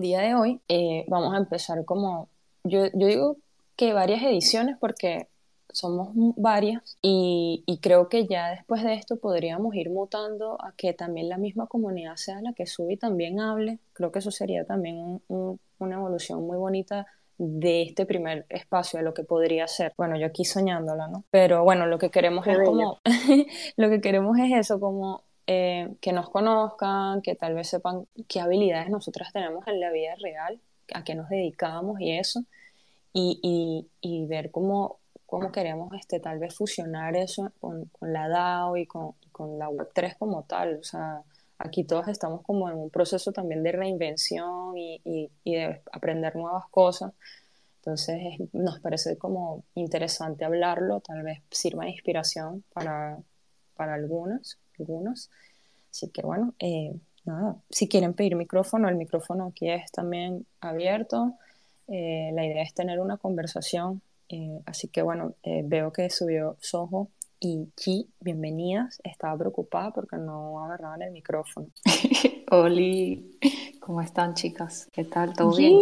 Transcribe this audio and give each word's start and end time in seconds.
El 0.00 0.04
día 0.04 0.20
de 0.20 0.34
hoy 0.34 0.60
eh, 0.66 1.04
vamos 1.08 1.34
a 1.34 1.36
empezar 1.36 1.84
como, 1.84 2.30
yo, 2.64 2.86
yo 2.94 3.06
digo 3.06 3.36
que 3.76 3.92
varias 3.92 4.22
ediciones 4.22 4.78
porque 4.80 5.28
somos 5.70 6.08
varias 6.38 6.96
y, 7.02 7.62
y, 7.66 7.80
creo 7.80 8.08
que 8.08 8.26
ya 8.26 8.48
después 8.48 8.82
de 8.82 8.94
esto 8.94 9.16
podríamos 9.16 9.74
ir 9.74 9.90
mutando 9.90 10.56
a 10.64 10.72
que 10.72 10.94
también 10.94 11.28
la 11.28 11.36
misma 11.36 11.66
comunidad 11.66 12.16
sea 12.16 12.40
la 12.40 12.54
que 12.54 12.64
sube 12.64 12.94
y 12.94 12.96
también 12.96 13.40
hable. 13.40 13.78
Creo 13.92 14.10
que 14.10 14.20
eso 14.20 14.30
sería 14.30 14.64
también 14.64 14.96
un, 14.96 15.22
un, 15.28 15.60
una 15.78 15.96
evolución 15.96 16.46
muy 16.46 16.56
bonita 16.56 17.06
de 17.36 17.82
este 17.82 18.06
primer 18.06 18.46
espacio, 18.48 19.00
de 19.00 19.04
lo 19.04 19.12
que 19.12 19.24
podría 19.24 19.68
ser. 19.68 19.92
Bueno, 19.98 20.16
yo 20.16 20.28
aquí 20.28 20.46
soñándola, 20.46 21.08
¿no? 21.08 21.24
Pero 21.30 21.62
bueno, 21.62 21.86
lo 21.86 21.98
que 21.98 22.10
queremos 22.10 22.46
es 22.46 22.56
como, 22.64 23.00
lo 23.76 23.90
que 23.90 24.00
queremos 24.00 24.38
es 24.38 24.50
eso, 24.60 24.80
como 24.80 25.24
eh, 25.52 25.96
que 26.00 26.12
nos 26.12 26.30
conozcan, 26.30 27.22
que 27.22 27.34
tal 27.34 27.56
vez 27.56 27.68
sepan 27.68 28.06
qué 28.28 28.38
habilidades 28.38 28.88
nosotras 28.88 29.32
tenemos 29.32 29.66
en 29.66 29.80
la 29.80 29.90
vida 29.90 30.14
real, 30.22 30.60
a 30.94 31.02
qué 31.02 31.16
nos 31.16 31.28
dedicamos 31.28 32.00
y 32.00 32.12
eso, 32.12 32.44
y, 33.12 33.40
y, 33.42 33.88
y 34.00 34.26
ver 34.26 34.52
cómo, 34.52 35.00
cómo 35.26 35.50
queremos 35.50 35.92
este, 35.98 36.20
tal 36.20 36.38
vez 36.38 36.54
fusionar 36.54 37.16
eso 37.16 37.50
con, 37.58 37.86
con 37.86 38.12
la 38.12 38.28
DAO 38.28 38.76
y 38.76 38.86
con, 38.86 39.14
con 39.32 39.58
la 39.58 39.68
Web3 39.68 40.18
como 40.18 40.44
tal. 40.44 40.78
O 40.78 40.84
sea, 40.84 41.24
aquí 41.58 41.82
todos 41.82 42.06
estamos 42.06 42.42
como 42.42 42.70
en 42.70 42.76
un 42.76 42.90
proceso 42.90 43.32
también 43.32 43.64
de 43.64 43.72
reinvención 43.72 44.78
y, 44.78 45.00
y, 45.04 45.32
y 45.42 45.56
de 45.56 45.82
aprender 45.90 46.36
nuevas 46.36 46.68
cosas. 46.70 47.12
Entonces 47.78 48.20
nos 48.52 48.78
parece 48.78 49.18
como 49.18 49.64
interesante 49.74 50.44
hablarlo, 50.44 51.00
tal 51.00 51.24
vez 51.24 51.40
sirva 51.50 51.86
de 51.86 51.90
inspiración 51.90 52.62
para, 52.72 53.18
para 53.74 53.94
algunas, 53.94 54.60
algunos. 54.80 55.30
Así 55.90 56.08
que 56.08 56.22
bueno, 56.22 56.54
eh, 56.58 56.94
nada, 57.24 57.56
si 57.70 57.88
quieren 57.88 58.14
pedir 58.14 58.36
micrófono, 58.36 58.88
el 58.88 58.96
micrófono 58.96 59.46
aquí 59.46 59.70
es 59.70 59.90
también 59.92 60.46
abierto. 60.60 61.34
Eh, 61.88 62.30
la 62.34 62.44
idea 62.44 62.62
es 62.62 62.74
tener 62.74 63.00
una 63.00 63.16
conversación 63.16 64.02
eh, 64.32 64.62
así 64.64 64.86
que 64.86 65.02
bueno, 65.02 65.34
eh, 65.42 65.62
veo 65.64 65.92
que 65.92 66.08
subió 66.08 66.56
Soho 66.60 67.08
y 67.40 67.68
Chi, 67.76 68.08
bienvenidas. 68.20 69.00
Estaba 69.02 69.36
preocupada 69.36 69.90
porque 69.90 70.16
no 70.16 70.64
agarraban 70.64 71.02
el 71.02 71.10
micrófono. 71.10 71.66
Oli, 72.52 73.38
¿cómo 73.80 74.00
están 74.00 74.34
chicas? 74.34 74.88
¿Qué 74.92 75.04
tal? 75.04 75.34
¿Todo 75.34 75.56
bien? 75.56 75.76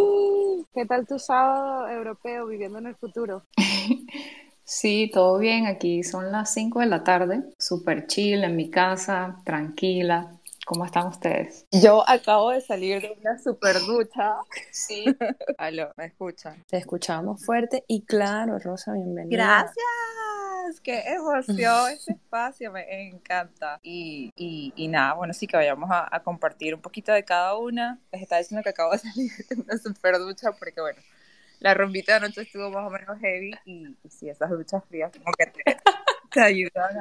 ¿Qué 0.73 0.85
tal 0.87 1.05
tu 1.05 1.19
sábado 1.19 1.87
europeo 1.89 2.47
viviendo 2.47 2.79
en 2.79 2.87
el 2.87 2.95
futuro? 2.95 3.43
sí, 4.69 5.09
todo 5.13 5.37
bien. 5.37 5.65
Aquí 5.65 6.03
son 6.03 6.31
las 6.31 6.53
5 6.53 6.79
de 6.79 6.85
la 6.85 7.03
tarde, 7.03 7.43
súper 7.57 8.07
chill 8.07 8.43
en 8.43 8.55
mi 8.55 8.69
casa, 8.69 9.41
tranquila, 9.43 10.39
¿Cómo 10.69 10.85
están 10.85 11.07
ustedes? 11.07 11.65
Yo 11.71 12.07
acabo 12.07 12.51
de 12.51 12.61
salir 12.61 13.01
de 13.01 13.17
una 13.19 13.39
super 13.39 13.79
ducha. 13.79 14.35
Sí. 14.69 15.03
Aló, 15.57 15.91
¿me 15.97 16.05
escuchan? 16.05 16.63
Te 16.67 16.77
escuchamos 16.77 17.43
fuerte 17.43 17.83
y 17.87 18.03
claro, 18.03 18.59
Rosa, 18.59 18.93
bienvenida. 18.93 19.35
Gracias. 19.35 20.79
Qué 20.83 21.01
emoción 21.07 21.89
este 21.91 22.13
espacio, 22.13 22.71
me 22.71 23.07
encanta. 23.07 23.79
Y, 23.81 24.31
y, 24.35 24.71
y, 24.75 24.87
nada, 24.89 25.13
bueno, 25.15 25.33
sí 25.33 25.47
que 25.47 25.57
vayamos 25.57 25.89
a, 25.89 26.07
a, 26.15 26.21
compartir 26.21 26.75
un 26.75 26.81
poquito 26.81 27.11
de 27.13 27.25
cada 27.25 27.57
una. 27.57 27.97
Les 28.11 28.21
estaba 28.21 28.37
diciendo 28.37 28.61
que 28.61 28.69
acabo 28.69 28.91
de 28.91 28.99
salir 28.99 29.31
de 29.49 29.61
una 29.61 29.75
super 29.79 30.19
ducha 30.19 30.51
porque, 30.51 30.81
bueno, 30.81 31.01
la 31.59 31.73
rompita 31.73 32.13
de 32.13 32.25
anoche 32.25 32.41
estuvo 32.41 32.69
más 32.71 32.87
o 32.87 32.89
menos 32.89 33.19
heavy 33.19 33.51
y, 33.65 33.87
y 34.03 34.09
sí, 34.09 34.29
esas 34.29 34.49
duchas 34.49 34.83
frías 34.85 35.11
como 35.11 35.31
que 35.37 35.45
te, 36.31 36.41
ayudan 36.41 36.97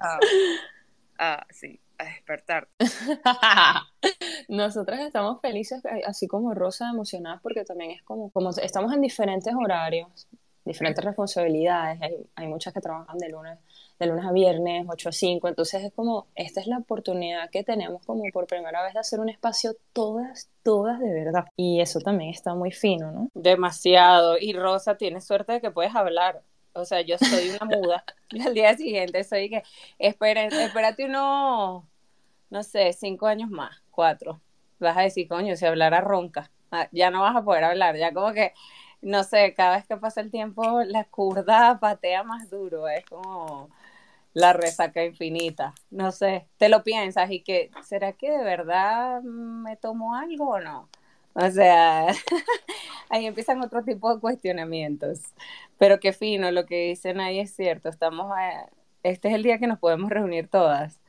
a, 1.19 1.47
sí, 1.51 1.81
a 1.99 2.05
despertar. 2.05 2.69
Nosotras 4.49 5.01
estamos 5.01 5.41
felices, 5.41 5.85
eh, 5.85 6.03
así 6.07 6.27
como 6.27 6.55
Rosa, 6.55 6.91
emocionadas, 6.91 7.41
porque 7.43 7.65
también 7.65 7.93
es 7.93 8.03
como, 8.03 8.31
como 8.31 8.51
estamos 8.51 8.93
en 8.93 9.01
diferentes 9.01 9.53
horarios, 9.55 10.29
diferentes 10.69 11.05
responsabilidades, 11.05 12.01
hay, 12.01 12.15
hay 12.37 12.47
muchas 12.47 12.73
que 12.73 12.81
trabajan 12.81 13.19
de 13.19 13.29
lunes, 13.29 13.59
de 13.99 14.07
lunes 14.07 14.25
a 14.25 14.33
viernes, 14.33 14.87
8 14.89 15.09
a 15.09 15.13
5, 15.13 15.49
entonces 15.49 15.83
es 15.83 15.93
como, 15.93 16.29
esta 16.37 16.61
es 16.61 16.69
la 16.69 16.79
oportunidad 16.79 17.51
que 17.51 17.65
tenemos 17.65 18.05
como 18.07 18.23
por 18.33 18.47
primera 18.47 18.83
vez 18.83 18.95
de 18.95 19.01
hacer 19.01 19.19
un 19.19 19.29
espacio 19.29 19.75
todas, 19.93 20.49
todas 20.63 21.01
de 21.01 21.13
verdad, 21.13 21.47
y 21.57 21.81
eso 21.81 22.01
también 22.01 22.31
está 22.31 22.55
muy 22.55 22.71
fino, 22.71 23.11
¿no? 23.11 23.29
Demasiado, 23.35 24.39
y 24.39 24.53
Rosa, 24.53 24.97
tienes 24.97 25.25
suerte 25.25 25.55
de 25.55 25.61
que 25.61 25.71
puedes 25.71 25.95
hablar, 25.97 26.43
o 26.75 26.85
sea, 26.85 27.01
yo 27.01 27.19
soy 27.19 27.51
una 27.51 27.77
muda. 27.77 28.05
y 28.31 28.41
al 28.41 28.55
día 28.55 28.77
siguiente 28.77 29.25
soy 29.25 29.51
que, 29.51 29.63
esperen, 29.99 30.53
espérate 30.53 31.07
unos, 31.07 31.85
no 32.51 32.63
sé, 32.63 32.93
cinco 32.93 33.27
años 33.27 33.51
más, 33.51 33.83
cuatro. 33.91 34.41
Vas 34.79 34.97
a 34.97 35.03
decir, 35.03 35.27
coño, 35.27 35.57
si 35.57 35.67
hablara 35.67 36.01
ronca, 36.01 36.51
ah, 36.71 36.89
ya 36.93 37.11
no 37.11 37.23
vas 37.23 37.35
a 37.35 37.43
poder 37.43 37.65
hablar, 37.65 37.97
ya 37.97 38.13
como 38.13 38.33
que, 38.33 38.53
no 39.03 39.25
sé, 39.25 39.55
cada 39.55 39.77
vez 39.77 39.87
que 39.87 39.97
pasa 39.97 40.21
el 40.21 40.31
tiempo, 40.31 40.83
la 40.85 41.05
curda 41.05 41.79
patea 41.81 42.23
más 42.25 42.51
duro, 42.51 42.89
es 42.89 43.05
como 43.07 43.71
la 44.35 44.53
resaca 44.53 45.05
infinita, 45.05 45.75
no 45.91 46.13
sé, 46.13 46.47
te 46.59 46.69
lo 46.69 46.83
piensas 46.85 47.31
y 47.31 47.41
que, 47.43 47.71
¿será 47.83 48.13
que 48.13 48.31
de 48.31 48.45
verdad 48.45 49.23
me 49.23 49.77
tomo 49.77 50.15
algo 50.15 50.51
o 50.51 50.61
no? 50.61 50.89
O 51.41 51.51
sea, 51.51 52.09
ahí 53.11 53.27
empiezan 53.27 53.63
otro 53.63 53.85
tipo 53.85 54.13
de 54.13 54.21
cuestionamientos. 54.21 55.21
Pero 55.79 56.01
qué 56.01 56.13
fino, 56.13 56.51
lo 56.51 56.67
que 56.67 56.89
dicen 56.89 57.21
ahí 57.21 57.39
es 57.39 57.55
cierto. 57.55 57.89
Estamos, 57.89 58.33
a, 58.37 58.69
este 59.05 59.29
es 59.29 59.35
el 59.35 59.45
día 59.45 59.59
que 59.59 59.69
nos 59.69 59.79
podemos 59.79 60.11
reunir 60.11 60.49
todas. 60.49 61.01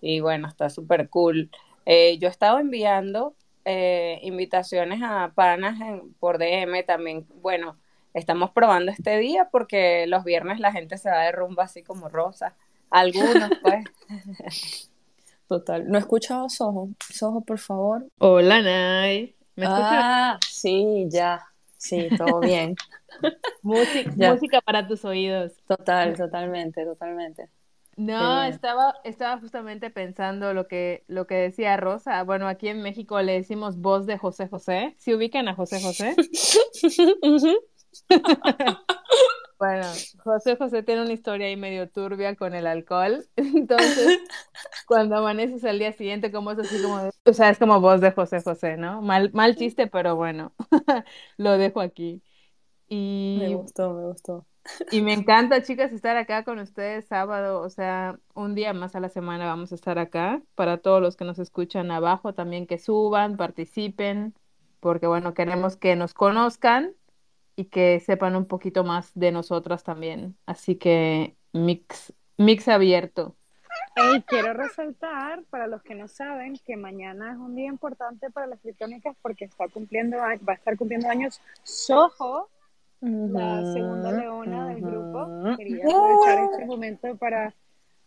Y 0.00 0.20
bueno, 0.20 0.48
está 0.48 0.70
súper 0.70 1.08
cool. 1.08 1.50
Eh, 1.86 2.18
yo 2.18 2.28
he 2.28 2.30
estado 2.30 2.58
enviando 2.58 3.36
eh, 3.68 4.20
invitaciones 4.22 5.00
a 5.02 5.32
panas 5.34 5.80
en, 5.80 6.14
por 6.14 6.38
DM 6.38 6.84
también. 6.86 7.26
Bueno, 7.42 7.76
estamos 8.14 8.52
probando 8.52 8.92
este 8.92 9.18
día 9.18 9.48
porque 9.50 10.06
los 10.06 10.22
viernes 10.22 10.60
la 10.60 10.70
gente 10.70 10.96
se 10.98 11.10
va 11.10 11.22
de 11.22 11.32
rumba 11.32 11.64
así 11.64 11.82
como 11.82 12.08
rosa. 12.08 12.54
Algunos, 12.90 13.50
pues. 13.62 14.88
Total. 15.48 15.88
No 15.88 15.98
he 15.98 16.00
escuchado 16.00 16.48
Soho. 16.48 16.90
Soho, 17.12 17.40
por 17.40 17.58
favor. 17.58 18.06
Hola, 18.18 18.62
Nay. 18.62 19.34
¿Me 19.56 19.64
escuchas? 19.64 19.90
Ah, 19.90 20.38
sí, 20.48 21.08
ya. 21.08 21.44
Sí, 21.76 22.08
todo 22.16 22.38
bien. 22.38 22.76
música, 23.62 24.12
música 24.32 24.60
para 24.60 24.86
tus 24.86 25.04
oídos. 25.04 25.54
Total, 25.66 26.16
totalmente, 26.16 26.84
totalmente. 26.84 27.50
No, 27.96 28.42
estaba, 28.42 28.94
estaba 29.04 29.40
justamente 29.40 29.90
pensando 29.90 30.52
lo 30.52 30.68
que, 30.68 31.04
lo 31.08 31.26
que 31.26 31.34
decía 31.34 31.76
Rosa. 31.76 32.22
Bueno, 32.24 32.46
aquí 32.46 32.68
en 32.68 32.82
México 32.82 33.20
le 33.22 33.32
decimos 33.32 33.78
voz 33.78 34.06
de 34.06 34.18
José 34.18 34.48
José. 34.48 34.94
¿Se 34.98 35.14
ubican 35.14 35.48
a 35.48 35.54
José 35.54 35.80
José? 35.80 36.14
Bueno, 39.58 39.86
José 40.22 40.56
José 40.56 40.82
tiene 40.82 41.02
una 41.02 41.14
historia 41.14 41.46
ahí 41.46 41.56
medio 41.56 41.88
turbia 41.88 42.36
con 42.36 42.54
el 42.54 42.66
alcohol. 42.66 43.24
Entonces, 43.36 44.20
cuando 44.86 45.16
amaneces 45.16 45.64
al 45.64 45.78
día 45.78 45.92
siguiente, 45.92 46.30
como 46.30 46.50
es 46.50 46.58
así 46.58 46.82
como, 46.82 47.10
o 47.24 47.32
sea, 47.32 47.48
es 47.48 47.58
como 47.58 47.80
voz 47.80 48.02
de 48.02 48.12
José 48.12 48.42
José, 48.42 48.76
¿no? 48.76 49.00
Mal, 49.00 49.30
mal 49.32 49.56
chiste, 49.56 49.86
pero 49.86 50.14
bueno, 50.14 50.52
lo 51.38 51.56
dejo 51.56 51.80
aquí. 51.80 52.22
Y, 52.88 53.38
me 53.40 53.54
gustó, 53.54 53.94
me 53.94 54.04
gustó. 54.04 54.46
Y 54.90 55.00
me 55.02 55.12
encanta, 55.12 55.62
chicas, 55.62 55.92
estar 55.92 56.16
acá 56.16 56.44
con 56.44 56.58
ustedes 56.58 57.06
sábado, 57.06 57.60
o 57.60 57.68
sea, 57.68 58.18
un 58.34 58.54
día 58.54 58.72
más 58.72 58.96
a 58.96 59.00
la 59.00 59.08
semana 59.08 59.46
vamos 59.46 59.72
a 59.72 59.74
estar 59.74 59.98
acá. 59.98 60.42
Para 60.54 60.78
todos 60.78 61.00
los 61.00 61.16
que 61.16 61.24
nos 61.24 61.38
escuchan 61.38 61.90
abajo, 61.90 62.34
también 62.34 62.66
que 62.66 62.78
suban, 62.78 63.36
participen, 63.36 64.34
porque 64.80 65.06
bueno, 65.06 65.34
queremos 65.34 65.76
que 65.76 65.96
nos 65.96 66.14
conozcan 66.14 66.94
y 67.56 67.66
que 67.66 68.00
sepan 68.00 68.36
un 68.36 68.46
poquito 68.46 68.84
más 68.84 69.12
de 69.14 69.32
nosotras 69.32 69.82
también. 69.82 70.36
Así 70.46 70.76
que 70.76 71.36
mix, 71.52 72.12
mix 72.36 72.68
abierto. 72.68 73.34
Y 74.14 74.22
quiero 74.22 74.52
resaltar, 74.52 75.42
para 75.44 75.66
los 75.66 75.82
que 75.82 75.94
no 75.94 76.06
saben, 76.06 76.58
que 76.66 76.76
mañana 76.76 77.32
es 77.32 77.38
un 77.38 77.54
día 77.54 77.66
importante 77.66 78.30
para 78.30 78.46
las 78.46 78.60
criptónicas 78.60 79.16
porque 79.22 79.46
está 79.46 79.68
cumpliendo, 79.68 80.18
va 80.18 80.52
a 80.52 80.54
estar 80.54 80.76
cumpliendo 80.76 81.08
años 81.08 81.40
Soho, 81.62 82.50
la 83.00 83.72
segunda 83.72 84.12
leona 84.12 84.68
del 84.68 84.80
grupo. 84.80 85.56
Quería 85.56 85.84
aprovechar 85.84 86.44
este 86.50 86.64
momento 86.66 87.16
para 87.16 87.54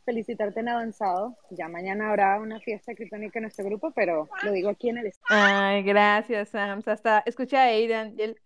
felicitarte 0.06 0.60
en 0.60 0.70
avanzado. 0.70 1.38
Ya 1.52 1.68
mañana 1.68 2.10
habrá 2.10 2.40
una 2.40 2.60
fiesta 2.60 2.96
criptónica 2.96 3.40
en 3.40 3.44
nuestro 3.44 3.66
grupo, 3.66 3.92
pero 3.92 4.28
lo 4.44 4.52
digo 4.52 4.70
aquí 4.70 4.90
en 4.90 4.98
el 4.98 5.14
Ay, 5.30 5.84
gracias, 5.84 6.50
Sam. 6.50 6.82
Hasta 6.86 7.24
escuché 7.26 7.58
a 7.58 7.64
Aidan 7.64 8.16
y 8.18 8.24
él. 8.24 8.38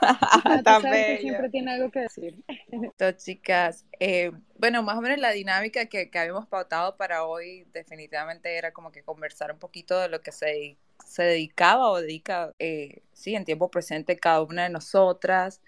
Sabes 0.64 1.06
que 1.06 1.18
siempre 1.20 1.50
tiene 1.50 1.74
algo 1.74 1.90
que 1.92 2.00
decir. 2.00 2.42
Entonces, 2.72 3.24
chicas, 3.24 3.86
eh, 4.00 4.32
bueno, 4.56 4.82
más 4.82 4.98
o 4.98 5.00
menos 5.00 5.18
la 5.18 5.30
dinámica 5.30 5.86
que, 5.86 6.10
que 6.10 6.18
habíamos 6.18 6.48
pautado 6.48 6.96
para 6.96 7.24
hoy 7.24 7.64
definitivamente 7.72 8.56
era 8.56 8.72
como 8.72 8.90
que 8.90 9.04
conversar 9.04 9.52
un 9.52 9.60
poquito 9.60 10.00
de 10.00 10.08
lo 10.08 10.20
que 10.20 10.32
se, 10.32 10.78
se 11.06 11.22
dedicaba 11.22 11.90
o 11.90 12.00
dedica, 12.00 12.54
eh, 12.58 13.02
sí, 13.12 13.36
en 13.36 13.44
tiempo 13.44 13.70
presente 13.70 14.16
cada 14.16 14.42
una 14.42 14.64
de 14.64 14.70
nosotras. 14.70 15.60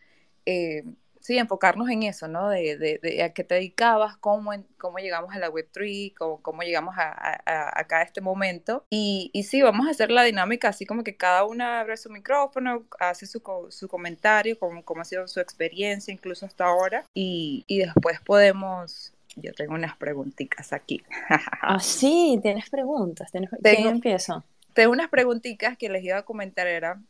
Eh, 0.46 0.84
sí, 1.20 1.38
enfocarnos 1.38 1.88
en 1.90 2.02
eso, 2.02 2.28
¿no? 2.28 2.48
De, 2.48 2.76
de, 2.76 2.98
de, 3.02 3.22
a 3.22 3.32
qué 3.32 3.44
te 3.44 3.54
dedicabas, 3.54 4.16
cómo, 4.16 4.52
cómo 4.78 4.98
llegamos 4.98 5.34
a 5.34 5.38
la 5.38 5.50
Web3, 5.50 6.14
cómo, 6.16 6.42
cómo 6.42 6.62
llegamos 6.62 6.96
a, 6.98 7.12
a, 7.46 7.80
acá 7.80 7.98
a 7.98 8.02
este 8.02 8.20
momento. 8.20 8.84
Y, 8.90 9.30
y, 9.32 9.44
sí, 9.44 9.62
vamos 9.62 9.86
a 9.86 9.90
hacer 9.90 10.10
la 10.10 10.24
dinámica 10.24 10.68
así 10.68 10.86
como 10.86 11.04
que 11.04 11.16
cada 11.16 11.44
una 11.44 11.80
abre 11.80 11.96
su 11.96 12.10
micrófono, 12.10 12.84
hace 12.98 13.26
su, 13.26 13.42
su 13.70 13.88
comentario, 13.88 14.58
cómo, 14.58 14.82
cómo 14.84 15.02
ha 15.02 15.04
sido 15.04 15.28
su 15.28 15.40
experiencia 15.40 16.12
incluso 16.12 16.46
hasta 16.46 16.64
ahora. 16.64 17.04
Y, 17.14 17.64
y 17.66 17.78
después 17.78 18.20
podemos... 18.20 19.12
Yo 19.36 19.52
tengo 19.52 19.74
unas 19.74 19.96
preguntitas 19.96 20.72
aquí. 20.72 21.04
ah, 21.62 21.78
sí, 21.78 22.40
tienes 22.42 22.68
preguntas. 22.68 23.30
¿Tienes... 23.30 23.48
Tengo, 23.62 23.76
¿Quién 23.76 23.88
empieza? 23.88 24.42
Tengo 24.74 24.90
unas 24.90 25.08
preguntitas 25.08 25.78
que 25.78 25.88
les 25.88 26.02
iba 26.02 26.18
a 26.18 26.22
comentar, 26.24 26.66
era 26.66 27.00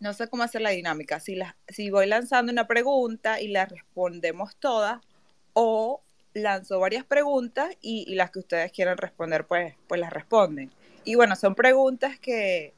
no 0.00 0.14
sé 0.14 0.28
cómo 0.28 0.42
hacer 0.42 0.62
la 0.62 0.70
dinámica, 0.70 1.20
si, 1.20 1.36
la, 1.36 1.56
si 1.68 1.90
voy 1.90 2.06
lanzando 2.06 2.50
una 2.50 2.66
pregunta 2.66 3.40
y 3.40 3.48
la 3.48 3.66
respondemos 3.66 4.56
todas, 4.56 5.00
o 5.52 6.02
lanzo 6.32 6.80
varias 6.80 7.04
preguntas 7.04 7.76
y, 7.80 8.14
las 8.14 8.30
que 8.30 8.38
ustedes 8.38 8.72
quieran 8.72 8.96
responder, 8.96 9.46
pues, 9.46 9.74
pues 9.86 10.00
las 10.00 10.12
responden. 10.12 10.72
Y 11.04 11.16
bueno, 11.16 11.36
son 11.36 11.54
preguntas 11.54 12.18
que, 12.18 12.72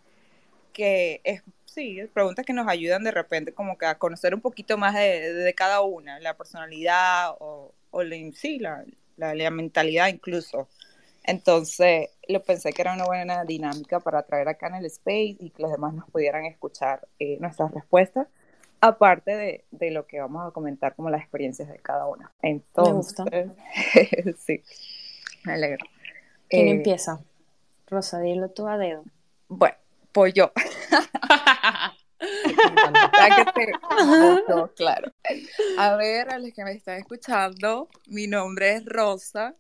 que 0.73 1.21
es, 1.25 1.43
sí, 1.65 2.01
preguntas 2.13 2.45
que 2.45 2.53
nos 2.53 2.67
ayudan 2.69 3.05
de 3.05 3.11
repente 3.13 3.53
como 3.53 3.79
que 3.79 3.87
a 3.87 3.99
conocer 3.99 4.35
un 4.35 4.41
poquito 4.41 4.77
más 4.79 4.95
de, 4.95 5.33
de 5.33 5.55
cada 5.55 5.81
una, 5.83 6.19
la 6.21 6.37
personalidad 6.37 7.37
o, 7.39 7.73
o 7.91 8.03
la, 8.03 8.17
sí, 8.35 8.59
la, 8.59 8.85
la 9.17 9.51
mentalidad 9.51 10.09
incluso. 10.09 10.69
Entonces, 11.25 12.11
lo 12.29 12.43
pensé 12.43 12.73
que 12.73 12.83
era 12.83 12.95
una 12.95 13.05
buena 13.05 13.45
dinámica 13.45 14.01
para 14.01 14.23
traer 14.23 14.49
acá 14.49 14.69
en 14.69 14.77
el 14.77 14.87
space 14.87 15.37
y 15.39 15.51
que 15.51 15.63
los 15.63 15.71
demás 15.71 15.95
nos 15.95 16.11
pudieran 16.11 16.45
escuchar 16.45 17.07
eh, 17.19 17.39
nuestras 17.41 17.71
respuestas, 17.73 18.27
aparte 18.81 19.37
de, 19.37 19.65
de, 19.71 19.91
lo 19.91 20.07
que 20.07 20.21
vamos 20.21 20.47
a 20.47 20.51
comentar 20.51 20.95
como 20.95 21.11
las 21.11 21.21
experiencias 21.21 21.69
de 21.69 21.79
cada 21.79 22.07
una. 22.07 22.33
Entonces, 22.43 23.19
me 23.31 23.45
gusta. 23.45 24.35
sí, 24.39 24.63
me 25.45 25.53
alegro. 25.53 25.87
¿Quién 26.49 26.69
eh, 26.69 26.73
empieza? 26.73 27.21
Rosa, 27.87 28.21
dilo 28.21 28.51
tú 28.51 28.67
a 28.67 28.77
dedo. 28.79 29.05
Bueno, 29.49 29.77
pues 30.13 30.35
yo. 30.35 30.53
claro. 34.77 35.13
A 35.79 35.97
ver, 35.97 36.31
a 36.31 36.39
los 36.39 36.53
que 36.53 36.65
me 36.65 36.73
están 36.73 36.99
escuchando, 36.99 37.89
mi 38.07 38.27
nombre 38.27 38.75
es 38.75 38.85
Rosa, 38.85 39.55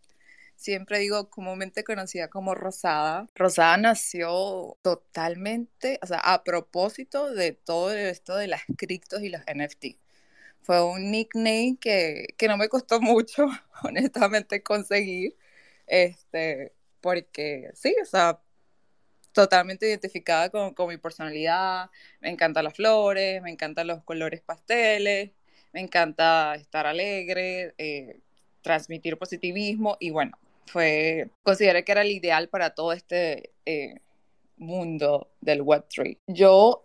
siempre 0.62 0.98
digo 1.00 1.28
comúnmente 1.30 1.84
conocida 1.84 2.28
como 2.28 2.54
Rosada. 2.54 3.26
Rosada 3.34 3.76
nació 3.76 4.78
totalmente, 4.82 5.98
o 6.02 6.06
sea, 6.06 6.18
a 6.18 6.44
propósito 6.44 7.32
de 7.34 7.52
todo 7.52 7.92
esto 7.92 8.36
de 8.36 8.48
las 8.48 8.62
criptos 8.76 9.22
y 9.22 9.28
los 9.28 9.42
NFT. 9.42 9.98
Fue 10.62 10.84
un 10.84 11.10
nickname 11.10 11.76
que, 11.80 12.28
que 12.38 12.48
no 12.48 12.56
me 12.56 12.68
costó 12.68 13.00
mucho, 13.02 13.46
honestamente, 13.82 14.62
conseguir, 14.62 15.36
este, 15.86 16.72
porque 17.00 17.70
sí, 17.74 17.94
o 18.02 18.06
sea, 18.06 18.40
totalmente 19.32 19.88
identificada 19.88 20.50
con, 20.50 20.74
con 20.74 20.88
mi 20.88 20.98
personalidad, 20.98 21.90
me 22.20 22.30
encantan 22.30 22.64
las 22.64 22.74
flores, 22.74 23.42
me 23.42 23.50
encantan 23.50 23.86
los 23.88 24.02
colores 24.04 24.42
pasteles, 24.42 25.32
me 25.72 25.80
encanta 25.80 26.54
estar 26.54 26.86
alegre, 26.86 27.74
eh, 27.78 28.20
transmitir 28.62 29.18
positivismo 29.18 29.96
y 30.00 30.10
bueno, 30.10 30.38
fue, 30.66 31.30
consideré 31.42 31.84
que 31.84 31.92
era 31.92 32.02
el 32.02 32.10
ideal 32.10 32.48
para 32.48 32.74
todo 32.74 32.92
este 32.92 33.52
eh, 33.66 33.96
mundo 34.56 35.30
del 35.40 35.62
Web3. 35.62 36.18
Yo 36.26 36.84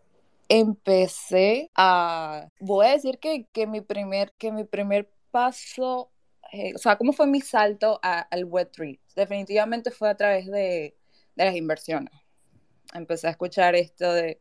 empecé 0.49 1.71
a, 1.75 2.49
voy 2.59 2.87
a 2.87 2.91
decir 2.91 3.19
que, 3.19 3.45
que, 3.51 3.67
mi, 3.67 3.81
primer, 3.81 4.33
que 4.37 4.51
mi 4.51 4.63
primer 4.63 5.09
paso, 5.31 6.11
eh, 6.51 6.73
o 6.75 6.77
sea, 6.77 6.97
¿cómo 6.97 7.13
fue 7.13 7.27
mi 7.27 7.41
salto 7.41 7.99
a, 8.01 8.19
al 8.19 8.45
Web3? 8.45 8.99
Definitivamente 9.15 9.91
fue 9.91 10.09
a 10.09 10.15
través 10.15 10.47
de, 10.47 10.95
de 11.35 11.45
las 11.45 11.55
inversiones. 11.55 12.13
Empecé 12.93 13.27
a 13.27 13.31
escuchar 13.31 13.75
esto 13.75 14.11
de 14.13 14.39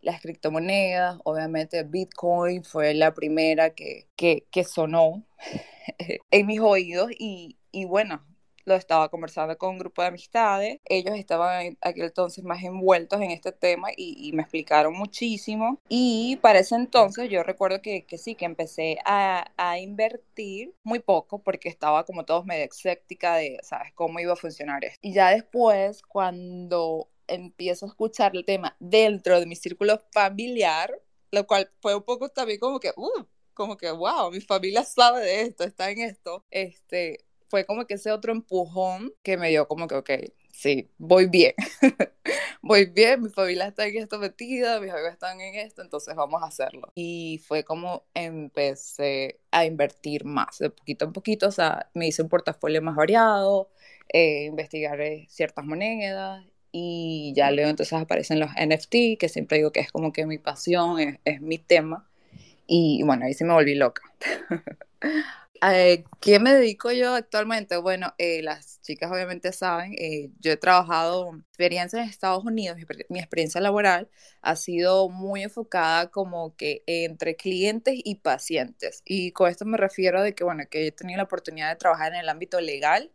las 0.00 0.20
criptomonedas, 0.20 1.18
obviamente 1.24 1.82
Bitcoin 1.82 2.62
fue 2.62 2.94
la 2.94 3.14
primera 3.14 3.70
que, 3.70 4.06
que, 4.16 4.46
que 4.50 4.62
sonó 4.62 5.24
en 6.30 6.46
mis 6.46 6.60
oídos 6.60 7.10
y, 7.18 7.58
y 7.72 7.84
bueno, 7.84 8.24
lo 8.68 8.74
estaba 8.74 9.08
conversando 9.08 9.56
con 9.58 9.70
un 9.70 9.78
grupo 9.78 10.02
de 10.02 10.08
amistades, 10.08 10.80
ellos 10.84 11.16
estaban 11.16 11.66
en 11.66 11.78
aquel 11.80 12.04
entonces 12.04 12.44
más 12.44 12.62
envueltos 12.62 13.20
en 13.20 13.30
este 13.30 13.52
tema 13.52 13.88
y, 13.96 14.28
y, 14.28 14.32
me 14.32 14.42
explicaron 14.42 14.94
muchísimo 14.94 15.80
y 15.88 16.36
para 16.42 16.60
ese 16.60 16.76
entonces 16.76 17.28
yo 17.30 17.42
recuerdo 17.42 17.82
que, 17.82 18.04
que 18.04 18.18
sí, 18.18 18.34
que 18.34 18.44
empecé 18.44 18.98
a, 19.04 19.50
a, 19.56 19.78
invertir 19.78 20.74
muy 20.84 21.00
poco 21.00 21.42
porque 21.42 21.68
estaba 21.68 22.04
como 22.04 22.24
todos 22.24 22.44
medio 22.44 22.64
escéptica 22.64 23.36
de, 23.36 23.58
¿sabes?, 23.62 23.92
cómo 23.94 24.20
iba 24.20 24.32
a 24.32 24.36
funcionar 24.36 24.84
esto. 24.84 24.98
Y 25.02 25.12
ya 25.12 25.30
después, 25.30 26.02
cuando 26.02 27.08
empiezo 27.26 27.86
a 27.86 27.88
escuchar 27.88 28.34
el 28.34 28.44
tema 28.44 28.76
dentro 28.80 29.38
de 29.40 29.46
mi 29.46 29.56
círculo 29.56 30.00
familiar, 30.12 31.00
lo 31.30 31.46
cual 31.46 31.70
fue 31.80 31.94
un 31.94 32.02
poco 32.02 32.28
también 32.30 32.58
como 32.58 32.80
que, 32.80 32.92
uh, 32.96 33.24
como 33.54 33.76
que, 33.76 33.90
wow, 33.90 34.30
mi 34.30 34.40
familia 34.40 34.84
sabe 34.84 35.20
de 35.22 35.42
esto, 35.42 35.64
está 35.64 35.90
en 35.90 36.00
esto, 36.00 36.44
este, 36.50 37.26
fue 37.48 37.64
como 37.64 37.86
que 37.86 37.94
ese 37.94 38.12
otro 38.12 38.32
empujón 38.32 39.12
que 39.22 39.36
me 39.36 39.48
dio 39.50 39.66
como 39.68 39.88
que, 39.88 39.94
ok, 39.96 40.10
sí, 40.52 40.90
voy 40.98 41.26
bien, 41.26 41.54
voy 42.62 42.86
bien, 42.86 43.22
mi 43.22 43.30
familia 43.30 43.66
está 43.66 43.86
en 43.86 43.96
esto 43.96 44.18
metida, 44.18 44.80
mis 44.80 44.90
amigos 44.90 45.12
están 45.12 45.40
en 45.40 45.54
esto, 45.54 45.82
entonces 45.82 46.14
vamos 46.14 46.42
a 46.42 46.46
hacerlo. 46.46 46.92
Y 46.94 47.40
fue 47.46 47.64
como 47.64 48.04
empecé 48.14 49.40
a 49.50 49.64
invertir 49.64 50.24
más, 50.24 50.58
de 50.58 50.70
poquito 50.70 51.04
en 51.04 51.12
poquito, 51.12 51.48
o 51.48 51.52
sea, 51.52 51.90
me 51.94 52.08
hice 52.08 52.22
un 52.22 52.28
portafolio 52.28 52.82
más 52.82 52.96
variado, 52.96 53.70
eh, 54.12 54.50
ciertas 55.28 55.64
monedas 55.64 56.44
y 56.72 57.32
ya 57.36 57.50
luego 57.50 57.70
entonces 57.70 57.98
aparecen 57.98 58.40
los 58.40 58.50
NFT, 58.50 59.18
que 59.18 59.28
siempre 59.28 59.58
digo 59.58 59.72
que 59.72 59.80
es 59.80 59.92
como 59.92 60.12
que 60.12 60.26
mi 60.26 60.38
pasión, 60.38 60.98
es, 61.00 61.18
es 61.24 61.40
mi 61.40 61.58
tema. 61.58 62.08
Y 62.66 63.02
bueno, 63.04 63.24
ahí 63.24 63.34
sí 63.34 63.44
me 63.44 63.54
volví 63.54 63.74
loca. 63.74 64.02
Eh, 65.62 66.04
¿Qué 66.20 66.38
me 66.38 66.52
dedico 66.52 66.92
yo 66.92 67.14
actualmente? 67.14 67.76
Bueno, 67.78 68.14
eh, 68.18 68.42
las 68.42 68.80
chicas 68.82 69.10
obviamente 69.10 69.52
saben, 69.52 69.94
eh, 69.98 70.30
yo 70.40 70.52
he 70.52 70.56
trabajado 70.56 71.34
experiencia 71.48 72.02
en 72.02 72.08
Estados 72.08 72.44
Unidos, 72.44 72.76
mi, 72.76 72.84
mi, 73.08 73.18
experiencia 73.18 73.60
laboral 73.60 74.08
ha 74.40 74.56
sido 74.56 75.08
muy 75.08 75.42
enfocada 75.42 76.10
como 76.10 76.54
que 76.56 76.82
entre 76.86 77.36
clientes 77.36 77.94
y 78.04 78.16
pacientes. 78.16 79.02
Y 79.04 79.32
con 79.32 79.50
esto 79.50 79.64
me 79.64 79.78
refiero 79.78 80.22
de 80.22 80.34
que, 80.34 80.44
bueno, 80.44 80.64
que 80.70 80.86
he 80.88 80.92
tenido 80.92 81.16
la 81.18 81.24
oportunidad 81.24 81.70
de 81.70 81.76
trabajar 81.76 82.12
en 82.14 82.20
el 82.20 82.28
ámbito 82.28 82.60
legal 82.60 83.10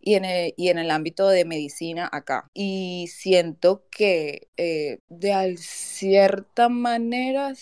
y 0.00 0.14
en 0.16 0.24
el, 0.24 0.54
y 0.56 0.68
en 0.68 0.78
el 0.78 0.90
ámbito 0.90 1.28
de 1.28 1.44
medicina 1.44 2.08
acá. 2.12 2.50
Y 2.54 3.08
siento 3.08 3.86
que 3.90 4.48
eh, 4.56 4.98
de 5.08 5.56
cierta 5.58 6.68
manera 6.68 7.54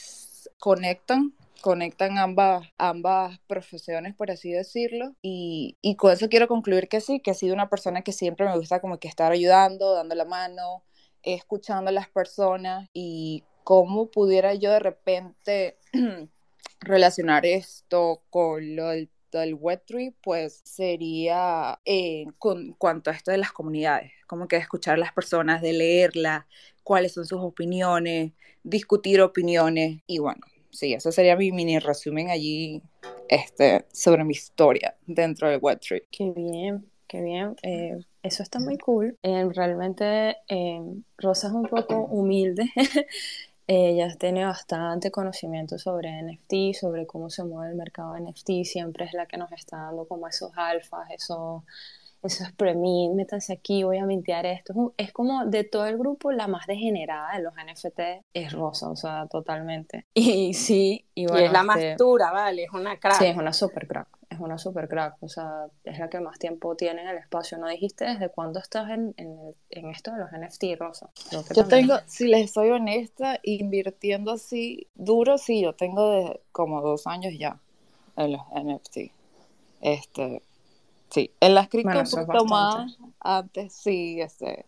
conectan 0.58 1.34
conectan 1.62 2.18
ambas, 2.18 2.68
ambas 2.76 3.38
profesiones, 3.46 4.14
por 4.14 4.30
así 4.30 4.52
decirlo. 4.52 5.14
Y, 5.22 5.78
y, 5.80 5.96
con 5.96 6.12
eso 6.12 6.28
quiero 6.28 6.48
concluir 6.48 6.88
que 6.88 7.00
sí, 7.00 7.20
que 7.20 7.30
he 7.30 7.34
sido 7.34 7.54
una 7.54 7.70
persona 7.70 8.02
que 8.02 8.12
siempre 8.12 8.46
me 8.46 8.58
gusta 8.58 8.80
como 8.80 8.98
que 8.98 9.08
estar 9.08 9.32
ayudando, 9.32 9.94
dando 9.94 10.14
la 10.14 10.26
mano, 10.26 10.82
escuchando 11.22 11.88
a 11.88 11.92
las 11.92 12.08
personas. 12.08 12.90
Y 12.92 13.44
cómo 13.64 14.10
pudiera 14.10 14.54
yo 14.54 14.70
de 14.70 14.80
repente 14.80 15.78
relacionar 16.80 17.46
esto 17.46 18.22
con 18.30 18.76
lo 18.76 18.88
del, 18.88 19.08
Web3, 19.32 20.14
pues 20.22 20.60
sería 20.62 21.80
eh, 21.86 22.26
con 22.38 22.74
cuanto 22.74 23.08
a 23.10 23.14
esto 23.14 23.30
de 23.30 23.38
las 23.38 23.50
comunidades, 23.50 24.12
como 24.26 24.46
que 24.46 24.56
escuchar 24.56 24.96
a 24.96 24.98
las 24.98 25.14
personas, 25.14 25.62
de 25.62 25.72
leerlas, 25.72 26.44
cuáles 26.84 27.12
son 27.14 27.24
sus 27.24 27.40
opiniones, 27.40 28.32
discutir 28.62 29.22
opiniones 29.22 30.02
y 30.06 30.18
bueno, 30.18 30.42
sí, 30.72 30.94
eso 30.94 31.12
sería 31.12 31.36
mi 31.36 31.52
mini 31.52 31.78
resumen 31.78 32.30
allí 32.30 32.82
este, 33.28 33.86
sobre 33.92 34.24
mi 34.24 34.32
historia 34.32 34.96
dentro 35.06 35.48
del 35.48 35.60
Web3. 35.60 36.04
Qué 36.10 36.30
bien, 36.30 36.90
qué 37.06 37.22
bien. 37.22 37.54
Eh, 37.62 38.04
eso 38.22 38.42
está 38.42 38.58
muy 38.58 38.78
cool. 38.78 39.16
Eh, 39.22 39.48
realmente 39.54 40.38
eh, 40.48 40.80
Rosa 41.18 41.48
es 41.48 41.52
un 41.52 41.66
poco 41.66 41.96
humilde. 41.96 42.70
Ella 43.66 44.12
tiene 44.18 44.44
bastante 44.44 45.10
conocimiento 45.10 45.78
sobre 45.78 46.10
NFT, 46.10 46.74
sobre 46.74 47.06
cómo 47.06 47.30
se 47.30 47.44
mueve 47.44 47.70
el 47.70 47.76
mercado 47.76 48.14
de 48.14 48.22
NFT, 48.22 48.64
siempre 48.64 49.04
es 49.04 49.14
la 49.14 49.26
que 49.26 49.36
nos 49.36 49.52
está 49.52 49.76
dando 49.78 50.06
como 50.06 50.26
esos 50.26 50.50
alfas, 50.56 51.08
esos 51.10 51.62
eso 52.22 52.44
es 52.44 52.52
premium, 52.52 53.14
métanse 53.16 53.52
aquí, 53.52 53.82
voy 53.82 53.98
a 53.98 54.06
mintear 54.06 54.46
esto. 54.46 54.94
Es 54.96 55.12
como 55.12 55.44
de 55.46 55.64
todo 55.64 55.86
el 55.86 55.98
grupo, 55.98 56.30
la 56.32 56.46
más 56.46 56.66
degenerada 56.66 57.36
de 57.36 57.42
los 57.42 57.52
NFT 57.54 58.00
es 58.32 58.52
Rosa, 58.52 58.88
o 58.90 58.96
sea, 58.96 59.26
totalmente. 59.30 60.06
Y 60.14 60.54
sí, 60.54 61.04
y 61.14 61.26
bueno. 61.26 61.42
Y 61.42 61.46
es 61.46 61.52
la 61.52 61.62
más 61.62 61.76
este, 61.78 61.96
dura, 62.02 62.30
vale, 62.32 62.64
es 62.64 62.70
una 62.72 62.98
crack. 62.98 63.18
Sí, 63.18 63.26
es 63.26 63.36
una 63.36 63.52
super 63.52 63.86
crack, 63.88 64.06
es 64.30 64.38
una 64.38 64.56
super 64.58 64.88
crack, 64.88 65.16
o 65.20 65.28
sea, 65.28 65.66
es 65.84 65.98
la 65.98 66.08
que 66.08 66.20
más 66.20 66.38
tiempo 66.38 66.76
tiene 66.76 67.02
en 67.02 67.08
el 67.08 67.16
espacio. 67.18 67.58
¿No 67.58 67.68
dijiste 67.68 68.04
desde 68.04 68.28
cuándo 68.28 68.60
estás 68.60 68.88
en, 68.90 69.14
en, 69.16 69.54
en 69.70 69.88
esto 69.90 70.12
de 70.12 70.18
los 70.18 70.30
NFT, 70.30 70.78
Rosa? 70.78 71.10
Creo 71.28 71.42
que 71.44 71.54
Yo 71.54 71.62
también- 71.66 71.88
tengo, 71.88 72.00
si 72.06 72.28
les 72.28 72.52
soy 72.52 72.70
honesta, 72.70 73.38
invirtiendo 73.42 74.32
así 74.32 74.86
duro, 74.94 75.38
sí, 75.38 75.62
yo 75.62 75.74
tengo 75.74 76.10
de 76.12 76.40
como 76.52 76.80
dos 76.82 77.06
años 77.06 77.34
ya 77.38 77.58
en 78.16 78.32
los 78.32 78.42
NFT. 78.54 79.10
Este, 79.80 80.42
sí, 81.12 81.30
en 81.40 81.54
las 81.54 81.68
cripto 81.68 81.90
Bueno, 81.90 82.02
un 82.02 82.26
poquito 82.26 82.44
más, 82.46 82.98
antes 83.20 83.72
sí, 83.72 84.20
este, 84.20 84.66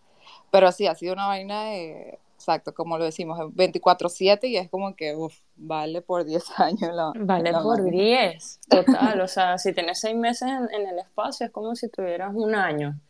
pero 0.50 0.70
sí, 0.72 0.86
ha 0.86 0.94
sido 0.94 1.14
una 1.14 1.26
vaina 1.26 1.64
de, 1.64 2.18
exacto, 2.34 2.74
como 2.74 2.98
lo 2.98 3.04
decimos, 3.04 3.38
24/7 3.38 4.48
y 4.48 4.56
es 4.56 4.68
como 4.68 4.94
que, 4.94 5.14
uff, 5.16 5.34
vale 5.56 6.02
por 6.02 6.24
10 6.24 6.44
años 6.60 6.94
la, 6.94 7.12
Vale 7.16 7.52
la 7.52 7.62
por 7.62 7.82
vaina. 7.82 8.02
10, 8.30 8.60
total, 8.68 9.20
o 9.20 9.28
sea, 9.28 9.58
si 9.58 9.72
tienes 9.72 10.00
seis 10.00 10.16
meses 10.16 10.48
en, 10.48 10.68
en 10.80 10.88
el 10.88 10.98
espacio 10.98 11.46
es 11.46 11.52
como 11.52 11.74
si 11.74 11.88
tuvieras 11.88 12.32
un 12.34 12.54
año. 12.54 13.00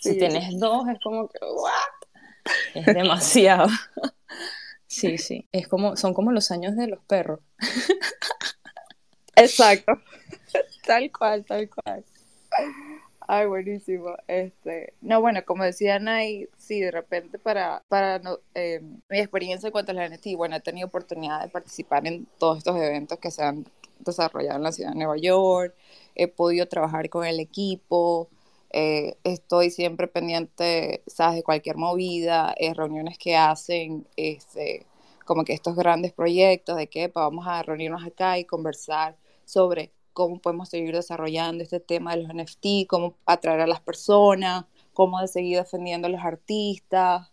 Si 0.00 0.16
tienes 0.16 0.58
dos 0.58 0.88
es 0.88 0.98
como 1.02 1.28
que, 1.28 1.38
¿what? 1.44 2.08
Es 2.74 2.86
demasiado. 2.86 3.68
Sí, 4.90 5.18
sí, 5.18 5.46
es 5.52 5.68
como, 5.68 5.96
son 5.96 6.14
como 6.14 6.32
los 6.32 6.50
años 6.50 6.74
de 6.74 6.86
los 6.86 7.04
perros. 7.04 7.40
Exacto. 9.36 10.00
Tal 10.86 11.12
cual, 11.12 11.44
tal 11.44 11.68
cual. 11.68 12.04
Ay, 13.30 13.46
buenísimo. 13.46 14.16
Este, 14.26 14.94
no, 15.02 15.20
bueno, 15.20 15.44
como 15.44 15.62
decía 15.64 15.98
Nay, 15.98 16.48
sí, 16.56 16.80
de 16.80 16.90
repente 16.90 17.38
para, 17.38 17.84
para 17.88 18.20
eh, 18.54 18.80
mi 19.10 19.18
experiencia 19.18 19.66
en 19.66 19.72
cuanto 19.72 19.92
a 19.92 19.94
la 19.94 20.08
NFT, 20.08 20.28
bueno, 20.36 20.56
he 20.56 20.60
tenido 20.60 20.86
oportunidad 20.88 21.42
de 21.42 21.50
participar 21.50 22.06
en 22.06 22.26
todos 22.38 22.58
estos 22.58 22.76
eventos 22.76 23.18
que 23.18 23.30
se 23.30 23.42
han 23.42 23.66
desarrollado 23.98 24.56
en 24.56 24.62
la 24.62 24.72
ciudad 24.72 24.92
de 24.92 24.96
Nueva 24.98 25.18
York, 25.18 25.74
he 26.14 26.28
podido 26.28 26.66
trabajar 26.68 27.10
con 27.10 27.26
el 27.26 27.38
equipo, 27.38 28.30
eh, 28.70 29.16
estoy 29.24 29.70
siempre 29.70 30.08
pendiente, 30.08 31.02
sabes, 31.06 31.36
de 31.36 31.42
cualquier 31.42 31.76
movida, 31.76 32.54
eh, 32.58 32.72
reuniones 32.74 33.18
que 33.18 33.36
hacen, 33.36 34.06
este, 34.16 34.86
como 35.26 35.44
que 35.44 35.52
estos 35.52 35.76
grandes 35.76 36.12
proyectos 36.14 36.76
de 36.78 36.86
que 36.88 37.08
vamos 37.08 37.46
a 37.46 37.62
reunirnos 37.62 38.04
acá 38.06 38.38
y 38.38 38.44
conversar 38.46 39.16
sobre 39.44 39.92
cómo 40.18 40.40
podemos 40.40 40.68
seguir 40.68 40.92
desarrollando 40.96 41.62
este 41.62 41.78
tema 41.78 42.16
de 42.16 42.22
los 42.22 42.30
NFT, 42.34 42.86
cómo 42.88 43.14
atraer 43.24 43.60
a 43.60 43.66
las 43.68 43.80
personas, 43.80 44.64
cómo 44.92 45.20
de 45.20 45.28
seguir 45.28 45.56
defendiendo 45.58 46.08
a 46.08 46.10
los 46.10 46.20
artistas. 46.24 47.30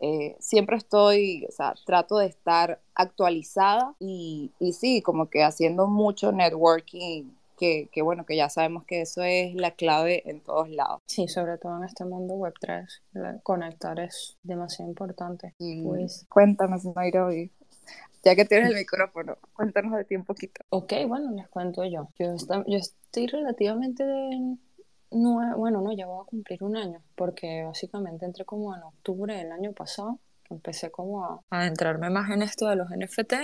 Eh, 0.00 0.34
siempre 0.40 0.76
estoy, 0.76 1.46
o 1.48 1.52
sea, 1.52 1.74
trato 1.86 2.18
de 2.18 2.26
estar 2.26 2.80
actualizada 2.96 3.94
y, 4.00 4.50
y 4.58 4.72
sí, 4.72 5.00
como 5.00 5.30
que 5.30 5.44
haciendo 5.44 5.86
mucho 5.86 6.32
networking, 6.32 7.30
que, 7.56 7.88
que 7.92 8.02
bueno, 8.02 8.26
que 8.26 8.34
ya 8.36 8.48
sabemos 8.50 8.82
que 8.84 9.02
eso 9.02 9.22
es 9.22 9.54
la 9.54 9.70
clave 9.70 10.28
en 10.28 10.40
todos 10.40 10.68
lados. 10.68 11.00
Sí, 11.06 11.28
sobre 11.28 11.56
todo 11.56 11.76
en 11.78 11.84
este 11.84 12.04
mundo 12.04 12.34
Web3, 12.34 12.84
la- 13.12 13.38
conectar 13.44 14.00
es 14.00 14.36
demasiado 14.42 14.90
importante. 14.90 15.54
Y 15.60 15.84
Pues, 15.84 16.26
cuéntanos, 16.28 16.84
Nairobi, 16.96 17.52
ya 18.24 18.34
que 18.34 18.44
tienes 18.44 18.70
el 18.70 18.76
micrófono, 18.76 19.36
cuéntanos 19.54 19.96
de 19.96 20.04
ti 20.04 20.16
un 20.16 20.24
poquito. 20.24 20.62
ok, 20.70 20.92
bueno, 21.06 21.30
les 21.32 21.48
cuento 21.48 21.84
yo. 21.84 22.08
Yo, 22.18 22.32
esta- 22.34 22.64
yo 22.66 22.76
estoy 22.78 23.26
relativamente 23.26 24.04
nueva, 25.10 25.54
bueno, 25.56 25.80
no, 25.80 25.92
ya 25.92 26.06
voy 26.06 26.22
a 26.22 26.26
cumplir 26.26 26.62
un 26.64 26.76
año, 26.76 27.02
porque 27.14 27.62
básicamente 27.64 28.24
entré 28.24 28.44
como 28.44 28.74
en 28.74 28.82
octubre 28.82 29.36
del 29.36 29.52
año 29.52 29.72
pasado, 29.72 30.18
empecé 30.50 30.90
como 30.90 31.24
a 31.24 31.40
a 31.50 31.60
adentrarme 31.60 32.10
más 32.10 32.30
en 32.30 32.42
esto 32.42 32.68
de 32.68 32.76
los 32.76 32.90
NFT. 32.90 33.34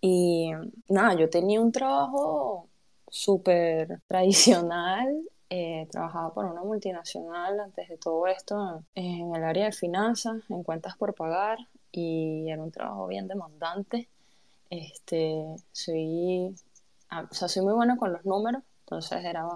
Y 0.00 0.50
nada, 0.88 1.14
yo 1.14 1.28
tenía 1.30 1.60
un 1.60 1.72
trabajo 1.72 2.68
súper 3.08 4.00
tradicional. 4.08 5.08
eh, 5.48 5.86
trabajaba 5.92 6.34
para 6.34 6.50
una 6.50 6.64
multinacional 6.64 7.60
antes 7.60 7.88
de 7.88 7.96
todo 7.98 8.26
esto 8.26 8.82
en 8.96 9.32
el 9.34 9.44
área 9.44 9.66
de 9.66 9.72
finanzas, 9.72 10.38
en 10.50 10.64
cuentas 10.64 10.96
por 10.96 11.14
pagar, 11.14 11.56
y 11.96 12.50
era 12.50 12.62
un 12.62 12.70
trabajo 12.70 13.06
bien 13.06 13.28
demandante. 13.28 14.08
Este, 14.70 15.56
soy, 15.72 16.54
ah, 17.10 17.26
o 17.30 17.34
sea, 17.34 17.48
soy 17.48 17.62
muy 17.62 17.74
buena 17.74 17.96
con 17.96 18.12
los 18.12 18.24
números, 18.24 18.62
entonces 18.80 19.24
era 19.24 19.46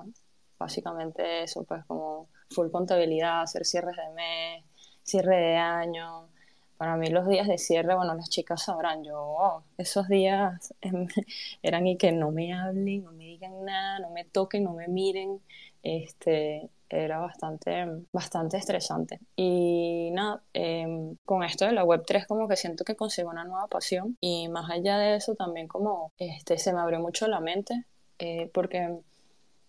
básicamente 0.58 1.42
eso, 1.42 1.64
pues 1.64 1.84
como 1.86 2.28
full 2.50 2.70
contabilidad, 2.70 3.42
hacer 3.42 3.64
cierres 3.64 3.96
de 3.96 4.08
mes, 4.14 4.64
cierre 5.02 5.36
de 5.36 5.56
año. 5.56 6.28
Para 6.76 6.96
mí 6.96 7.10
los 7.10 7.26
días 7.28 7.46
de 7.48 7.58
cierre, 7.58 7.94
bueno, 7.94 8.14
las 8.14 8.30
chicas 8.30 8.62
sabrán, 8.64 9.04
yo, 9.04 9.62
esos 9.78 10.08
días 10.08 10.74
em, 10.80 11.06
eran 11.62 11.86
y 11.86 11.96
que 11.96 12.12
no 12.12 12.30
me 12.30 12.54
hablen, 12.54 13.04
no 13.04 13.12
me 13.12 13.24
digan 13.24 13.64
nada, 13.64 13.98
no 14.00 14.10
me 14.10 14.24
toquen, 14.24 14.64
no 14.64 14.72
me 14.74 14.88
miren, 14.88 15.40
este, 15.82 16.70
era 16.90 17.18
bastante, 17.20 17.86
bastante 18.12 18.56
estresante. 18.58 19.20
Y 19.36 20.10
nada, 20.12 20.42
em, 20.52 21.16
con 21.24 21.42
esto 21.44 21.64
de 21.66 21.72
la 21.72 21.84
Web3 21.84 22.26
como 22.26 22.48
que 22.48 22.56
siento 22.56 22.84
que 22.84 22.96
consigo 22.96 23.30
una 23.30 23.44
nueva 23.44 23.66
pasión 23.68 24.16
y 24.20 24.48
más 24.48 24.70
allá 24.70 24.98
de 24.98 25.16
eso 25.16 25.34
también 25.34 25.68
como 25.68 26.12
este, 26.18 26.58
se 26.58 26.72
me 26.72 26.80
abrió 26.80 27.00
mucho 27.00 27.26
la 27.28 27.40
mente 27.40 27.86
eh, 28.18 28.50
porque 28.52 28.98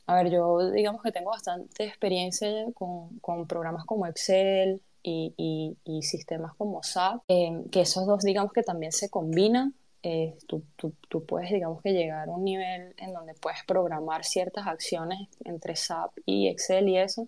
a 0.08 0.16
ver, 0.16 0.30
yo 0.32 0.72
digamos 0.72 1.02
que 1.04 1.12
tengo 1.12 1.30
bastante 1.32 1.86
experiencia 1.86 2.50
con, 2.74 3.20
con 3.20 3.48
programas 3.48 3.86
como 3.86 4.08
Excel 4.08 4.82
y, 5.04 5.34
y- 5.38 5.78
y 5.86 6.02
sistemas 6.04 6.54
como 6.58 6.84
SAP, 6.84 7.22
eh, 7.28 7.64
que 7.72 7.82
esos 7.82 8.06
dos 8.08 8.24
digamos 8.24 8.52
que 8.54 8.64
también 8.64 8.92
se 8.92 9.10
combinan. 9.10 9.74
Eh, 10.04 10.36
tú, 10.48 10.64
tú- 10.76 10.96
tú 11.10 11.26
puedes 11.26 11.52
digamos 11.52 11.82
que 11.84 11.92
llegar 11.94 12.28
a 12.30 12.32
un 12.32 12.44
nivel 12.44 12.94
en 12.98 13.14
donde 13.14 13.36
puedes 13.36 13.60
programar 13.68 14.24
ciertas 14.26 14.66
acciones 14.68 15.30
entre 15.46 15.74
SAP 15.74 16.22
y 16.26 16.48
Excel 16.48 16.90
y 16.90 16.98
eso, 16.98 17.28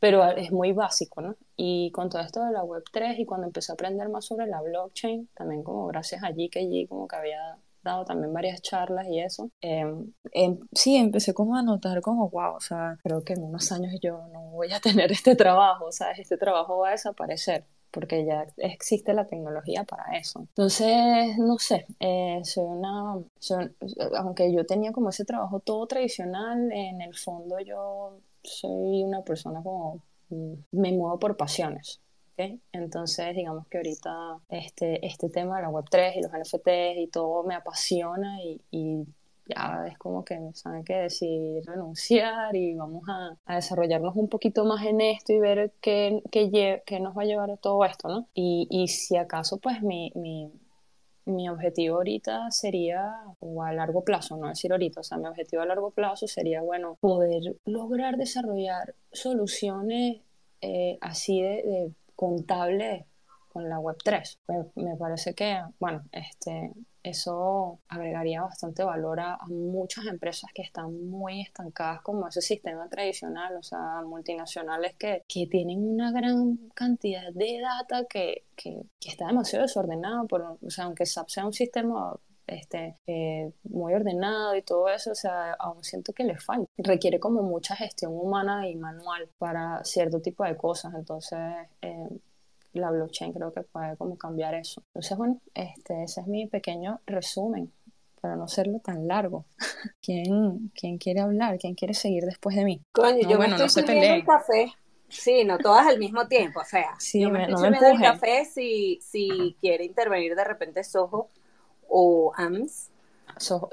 pero 0.00 0.24
es 0.30 0.50
muy 0.52 0.72
básico, 0.72 1.20
¿no? 1.22 1.36
Y 1.56 1.90
con 1.92 2.08
todo 2.10 2.22
esto 2.22 2.44
de 2.44 2.52
la 2.52 2.62
Web3 2.64 3.18
y 3.18 3.24
cuando 3.26 3.46
empecé 3.46 3.72
a 3.72 3.74
aprender 3.74 4.08
más 4.08 4.24
sobre 4.26 4.46
la 4.46 4.60
blockchain, 4.62 5.28
también 5.34 5.62
como 5.62 5.86
gracias 5.86 6.22
a 6.22 6.30
G 6.30 6.50
que 6.50 6.62
G 6.62 6.88
como 6.88 7.08
que 7.08 7.16
había 7.16 7.58
dado 7.82 8.04
también 8.06 8.32
varias 8.32 8.62
charlas 8.62 9.06
y 9.08 9.20
eso, 9.20 9.50
eh, 9.60 9.84
em- 10.32 10.58
sí, 10.72 10.96
empecé 10.96 11.34
como 11.34 11.56
a 11.56 11.62
notar 11.62 12.00
como, 12.00 12.28
wow, 12.30 12.54
o 12.56 12.60
sea, 12.60 12.98
creo 13.02 13.22
que 13.24 13.34
en 13.34 13.44
unos 13.44 13.70
años 13.72 13.92
yo 14.02 14.26
no 14.32 14.40
voy 14.50 14.72
a 14.72 14.80
tener 14.80 15.12
este 15.12 15.36
trabajo, 15.36 15.86
o 15.86 15.92
sea, 15.92 16.12
este 16.12 16.36
trabajo 16.38 16.78
va 16.78 16.88
a 16.88 16.92
desaparecer 16.92 17.64
porque 17.94 18.24
ya 18.24 18.44
existe 18.56 19.14
la 19.14 19.26
tecnología 19.26 19.84
para 19.84 20.18
eso. 20.18 20.40
Entonces, 20.40 21.38
no 21.38 21.58
sé, 21.58 21.86
eh, 22.00 22.40
soy 22.42 22.64
una, 22.64 23.16
aunque 24.18 24.52
yo 24.52 24.66
tenía 24.66 24.90
como 24.92 25.10
ese 25.10 25.24
trabajo 25.24 25.60
todo 25.60 25.86
tradicional, 25.86 26.72
en 26.72 27.00
el 27.00 27.14
fondo 27.16 27.60
yo 27.60 28.18
soy 28.42 29.04
una 29.04 29.22
persona 29.22 29.62
como, 29.62 30.02
mm, 30.30 30.52
me 30.72 30.92
muevo 30.92 31.18
por 31.20 31.36
pasiones. 31.36 32.00
¿ok? 32.32 32.58
Entonces, 32.72 33.36
digamos 33.36 33.68
que 33.68 33.78
ahorita 33.78 34.40
este, 34.48 35.06
este 35.06 35.28
tema 35.28 35.56
de 35.56 35.62
la 35.62 35.70
Web3 35.70 36.16
y 36.16 36.22
los 36.22 36.32
NFTs 36.32 36.98
y 36.98 37.06
todo 37.06 37.44
me 37.44 37.54
apasiona 37.54 38.42
y 38.42 39.06
ya 39.46 39.86
es 39.88 39.98
como 39.98 40.24
que 40.24 40.38
saben 40.54 40.84
que 40.84 40.94
decidí 40.94 41.60
renunciar 41.60 42.54
y 42.56 42.74
vamos 42.74 43.02
a, 43.08 43.36
a 43.44 43.56
desarrollarnos 43.56 44.16
un 44.16 44.28
poquito 44.28 44.64
más 44.64 44.84
en 44.86 45.00
esto 45.00 45.32
y 45.32 45.38
ver 45.38 45.72
qué, 45.80 46.22
qué, 46.30 46.82
qué 46.86 47.00
nos 47.00 47.16
va 47.16 47.22
a 47.22 47.26
llevar 47.26 47.50
a 47.50 47.56
todo 47.56 47.84
esto, 47.84 48.08
¿no? 48.08 48.28
Y, 48.34 48.66
y 48.70 48.88
si 48.88 49.16
acaso, 49.16 49.58
pues 49.58 49.82
mi, 49.82 50.12
mi, 50.14 50.50
mi 51.26 51.48
objetivo 51.48 51.96
ahorita 51.96 52.50
sería, 52.50 53.12
o 53.40 53.62
a 53.62 53.72
largo 53.72 54.02
plazo, 54.02 54.36
no 54.36 54.48
decir 54.48 54.72
ahorita, 54.72 55.00
o 55.00 55.04
sea, 55.04 55.18
mi 55.18 55.26
objetivo 55.26 55.62
a 55.62 55.66
largo 55.66 55.90
plazo 55.90 56.26
sería, 56.26 56.62
bueno, 56.62 56.96
poder 57.00 57.56
lograr 57.64 58.16
desarrollar 58.16 58.94
soluciones 59.12 60.20
eh, 60.60 60.98
así 61.00 61.42
de, 61.42 61.48
de 61.48 61.92
contables 62.16 63.04
con 63.52 63.68
la 63.68 63.78
Web3. 63.78 64.38
Me, 64.48 64.82
me 64.82 64.96
parece 64.96 65.34
que, 65.34 65.60
bueno, 65.78 66.02
este, 66.12 66.72
eso 67.04 67.80
agregaría 67.88 68.40
bastante 68.42 68.82
valor 68.82 69.20
a, 69.20 69.38
muchas 69.46 70.06
empresas 70.06 70.50
que 70.54 70.62
están 70.62 71.08
muy 71.10 71.42
estancadas 71.42 72.00
como 72.00 72.26
ese 72.26 72.40
sistema 72.40 72.88
tradicional, 72.88 73.56
o 73.56 73.62
sea, 73.62 74.02
multinacionales 74.06 74.94
que, 74.96 75.22
que 75.28 75.46
tienen 75.46 75.86
una 75.86 76.10
gran 76.10 76.56
cantidad 76.74 77.30
de 77.32 77.60
data 77.60 78.06
que, 78.08 78.46
que, 78.56 78.82
que 78.98 79.10
está 79.10 79.26
demasiado 79.26 79.64
desordenado, 79.64 80.26
por, 80.26 80.58
o 80.60 80.70
sea, 80.70 80.86
aunque 80.86 81.04
SAP 81.04 81.28
sea 81.28 81.46
un 81.46 81.52
sistema 81.52 82.18
este, 82.46 82.96
eh, 83.06 83.52
muy 83.64 83.92
ordenado 83.94 84.56
y 84.56 84.62
todo 84.62 84.88
eso, 84.88 85.12
o 85.12 85.14
sea, 85.14 85.52
aún 85.54 85.84
siento 85.84 86.12
que 86.12 86.24
le 86.24 86.38
falta. 86.38 86.70
Requiere 86.78 87.20
como 87.20 87.42
mucha 87.42 87.76
gestión 87.76 88.12
humana 88.14 88.68
y 88.68 88.76
manual 88.76 89.28
para 89.38 89.84
cierto 89.84 90.20
tipo 90.20 90.44
de 90.44 90.56
cosas, 90.56 90.94
entonces... 90.94 91.38
Eh, 91.82 92.08
la 92.74 92.90
blockchain 92.90 93.32
creo 93.32 93.52
que 93.52 93.62
puede 93.62 93.96
como 93.96 94.16
cambiar 94.16 94.54
eso. 94.54 94.82
Entonces, 94.88 95.16
bueno, 95.16 95.40
este, 95.54 96.04
ese 96.04 96.20
es 96.22 96.26
mi 96.26 96.46
pequeño 96.46 97.00
resumen 97.06 97.72
para 98.20 98.36
no 98.36 98.48
serlo 98.48 98.78
tan 98.80 99.06
largo. 99.06 99.44
¿Quién, 100.02 100.70
quién 100.74 100.98
quiere 100.98 101.20
hablar? 101.20 101.58
¿Quién 101.58 101.74
quiere 101.74 101.94
seguir 101.94 102.24
después 102.24 102.56
de 102.56 102.64
mí? 102.64 102.80
Coño, 102.92 103.22
No, 103.22 103.30
yo 103.30 103.36
bueno, 103.36 103.52
me 103.52 103.58
no 103.58 103.64
estoy 103.66 103.84
peleen. 103.84 104.14
el 104.14 104.24
café. 104.24 104.72
Sí, 105.08 105.44
no 105.44 105.58
todas 105.58 105.86
al 105.86 105.98
mismo 105.98 106.26
tiempo, 106.26 106.60
o 106.60 106.64
sea, 106.64 106.96
Sí, 106.98 107.20
yo 107.20 107.30
me 107.30 107.46
no 107.46 107.60
me 107.60 107.68
el 107.68 108.00
café 108.00 108.44
si, 108.46 108.98
si 109.00 109.56
quiere 109.60 109.84
intervenir 109.84 110.34
de 110.34 110.42
repente 110.42 110.82
Soho 110.82 111.28
o 111.88 112.32
AMS. 112.34 112.90
Soho, 113.36 113.68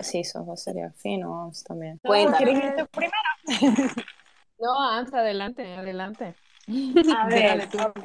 sí, 0.00 0.24
Soho 0.24 0.56
sería 0.56 0.90
fino, 0.92 1.30
vamos, 1.30 1.62
también. 1.64 1.98
Cuéntame. 2.02 2.36
¿Quieres 2.38 2.64
ir 2.64 2.76
tú 2.76 2.86
primero? 2.90 3.94
No, 4.58 4.74
Ams, 4.90 5.14
adelante, 5.14 5.74
adelante. 5.74 6.34
A 7.16 7.26
ver, 7.26 7.68
ok, 7.74 8.04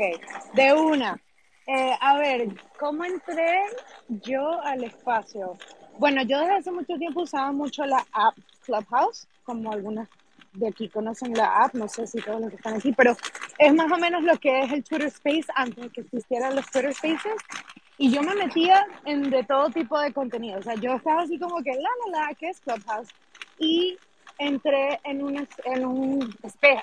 de 0.53 0.73
una. 0.73 1.19
Eh, 1.65 1.95
a 2.01 2.17
ver, 2.17 2.47
¿cómo 2.77 3.05
entré 3.05 3.61
yo 4.09 4.61
al 4.63 4.83
espacio? 4.83 5.57
Bueno, 5.97 6.21
yo 6.23 6.39
desde 6.39 6.57
hace 6.57 6.71
mucho 6.71 6.97
tiempo 6.97 7.21
usaba 7.21 7.51
mucho 7.53 7.85
la 7.85 8.05
app 8.11 8.35
Clubhouse, 8.65 9.27
como 9.43 9.71
algunas 9.71 10.09
de 10.53 10.67
aquí 10.67 10.89
conocen 10.89 11.33
la 11.33 11.63
app, 11.63 11.73
no 11.73 11.87
sé 11.87 12.05
si 12.05 12.21
todos 12.21 12.41
los 12.41 12.49
que 12.49 12.57
están 12.57 12.75
aquí, 12.75 12.91
pero 12.91 13.15
es 13.57 13.73
más 13.73 13.91
o 13.91 13.97
menos 13.97 14.23
lo 14.23 14.37
que 14.37 14.61
es 14.61 14.71
el 14.71 14.83
Twitter 14.83 15.07
Space 15.07 15.45
antes 15.55 15.83
de 15.83 15.89
que 15.89 16.01
existieran 16.01 16.55
los 16.55 16.69
Twitter 16.69 16.93
Spaces. 16.93 17.41
Y 17.97 18.11
yo 18.11 18.21
me 18.23 18.35
metía 18.35 18.85
en 19.05 19.29
de 19.29 19.43
todo 19.43 19.69
tipo 19.69 19.99
de 19.99 20.11
contenido. 20.11 20.59
O 20.59 20.63
sea, 20.63 20.75
yo 20.75 20.95
estaba 20.95 21.21
así 21.21 21.37
como 21.39 21.61
que 21.63 21.71
la, 21.71 21.89
la, 22.11 22.27
la, 22.27 22.33
que 22.33 22.49
es 22.49 22.59
Clubhouse. 22.59 23.09
Y 23.59 23.97
entré 24.37 24.99
en 25.03 25.23
un, 25.23 25.47
en 25.65 25.85
un, 25.85 26.35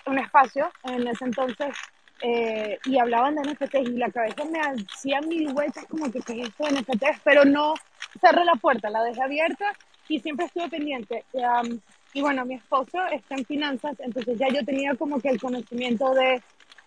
un 0.07 0.19
espacio 0.19 0.71
en 0.85 1.07
ese 1.09 1.25
entonces 1.25 1.77
eh, 2.23 2.79
y 2.85 2.99
hablaban 2.99 3.35
de 3.35 3.43
NFTs 3.43 3.89
y 3.89 3.97
la 3.97 4.11
cabeza 4.11 4.45
me 4.45 4.61
hacía 4.61 5.21
mil 5.23 5.53
vueltas 5.55 5.87
como 5.87 6.11
que 6.11 6.21
qué 6.21 6.43
es 6.43 6.49
esto 6.49 6.65
de 6.65 6.81
NFTs, 6.81 7.21
pero 7.25 7.45
no 7.45 7.75
cerré 8.21 8.45
la 8.45 8.55
puerta, 8.55 8.91
la 8.91 9.03
dejé 9.05 9.23
abierta 9.23 9.73
y 10.09 10.21
siempre 10.21 10.47
estuve 10.47 10.69
pendiente. 10.69 11.25
Um, 11.33 11.81
y 12.13 12.21
bueno, 12.21 12.45
mi 12.45 12.55
esposo 12.55 12.99
está 13.13 13.37
en 13.37 13.45
finanzas, 13.45 13.99
entonces 14.01 14.39
ya 14.39 14.49
yo 14.49 14.65
tenía 14.65 14.95
como 14.97 15.21
que 15.21 15.29
el 15.29 15.41
conocimiento 15.41 16.13
de 16.13 16.43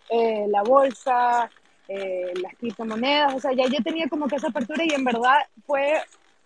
eh, 0.09 0.45
la 0.49 0.61
bolsa, 0.61 1.49
eh, 1.87 2.33
las 2.41 2.55
criptomonedas, 2.55 3.33
o 3.33 3.39
sea, 3.39 3.53
ya 3.53 3.65
yo 3.65 3.81
tenía 3.83 4.07
como 4.09 4.27
que 4.27 4.35
esa 4.35 4.49
apertura 4.49 4.83
y 4.83 4.93
en 4.93 5.03
verdad 5.03 5.37
fue 5.65 5.93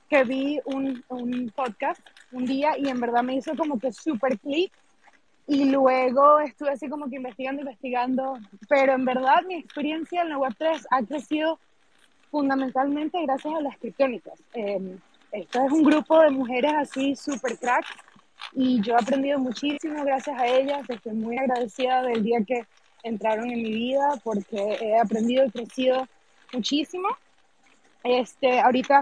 que 0.10 0.24
vi 0.24 0.60
un, 0.66 1.04
un 1.10 1.52
podcast 1.56 2.00
un 2.32 2.46
día 2.46 2.78
y 2.78 2.90
en 2.90 3.00
verdad 3.00 3.24
me 3.24 3.36
hizo 3.36 3.56
como 3.56 3.80
que 3.80 3.92
súper 3.92 4.38
clic 4.40 4.72
y 5.48 5.66
luego 5.66 6.40
estuve 6.40 6.72
así 6.72 6.90
como 6.90 7.10
que 7.10 7.16
investigando, 7.16 7.62
investigando, 7.62 8.38
pero 8.68 8.94
en 8.94 9.06
verdad 9.06 9.44
mi 9.48 9.56
experiencia 9.56 10.22
en 10.22 10.30
la 10.30 10.38
Web3 10.38 10.86
ha 10.92 11.04
crecido 11.04 11.60
fundamentalmente 12.30 13.22
gracias 13.24 13.54
a 13.54 13.62
las 13.62 13.78
criptónicas. 13.78 14.42
Eh, 14.54 14.98
esto 15.32 15.66
es 15.66 15.72
un 15.72 15.84
grupo 15.84 16.20
de 16.20 16.32
mujeres 16.32 16.74
así 16.76 17.16
súper 17.16 17.58
crack 17.58 17.86
y 18.54 18.82
yo 18.82 18.94
he 18.94 19.02
aprendido 19.02 19.40
muchísimo 19.40 20.04
gracias 20.04 20.38
a 20.38 20.48
ellas. 20.48 20.90
Estoy 20.90 21.14
muy 21.14 21.38
agradecida 21.38 22.02
del 22.02 22.24
día 22.24 22.40
que 22.46 22.66
entraron 23.04 23.50
en 23.50 23.64
mi 23.64 23.72
vida 23.72 24.20
porque 24.24 24.78
he 24.82 25.00
aprendido 25.00 25.46
y 25.46 25.52
crecido 25.52 26.08
muchísimo. 26.54 27.08
Este, 28.04 28.60
ahorita, 28.60 29.02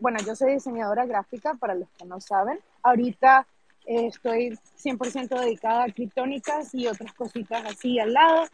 bueno, 0.00 0.18
yo 0.26 0.34
soy 0.34 0.54
diseñadora 0.54 1.06
gráfica, 1.06 1.54
para 1.54 1.74
los 1.74 1.88
que 1.90 2.04
no 2.04 2.20
saben. 2.20 2.58
Ahorita 2.82 3.46
eh, 3.86 4.06
estoy 4.06 4.58
100% 4.82 5.40
dedicada 5.40 5.84
a 5.84 5.92
criptónicas 5.92 6.74
y 6.74 6.86
otras 6.86 7.12
cositas 7.12 7.64
así 7.66 7.98
al 7.98 8.14
lado, 8.14 8.46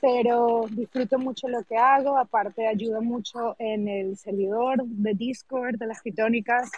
pero 0.00 0.66
disfruto 0.70 1.18
mucho 1.18 1.48
lo 1.48 1.62
que 1.64 1.76
hago. 1.76 2.16
Aparte, 2.16 2.66
ayudo 2.66 3.02
mucho 3.02 3.54
en 3.58 3.88
el 3.88 4.16
servidor 4.16 4.82
de 4.84 5.14
Discord 5.14 5.76
de 5.76 5.86
las 5.86 6.00
criptónicas. 6.00 6.70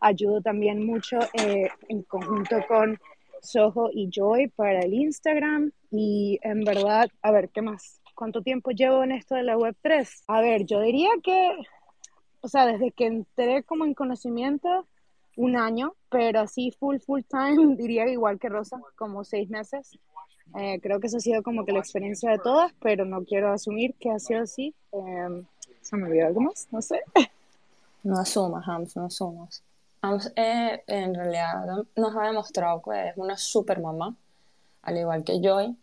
Ayudo 0.00 0.40
también 0.40 0.86
mucho 0.86 1.18
eh, 1.34 1.68
en 1.88 2.02
conjunto 2.02 2.64
con 2.66 2.98
Soho 3.42 3.90
y 3.92 4.08
Joy 4.10 4.48
para 4.48 4.80
el 4.80 4.94
Instagram. 4.94 5.72
Y 5.90 6.38
en 6.42 6.64
verdad, 6.64 7.08
a 7.22 7.30
ver, 7.32 7.48
¿qué 7.50 7.62
más? 7.62 8.00
¿Cuánto 8.14 8.42
tiempo 8.42 8.70
llevo 8.70 9.04
en 9.04 9.12
esto 9.12 9.34
de 9.34 9.42
la 9.42 9.56
Web3? 9.56 10.24
A 10.26 10.40
ver, 10.40 10.64
yo 10.64 10.80
diría 10.80 11.10
que 11.22 11.56
o 12.40 12.48
sea, 12.48 12.66
desde 12.66 12.92
que 12.92 13.06
entré 13.06 13.62
como 13.62 13.84
en 13.84 13.94
conocimiento, 13.94 14.86
un 15.38 15.56
año, 15.56 15.94
pero 16.10 16.40
así 16.40 16.72
full, 16.72 16.98
full 16.98 17.22
time, 17.22 17.76
diría 17.76 18.08
igual 18.08 18.38
que 18.38 18.48
Rosa, 18.48 18.78
como 18.96 19.24
seis 19.24 19.48
meses. 19.48 19.98
Eh, 20.58 20.80
creo 20.80 20.98
que 20.98 21.06
esa 21.06 21.18
ha 21.18 21.20
sido 21.20 21.42
como 21.42 21.64
que 21.64 21.72
la 21.72 21.78
experiencia 21.78 22.30
de 22.30 22.38
todas, 22.38 22.72
pero 22.80 23.04
no 23.04 23.24
quiero 23.24 23.52
asumir 23.52 23.94
que 24.00 24.10
ha 24.10 24.18
sido 24.18 24.42
así. 24.42 24.74
Eh, 24.92 25.44
se 25.80 25.96
me 25.96 26.04
olvidó 26.04 26.26
algo 26.26 26.40
más, 26.40 26.68
no 26.70 26.82
sé. 26.82 27.00
No 28.04 28.16
asumas, 28.16 28.66
Hams, 28.66 28.96
no 28.96 29.06
asumas. 29.06 29.62
Hams 30.00 30.32
eh, 30.36 30.82
en 30.86 31.14
realidad 31.14 31.66
nos 31.96 32.16
ha 32.16 32.26
demostrado 32.26 32.80
que 32.80 33.08
es 33.08 33.16
una 33.16 33.36
super 33.36 33.80
mamá, 33.80 34.14
al 34.82 34.96
igual 34.96 35.24
que 35.24 35.40
Joy. 35.42 35.76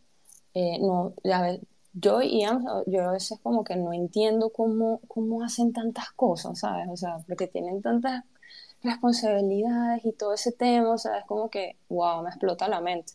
Eh, 0.54 0.80
no, 0.80 1.14
ya 1.24 1.58
Joy 2.02 2.28
y 2.28 2.46
yo 2.88 3.10
a 3.10 3.12
veces 3.12 3.40
como 3.42 3.64
que 3.64 3.76
no 3.76 3.94
entiendo 3.94 4.50
cómo, 4.50 5.00
cómo 5.08 5.44
hacen 5.44 5.72
tantas 5.74 6.12
cosas, 6.12 6.60
¿sabes? 6.60 6.88
O 6.90 6.98
sea, 6.98 7.20
porque 7.28 7.48
tienen 7.48 7.82
tantas 7.82 8.24
responsabilidades 8.84 10.06
y 10.06 10.12
todo 10.12 10.34
ese 10.34 10.52
tema, 10.52 10.92
o 10.92 10.98
sea, 10.98 11.20
es 11.20 11.26
como 11.26 11.50
que, 11.50 11.78
wow, 11.90 12.22
me 12.24 12.30
explota 12.30 12.68
la 12.68 12.82
mente. 12.82 13.14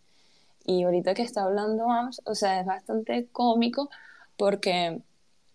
Y 0.64 0.84
ahorita 0.84 1.14
que 1.14 1.22
está 1.22 1.42
hablando 1.44 1.90
Ams, 1.90 2.22
o 2.24 2.34
sea, 2.34 2.60
es 2.60 2.66
bastante 2.66 3.28
cómico 3.32 3.90
porque 4.36 5.02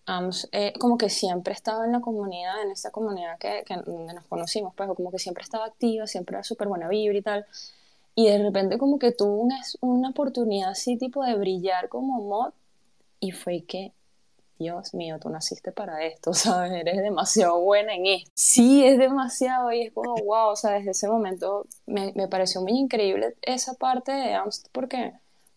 Ams 0.05 0.47
eh, 0.51 0.73
como 0.79 0.97
que 0.97 1.09
siempre 1.09 1.53
estaba 1.53 1.85
en 1.85 1.93
la 1.93 2.01
comunidad, 2.01 2.61
en 2.63 2.71
esa 2.71 2.91
comunidad 2.91 3.37
que, 3.39 3.63
que 3.65 3.75
donde 3.77 4.13
nos 4.13 4.25
conocimos, 4.25 4.73
pues 4.75 4.89
como 4.95 5.11
que 5.11 5.19
siempre 5.19 5.43
estaba 5.43 5.65
activa, 5.65 6.07
siempre 6.07 6.35
era 6.35 6.43
súper 6.43 6.67
buena 6.67 6.87
vibra 6.87 7.17
y 7.17 7.21
tal. 7.21 7.45
Y 8.15 8.29
de 8.29 8.37
repente 8.37 8.77
como 8.77 8.99
que 8.99 9.11
tuvo 9.11 9.37
una, 9.37 9.59
una 9.81 10.09
oportunidad 10.09 10.69
así 10.71 10.97
tipo 10.97 11.23
de 11.23 11.35
brillar 11.35 11.89
como 11.89 12.21
mod 12.21 12.53
y 13.25 13.31
fue 13.31 13.63
que, 13.63 13.91
Dios 14.59 14.93
mío, 14.93 15.17
tú 15.19 15.29
naciste 15.29 15.71
para 15.71 16.05
esto, 16.05 16.33
¿sabes? 16.33 16.71
Eres 16.73 17.01
demasiado 17.01 17.59
buena 17.59 17.95
en 17.95 18.05
esto. 18.05 18.31
Sí, 18.35 18.85
es 18.85 18.99
demasiado 18.99 19.71
y 19.71 19.81
es 19.81 19.93
como, 19.93 20.15
wow, 20.15 20.49
o 20.49 20.55
sea, 20.55 20.71
desde 20.71 20.91
ese 20.91 21.07
momento 21.07 21.65
me, 21.87 22.13
me 22.15 22.27
pareció 22.27 22.61
muy 22.61 22.73
increíble 22.73 23.35
esa 23.41 23.73
parte 23.73 24.11
de 24.11 24.35
Amst 24.35 24.67
porque 24.71 25.13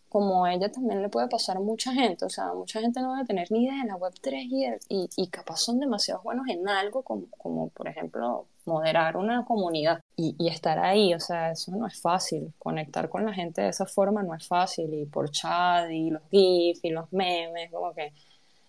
como 0.08 0.46
ella 0.46 0.70
también 0.70 1.02
le 1.02 1.08
puede 1.08 1.28
pasar 1.28 1.58
a 1.58 1.60
mucha 1.60 1.92
gente, 1.92 2.24
o 2.24 2.30
sea, 2.30 2.52
mucha 2.54 2.80
gente 2.80 3.00
no 3.00 3.14
debe 3.14 3.26
tener 3.26 3.50
ni 3.52 3.64
idea 3.64 3.82
de 3.82 3.88
la 3.88 3.96
Web3 3.96 4.78
y, 4.88 4.94
y, 4.94 5.08
y 5.16 5.28
capaz 5.28 5.58
son 5.58 5.78
demasiado 5.78 6.22
buenos 6.22 6.48
en 6.48 6.68
algo 6.68 7.02
como, 7.02 7.26
como 7.36 7.68
por 7.70 7.88
ejemplo 7.88 8.46
moderar 8.64 9.16
una 9.16 9.44
comunidad 9.44 10.00
y, 10.16 10.34
y, 10.38 10.48
estar 10.48 10.78
ahí, 10.78 11.14
o 11.14 11.20
sea, 11.20 11.52
eso 11.52 11.72
no 11.72 11.86
es 11.86 12.00
fácil, 12.00 12.52
conectar 12.58 13.08
con 13.08 13.24
la 13.24 13.32
gente 13.32 13.62
de 13.62 13.68
esa 13.68 13.86
forma 13.86 14.22
no 14.22 14.34
es 14.34 14.46
fácil 14.46 14.92
y 14.94 15.06
por 15.06 15.30
chat 15.30 15.90
y 15.90 16.10
los 16.10 16.22
GIFs 16.30 16.84
y 16.84 16.90
los 16.90 17.12
memes, 17.12 17.70
como 17.70 17.92
que 17.94 18.12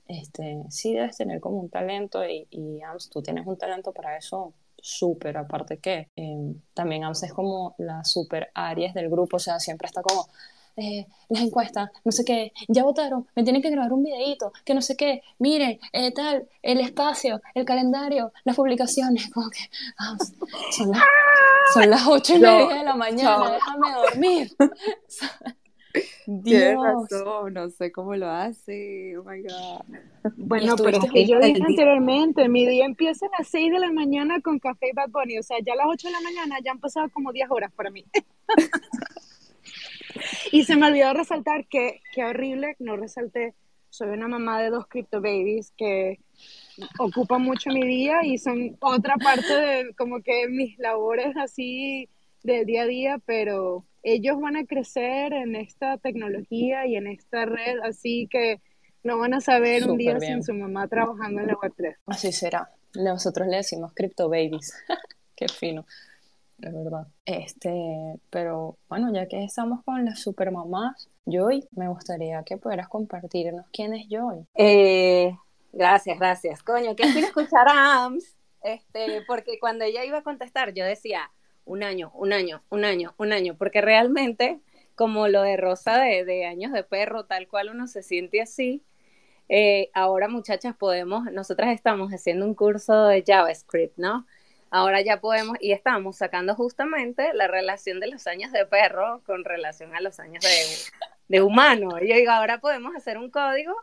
este, 0.08 0.64
sí 0.70 0.94
debes 0.94 1.18
tener 1.18 1.40
como 1.40 1.60
un 1.60 1.70
talento 1.70 2.26
y, 2.26 2.48
y 2.50 2.82
AMS, 2.82 3.10
tú 3.10 3.22
tienes 3.22 3.46
un 3.46 3.58
talento 3.58 3.92
para 3.94 4.18
eso 4.18 4.54
súper, 4.82 5.38
aparte 5.38 5.78
que 5.78 6.08
eh, 6.16 6.56
también 6.74 7.04
AMS 7.04 7.24
es 7.24 7.34
como 7.34 7.76
la 7.78 8.04
super 8.04 8.50
Aries 8.54 8.94
del 8.94 9.10
grupo, 9.10 9.38
o 9.38 9.40
sea, 9.40 9.60
siempre 9.60 9.88
está 9.88 10.02
como, 10.02 10.28
eh, 10.80 11.08
las 11.30 11.44
encuestas, 11.44 11.90
no 12.04 12.12
sé 12.12 12.26
qué, 12.26 12.52
ya 12.68 12.84
votaron, 12.84 13.28
me 13.36 13.44
tienen 13.44 13.62
que 13.62 13.70
grabar 13.70 13.94
un 13.94 14.04
videito, 14.04 14.52
que 14.66 14.74
no 14.74 14.82
sé 14.82 14.96
qué, 14.96 15.22
miren, 15.38 15.80
eh, 15.94 16.12
tal, 16.12 16.48
el 16.62 16.80
espacio, 16.80 17.42
el 17.54 17.66
calendario, 17.66 18.32
las 18.44 18.56
publicaciones, 18.56 19.30
como 19.34 19.50
que 19.50 19.60
AMS, 19.98 20.34
son, 20.72 20.92
las, 20.92 21.04
son 21.74 21.90
las 21.90 22.08
ocho 22.08 22.36
y 22.36 22.40
media 22.40 22.78
de 22.78 22.84
la 22.84 22.96
mañana, 22.96 23.38
no. 23.38 23.52
déjame 23.52 23.92
dormir. 23.94 24.52
Tienes 26.44 26.44
Dios. 26.44 27.10
razón, 27.12 27.54
no 27.54 27.70
sé 27.70 27.92
cómo 27.92 28.16
lo 28.16 28.30
hace. 28.30 29.18
Oh 29.18 29.24
my 29.24 29.42
God. 29.42 29.82
Bueno, 30.38 30.76
pero 30.76 31.00
es 31.04 31.12
que 31.12 31.26
yo 31.26 31.40
dije 31.40 31.62
anteriormente, 31.66 32.48
mi 32.48 32.68
día 32.68 32.86
empieza 32.86 33.26
a 33.26 33.40
las 33.40 33.48
6 33.48 33.72
de 33.72 33.80
la 33.80 33.92
mañana 33.92 34.40
con 34.42 34.60
café 34.60 34.90
y 34.90 34.96
Bad 34.96 35.10
Bunny, 35.10 35.40
o 35.40 35.44
sea, 35.44 35.58
ya 35.66 35.74
a 35.74 35.78
las 35.78 35.88
8 35.88 36.08
de 36.08 36.12
la 36.12 36.22
mañana 36.22 36.58
ya 36.64 36.72
han 36.72 36.80
pasado 36.80 37.10
como 37.10 37.32
10 37.32 37.50
horas 37.50 37.72
para 37.74 37.90
mí. 37.90 38.06
y 40.52 40.64
se 40.64 40.76
me 40.76 40.88
olvidó 40.88 41.14
resaltar 41.14 41.68
que, 41.68 42.02
qué 42.14 42.24
horrible, 42.24 42.76
no 42.80 42.98
resalté, 42.98 43.54
soy 43.90 44.10
una 44.10 44.28
mamá 44.28 44.62
de 44.62 44.70
dos 44.70 44.88
crypto 44.88 45.22
babies 45.22 45.74
que 45.76 46.20
ocupan 47.00 47.42
mucho 47.42 47.72
mi 47.72 47.86
día 47.86 48.24
y 48.24 48.38
son 48.38 48.78
otra 48.80 49.16
parte 49.16 49.54
de 49.54 49.94
como 49.96 50.22
que 50.22 50.48
mis 50.48 50.78
labores 50.78 51.36
así 51.38 52.08
del 52.44 52.66
día 52.66 52.84
a 52.84 52.86
día, 52.86 53.20
pero 53.26 53.86
ellos 54.04 54.40
van 54.40 54.56
a 54.56 54.66
crecer 54.66 55.34
en 55.34 55.56
esta 55.56 55.98
tecnología 55.98 56.86
y 56.86 56.96
en 56.96 57.08
esta 57.08 57.46
red, 57.46 57.80
así 57.84 58.28
que 58.30 58.62
no 59.04 59.18
van 59.18 59.34
a 59.34 59.42
saber 59.42 59.90
un 59.90 59.98
día 59.98 60.18
bien. 60.18 60.44
sin 60.44 60.44
su 60.44 60.54
mamá 60.54 60.88
trabajando 60.88 61.42
en 61.42 61.48
la 61.48 61.56
Web3. 61.56 61.96
Así 62.06 62.32
será. 62.32 62.70
Nosotros 62.96 63.48
le 63.48 63.58
decimos 63.58 63.94
Crypto 63.94 64.30
Babies. 64.30 64.74
Qué 65.36 65.48
fino. 65.48 65.86
Es 66.62 66.74
verdad. 66.74 67.08
Este, 67.26 68.20
pero 68.30 68.78
bueno, 68.90 69.14
ya 69.14 69.28
que 69.28 69.44
estamos 69.44 69.84
con 69.84 70.04
las 70.06 70.22
supermamás, 70.22 71.10
Joy, 71.26 71.68
me 71.72 71.88
gustaría 71.88 72.44
que 72.44 72.58
pudieras 72.58 72.90
compartirnos 72.90 73.66
quién 73.72 73.94
es 73.94 74.08
Joy. 74.10 74.46
Eh, 74.56 75.36
gracias, 75.72 76.20
gracias. 76.20 76.64
Coño, 76.64 76.96
que 76.96 77.04
quiero 77.04 77.28
escuchar 77.28 77.68
a 77.68 78.06
AMS, 78.06 78.36
este, 78.64 79.22
porque 79.28 79.60
cuando 79.60 79.86
ella 79.86 80.04
iba 80.04 80.18
a 80.18 80.24
contestar, 80.24 80.74
yo 80.74 80.84
decía, 80.84 81.32
un 81.66 81.84
año, 81.84 82.12
un 82.14 82.34
año, 82.34 82.64
un 82.70 82.84
año, 82.84 83.14
un 83.18 83.32
año, 83.32 83.56
porque 83.58 83.80
realmente, 83.82 84.60
como 84.96 85.28
lo 85.28 85.44
de 85.44 85.56
Rosa 85.56 85.98
de, 86.00 86.26
de 86.26 86.46
años 86.46 86.74
de 86.74 86.84
perro, 86.84 87.26
tal 87.26 87.48
cual 87.48 87.70
uno 87.70 87.88
se 87.88 88.04
siente 88.04 88.42
así, 88.42 88.84
eh, 89.50 89.90
ahora 89.94 90.28
muchachas 90.28 90.76
podemos, 90.76 91.32
nosotras 91.32 91.74
estamos 91.74 92.12
haciendo 92.12 92.46
un 92.46 92.54
curso 92.54 93.06
de 93.06 93.24
JavaScript, 93.26 93.98
¿no? 93.98 94.26
Ahora 94.72 95.02
ya 95.02 95.20
podemos, 95.20 95.58
y 95.60 95.72
estamos 95.72 96.18
sacando 96.18 96.56
justamente 96.56 97.34
la 97.34 97.48
relación 97.48 98.00
de 98.00 98.08
los 98.08 98.28
años 98.28 98.52
de 98.52 98.66
perro 98.66 99.22
con 99.26 99.44
relación 99.44 99.96
a 99.96 100.02
los 100.02 100.20
años 100.20 100.44
de, 100.44 101.38
de 101.38 101.42
humano. 101.42 101.98
Y 102.02 102.10
yo 102.10 102.16
digo, 102.16 102.32
ahora 102.32 102.60
podemos 102.60 102.96
hacer 102.96 103.18
un 103.18 103.32
código 103.32 103.76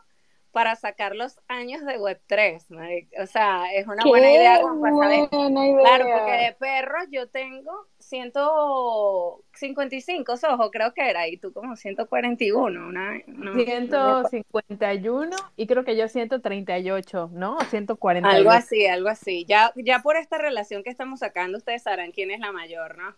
para 0.51 0.75
sacar 0.75 1.15
los 1.15 1.39
años 1.47 1.85
de 1.85 1.99
Web3. 1.99 3.21
O 3.21 3.27
sea, 3.27 3.71
es 3.73 3.85
una 3.85 4.03
buena 4.05 4.31
idea 4.31 4.61
como 4.61 4.81
para 4.81 4.95
saber. 4.95 5.29
Claro, 5.29 6.05
porque 6.11 6.31
de 6.31 6.55
perros 6.57 7.03
yo 7.11 7.29
tengo 7.29 7.87
155 8.07 10.33
ojos, 10.49 10.69
creo 10.71 10.93
que 10.93 11.09
era, 11.09 11.27
y 11.27 11.35
tú 11.37 11.51
como 11.51 11.75
141. 11.75 12.87
Una, 12.87 13.21
no, 13.27 13.53
151 13.53 15.35
y 15.57 15.67
creo 15.67 15.83
que 15.83 15.97
yo 15.97 16.07
138, 16.07 17.31
¿no? 17.33 17.59
140. 17.69 18.29
Algo 18.29 18.51
así, 18.51 18.85
algo 18.85 19.09
así. 19.09 19.43
Ya, 19.45 19.73
ya 19.75 19.99
por 19.99 20.15
esta 20.15 20.37
relación 20.37 20.83
que 20.83 20.89
estamos 20.89 21.19
sacando, 21.19 21.57
ustedes 21.57 21.83
sabrán 21.83 22.11
quién 22.11 22.31
es 22.31 22.39
la 22.39 22.53
mayor, 22.53 22.97
¿no? 22.97 23.13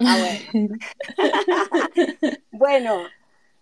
Ah, 0.00 0.16
bueno. 0.52 0.76
bueno, 2.52 3.04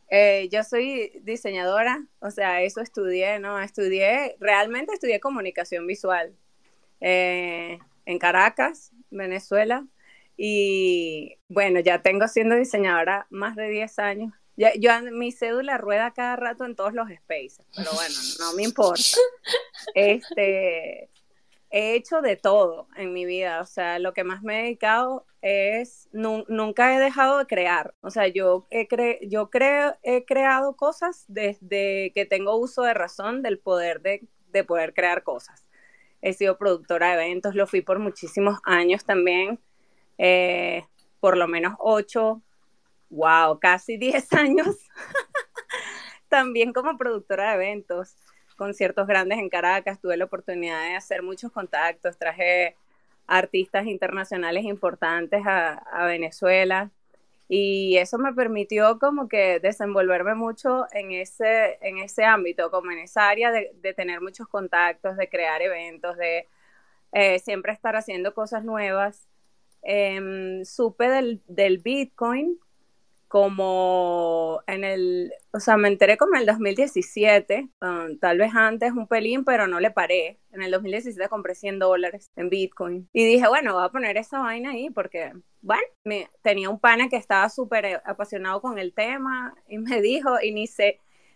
eh, 0.09 0.49
yo 0.51 0.65
soy 0.65 1.13
diseñadora, 1.23 2.03
o 2.21 2.31
sea, 2.31 2.63
eso 2.63 2.81
estudié, 2.81 3.41
¿no? 3.41 3.61
Estudié, 3.61 4.37
realmente 4.41 4.95
estudié 4.95 5.21
comunicación 5.21 5.87
visual 5.87 6.35
eh, 7.01 7.79
en 8.07 8.19
Caracas, 8.19 8.93
Venezuela, 9.11 9.85
y 10.37 11.39
bueno, 11.49 11.81
ya 11.81 12.03
tengo 12.03 12.29
siendo 12.29 12.57
diseñadora 12.57 13.27
más 13.31 13.57
de 13.57 13.69
10 13.69 13.99
años. 13.99 14.33
Ya, 14.57 14.73
yo 14.75 14.91
mi 15.13 15.33
cédula 15.33 15.77
rueda 15.77 16.13
cada 16.15 16.37
rato 16.37 16.65
en 16.65 16.77
todos 16.77 16.95
los 16.95 17.09
spaces, 17.11 17.67
pero 17.77 17.91
bueno, 17.93 18.15
no 18.39 18.53
me 18.55 18.63
importa. 18.63 19.03
Este, 19.95 21.11
he 21.71 21.95
hecho 21.95 22.23
de 22.23 22.37
todo 22.37 22.89
en 22.97 23.13
mi 23.13 23.27
vida, 23.27 23.61
o 23.61 23.67
sea, 23.67 23.99
lo 23.99 24.15
que 24.15 24.25
más 24.25 24.43
me 24.43 24.61
he 24.61 24.63
dedicado 24.65 25.27
es, 25.43 26.09
nunca 26.13 26.97
he 26.97 27.01
dejado 27.01 27.39
de 27.39 27.47
crear, 27.47 27.95
o 28.01 28.11
sea, 28.11 28.29
yo, 28.29 28.67
he, 28.71 28.89
yo 29.29 29.51
creo, 29.51 29.97
he 30.03 30.25
creado 30.25 30.75
cosas 30.75 31.25
desde 31.29 32.13
que 32.15 32.25
tengo 32.25 32.57
uso 32.57 32.83
de 32.83 32.95
razón 32.95 33.43
del 33.43 33.59
poder 33.59 34.01
de, 34.01 34.27
de 34.49 34.65
poder 34.65 34.95
crear 34.95 35.23
cosas. 35.23 35.67
He 36.23 36.33
sido 36.33 36.57
productora 36.59 37.09
de 37.09 37.25
eventos, 37.25 37.55
lo 37.55 37.67
fui 37.67 37.83
por 37.83 37.99
muchísimos 37.99 38.59
años 38.65 39.05
también, 39.05 39.61
eh, 40.19 40.85
por 41.21 41.37
lo 41.37 41.49
menos 41.49 41.75
ocho, 41.79 42.43
wow, 43.11 43.59
casi 43.59 43.97
diez 43.97 44.33
años, 44.35 44.77
también 46.29 46.73
como 46.73 46.97
productora 46.97 47.51
de 47.51 47.55
eventos 47.55 48.17
conciertos 48.57 49.07
grandes 49.07 49.39
en 49.39 49.49
Caracas, 49.49 50.01
tuve 50.01 50.17
la 50.17 50.25
oportunidad 50.25 50.83
de 50.83 50.97
hacer 50.97 51.23
muchos 51.23 51.53
contactos, 51.53 52.17
traje 52.19 52.77
artistas 53.27 53.87
internacionales 53.87 54.65
importantes 54.65 55.43
a, 55.47 56.05
Venezuela 56.07 56.91
y 57.49 57.97
eso 57.97 58.19
me 58.19 58.33
permitió 58.33 58.99
como 58.99 59.29
que 59.29 59.61
desenvolverme 59.61 60.35
mucho 60.35 60.87
en 60.93 61.13
ese, 61.13 61.79
en 61.81 61.99
ese 61.99 62.25
ámbito, 62.25 62.71
como 62.71 62.91
en 62.93 63.01
esa 63.01 63.29
área 63.29 63.53
de, 63.53 63.95
tener 63.95 64.21
muchos 64.21 64.49
contactos, 64.49 65.17
de 65.17 65.29
crear 65.29 65.63
eventos, 65.63 66.17
de 66.17 66.49
eh, 67.13 67.39
siempre 67.39 67.73
estar 67.73 67.97
haciendo 67.97 68.35
cosas 68.35 68.65
nuevas. 68.65 69.29
Em, 69.83 70.65
supe 70.65 71.09
del, 71.09 71.43
del 71.47 71.79
Bitcoin 71.79 72.59
como 73.29 74.63
en 74.67 74.85
el, 74.85 75.33
o 75.53 75.61
sea, 75.61 75.77
me 75.77 75.89
enteré 75.89 76.17
como 76.17 76.35
en 76.37 76.41
el 76.41 76.47
2017, 76.47 77.69
um, 77.83 78.19
tal 78.19 78.39
vez 78.39 78.53
antes 78.55 78.93
un 78.93 79.09
pelín, 79.09 79.45
pero 79.45 79.67
no 79.67 79.81
le 79.81 79.91
paré. 79.91 80.39
En 80.53 80.63
el 80.63 80.71
2017 80.71 81.29
compré 81.29 81.55
100 81.55 81.79
dólares 81.79 82.31
en 82.37 82.49
Bitcoin 82.49 83.09
y 83.13 83.25
dije, 83.27 83.49
bueno, 83.49 83.75
voy 83.75 83.85
a 83.85 83.91
poner 83.91 84.17
esa 84.17 84.41
vaina 84.41 84.71
ahí 84.71 84.91
porque, 84.91 85.33
bueno, 85.61 85.83
me, 86.05 86.31
tenía 86.43 86.71
un 86.71 86.81
pana 86.81 87.09
que 87.09 87.17
estaba 87.17 87.49
súper 87.51 88.01
apasionado 88.05 88.61
con 88.63 88.79
el 88.79 88.95
tema 88.95 89.55
y 89.69 89.79
me 89.79 90.01
dijo, 90.03 90.41
y 90.41 90.53
ni 90.53 90.67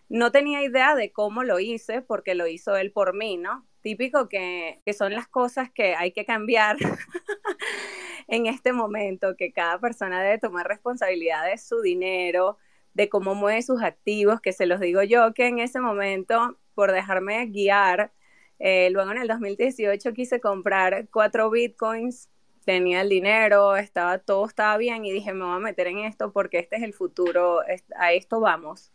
no 0.09 0.31
tenía 0.31 0.63
idea 0.63 0.95
de 0.95 1.11
cómo 1.11 1.43
lo 1.43 1.59
hice 1.59 2.01
porque 2.01 2.35
lo 2.35 2.47
hizo 2.47 2.75
él 2.75 2.91
por 2.91 3.15
mí, 3.15 3.37
¿no? 3.37 3.65
Típico 3.81 4.29
que, 4.29 4.81
que 4.85 4.93
son 4.93 5.13
las 5.13 5.27
cosas 5.27 5.71
que 5.71 5.95
hay 5.95 6.11
que 6.11 6.25
cambiar 6.25 6.77
en 8.27 8.45
este 8.45 8.73
momento, 8.73 9.35
que 9.35 9.51
cada 9.51 9.79
persona 9.79 10.21
debe 10.21 10.37
tomar 10.37 10.67
responsabilidad 10.67 11.45
de 11.45 11.57
su 11.57 11.81
dinero, 11.81 12.57
de 12.93 13.09
cómo 13.09 13.35
mueve 13.35 13.61
sus 13.61 13.81
activos, 13.81 14.41
que 14.41 14.53
se 14.53 14.65
los 14.65 14.79
digo 14.79 15.03
yo, 15.03 15.33
que 15.33 15.47
en 15.47 15.59
ese 15.59 15.79
momento, 15.79 16.57
por 16.75 16.91
dejarme 16.91 17.45
guiar, 17.47 18.11
eh, 18.59 18.89
luego 18.91 19.11
en 19.11 19.17
el 19.17 19.27
2018 19.27 20.13
quise 20.13 20.39
comprar 20.39 21.07
cuatro 21.09 21.49
bitcoins, 21.49 22.29
tenía 22.65 23.01
el 23.01 23.09
dinero, 23.09 23.75
estaba, 23.75 24.19
todo 24.19 24.45
estaba 24.45 24.77
bien 24.77 25.03
y 25.05 25.11
dije, 25.11 25.33
me 25.33 25.45
voy 25.45 25.55
a 25.55 25.59
meter 25.59 25.87
en 25.87 25.99
esto 25.99 26.31
porque 26.31 26.59
este 26.59 26.75
es 26.75 26.83
el 26.83 26.93
futuro, 26.93 27.61
a 27.95 28.13
esto 28.13 28.39
vamos 28.39 28.91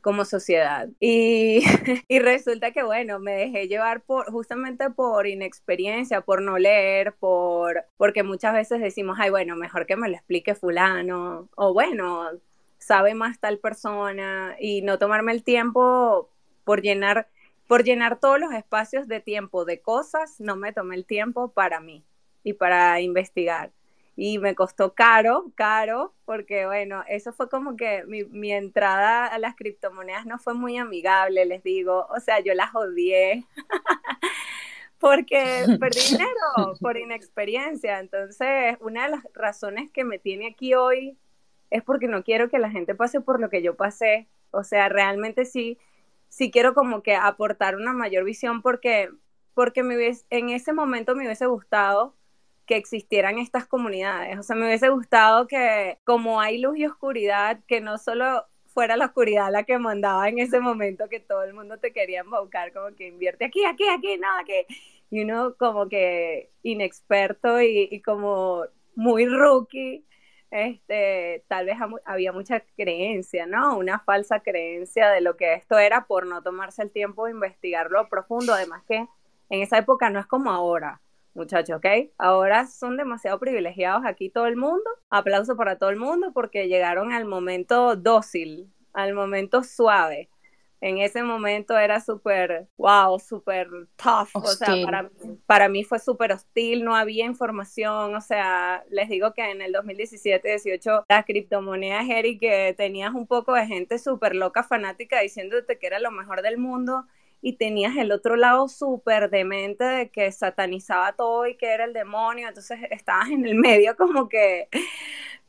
como 0.00 0.24
sociedad. 0.24 0.88
Y, 1.00 1.62
y, 2.08 2.18
resulta 2.20 2.72
que, 2.72 2.82
bueno, 2.82 3.18
me 3.18 3.32
dejé 3.32 3.68
llevar 3.68 4.02
por, 4.02 4.30
justamente 4.30 4.90
por 4.90 5.26
inexperiencia, 5.26 6.20
por 6.22 6.42
no 6.42 6.58
leer, 6.58 7.14
por, 7.14 7.84
porque 7.96 8.22
muchas 8.22 8.54
veces 8.54 8.80
decimos, 8.80 9.18
ay, 9.20 9.30
bueno, 9.30 9.56
mejor 9.56 9.86
que 9.86 9.96
me 9.96 10.08
lo 10.08 10.14
explique 10.16 10.54
fulano, 10.54 11.48
o 11.56 11.72
bueno, 11.72 12.28
sabe 12.78 13.14
más 13.14 13.38
tal 13.40 13.58
persona, 13.58 14.56
y 14.58 14.82
no 14.82 14.98
tomarme 14.98 15.32
el 15.32 15.44
tiempo 15.44 16.30
por 16.64 16.82
llenar, 16.82 17.28
por 17.66 17.84
llenar 17.84 18.18
todos 18.18 18.40
los 18.40 18.52
espacios 18.52 19.08
de 19.08 19.20
tiempo 19.20 19.64
de 19.64 19.80
cosas, 19.80 20.40
no 20.40 20.56
me 20.56 20.72
tomé 20.72 20.96
el 20.96 21.04
tiempo 21.04 21.52
para 21.52 21.80
mí 21.80 22.04
y 22.42 22.54
para 22.54 23.00
investigar 23.00 23.70
y 24.22 24.38
me 24.38 24.54
costó 24.54 24.92
caro, 24.92 25.50
caro, 25.54 26.14
porque 26.26 26.66
bueno, 26.66 27.02
eso 27.08 27.32
fue 27.32 27.48
como 27.48 27.74
que 27.74 28.04
mi, 28.04 28.52
entrada 28.52 29.24
a 29.24 29.38
las 29.38 29.56
criptomonedas 29.56 30.26
no 30.26 30.38
fue 30.38 30.52
muy 30.52 30.76
amigable, 30.76 31.46
les 31.46 31.62
digo, 31.62 32.06
o 32.14 32.20
sea, 32.20 32.38
yo 32.40 32.52
las 32.52 32.74
odié. 32.74 33.46
porque 34.98 35.64
perdí 35.80 36.00
dinero 36.10 36.76
por 36.82 36.98
inexperiencia. 36.98 37.98
Entonces, 37.98 38.76
una 38.80 39.04
de 39.04 39.12
las 39.12 39.24
razones 39.32 39.90
que 39.90 40.04
me 40.04 40.18
tiene 40.18 40.48
aquí 40.48 40.74
hoy 40.74 41.16
es 41.70 41.82
porque 41.82 42.06
no 42.06 42.22
quiero 42.22 42.50
que 42.50 42.58
la 42.58 42.68
gente 42.68 42.94
pase 42.94 43.22
por 43.22 43.40
lo 43.40 43.48
que 43.48 43.62
yo 43.62 43.74
pasé. 43.74 44.28
O 44.50 44.64
sea, 44.64 44.90
realmente 44.90 45.46
sí, 45.46 45.78
sí 46.28 46.50
quiero 46.50 46.74
como 46.74 47.02
que 47.02 47.16
aportar 47.16 47.74
una 47.74 47.94
mayor 47.94 48.24
visión 48.24 48.60
porque, 48.60 49.08
porque 49.54 49.82
me 49.82 49.96
en 50.28 50.50
ese 50.50 50.74
momento 50.74 51.16
me 51.16 51.24
hubiese 51.24 51.46
gustado 51.46 52.19
que 52.70 52.76
existieran 52.76 53.40
estas 53.40 53.66
comunidades. 53.66 54.38
O 54.38 54.44
sea, 54.44 54.54
me 54.54 54.64
hubiese 54.66 54.90
gustado 54.90 55.48
que 55.48 55.98
como 56.04 56.40
hay 56.40 56.58
luz 56.58 56.78
y 56.78 56.86
oscuridad, 56.86 57.58
que 57.66 57.80
no 57.80 57.98
solo 57.98 58.46
fuera 58.72 58.96
la 58.96 59.06
oscuridad 59.06 59.50
la 59.50 59.64
que 59.64 59.76
mandaba 59.80 60.28
en 60.28 60.38
ese 60.38 60.60
momento 60.60 61.08
que 61.08 61.18
todo 61.18 61.42
el 61.42 61.52
mundo 61.52 61.78
te 61.78 61.92
quería 61.92 62.20
embaucar, 62.20 62.72
como 62.72 62.94
que 62.94 63.08
invierte 63.08 63.44
aquí, 63.44 63.64
aquí, 63.64 63.88
aquí, 63.88 64.18
no, 64.18 64.28
que 64.46 64.66
y 65.10 65.24
uno 65.24 65.56
como 65.58 65.88
que 65.88 66.52
inexperto 66.62 67.60
y, 67.60 68.00
como 68.02 68.62
muy 68.94 69.26
rookie, 69.26 70.04
este, 70.52 71.44
tal 71.48 71.66
vez 71.66 71.76
había 72.04 72.32
mucha 72.32 72.60
creencia, 72.76 73.46
¿no? 73.46 73.78
Una 73.78 73.98
falsa 73.98 74.40
creencia 74.40 75.10
de 75.10 75.22
lo 75.22 75.36
que 75.36 75.54
esto 75.54 75.76
era 75.76 76.06
por 76.06 76.24
no 76.24 76.40
tomarse 76.40 76.82
el 76.82 76.92
tiempo 76.92 77.24
de 77.24 77.32
investigarlo 77.32 78.08
profundo, 78.08 78.54
además 78.54 78.84
que 78.86 78.98
en 79.48 79.62
esa 79.62 79.78
época 79.78 80.08
no 80.10 80.20
es 80.20 80.26
como 80.26 80.52
ahora 80.52 81.00
muchachos, 81.34 81.76
¿ok? 81.76 81.86
Ahora 82.18 82.66
son 82.66 82.96
demasiado 82.96 83.38
privilegiados 83.38 84.02
aquí 84.04 84.30
todo 84.30 84.46
el 84.46 84.56
mundo. 84.56 84.84
Aplauso 85.10 85.56
para 85.56 85.78
todo 85.78 85.90
el 85.90 85.96
mundo 85.96 86.32
porque 86.32 86.68
llegaron 86.68 87.12
al 87.12 87.24
momento 87.24 87.96
dócil, 87.96 88.72
al 88.92 89.14
momento 89.14 89.62
suave. 89.62 90.28
En 90.82 90.96
ese 90.96 91.22
momento 91.22 91.76
era 91.76 92.00
súper, 92.00 92.66
wow, 92.78 93.18
súper 93.18 93.68
tough. 93.96 94.30
O 94.32 94.46
sea, 94.46 94.74
para, 94.82 95.10
para 95.44 95.68
mí 95.68 95.84
fue 95.84 95.98
súper 95.98 96.32
hostil, 96.32 96.84
no 96.84 96.96
había 96.96 97.26
información. 97.26 98.14
O 98.14 98.20
sea, 98.22 98.82
les 98.88 99.10
digo 99.10 99.34
que 99.34 99.50
en 99.50 99.60
el 99.60 99.74
2017-18 99.74 101.04
las 101.06 101.24
criptomonedas, 101.26 102.08
Eric, 102.08 102.40
que 102.40 102.74
tenías 102.78 103.12
un 103.12 103.26
poco 103.26 103.52
de 103.52 103.66
gente 103.66 103.98
súper 103.98 104.34
loca, 104.34 104.62
fanática, 104.62 105.20
diciéndote 105.20 105.78
que 105.78 105.86
era 105.86 105.98
lo 105.98 106.10
mejor 106.10 106.40
del 106.40 106.56
mundo 106.56 107.04
y 107.42 107.54
tenías 107.54 107.96
el 107.96 108.12
otro 108.12 108.36
lado 108.36 108.68
súper 108.68 109.30
demente 109.30 109.84
de 109.84 110.10
que 110.10 110.30
satanizaba 110.32 111.14
todo 111.14 111.46
y 111.46 111.56
que 111.56 111.66
era 111.66 111.84
el 111.84 111.92
demonio, 111.92 112.48
entonces 112.48 112.78
estabas 112.90 113.30
en 113.30 113.46
el 113.46 113.54
medio 113.56 113.96
como 113.96 114.28
que 114.28 114.68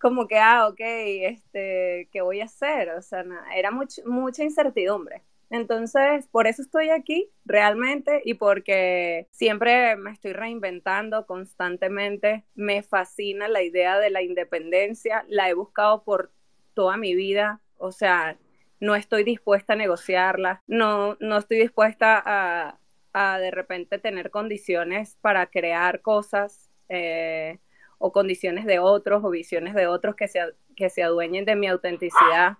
como 0.02 0.28
que, 0.28 0.40
ah, 0.40 0.68
ok, 0.68 0.80
este, 0.80 2.10
¿qué 2.12 2.22
voy 2.22 2.42
a 2.42 2.46
hacer? 2.46 2.90
O 2.90 3.02
sea, 3.04 3.24
era 3.56 3.72
mucha 3.72 4.44
incertidumbre. 4.44 5.24
Entonces, 5.52 6.28
por 6.28 6.48
eso 6.48 6.62
estoy 6.62 6.90
aquí 6.90 7.30
realmente 7.46 8.22
y 8.24 8.36
porque 8.36 9.28
siempre 9.32 9.98
me 9.98 10.12
estoy 10.12 10.34
reinventando 10.34 11.26
constantemente. 11.28 12.46
Me 12.56 12.84
fascina 12.84 13.48
la 13.50 13.62
idea 13.62 14.00
de 14.00 14.10
la 14.10 14.22
independencia, 14.22 15.26
la 15.28 15.50
he 15.50 15.54
buscado 15.54 16.04
por 16.04 16.32
toda 16.74 16.98
mi 16.98 17.16
vida. 17.16 17.62
O 17.78 17.92
sea, 17.92 18.38
no 18.82 18.96
estoy 18.96 19.24
dispuesta 19.24 19.74
a 19.74 19.78
negociarla, 19.78 20.62
no, 20.67 21.15
no 21.22 21.38
estoy 21.38 21.60
dispuesta 21.60 22.22
a, 22.26 22.78
a 23.13 23.39
de 23.39 23.52
repente 23.52 23.98
tener 24.00 24.30
condiciones 24.32 25.17
para 25.22 25.46
crear 25.46 26.02
cosas 26.02 26.70
eh, 26.89 27.60
o 27.98 28.12
condiciones 28.12 28.65
de 28.65 28.80
otros 28.80 29.24
o 29.24 29.30
visiones 29.30 29.74
de 29.74 29.88
otros 29.88 30.15
que 30.15 30.28
se, 30.28 30.41
que 30.76 30.89
se 30.89 31.04
adueñen 31.04 31.46
de 31.46 31.56
mi 31.56 31.67
autenticidad 31.67 32.58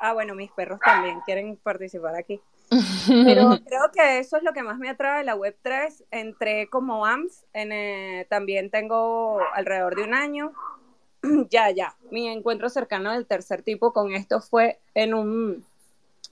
ah, 0.00 0.12
bueno, 0.12 0.34
mis 0.34 0.50
perros 0.52 0.80
también 0.80 1.20
quieren 1.20 1.56
participar 1.56 2.14
aquí. 2.16 2.40
Pero 2.68 3.50
creo 3.66 3.90
que 3.92 4.18
eso 4.18 4.36
es 4.36 4.42
lo 4.42 4.52
que 4.52 4.62
más 4.62 4.78
me 4.78 4.88
atrae 4.88 5.18
de 5.18 5.24
la 5.24 5.36
Web3. 5.36 6.04
Entré 6.10 6.68
como 6.68 7.06
AMS, 7.06 7.44
en, 7.52 7.72
eh, 7.72 8.26
también 8.28 8.70
tengo 8.70 9.40
alrededor 9.54 9.96
de 9.96 10.02
un 10.02 10.14
año. 10.14 10.52
ya, 11.50 11.70
ya. 11.70 11.96
Mi 12.10 12.28
encuentro 12.28 12.68
cercano 12.68 13.12
del 13.12 13.26
tercer 13.26 13.62
tipo 13.62 13.92
con 13.92 14.12
esto 14.12 14.40
fue 14.40 14.78
en 14.94 15.14
un, 15.14 15.64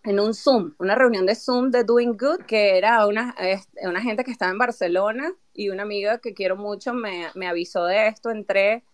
en 0.05 0.21
un 0.21 0.35
Zoom, 0.35 0.75
una 0.79 0.95
reunión 0.95 1.27
de 1.27 1.35
Zoom 1.35 1.71
de 1.71 1.85
Doing 1.85 2.17
Good, 2.17 2.45
que 2.47 2.79
era 2.79 3.07
una, 3.07 3.35
una 3.83 4.01
gente 4.01 4.25
que 4.25 4.31
estaba 4.31 4.53
en 4.53 4.59
Barcelona 4.59 5.33
y 5.53 5.71
una 5.71 5.83
amiga 5.83 6.19
que 6.19 6.35
quiero 6.35 6.57
mucho 6.57 6.95
me, 6.95 7.29
me 7.35 7.47
avisó 7.47 7.85
de 7.85 8.09
esto. 8.09 8.31
Entré, 8.31 8.85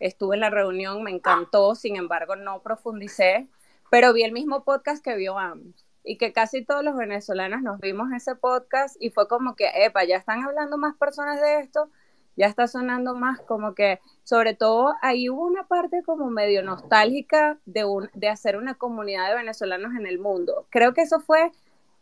estuve 0.00 0.36
en 0.36 0.40
la 0.40 0.50
reunión, 0.50 1.02
me 1.02 1.10
encantó, 1.10 1.74
sin 1.74 1.96
embargo 1.96 2.36
no 2.36 2.62
profundicé 2.62 3.48
pero 3.92 4.14
vi 4.14 4.22
el 4.22 4.32
mismo 4.32 4.64
podcast 4.64 5.04
que 5.04 5.16
vio 5.16 5.38
ambos 5.38 5.84
y 6.02 6.16
que 6.16 6.32
casi 6.32 6.64
todos 6.64 6.82
los 6.82 6.96
venezolanos 6.96 7.60
nos 7.60 7.78
vimos 7.78 8.10
ese 8.16 8.34
podcast 8.34 8.96
y 8.98 9.10
fue 9.10 9.28
como 9.28 9.54
que, 9.54 9.70
epa, 9.84 10.02
ya 10.04 10.16
están 10.16 10.42
hablando 10.42 10.78
más 10.78 10.96
personas 10.96 11.42
de 11.42 11.60
esto, 11.60 11.90
ya 12.36 12.46
está 12.46 12.66
sonando 12.66 13.14
más 13.14 13.40
como 13.40 13.74
que, 13.74 14.00
sobre 14.24 14.54
todo 14.54 14.94
ahí 15.02 15.28
hubo 15.28 15.46
una 15.46 15.66
parte 15.66 16.02
como 16.02 16.30
medio 16.30 16.62
nostálgica 16.62 17.58
de, 17.66 17.84
un, 17.84 18.10
de 18.14 18.28
hacer 18.28 18.56
una 18.56 18.74
comunidad 18.74 19.28
de 19.28 19.36
venezolanos 19.36 19.94
en 19.98 20.06
el 20.06 20.18
mundo. 20.18 20.66
Creo 20.70 20.94
que 20.94 21.02
eso 21.02 21.20
fue, 21.20 21.52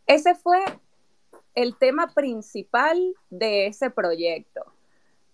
ese 0.07 0.35
fue 0.35 0.59
el 1.55 1.75
tema 1.77 2.13
principal 2.13 3.15
de 3.29 3.67
ese 3.67 3.89
proyecto 3.89 4.65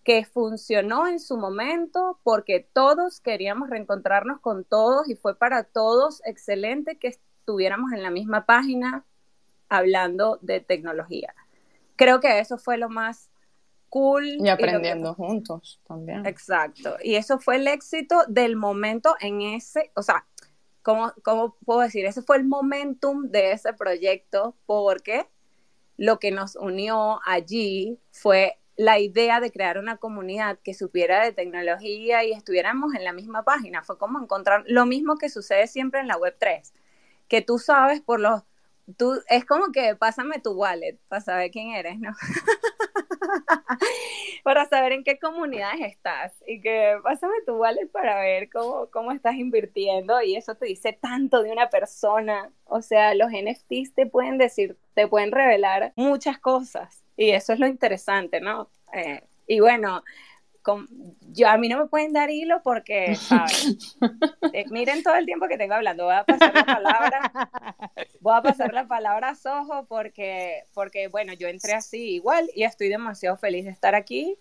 que 0.03 0.23
funcionó 0.23 1.05
en 1.05 1.19
su 1.19 1.37
momento 1.37 2.17
porque 2.23 2.65
todos 2.71 3.19
queríamos 3.19 3.69
reencontrarnos 3.69 4.39
con 4.39 4.63
todos 4.63 5.09
y 5.09 5.15
fue 5.15 5.35
para 5.35 5.63
todos 5.63 6.21
excelente 6.25 6.97
que 6.97 7.09
estuviéramos 7.09 7.91
en 7.91 8.03
la 8.03 8.09
misma 8.09 8.45
página 8.45 9.03
hablando 9.67 10.39
de 10.41 10.61
tecnología. 10.61 11.35
Creo 11.97 12.21
que 12.21 12.39
eso 12.39 12.57
fue 12.57 12.77
lo 12.77 12.87
más 12.87 13.29
cool. 13.89 14.37
Y 14.39 14.49
aprendiendo 14.49 15.13
juntos 15.13 15.79
también. 15.87 16.25
Exacto. 16.25 16.97
Y 17.01 17.15
eso 17.15 17.39
fue 17.39 17.57
el 17.57 17.67
éxito 17.67 18.23
del 18.27 18.55
momento 18.55 19.15
en 19.19 19.41
ese, 19.41 19.91
o 19.95 20.01
sea, 20.01 20.25
¿cómo, 20.81 21.13
¿cómo 21.23 21.55
puedo 21.65 21.81
decir? 21.81 22.05
Ese 22.05 22.21
fue 22.21 22.37
el 22.37 22.45
momentum 22.45 23.29
de 23.29 23.51
ese 23.51 23.73
proyecto 23.73 24.55
porque 24.65 25.27
lo 25.97 26.19
que 26.19 26.31
nos 26.31 26.55
unió 26.55 27.19
allí 27.25 27.99
fue 28.11 28.59
la 28.75 28.99
idea 28.99 29.39
de 29.39 29.51
crear 29.51 29.79
una 29.79 29.97
comunidad 29.97 30.59
que 30.63 30.75
supiera 30.75 31.23
de 31.23 31.33
tecnología 31.33 32.23
y 32.23 32.31
estuviéramos 32.31 32.93
en 32.93 33.03
la 33.03 33.11
misma 33.11 33.43
página. 33.43 33.83
Fue 33.83 33.97
como 33.97 34.21
encontrar 34.21 34.63
lo 34.67 34.85
mismo 34.85 35.17
que 35.17 35.29
sucede 35.29 35.67
siempre 35.67 35.99
en 35.99 36.07
la 36.07 36.17
web 36.17 36.35
3, 36.39 36.73
que 37.27 37.41
tú 37.41 37.57
sabes 37.57 38.01
por 38.01 38.19
los 38.19 38.43
tú 38.95 39.21
es 39.27 39.43
como 39.43 39.71
que 39.71 39.95
pásame 39.95 40.39
tu 40.39 40.51
wallet 40.51 40.97
para 41.09 41.21
saber 41.21 41.51
quién 41.51 41.71
eres, 41.71 41.99
¿no? 41.99 42.11
para 44.43 44.65
saber 44.65 44.93
en 44.93 45.03
qué 45.03 45.19
comunidades 45.19 45.81
estás 45.81 46.33
y 46.45 46.61
que 46.61 46.95
pásame 47.03 47.33
tu 47.45 47.55
wallet 47.55 47.87
para 47.87 48.19
ver 48.19 48.49
cómo, 48.49 48.87
cómo 48.91 49.11
estás 49.11 49.35
invirtiendo 49.35 50.21
y 50.21 50.35
eso 50.35 50.55
te 50.55 50.65
dice 50.65 50.93
tanto 50.93 51.43
de 51.43 51.51
una 51.51 51.69
persona. 51.69 52.51
O 52.65 52.81
sea, 52.81 53.13
los 53.13 53.29
NFTs 53.31 53.93
te 53.93 54.05
pueden 54.05 54.37
decir, 54.37 54.77
te 54.93 55.07
pueden 55.07 55.31
revelar 55.31 55.93
muchas 55.95 56.39
cosas 56.39 57.03
y 57.15 57.31
eso 57.31 57.53
es 57.53 57.59
lo 57.59 57.67
interesante, 57.67 58.39
¿no? 58.41 58.69
Eh, 58.93 59.23
y 59.47 59.59
bueno, 59.59 60.03
yo 61.33 61.47
a 61.47 61.57
mí 61.57 61.69
no 61.69 61.79
me 61.79 61.87
pueden 61.87 62.13
dar 62.13 62.29
hilo 62.29 62.61
porque, 62.63 63.15
¿sabes? 63.15 63.97
Eh, 64.53 64.65
miren 64.69 65.03
todo 65.03 65.15
el 65.15 65.25
tiempo 65.25 65.47
que 65.47 65.57
tengo 65.57 65.73
hablando. 65.73 66.05
Voy 66.05 66.15
a 66.15 66.23
pasar 66.23 66.53
la 66.53 66.63
palabra, 66.63 67.31
voy 68.21 68.33
a 68.35 68.41
pasar 68.41 68.73
la 68.73 68.87
palabra 68.87 69.29
a 69.29 69.35
Soho 69.35 69.85
porque, 69.87 70.63
porque, 70.73 71.09
bueno, 71.09 71.33
yo 71.33 71.47
entré 71.47 71.73
así 71.73 72.13
igual 72.15 72.49
y 72.55 72.63
estoy 72.63 72.87
demasiado 72.87 73.37
feliz 73.37 73.65
de 73.65 73.71
estar 73.71 73.93
aquí 73.93 74.37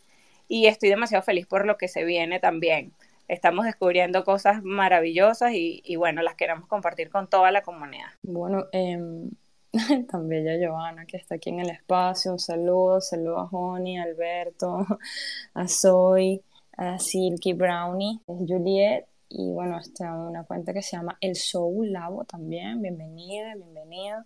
y 0.49 0.67
estoy 0.67 0.89
demasiado 0.89 1.23
feliz 1.23 1.47
por 1.47 1.67
lo 1.67 1.77
que 1.77 1.89
se 1.89 2.05
viene 2.05 2.39
también. 2.41 2.93
Estamos 3.29 3.67
descubriendo 3.67 4.25
cosas 4.25 4.63
maravillosas 4.63 5.53
y, 5.53 5.83
y 5.85 5.97
bueno, 5.97 6.23
las 6.23 6.37
queremos 6.37 6.67
compartir 6.69 7.11
con 7.11 7.29
toda 7.29 7.51
la 7.51 7.63
comunidad. 7.63 8.09
Bueno, 8.23 8.67
eh, 8.73 8.99
tan 10.11 10.29
bella 10.29 10.57
Joana 10.67 11.07
que 11.07 11.17
está 11.17 11.37
aquí 11.37 11.51
en 11.51 11.61
el 11.61 11.71
espacio. 11.71 12.33
Un 12.33 12.39
saludo, 12.39 13.01
saludo 13.01 13.39
a 13.39 13.47
Joni, 13.47 13.99
Alberto, 13.99 14.87
a 15.55 15.69
Zoe, 15.69 16.43
a 16.77 16.99
Silky 16.99 17.53
Brownie, 17.53 18.21
es 18.27 18.37
Juliet. 18.49 19.07
Y 19.29 19.51
bueno, 19.53 19.79
está 19.79 20.15
una 20.15 20.45
cuenta 20.45 20.73
que 20.73 20.83
se 20.83 20.97
llama 20.97 21.19
El 21.21 21.35
Soul 21.35 21.93
Labo 21.93 22.25
también. 22.25 22.81
Bienvenida, 22.81 23.55
bienvenida. 23.57 24.25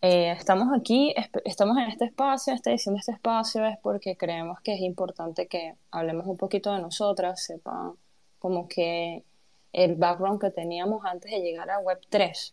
Eh, 0.00 0.30
estamos 0.32 0.68
aquí, 0.78 1.14
estamos 1.44 1.78
en 1.78 1.84
este 1.84 2.04
espacio, 2.04 2.52
esta 2.52 2.70
edición 2.70 2.94
de 2.94 3.00
este 3.00 3.12
espacio 3.12 3.64
es 3.64 3.78
porque 3.78 4.16
creemos 4.16 4.60
que 4.60 4.74
es 4.74 4.80
importante 4.80 5.46
que 5.46 5.76
hablemos 5.90 6.26
un 6.26 6.36
poquito 6.36 6.72
de 6.74 6.80
nosotras, 6.80 7.42
sepan 7.42 7.92
como 8.38 8.68
que 8.68 9.24
el 9.72 9.94
background 9.94 10.42
que 10.42 10.50
teníamos 10.50 11.04
antes 11.06 11.30
de 11.30 11.40
llegar 11.40 11.70
a 11.70 11.80
Web3 11.80 12.52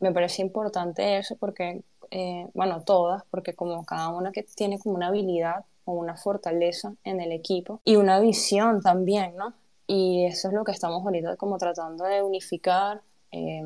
me 0.00 0.12
parece 0.12 0.42
importante 0.42 1.18
eso 1.18 1.36
porque, 1.36 1.82
eh, 2.10 2.46
bueno, 2.54 2.82
todas, 2.82 3.22
porque 3.30 3.54
como 3.54 3.84
cada 3.84 4.08
una 4.08 4.32
que 4.32 4.42
tiene 4.42 4.78
como 4.78 4.94
una 4.94 5.08
habilidad 5.08 5.64
o 5.84 5.92
una 5.92 6.16
fortaleza 6.16 6.92
en 7.04 7.20
el 7.20 7.32
equipo 7.32 7.80
y 7.84 7.96
una 7.96 8.20
visión 8.20 8.82
también, 8.82 9.36
¿no? 9.36 9.54
Y 9.86 10.26
eso 10.26 10.48
es 10.48 10.54
lo 10.54 10.64
que 10.64 10.72
estamos 10.72 11.02
ahorita 11.02 11.36
como 11.36 11.56
tratando 11.56 12.04
de 12.04 12.22
unificar. 12.22 13.00
Eh, 13.32 13.62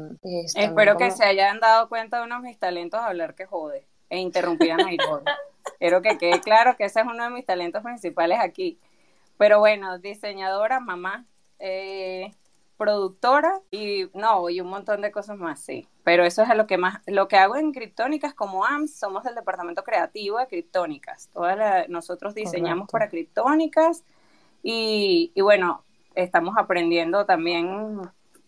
Espero 0.55 0.97
que 0.97 1.11
se 1.11 1.25
hayan 1.25 1.61
dado 1.61 1.89
cuenta 1.89 2.19
de 2.19 2.25
uno 2.25 2.37
de 2.37 2.49
mis 2.49 2.59
talentos 2.59 3.01
hablar 3.01 3.35
que 3.35 3.47
jode 3.47 3.85
e 4.09 4.19
interrumpir 4.19 4.73
a 4.73 4.77
Nairobi. 4.77 5.25
Quiero 5.79 6.01
que 6.03 6.19
quede 6.19 6.41
claro 6.41 6.77
que 6.77 6.85
ese 6.85 7.01
es 7.01 7.07
uno 7.07 7.25
de 7.25 7.31
mis 7.31 7.45
talentos 7.45 7.83
principales 7.83 8.39
aquí. 8.41 8.79
Pero 9.37 9.59
bueno, 9.59 9.99
diseñadora, 9.99 10.79
mamá, 10.79 11.27
eh, 11.59 12.33
productora 12.83 13.61
y 13.71 14.11
no, 14.13 14.51
y 14.51 14.61
un 14.61 14.69
montón 14.69 15.03
de 15.03 15.13
cosas 15.13 15.39
más, 15.39 15.61
sí. 15.61 15.87
Pero 16.03 16.25
eso 16.25 16.43
es 16.43 16.49
lo 16.57 16.67
que 16.67 16.79
más, 16.79 17.01
lo 17.07 17.29
que 17.29 17.37
hago 17.37 17.55
en 17.55 17.73
Criptónicas 17.73 18.35
como 18.35 18.65
AMS, 18.65 18.99
somos 18.99 19.25
el 19.25 19.37
departamento 19.37 19.85
creativo 19.85 20.39
de 20.39 20.49
Criptónicas. 20.49 21.29
Todas 21.33 21.89
nosotros 21.89 22.35
diseñamos 22.35 22.89
para 22.91 23.09
Criptónicas 23.09 24.03
y, 24.65 25.31
y 25.33 25.41
bueno, 25.43 25.85
estamos 26.17 26.57
aprendiendo 26.59 27.25
también 27.25 28.01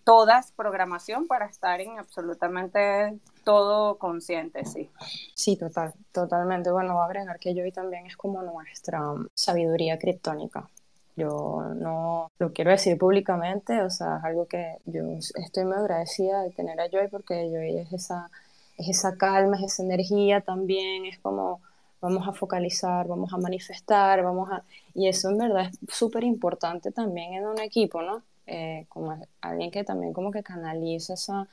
todas 0.02 0.50
programación 0.52 1.28
para 1.28 1.46
estar 1.46 1.80
en 1.80 1.98
absolutamente 1.98 3.18
todo 3.44 3.98
consciente, 3.98 4.64
sí. 4.64 4.90
Sí, 5.34 5.56
total, 5.56 5.94
totalmente. 6.12 6.72
Bueno, 6.72 6.94
voy 6.94 7.02
a 7.02 7.06
agregar 7.06 7.38
que 7.38 7.54
yo 7.54 7.62
hoy 7.62 7.72
también 7.72 8.06
es 8.06 8.16
como 8.16 8.42
nuestra 8.42 9.00
sabiduría 9.34 9.96
criptónica. 9.98 10.68
Yo 11.16 11.62
no 11.76 12.28
lo 12.38 12.52
quiero 12.52 12.72
decir 12.72 12.98
públicamente, 12.98 13.82
o 13.82 13.90
sea, 13.90 14.18
es 14.18 14.24
algo 14.24 14.46
que 14.46 14.78
yo 14.84 15.02
estoy 15.36 15.64
muy 15.64 15.76
agradecida 15.76 16.42
de 16.42 16.50
tener 16.50 16.80
a 16.80 16.88
Joy 16.88 17.08
porque 17.08 17.48
Joy 17.50 17.78
es 17.78 17.92
esa, 17.92 18.30
es 18.78 18.88
esa 18.88 19.16
calma, 19.16 19.56
es 19.56 19.64
esa 19.72 19.82
energía 19.84 20.40
también, 20.40 21.06
es 21.06 21.18
como 21.20 21.60
vamos 22.00 22.28
a 22.28 22.32
focalizar, 22.32 23.08
vamos 23.08 23.32
a 23.32 23.38
manifestar, 23.38 24.22
vamos 24.22 24.50
a... 24.50 24.62
Y 24.94 25.08
eso 25.08 25.30
en 25.30 25.38
verdad 25.38 25.70
es 25.70 25.78
súper 25.96 26.22
importante 26.24 26.92
también 26.92 27.32
en 27.34 27.46
un 27.46 27.58
equipo, 27.60 28.02
¿no? 28.02 28.22
Eh, 28.46 28.84
como 28.90 29.18
alguien 29.40 29.70
que 29.70 29.84
también 29.84 30.12
como 30.12 30.30
que 30.30 30.42
canaliza 30.42 31.14
esa, 31.14 31.48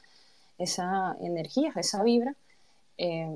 esa 0.57 1.15
energía, 1.21 1.71
esa 1.77 2.03
vibra. 2.03 2.35
Eh, 2.97 3.33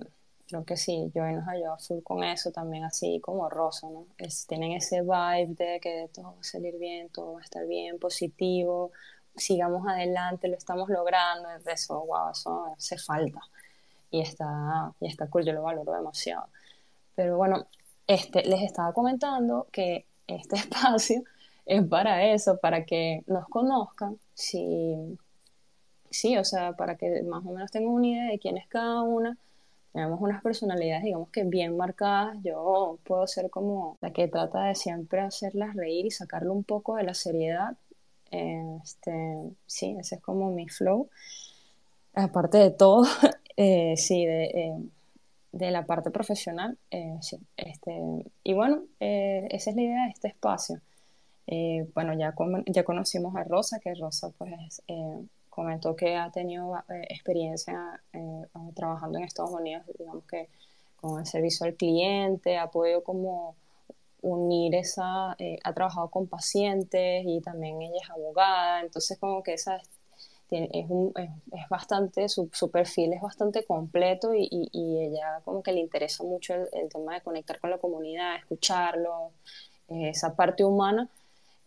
creo 0.47 0.65
que 0.65 0.77
sí, 0.77 1.11
yo 1.13 1.23
nos 1.25 1.47
ayuda 1.47 1.77
full 1.77 2.01
con 2.03 2.23
eso 2.23 2.51
también, 2.51 2.83
así 2.83 3.19
como 3.19 3.49
Rosa, 3.49 3.89
¿no? 3.89 4.05
Es, 4.17 4.45
tienen 4.47 4.73
ese 4.73 5.01
vibe 5.01 5.55
de 5.55 5.79
que 5.79 6.09
todo 6.13 6.25
va 6.25 6.39
a 6.39 6.43
salir 6.43 6.77
bien, 6.77 7.09
todo 7.09 7.33
va 7.33 7.39
a 7.39 7.43
estar 7.43 7.65
bien, 7.65 7.99
positivo, 7.99 8.91
sigamos 9.35 9.87
adelante, 9.87 10.47
lo 10.47 10.55
estamos 10.55 10.89
logrando, 10.89 11.49
es 11.49 11.63
de 11.63 11.73
eso, 11.73 12.05
wow, 12.05 12.31
eso 12.31 12.65
hace 12.77 12.97
falta. 12.97 13.41
Y 14.11 14.21
está, 14.21 14.93
y 14.99 15.07
está 15.07 15.27
cool, 15.29 15.45
yo 15.45 15.53
lo 15.53 15.63
valoro 15.63 15.91
demasiado. 15.91 16.47
Pero 17.15 17.37
bueno, 17.37 17.65
este, 18.07 18.43
les 18.45 18.61
estaba 18.61 18.93
comentando 18.93 19.67
que 19.71 20.05
este 20.27 20.55
espacio 20.57 21.23
es 21.65 21.83
para 21.87 22.25
eso, 22.25 22.57
para 22.57 22.85
que 22.85 23.23
nos 23.27 23.47
conozcan, 23.47 24.19
sí, 24.33 25.17
sí, 26.09 26.37
o 26.37 26.43
sea, 26.45 26.73
para 26.73 26.95
que 26.95 27.23
más 27.23 27.43
o 27.45 27.51
menos 27.51 27.71
tengan 27.71 27.91
una 27.91 28.07
idea 28.07 28.31
de 28.31 28.39
quién 28.39 28.57
es 28.57 28.67
cada 28.67 29.01
una. 29.01 29.37
Tenemos 29.95 30.19
unas 30.19 30.43
personalidades, 30.43 31.05
digamos 31.05 31.29
que 31.29 31.45
bien 31.45 31.77
marcadas. 31.77 32.35
Yo 32.43 32.99
puedo 33.05 33.25
ser 33.27 33.49
como 33.49 33.97
la 34.01 34.11
que 34.11 34.27
trata 34.27 34.65
de 34.65 34.75
siempre 34.75 35.21
hacerlas 35.21 35.73
reír 35.73 36.05
y 36.05 36.11
sacarlo 36.11 36.51
un 36.51 36.65
poco 36.65 36.97
de 36.97 37.03
la 37.03 37.13
seriedad. 37.13 37.77
Este, 38.29 39.13
sí, 39.65 39.95
ese 39.97 40.15
es 40.15 40.21
como 40.21 40.51
mi 40.51 40.67
flow. 40.67 41.07
Aparte 42.13 42.57
de 42.57 42.71
todo, 42.71 43.05
eh, 43.55 43.95
sí, 43.95 44.25
de, 44.25 44.43
eh, 44.43 44.73
de, 45.53 45.71
la 45.71 45.85
parte 45.85 46.11
profesional, 46.11 46.77
eh, 46.91 47.17
sí. 47.21 47.39
Este, 47.55 47.97
y 48.43 48.53
bueno, 48.53 48.83
esa 48.99 49.69
es 49.69 49.75
la 49.77 49.81
idea 49.81 50.03
de 50.03 50.09
este 50.09 50.27
espacio. 50.27 50.81
bueno, 51.93 52.13
ya, 52.19 52.35
ya 52.65 52.83
conocimos 52.83 53.33
a 53.37 53.45
Rosa, 53.45 53.79
que 53.79 53.95
Rosa 53.95 54.29
pues 54.37 54.81
comentó 55.55 55.95
que 55.95 56.15
ha 56.15 56.29
tenido 56.31 56.75
experiencia 57.09 58.01
trabajando 58.75 59.17
en 59.17 59.23
Estados 59.23 59.51
Unidos, 59.51 59.83
digamos 59.97 60.25
que 60.25 60.49
con 60.99 61.19
el 61.19 61.25
servicio 61.25 61.65
al 61.65 61.75
cliente, 61.75 62.57
ha 62.57 62.69
podido 62.69 63.03
como 63.03 63.55
unir 64.21 64.75
esa, 64.75 65.31
ha 65.31 65.73
trabajado 65.73 66.09
con 66.09 66.27
pacientes 66.27 67.23
y 67.25 67.41
también 67.41 67.81
ella 67.81 67.99
es 68.01 68.09
abogada, 68.09 68.81
entonces 68.81 69.17
como 69.17 69.43
que 69.43 69.53
esa 69.53 69.79
es, 70.51 70.89
un, 70.89 71.11
es, 71.15 71.69
bastante, 71.69 72.29
su, 72.29 72.49
su, 72.53 72.69
perfil 72.69 73.13
es 73.13 73.21
bastante 73.21 73.65
completo 73.65 74.33
y, 74.33 74.47
y, 74.51 74.99
ella 74.99 75.41
como 75.43 75.63
que 75.63 75.71
le 75.71 75.79
interesa 75.79 76.23
mucho 76.23 76.53
el, 76.53 76.89
tema 76.89 77.15
de 77.15 77.21
conectar 77.21 77.59
con 77.59 77.71
la 77.71 77.77
comunidad, 77.77 78.35
escucharlo, 78.37 79.31
eh, 79.89 80.09
esa 80.09 80.35
parte 80.35 80.63
humana, 80.63 81.09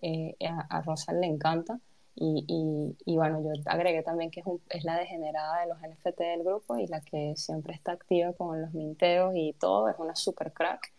eh, 0.01 0.37
a, 0.48 0.81
Rosa 0.83 1.12
le 1.12 1.27
encanta. 1.27 1.81
Y, 2.20 2.44
y, 2.48 3.12
y, 3.12 3.16
bueno, 3.16 3.40
yo 3.42 3.50
agregué 3.66 4.02
también 4.02 4.33
que 4.33 4.40
es, 4.40 4.46
es, 4.70 4.85
la 4.85 4.96
degenerada 4.96 5.61
de 5.61 5.68
los 5.68 5.78
NFT 5.78 6.18
del 6.18 6.42
grupo 6.42 6.76
y 6.76 6.88
la 6.88 7.00
que 7.00 7.35
siempre 7.37 7.74
está 7.74 7.92
activa 7.92 8.33
con 8.33 8.61
los 8.61 8.74
minteos 8.74 9.35
y 9.37 9.52
todo, 9.52 9.88
es 9.88 9.94
una 9.98 10.16
super 10.16 10.52
crack. 10.52 10.92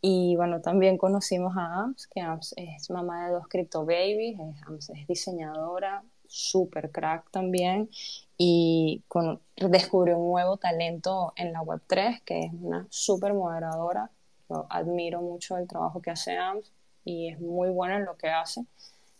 Y 0.00 0.34
bueno, 0.36 0.60
también 0.60 0.98
conocimos 0.98 1.56
a 1.56 1.82
Ams, 1.82 2.08
que 2.08 2.20
Ams 2.20 2.54
es 2.56 2.90
mamá 2.90 3.26
de 3.26 3.34
dos 3.34 3.46
crypto 3.48 3.84
babies, 3.84 4.38
Ams 4.66 4.90
es 4.90 5.06
diseñadora, 5.06 6.02
super 6.26 6.90
crack 6.90 7.30
también 7.30 7.88
y 8.36 9.02
con, 9.08 9.40
descubrió 9.56 10.18
un 10.18 10.30
nuevo 10.30 10.56
talento 10.56 11.32
en 11.36 11.52
la 11.52 11.60
Web3, 11.60 12.22
que 12.24 12.40
es 12.44 12.52
una 12.52 12.86
súper 12.90 13.34
moderadora. 13.34 14.10
Yo 14.48 14.66
admiro 14.70 15.20
mucho 15.20 15.56
el 15.56 15.66
trabajo 15.66 16.00
que 16.00 16.10
hace 16.10 16.36
AMS 16.36 16.72
y 17.04 17.28
es 17.28 17.40
muy 17.40 17.70
buena 17.70 17.96
en 17.96 18.04
lo 18.04 18.16
que 18.16 18.28
hace. 18.28 18.64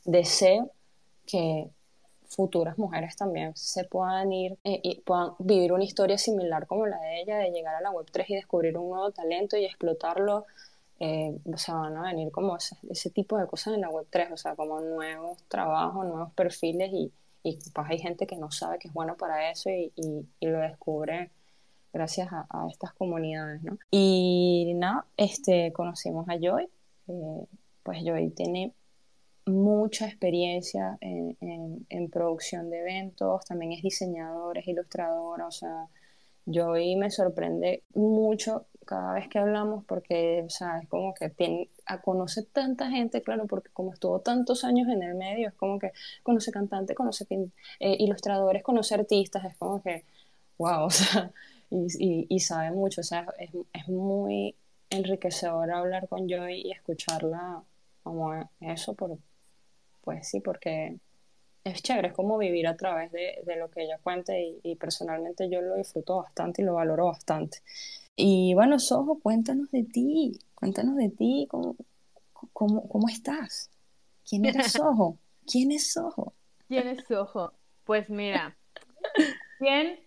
Deseo 0.05 0.71
que 1.31 1.69
futuras 2.29 2.79
mujeres 2.79 3.17
también 3.17 3.57
se 3.57 3.85
puedan 3.85 4.33
ir 4.33 4.59
eh, 4.65 4.81
y 4.83 5.01
puedan 5.01 5.33
vivir 5.39 5.73
una 5.73 5.85
historia 5.85 6.19
similar 6.19 6.67
como 6.67 6.87
la 6.87 6.99
de 7.01 7.23
ella, 7.23 7.39
de 7.39 7.51
llegar 7.51 7.75
a 7.75 7.81
la 7.81 7.91
Web3 7.91 8.25
y 8.29 8.35
descubrir 8.35 8.77
un 8.79 8.91
nuevo 8.91 9.11
talento 9.13 9.57
y 9.57 9.65
explotarlo 9.65 10.47
eh, 11.01 11.39
o 11.53 11.57
sea, 11.57 11.75
van 11.75 11.97
a 11.97 12.03
venir 12.03 12.33
como 12.33 12.57
ese, 12.57 12.77
ese, 12.91 13.11
tipo 13.11 13.39
de 13.39 13.47
cosas 13.47 13.75
en 13.75 13.83
la 13.83 13.89
Web3, 13.89 14.33
o 14.33 14.37
sea, 14.37 14.57
como 14.57 14.81
nuevos 14.81 15.39
trabajos, 15.47 16.05
nuevos 16.05 16.33
perfiles 16.33 16.91
y, 16.93 17.13
y 17.45 17.59
pues 17.73 17.87
hay 17.89 17.99
gente 18.01 18.27
que 18.27 18.37
no 18.37 18.51
sabe 18.51 18.79
que 18.81 18.89
es 18.89 18.95
bueno 18.95 19.17
para 19.17 19.51
eso 19.51 19.71
y, 19.71 19.93
y, 19.95 20.47
lo 20.47 20.59
descubre 20.59 21.31
gracias 21.93 22.33
a, 22.33 22.47
a, 22.51 22.69
estas 22.69 22.93
comunidades, 22.95 23.63
¿no? 23.63 23.79
Y 23.93 24.73
nada, 24.75 25.07
este, 25.17 25.73
conocimos 25.73 26.29
a 26.29 26.37
Joy, 26.37 26.69
eh, 27.07 27.47
pues 27.85 28.03
Joy 28.05 28.31
tiene 28.31 28.73
mucha 29.49 30.07
experiencia 30.07 30.99
en, 31.01 31.37
en, 31.89 32.11
producción 32.11 32.71
de 32.71 32.81
eventos, 32.81 33.45
también 33.45 33.73
es 33.73 33.83
diseñadora, 33.83 34.61
es 34.61 34.69
ilustradora, 34.69 35.47
o 35.47 35.51
sea, 35.51 35.89
Joy 36.47 36.97
me 36.97 37.11
sorprende 37.11 37.83
mucho 37.95 38.67
cada 38.87 39.13
vez 39.13 39.29
que 39.29 39.39
hablamos 39.39 39.85
porque, 39.85 40.43
o 40.47 40.51
sea, 40.51 40.79
es 40.79 40.89
como 40.89 41.13
que 41.15 41.29
tiene, 41.29 41.69
conoce 42.03 42.43
tanta 42.45 42.91
gente, 42.91 43.23
claro, 43.23 43.47
porque 43.47 43.69
como 43.71 43.93
estuvo 43.93 44.21
tantos 44.21 44.65
años 44.65 44.89
en 44.89 45.03
el 45.03 45.15
medio, 45.15 45.49
es 45.49 45.55
como 45.55 45.79
que 45.79 45.93
conoce 46.23 46.51
cantantes, 46.51 46.97
conoce 46.97 47.27
eh, 47.81 47.97
ilustradores, 47.99 48.63
conoce 48.63 48.95
artistas, 48.95 49.45
es 49.45 49.57
como 49.57 49.83
que, 49.83 50.05
wow, 50.57 50.85
o 50.87 50.91
sea, 50.91 51.31
y, 51.71 52.27
y, 52.35 52.41
sabe 52.41 52.71
mucho, 52.71 53.03
o 53.03 53.05
sea, 53.05 53.27
es, 53.39 53.51
es, 53.75 53.89
muy 53.89 54.55
enriquecedor 54.89 55.71
hablar 55.71 56.09
con 56.09 56.27
Joy 56.27 56.63
y 56.63 56.73
escucharla 56.73 57.63
como 58.03 58.49
eso, 58.61 58.95
por, 58.95 59.19
pues 60.03 60.29
sí, 60.29 60.41
porque 60.41 60.99
es 61.65 61.83
chévere, 61.83 62.09
es 62.09 62.15
como 62.15 62.39
vivir 62.39 62.67
a 62.67 62.77
través 62.77 63.13
de, 63.13 63.43
de 63.45 63.57
lo 63.57 63.71
que 63.71 63.83
ella 63.83 63.99
cuenta 64.03 64.39
y, 64.39 64.59
y 64.63 64.77
personalmente 64.77 65.49
yo 65.49 65.61
lo 65.61 65.77
disfruto 65.77 66.19
bastante 66.19 66.63
y 66.63 66.65
lo 66.65 66.75
valoro 66.75 67.07
bastante. 67.07 67.59
Y 68.17 68.53
bueno, 68.55 68.79
Sojo, 68.79 69.21
cuéntanos 69.21 69.71
de 69.71 69.85
ti, 69.85 70.41
cuéntanos 70.55 70.97
de 70.97 71.09
ti, 71.09 71.47
cómo, 71.49 71.77
cómo, 72.53 72.89
cómo 72.89 73.09
estás. 73.09 73.71
¿Quién 74.29 74.45
eres 74.45 74.73
Sojo? 74.73 75.19
¿Quién 75.47 75.73
es 75.73 75.93
Sojo? 75.93 76.35
¿Quién 76.67 76.89
es 76.89 77.05
Sojo? 77.07 77.53
Pues 77.85 78.11
mira, 78.11 78.57
¿quién? 79.59 80.01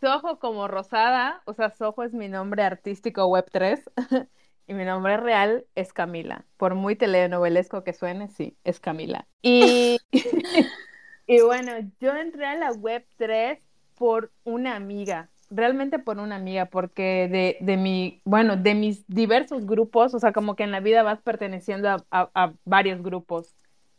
Sojo 0.00 0.38
como 0.38 0.68
Rosada, 0.68 1.42
o 1.46 1.54
sea, 1.54 1.70
Sojo 1.70 2.02
es 2.02 2.12
mi 2.12 2.28
nombre 2.28 2.62
artístico 2.62 3.28
Web3 3.28 3.82
y 4.66 4.74
mi 4.74 4.84
nombre 4.84 5.16
real 5.16 5.66
es 5.74 5.92
Camila. 5.92 6.44
Por 6.56 6.74
muy 6.74 6.96
telenovelesco 6.96 7.84
que 7.84 7.92
suene, 7.92 8.28
sí, 8.28 8.56
es 8.64 8.80
Camila. 8.80 9.26
Y, 9.42 9.98
y 11.26 11.40
bueno, 11.40 11.72
yo 12.00 12.14
entré 12.14 12.46
a 12.46 12.56
la 12.56 12.72
Web3 12.72 13.58
por 13.96 14.30
una 14.44 14.76
amiga 14.76 15.30
realmente 15.50 15.98
por 15.98 16.18
una 16.18 16.36
amiga, 16.36 16.66
porque 16.66 17.28
de, 17.30 17.56
de 17.60 17.76
mi, 17.76 18.20
bueno, 18.24 18.56
de 18.56 18.74
mis 18.74 19.06
diversos 19.06 19.66
grupos, 19.66 20.14
o 20.14 20.18
sea, 20.18 20.32
como 20.32 20.56
que 20.56 20.64
en 20.64 20.70
la 20.70 20.80
vida 20.80 21.02
vas 21.02 21.20
perteneciendo 21.22 21.88
a, 21.88 22.04
a, 22.10 22.54
varios 22.64 23.02
grupos. 23.02 23.54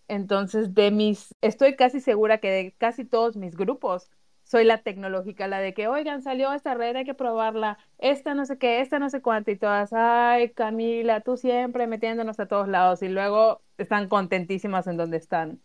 Entonces, 0.07 0.73
de 0.75 0.91
mis, 0.91 1.33
estoy 1.41 1.75
casi 1.75 1.99
segura 1.99 2.39
que 2.39 2.51
de 2.51 2.71
casi 2.77 3.05
todos 3.05 3.37
mis 3.37 3.55
grupos, 3.55 4.09
soy 4.45 4.63
la 4.63 4.79
tecnológica, 4.79 5.47
la 5.49 5.59
de 5.59 5.73
que, 5.75 5.87
oigan, 5.89 6.23
salió 6.23 6.53
esta 6.53 6.75
red, 6.75 6.95
hay 6.95 7.05
que 7.05 7.13
probarla, 7.15 7.77
esta 7.97 8.33
no 8.35 8.45
sé 8.45 8.57
qué, 8.57 8.81
esta 8.81 8.99
no 8.99 9.09
sé 9.09 9.21
cuánto, 9.21 9.51
y 9.51 9.57
todas, 9.57 9.91
ay, 9.93 10.51
Camila, 10.51 11.21
tú 11.21 11.37
siempre 11.37 11.87
metiéndonos 11.87 12.39
a 12.39 12.47
todos 12.47 12.67
lados, 12.69 13.01
y 13.03 13.09
luego 13.09 13.61
están 13.77 14.07
contentísimas 14.09 14.87
en 14.87 14.97
donde 14.97 15.17
están. 15.17 15.61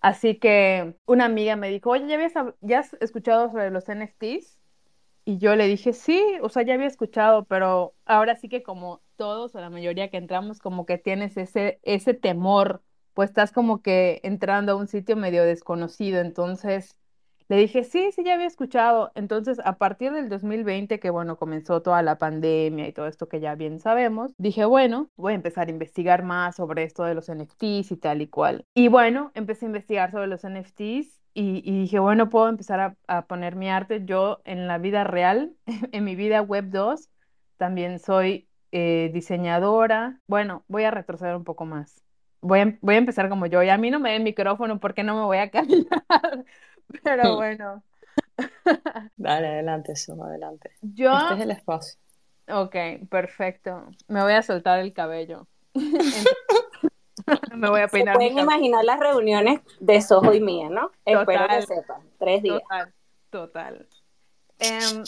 Así 0.00 0.38
que 0.38 0.94
una 1.06 1.24
amiga 1.26 1.56
me 1.56 1.70
dijo, 1.70 1.90
oye, 1.90 2.06
¿ya, 2.08 2.14
habías, 2.16 2.34
¿ya 2.60 2.80
has 2.80 2.94
escuchado 3.00 3.50
sobre 3.50 3.70
los 3.70 3.88
NFTs? 3.88 4.58
Y 5.24 5.38
yo 5.38 5.56
le 5.56 5.66
dije, 5.66 5.92
sí, 5.92 6.22
o 6.42 6.48
sea, 6.48 6.62
ya 6.62 6.74
había 6.74 6.86
escuchado, 6.86 7.44
pero 7.46 7.94
ahora 8.06 8.36
sí 8.36 8.48
que 8.48 8.62
como 8.62 9.02
todos 9.16 9.54
o 9.54 9.60
la 9.60 9.70
mayoría 9.70 10.10
que 10.10 10.16
entramos, 10.18 10.60
como 10.60 10.86
que 10.86 10.98
tienes 10.98 11.36
ese, 11.36 11.80
ese 11.82 12.14
temor, 12.14 12.82
pues 13.14 13.30
estás 13.30 13.52
como 13.52 13.82
que 13.82 14.20
entrando 14.24 14.72
a 14.72 14.76
un 14.76 14.88
sitio 14.88 15.16
medio 15.16 15.44
desconocido. 15.44 16.20
Entonces, 16.20 16.96
le 17.48 17.56
dije, 17.56 17.82
sí, 17.84 18.10
sí, 18.12 18.22
ya 18.24 18.34
había 18.34 18.46
escuchado. 18.46 19.10
Entonces, 19.14 19.58
a 19.64 19.78
partir 19.78 20.12
del 20.12 20.28
2020, 20.28 21.00
que 21.00 21.10
bueno, 21.10 21.36
comenzó 21.36 21.80
toda 21.82 22.02
la 22.02 22.18
pandemia 22.18 22.86
y 22.86 22.92
todo 22.92 23.06
esto 23.06 23.28
que 23.28 23.40
ya 23.40 23.54
bien 23.54 23.78
sabemos, 23.78 24.32
dije, 24.36 24.66
bueno, 24.66 25.10
voy 25.16 25.32
a 25.32 25.36
empezar 25.36 25.68
a 25.68 25.70
investigar 25.70 26.22
más 26.22 26.56
sobre 26.56 26.82
esto 26.84 27.04
de 27.04 27.14
los 27.14 27.28
NFTs 27.30 27.92
y 27.92 27.96
tal 27.96 28.20
y 28.20 28.28
cual. 28.28 28.66
Y 28.74 28.88
bueno, 28.88 29.32
empecé 29.34 29.64
a 29.64 29.68
investigar 29.68 30.10
sobre 30.10 30.26
los 30.26 30.44
NFTs 30.44 31.18
y, 31.40 31.62
dije, 31.62 32.00
bueno, 32.00 32.28
puedo 32.30 32.48
empezar 32.48 32.96
a, 33.06 33.26
poner 33.26 33.54
mi 33.56 33.70
arte. 33.70 34.04
Yo 34.04 34.40
en 34.44 34.66
la 34.66 34.78
vida 34.78 35.04
real, 35.04 35.54
en 35.92 36.04
mi 36.04 36.16
vida 36.16 36.42
web 36.42 36.66
2, 36.70 37.08
también 37.56 37.98
soy 37.98 38.48
eh, 38.72 39.10
diseñadora. 39.14 40.20
Bueno, 40.26 40.64
voy 40.68 40.84
a 40.84 40.90
retroceder 40.90 41.36
un 41.36 41.44
poco 41.44 41.64
más. 41.64 42.02
Voy 42.40 42.60
a, 42.60 42.78
voy 42.80 42.96
a 42.96 42.98
empezar 42.98 43.28
como 43.28 43.46
yo. 43.46 43.62
Y 43.62 43.68
a 43.68 43.78
mí 43.78 43.90
no 43.90 44.00
me 44.00 44.12
den 44.12 44.24
micrófono 44.24 44.80
porque 44.80 45.04
no 45.04 45.14
me 45.14 45.22
voy 45.22 45.38
a 45.38 45.50
callar. 45.52 46.44
Pero 47.02 47.36
bueno. 47.36 47.82
Dale, 49.16 49.48
adelante, 49.48 49.96
Suma, 49.96 50.26
adelante. 50.26 50.72
Yo... 50.82 51.12
Este 51.16 51.34
es 51.34 51.40
el 51.40 51.50
espacio. 51.50 51.98
Ok, 52.50 52.76
perfecto. 53.10 53.88
Me 54.06 54.22
voy 54.22 54.32
a 54.32 54.42
soltar 54.42 54.78
el 54.78 54.92
cabello. 54.92 55.46
me 57.54 57.68
voy 57.68 57.82
a 57.82 57.88
peinar. 57.88 58.14
pueden 58.14 58.38
imaginar 58.38 58.84
las 58.84 58.98
reuniones 58.98 59.60
de 59.80 60.00
Soho 60.00 60.32
y 60.32 60.40
mía, 60.40 60.70
¿no? 60.70 60.90
Espero 61.04 61.46
que 61.46 61.62
sepan. 61.62 62.02
Tres 62.18 62.42
días. 62.42 62.62
Total, 62.62 62.94
total. 63.28 63.88
Em, 64.58 65.04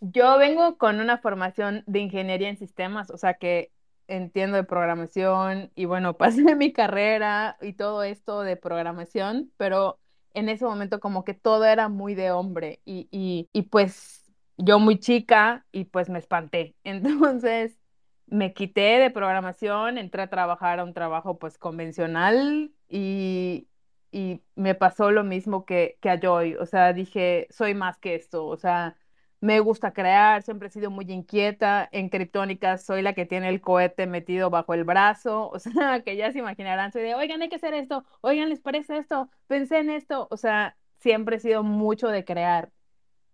yo 0.00 0.38
vengo 0.38 0.78
con 0.78 1.00
una 1.00 1.18
formación 1.18 1.82
de 1.86 1.98
ingeniería 1.98 2.48
en 2.48 2.56
sistemas, 2.56 3.10
o 3.10 3.18
sea 3.18 3.34
que 3.34 3.72
entiendo 4.06 4.56
de 4.56 4.64
programación 4.64 5.70
y 5.74 5.86
bueno, 5.86 6.16
pasé 6.16 6.54
mi 6.54 6.72
carrera 6.72 7.56
y 7.60 7.72
todo 7.72 8.02
esto 8.02 8.42
de 8.42 8.56
programación, 8.56 9.50
pero 9.56 9.98
en 10.34 10.48
ese 10.48 10.64
momento 10.64 11.00
como 11.00 11.24
que 11.24 11.34
todo 11.34 11.64
era 11.64 11.88
muy 11.88 12.14
de 12.14 12.30
hombre 12.32 12.80
y, 12.84 13.08
y, 13.10 13.48
y 13.52 13.62
pues 13.62 14.32
yo 14.56 14.78
muy 14.78 14.98
chica 14.98 15.66
y 15.72 15.84
pues 15.86 16.08
me 16.10 16.18
espanté. 16.18 16.76
Entonces 16.84 17.78
me 18.26 18.54
quité 18.54 18.98
de 18.98 19.10
programación, 19.10 19.98
entré 19.98 20.22
a 20.22 20.30
trabajar 20.30 20.80
a 20.80 20.84
un 20.84 20.94
trabajo 20.94 21.38
pues 21.38 21.58
convencional 21.58 22.72
y, 22.88 23.68
y 24.10 24.42
me 24.54 24.74
pasó 24.74 25.10
lo 25.10 25.24
mismo 25.24 25.64
que, 25.66 25.98
que 26.00 26.10
a 26.10 26.18
Joy, 26.20 26.54
o 26.56 26.66
sea, 26.66 26.92
dije, 26.92 27.46
soy 27.50 27.74
más 27.74 27.98
que 27.98 28.14
esto, 28.14 28.46
o 28.46 28.56
sea, 28.56 28.96
me 29.44 29.60
gusta 29.60 29.92
crear, 29.92 30.42
siempre 30.42 30.68
he 30.68 30.70
sido 30.70 30.90
muy 30.90 31.04
inquieta. 31.12 31.86
En 31.92 32.08
Criptónica 32.08 32.78
soy 32.78 33.02
la 33.02 33.12
que 33.12 33.26
tiene 33.26 33.50
el 33.50 33.60
cohete 33.60 34.06
metido 34.06 34.48
bajo 34.50 34.72
el 34.74 34.84
brazo. 34.84 35.50
O 35.54 35.58
sea, 35.58 36.02
que 36.02 36.16
ya 36.16 36.32
se 36.32 36.38
imaginarán, 36.38 36.92
soy 36.92 37.02
de, 37.02 37.14
oigan, 37.14 37.42
hay 37.42 37.48
que 37.50 37.56
hacer 37.56 37.74
esto, 37.74 38.04
oigan, 38.22 38.48
¿les 38.48 38.60
parece 38.60 38.96
esto? 38.98 39.28
Pensé 39.46 39.78
en 39.80 39.90
esto. 39.90 40.28
O 40.30 40.36
sea, 40.38 40.76
siempre 40.98 41.36
he 41.36 41.40
sido 41.40 41.62
mucho 41.62 42.08
de 42.08 42.24
crear. 42.24 42.70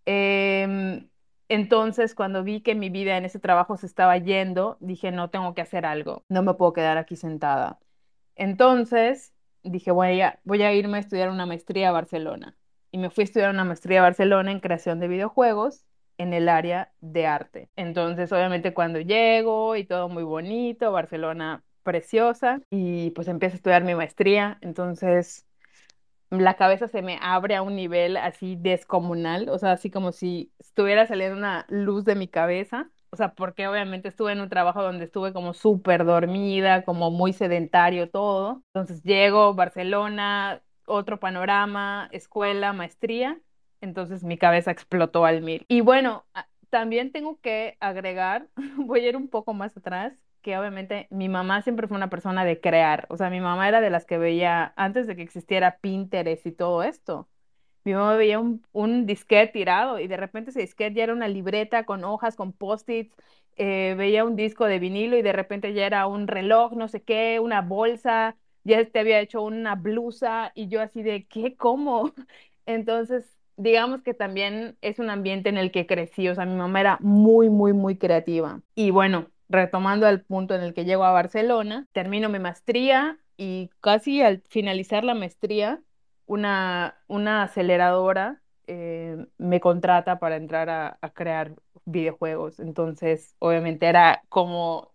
Em, 0.07 1.09
entonces, 1.49 2.15
cuando 2.15 2.43
vi 2.45 2.61
que 2.63 2.75
mi 2.75 2.91
vida 2.91 3.17
en 3.17 3.25
ese 3.25 3.39
trabajo 3.39 3.77
se 3.77 3.87
estaba 3.87 4.17
yendo, 4.19 4.79
dije, 4.81 5.13
no, 5.13 5.31
tengo 5.31 5.55
que 5.55 5.63
hacer 5.63 5.87
algo. 5.87 6.25
No 6.29 6.43
me 6.43 6.55
puedo 6.55 6.73
quedar 6.73 6.99
aquí 6.99 7.17
sentada. 7.17 7.79
Entonces, 8.37 9.33
dije, 9.63 9.93
voy 9.93 10.21
a, 10.23 10.41
voy 10.45 10.63
a 10.63 10.73
irme 10.75 10.99
a 10.99 11.01
estudiar 11.01 11.31
una 11.31 11.47
maestría 11.47 11.91
a 11.91 11.93
Barcelona. 11.93 12.57
Y 12.91 12.99
me 12.99 13.11
fui 13.11 13.23
a 13.23 13.27
estudiar 13.27 13.51
una 13.51 13.65
maestría 13.65 14.01
a 14.01 14.03
Barcelona 14.03 14.51
en 14.53 14.61
creación 14.61 15.01
de 15.01 15.09
videojuegos 15.09 15.85
en 16.21 16.35
el 16.35 16.49
área 16.49 16.93
de 17.01 17.27
arte. 17.27 17.71
Entonces, 17.77 18.31
obviamente 18.33 18.75
cuando 18.75 19.01
llego 19.01 19.75
y 19.77 19.85
todo 19.85 20.09
muy 20.11 20.23
bonito, 20.23 20.93
Barcelona 20.93 21.65
preciosa, 21.83 22.61
y 22.71 23.11
pues 23.13 23.27
empiezo 23.29 23.55
a 23.55 23.57
estudiar 23.57 23.85
mi 23.85 23.95
maestría, 23.95 24.59
entonces 24.61 25.47
la 26.31 26.55
cabeza 26.57 26.89
se 26.89 27.03
me 27.03 27.19
abre 27.23 27.57
a 27.57 27.63
un 27.63 27.75
nivel 27.77 28.17
así 28.17 28.57
descomunal, 28.57 29.49
o 29.49 29.59
sea, 29.59 29.73
así 29.73 29.91
como 29.91 30.13
si 30.13 30.53
estuviera 30.59 31.07
saliendo 31.07 31.37
una 31.39 31.67
luz 31.69 32.05
de 32.05 32.15
mi 32.15 32.29
cabeza, 32.29 32.91
o 33.11 33.17
sea, 33.17 33.35
porque 33.35 33.67
obviamente 33.67 34.09
estuve 34.09 34.33
en 34.33 34.41
un 34.41 34.49
trabajo 34.49 34.83
donde 34.83 35.05
estuve 35.07 35.33
como 35.33 35.55
súper 35.55 36.05
dormida, 36.05 36.85
como 36.85 37.11
muy 37.11 37.33
sedentario 37.33 38.11
todo, 38.11 38.63
entonces 38.75 39.03
llego, 39.03 39.55
Barcelona, 39.55 40.63
otro 40.87 41.19
panorama, 41.19 42.09
escuela, 42.13 42.73
maestría, 42.73 43.41
entonces 43.81 44.25
mi 44.25 44.39
cabeza 44.39 44.71
explotó 44.71 45.25
al 45.25 45.43
mil. 45.43 45.65
Y 45.69 45.81
bueno, 45.83 46.27
también 46.71 47.13
tengo 47.13 47.41
que 47.41 47.77
agregar, 47.81 48.49
voy 48.77 49.01
a 49.05 49.09
ir 49.11 49.17
un 49.17 49.29
poco 49.29 49.55
más 49.55 49.77
atrás, 49.77 50.15
que 50.43 50.57
obviamente 50.59 51.07
mi 51.11 51.29
mamá 51.29 51.63
siempre 51.63 51.87
fue 51.89 51.97
una 51.97 52.11
persona 52.11 52.45
de 52.45 52.61
crear, 52.61 53.07
o 53.11 53.17
sea, 53.17 53.31
mi 53.31 53.41
mamá 53.41 53.69
era 53.69 53.81
de 53.81 53.91
las 53.91 54.07
que 54.07 54.19
veía, 54.19 54.73
antes 54.77 55.07
de 55.07 55.17
que 55.17 55.23
existiera 55.23 55.79
Pinterest 55.81 56.47
y 56.47 56.53
todo 56.53 56.83
esto, 56.83 57.29
mi 57.85 57.95
mamá 57.95 58.17
veía 58.17 58.39
un, 58.41 58.65
un 58.73 59.07
disquete 59.07 59.53
tirado 59.53 59.99
y 59.99 60.07
de 60.09 60.17
repente 60.17 60.51
ese 60.51 60.61
disquete 60.61 60.95
ya 60.97 61.05
era 61.05 61.13
una 61.15 61.29
libreta 61.29 61.85
con 61.85 62.05
hojas, 62.05 62.37
con 62.37 62.53
post-its, 62.53 63.15
eh, 63.57 63.95
veía 63.97 64.25
un 64.25 64.37
disco 64.37 64.67
de 64.67 64.79
vinilo 64.79 65.17
y 65.17 65.23
de 65.23 65.33
repente 65.33 65.73
ya 65.75 65.87
era 65.87 66.07
un 66.07 66.27
reloj, 66.29 66.73
no 66.75 66.89
sé 66.89 67.03
qué, 67.03 67.41
una 67.41 67.63
bolsa, 67.63 68.37
ya 68.65 68.85
te 68.85 68.99
había 69.01 69.21
hecho 69.21 69.43
una 69.43 69.75
blusa 69.77 70.53
y 70.55 70.69
yo 70.69 70.81
así 70.83 71.03
de, 71.03 71.27
¿qué? 71.27 71.57
¿Cómo? 71.57 72.13
Entonces 72.67 73.40
digamos 73.61 74.03
que 74.03 74.15
también 74.15 74.79
es 74.81 74.99
un 74.99 75.11
ambiente 75.11 75.51
en 75.51 75.59
el 75.59 75.71
que 75.71 75.87
crecí, 75.87 76.29
o 76.29 76.35
sea, 76.35 76.47
mi 76.47 76.57
mamá 76.57 76.81
era 76.81 76.99
muy, 77.01 77.51
muy, 77.51 77.75
muy 77.75 77.97
creativa. 77.99 78.63
Y 78.75 78.91
bueno, 78.91 79.27
retomando 79.51 80.07
al 80.07 80.23
punto 80.23 80.55
en 80.55 80.63
el 80.63 80.73
que 80.73 80.87
llego 80.87 81.05
a 81.05 81.13
Barcelona, 81.13 81.87
termino 81.93 82.31
mi 82.31 82.39
maestría 82.39 83.19
y 83.37 83.71
casi 83.83 84.23
al 84.23 84.43
finalizar 84.49 85.05
la 85.05 85.15
maestría, 85.15 85.83
una, 86.25 86.97
una 87.07 87.43
aceleradora 87.43 88.41
eh, 88.67 89.27
me 89.37 89.61
contrata 89.61 90.19
para 90.19 90.37
entrar 90.37 90.71
a, 90.71 90.99
crear 91.13 91.55
videojuegos. 91.85 92.61
Entonces, 92.61 93.37
obviamente 93.41 93.87
era 93.87 94.23
como 94.31 94.93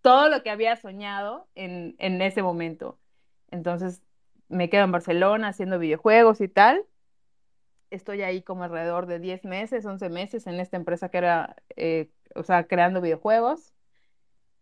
todo 0.00 0.28
lo 0.28 0.44
que 0.44 0.50
había 0.50 0.76
soñado 0.76 1.48
en, 1.56 1.96
en 1.98 2.22
ese 2.22 2.42
momento. 2.42 2.98
Entonces, 3.50 4.00
me 4.48 4.70
quedo 4.70 4.84
en 4.84 4.92
Barcelona 4.92 5.48
haciendo 5.48 5.80
videojuegos 5.80 6.40
y 6.40 6.48
tal 6.48 6.84
estoy 7.90 8.22
ahí 8.22 8.42
como 8.42 8.64
alrededor 8.64 9.06
de 9.06 9.18
10 9.18 9.44
meses, 9.44 9.84
11 9.84 10.08
meses 10.10 10.46
en 10.46 10.60
esta 10.60 10.76
empresa 10.76 11.08
que 11.10 11.18
era, 11.18 11.56
eh, 11.76 12.10
o 12.34 12.42
sea, 12.42 12.64
creando 12.64 13.00
videojuegos. 13.00 13.74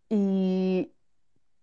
Y 0.09 0.93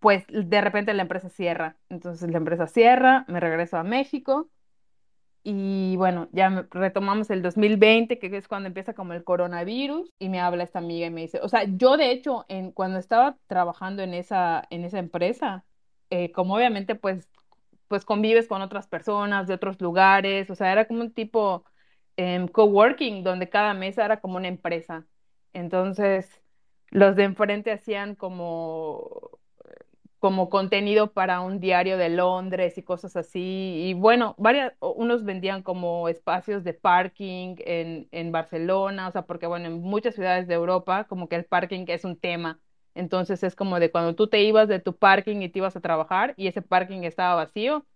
pues 0.00 0.24
de 0.28 0.60
repente 0.60 0.92
la 0.94 1.02
empresa 1.02 1.30
cierra. 1.30 1.76
Entonces 1.88 2.30
la 2.30 2.38
empresa 2.38 2.66
cierra, 2.66 3.24
me 3.28 3.40
regreso 3.40 3.76
a 3.78 3.84
México 3.84 4.50
y 5.46 5.94
bueno, 5.96 6.28
ya 6.32 6.66
retomamos 6.70 7.28
el 7.30 7.42
2020, 7.42 8.18
que 8.18 8.34
es 8.34 8.48
cuando 8.48 8.66
empieza 8.66 8.94
como 8.94 9.12
el 9.12 9.24
coronavirus, 9.24 10.10
y 10.18 10.30
me 10.30 10.40
habla 10.40 10.64
esta 10.64 10.78
amiga 10.78 11.06
y 11.06 11.10
me 11.10 11.20
dice, 11.20 11.38
o 11.42 11.48
sea, 11.50 11.64
yo 11.64 11.98
de 11.98 12.10
hecho, 12.10 12.46
en, 12.48 12.72
cuando 12.72 12.98
estaba 12.98 13.36
trabajando 13.46 14.02
en 14.02 14.14
esa, 14.14 14.64
en 14.70 14.84
esa 14.84 14.98
empresa, 14.98 15.64
eh, 16.08 16.32
como 16.32 16.54
obviamente 16.56 16.94
pues 16.94 17.28
pues 17.89 18.05
convives 18.05 18.49
con 18.49 18.62
otras 18.62 18.87
personas 18.89 19.47
de 19.47 19.55
otros 19.55 19.80
lugares, 19.80 20.51
o 20.51 20.55
sea, 20.55 20.72
era 20.72 20.87
como 20.87 21.01
un 21.03 21.12
tipo 21.12 21.64
um, 22.18 22.49
coworking 22.49 23.22
donde 23.24 23.49
cada 23.51 23.74
mesa 23.74 24.05
era 24.05 24.20
como 24.20 24.37
una 24.37 24.49
empresa. 24.49 25.07
Entonces, 25.53 26.43
los 26.91 27.16
de 27.16 27.24
enfrente 27.24 27.72
hacían 27.72 28.14
como 28.16 29.39
como 30.18 30.49
contenido 30.49 31.12
para 31.12 31.41
un 31.43 31.61
diario 31.61 31.99
de 31.99 32.09
Londres 32.09 32.78
y 32.78 32.82
cosas 32.82 33.14
así. 33.16 33.41
Y 33.89 33.95
bueno, 33.95 34.35
varias, 34.39 34.72
unos 34.80 35.24
vendían 35.24 35.62
como 35.62 36.09
espacios 36.09 36.64
de 36.64 36.72
parking 36.74 37.57
en, 37.59 38.09
en 38.11 38.32
Barcelona, 38.32 39.09
o 39.09 39.12
sea, 39.12 39.22
porque 39.26 39.47
bueno, 39.47 39.66
en 39.66 39.80
muchas 39.82 40.14
ciudades 40.14 40.49
de 40.49 40.55
Europa 40.55 41.05
como 41.09 41.28
que 41.28 41.37
el 41.37 41.45
parking 41.45 41.85
es 41.89 42.05
un 42.05 42.16
tema. 42.18 42.59
Entonces 42.95 43.42
es 43.42 43.57
como 43.57 43.80
de 43.80 43.90
cuando 43.90 44.14
tú 44.14 44.28
te 44.28 44.42
ibas 44.42 44.68
de 44.68 44.80
tu 44.80 44.97
parking 44.97 45.42
y 45.42 45.49
te 45.49 45.59
ibas 45.59 45.76
a 45.76 45.80
trabajar 45.80 46.34
y 46.36 46.47
ese 46.47 46.62
parking 46.62 47.03
estaba 47.03 47.34
vacío, 47.34 47.86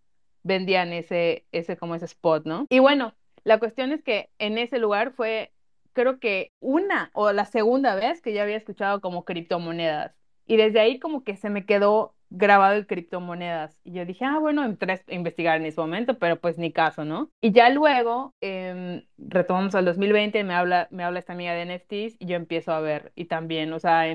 vendían 0.43 0.93
ese, 0.93 1.47
ese 1.53 1.77
como 1.77 1.95
ese 1.95 2.07
spot, 2.07 2.45
¿no? 2.47 2.67
Y 2.71 2.79
bueno, 2.81 3.15
la 3.45 3.59
cuestión 3.59 3.93
es 3.93 4.03
que 4.03 4.31
en 4.39 4.59
ese 4.59 4.79
lugar 4.79 5.13
fue, 5.13 5.53
creo 5.93 6.19
que 6.19 6.53
una 6.61 7.11
o 7.15 7.33
la 7.33 7.45
segunda 7.45 7.95
vez 7.95 8.21
que 8.21 8.35
yo 8.35 8.43
había 8.43 8.57
escuchado 8.57 9.01
como 9.01 9.25
criptomonedas. 9.25 10.15
Y 10.47 10.57
desde 10.57 10.81
ahí 10.81 10.99
como 10.99 11.25
que 11.25 11.37
se 11.37 11.51
me 11.51 11.67
quedó 11.67 12.15
grabado 12.31 12.75
el 12.75 12.87
criptomonedas. 12.87 13.79
Y 13.85 13.93
yo 13.93 14.05
dije, 14.05 14.25
ah, 14.25 14.39
bueno, 14.39 14.65
entré 14.65 14.93
a 14.95 15.15
investigar 15.15 15.57
en 15.59 15.67
ese 15.67 15.81
momento, 15.81 16.19
pero 16.19 16.41
pues 16.41 16.59
ni 16.59 16.73
caso, 16.73 17.05
¿no? 17.05 17.31
Y 17.41 17.53
ya 17.53 17.71
luego 17.71 18.35
eh, 18.41 19.07
retomamos 19.17 19.75
al 19.75 19.85
2020, 19.85 20.45
me 20.45 20.55
habla, 20.55 20.89
me 20.91 21.05
habla 21.05 21.19
esta 21.19 21.33
amiga 21.33 21.53
de 21.55 21.63
NFTs 21.63 22.17
y 22.19 22.27
yo 22.27 22.37
empiezo 22.37 22.73
a 22.73 22.81
ver. 22.81 23.13
Y 23.15 23.27
también, 23.27 23.73
o 23.73 23.79
sea, 23.79 24.07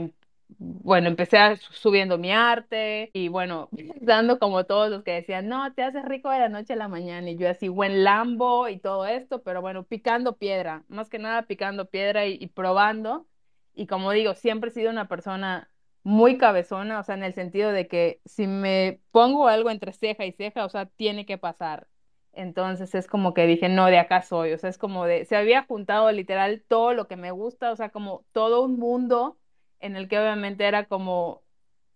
bueno, 0.60 1.08
empecé 1.08 1.38
subiendo 1.72 2.18
mi 2.18 2.32
arte 2.32 3.10
y 3.14 3.28
bueno, 3.28 3.70
dando 4.02 4.40
como 4.40 4.66
todos 4.66 4.90
los 4.90 5.04
que 5.04 5.12
decían, 5.12 5.48
no, 5.48 5.74
te 5.74 5.84
haces 5.84 6.06
rico 6.06 6.30
de 6.30 6.40
la 6.40 6.50
noche 6.50 6.74
a 6.74 6.76
la 6.76 6.88
mañana 6.88 7.30
y 7.30 7.38
yo 7.38 7.50
así, 7.50 7.68
buen 7.68 8.04
Lambo 8.04 8.70
y 8.70 8.80
todo 8.80 9.06
esto, 9.06 9.44
pero 9.44 9.62
bueno, 9.62 9.84
picando 9.84 10.38
piedra, 10.38 10.84
más 10.88 11.10
que 11.10 11.20
nada 11.20 11.44
picando 11.44 11.90
piedra 11.90 12.26
y, 12.28 12.48
probando. 12.48 13.28
Y 13.76 13.88
como 13.88 14.12
digo, 14.12 14.36
siempre 14.36 14.70
he 14.70 14.74
sido 14.74 14.92
una 14.92 15.08
persona 15.08 15.70
muy 16.04 16.38
cabezona, 16.38 17.00
o 17.00 17.04
sea, 17.04 17.16
en 17.16 17.24
el 17.24 17.34
sentido 17.34 17.72
de 17.72 17.88
que 17.88 18.22
si 18.26 18.48
me 18.48 19.02
pongo 19.12 19.48
algo 19.48 19.70
entre 19.72 19.94
ceja 19.94 20.26
y 20.26 20.34
ceja, 20.34 20.66
o 20.66 20.70
sea, 20.70 20.86
tiene 20.86 21.26
que 21.26 21.38
pasar. 21.38 21.88
Entonces 22.34 22.96
es 22.96 23.08
como 23.08 23.34
que 23.34 23.48
dije, 23.48 23.70
no, 23.70 23.86
de 23.88 24.00
acá 24.00 24.22
soy, 24.22 24.54
o 24.54 24.58
sea, 24.58 24.70
es 24.70 24.78
como 24.78 25.06
de, 25.06 25.26
se 25.26 25.36
había 25.36 25.64
juntado 25.64 26.12
literal 26.12 26.64
todo 26.68 26.94
lo 26.94 27.08
que 27.08 27.16
me 27.16 27.32
gusta, 27.32 27.72
o 27.72 27.76
sea, 27.76 27.90
como 27.90 28.26
todo 28.34 28.64
un 28.64 28.78
mundo 28.80 29.38
en 29.84 29.96
el 29.98 30.08
que 30.10 30.20
obviamente 30.20 30.66
era 30.66 30.86
como, 30.88 31.44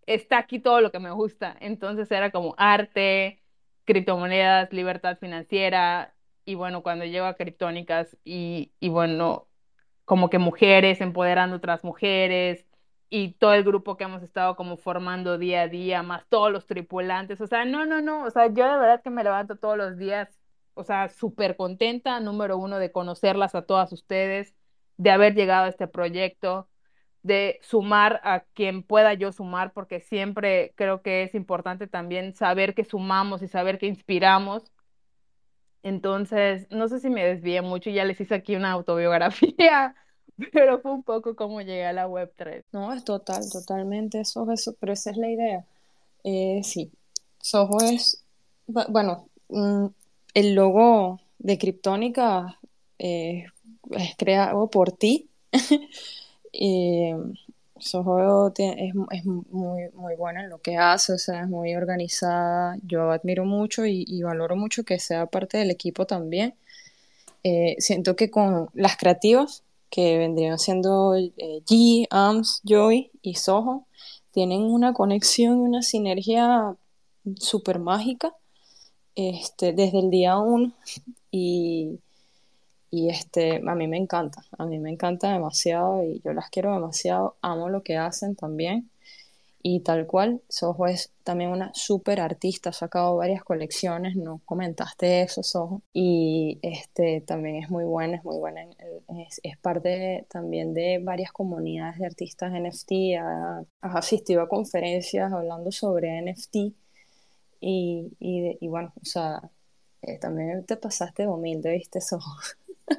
está 0.08 0.40
aquí 0.40 0.60
todo 0.60 0.82
lo 0.82 0.92
que 0.92 1.00
me 1.00 1.12
gusta. 1.12 1.56
Entonces 1.62 2.12
era 2.12 2.32
como 2.32 2.56
arte, 2.58 3.44
criptomonedas, 3.86 4.74
libertad 4.74 5.18
financiera, 5.20 6.16
y 6.46 6.56
bueno, 6.56 6.84
cuando 6.84 7.06
llego 7.06 7.26
a 7.28 7.36
criptónicas 7.36 8.18
y, 8.24 8.74
y 8.80 8.90
bueno, 8.90 9.48
como 10.06 10.30
que 10.30 10.40
mujeres 10.40 11.02
empoderando 11.02 11.58
otras 11.58 11.84
mujeres 11.84 12.66
y 13.10 13.34
todo 13.34 13.54
el 13.54 13.64
grupo 13.64 13.98
que 13.98 14.06
hemos 14.06 14.24
estado 14.24 14.56
como 14.56 14.78
formando 14.78 15.38
día 15.38 15.64
a 15.64 15.68
día, 15.68 16.04
más 16.04 16.26
todos 16.30 16.52
los 16.52 16.66
tripulantes, 16.68 17.42
o 17.42 17.48
sea, 17.48 17.66
no, 17.66 17.86
no, 17.86 18.02
no, 18.02 18.24
o 18.26 18.32
sea, 18.32 18.48
yo 18.48 18.66
de 18.72 18.80
verdad 18.80 19.02
que 19.04 19.10
me 19.10 19.24
levanto 19.24 19.58
todos 19.58 19.78
los 19.78 19.98
días, 19.98 20.30
o 20.74 20.84
sea, 20.84 21.10
súper 21.10 21.56
contenta, 21.58 22.20
número 22.20 22.58
uno, 22.58 22.80
de 22.80 22.92
conocerlas 22.92 23.56
a 23.56 23.64
todas 23.64 23.92
ustedes, 23.94 24.56
de 24.98 25.12
haber 25.12 25.36
llegado 25.36 25.66
a 25.66 25.70
este 25.70 25.88
proyecto, 25.88 26.70
de 27.24 27.60
sumar 27.62 28.22
a 28.24 28.42
quien 28.54 28.84
pueda 28.84 29.14
yo 29.14 29.32
sumar, 29.32 29.74
porque 29.74 30.00
siempre 30.00 30.74
creo 30.76 31.02
que 31.02 31.24
es 31.24 31.36
importante 31.36 31.88
también 31.88 32.36
saber 32.36 32.74
que 32.74 32.86
sumamos 32.86 33.42
y 33.42 33.48
saber 33.48 33.80
que 33.80 33.88
inspiramos. 33.88 34.72
Entonces, 35.84 36.68
no 36.70 36.88
sé 36.88 37.00
si 37.00 37.10
me 37.10 37.26
desvié 37.26 37.62
mucho, 37.62 37.90
ya 37.90 38.06
les 38.06 38.20
hice 38.20 38.36
aquí 38.36 38.56
una 38.56 38.72
autobiografía, 38.72 39.96
pero 40.54 40.80
fue 40.80 40.92
un 40.92 41.04
poco 41.04 41.36
como 41.36 41.62
llegué 41.62 41.86
a 41.86 41.94
la 41.94 42.08
Web3. 42.08 42.64
No, 42.72 42.94
es 42.94 43.04
total, 43.04 43.44
totalmente 43.52 44.22
eso, 44.22 44.50
eso 44.52 44.76
pero 44.80 44.94
esa 44.94 45.12
es 45.12 45.18
la 45.18 45.30
idea. 45.30 45.66
Eh, 46.24 46.62
sí, 46.64 46.92
Soho 47.40 47.80
es, 47.82 48.24
bueno, 48.68 49.30
mm, 49.50 49.86
el 50.34 50.56
logo 50.56 51.20
de 51.40 51.58
Kryptónica 51.58 52.60
eh, 53.00 53.46
es 53.92 54.16
creado 54.18 54.70
por 54.70 54.92
ti. 54.92 55.30
Eh, 56.60 57.16
Soho 57.80 58.52
tiene- 58.52 58.88
es, 58.90 58.96
es 59.12 59.26
muy, 59.26 59.90
muy 59.94 60.16
buena 60.16 60.44
en 60.44 60.50
lo 60.50 60.60
que 60.60 60.78
hace, 60.78 61.14
o 61.14 61.18
sea, 61.20 61.42
es 61.44 61.48
muy 61.50 61.76
organizada. 61.76 62.78
Yo 62.84 63.12
admiro 63.12 63.46
mucho 63.46 63.86
y, 63.86 64.04
y 64.08 64.24
valoro 64.24 64.56
mucho 64.56 64.84
que 64.84 65.00
sea 65.00 65.28
parte 65.28 65.58
del 65.60 65.72
equipo 65.72 66.06
también. 66.08 66.56
Eh, 67.44 67.76
siento 67.80 68.16
que 68.16 68.32
con 68.32 68.70
las 68.74 68.98
creativas, 68.98 69.64
que 69.90 70.18
vendrían 70.18 70.60
siendo 70.60 71.16
eh, 71.16 71.32
G, 71.68 72.08
AMS, 72.12 72.62
Joy 72.66 73.12
y 73.22 73.36
Soho, 73.36 73.86
tienen 74.32 74.64
una 74.64 74.94
conexión 74.94 75.60
y 75.60 75.62
una 75.62 75.82
sinergia 75.84 76.76
súper 77.40 77.80
mágica 77.80 78.36
este, 79.16 79.74
desde 79.74 80.00
el 80.00 80.10
día 80.12 80.38
uno 80.38 80.72
y, 81.32 82.00
y 82.90 83.10
este, 83.10 83.62
a 83.68 83.76
mí 83.76 83.88
me 83.88 83.98
encanta, 83.98 84.44
a 84.58 84.66
mí 84.66 84.80
me 84.80 84.92
encanta 84.92 85.32
demasiado 85.34 86.04
y 86.04 86.22
yo 86.24 86.34
las 86.34 86.50
quiero 86.50 86.74
demasiado, 86.74 87.36
amo 87.42 87.70
lo 87.70 87.84
que 87.84 87.98
hacen 87.98 88.36
también 88.36 88.90
y 89.64 89.82
tal 89.82 90.08
cual, 90.08 90.42
Soho 90.50 90.88
es 90.88 91.12
también 91.24 91.50
una 91.52 91.72
súper 91.74 92.22
artista, 92.22 92.70
ha 92.70 92.74
sacado 92.74 93.18
varias 93.18 93.44
colecciones, 93.44 94.16
no 94.16 94.42
comentaste 94.46 95.22
eso, 95.24 95.44
Soho, 95.44 95.82
y 95.94 96.60
este, 96.62 97.22
también 97.22 97.58
es 97.58 97.70
muy 97.70 97.84
buena, 97.84 98.18
es 98.18 98.24
muy 98.24 98.38
buena, 98.38 98.62
en- 98.64 98.76
es, 99.20 99.40
es 99.44 99.58
parte 99.58 100.26
también 100.30 100.74
de 100.74 101.00
varias 101.04 101.32
comunidades 101.34 102.00
de 102.00 102.06
artistas 102.06 102.54
NFT, 102.54 103.18
ha, 103.18 103.66
asistido 103.82 104.42
a 104.42 104.48
conferencias 104.50 105.34
hablando 105.34 105.72
sobre 105.72 106.18
NFT 106.20 106.74
y, 107.62 108.42
de- 108.42 108.58
y 108.62 108.68
bueno, 108.70 108.94
o 109.02 109.06
sea, 109.06 109.42
eh, 110.02 110.20
también 110.20 110.66
te 110.66 110.78
pasaste 110.78 111.24
de 111.24 111.30
humilde, 111.30 111.72
¿viste, 111.74 112.02
Soho? 112.02 112.22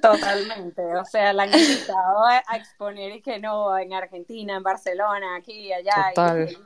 Totalmente, 0.03 0.83
o 0.97 1.05
sea, 1.05 1.33
la 1.33 1.45
han 1.45 1.55
invitado 1.55 2.25
a, 2.27 2.57
exponer 2.57 3.17
y 3.17 3.23
que 3.23 3.39
no, 3.39 3.77
en 3.79 3.95
Argentina, 3.95 4.57
en 4.57 4.63
Barcelona, 4.63 5.37
aquí, 5.37 5.73
allá, 5.73 6.13
y 6.13 6.55
que- 6.55 6.57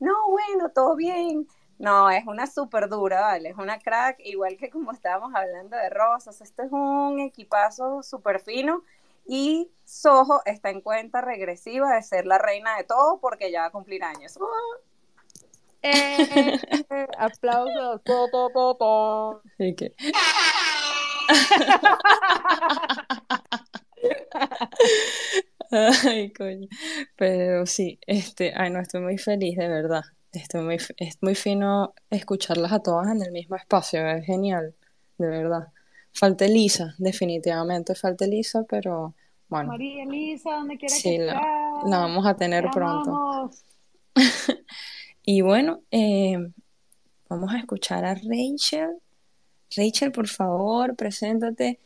no, 0.00 0.30
bueno, 0.30 0.70
todo 0.70 0.96
bien. 0.96 1.46
No, 1.78 2.10
es 2.10 2.26
una 2.26 2.46
súper 2.46 2.88
dura, 2.88 3.20
¿vale? 3.20 3.50
Es 3.50 3.56
una 3.56 3.78
crack, 3.78 4.18
igual 4.20 4.56
que 4.56 4.70
como 4.70 4.92
estábamos 4.92 5.32
hablando 5.34 5.76
de 5.76 5.88
Rosas, 5.90 6.40
este 6.40 6.64
es 6.64 6.72
un 6.72 7.20
equipazo 7.20 8.02
súper 8.02 8.40
fino 8.40 8.82
y 9.26 9.70
Soho 9.84 10.40
está 10.44 10.70
en 10.70 10.80
cuenta 10.80 11.20
regresiva 11.20 11.94
de 11.94 12.02
ser 12.02 12.26
la 12.26 12.38
reina 12.38 12.76
de 12.78 12.84
todo 12.84 13.20
porque 13.20 13.52
ya 13.52 13.60
va 13.60 13.66
a 13.66 13.70
cumplir 13.70 14.02
años. 14.02 14.38
Eh, 15.82 16.58
aplausos. 17.18 18.02
To, 18.02 18.28
to, 18.30 18.50
to, 18.52 18.74
to. 18.74 19.42
Ay, 25.70 26.32
coño. 26.32 26.68
Pero 27.16 27.66
sí, 27.66 27.98
este, 28.06 28.52
ay, 28.56 28.70
no, 28.70 28.80
estoy 28.80 29.00
muy 29.02 29.18
feliz, 29.18 29.56
de 29.56 29.68
verdad. 29.68 30.04
Estoy 30.32 30.62
muy, 30.62 30.78
es 30.96 31.18
muy 31.20 31.34
fino 31.34 31.94
escucharlas 32.10 32.72
a 32.72 32.80
todas 32.80 33.08
en 33.08 33.22
el 33.22 33.32
mismo 33.32 33.56
espacio, 33.56 34.06
es 34.08 34.24
genial, 34.24 34.74
de 35.16 35.26
verdad. 35.26 35.68
Falta 36.12 36.44
Elisa, 36.44 36.94
definitivamente 36.98 37.94
falta 37.94 38.24
Elisa, 38.24 38.64
pero 38.68 39.14
bueno, 39.48 39.68
María 39.68 40.02
Elisa, 40.04 40.50
donde 40.52 40.76
quiera 40.76 40.94
sí, 40.94 41.16
que 41.16 41.18
la, 41.18 41.34
la 41.86 41.98
vamos 42.00 42.26
a 42.26 42.34
Te 42.34 42.44
tener 42.44 42.68
pronto. 42.70 43.50
Y 45.30 45.42
bueno, 45.42 45.82
eh, 45.90 46.38
vamos 47.28 47.52
a 47.52 47.58
escuchar 47.58 48.02
a 48.06 48.14
Rachel. 48.14 48.96
Rachel, 49.76 50.12
por 50.12 50.28
favor, 50.28 50.96
preséntate, 50.96 51.78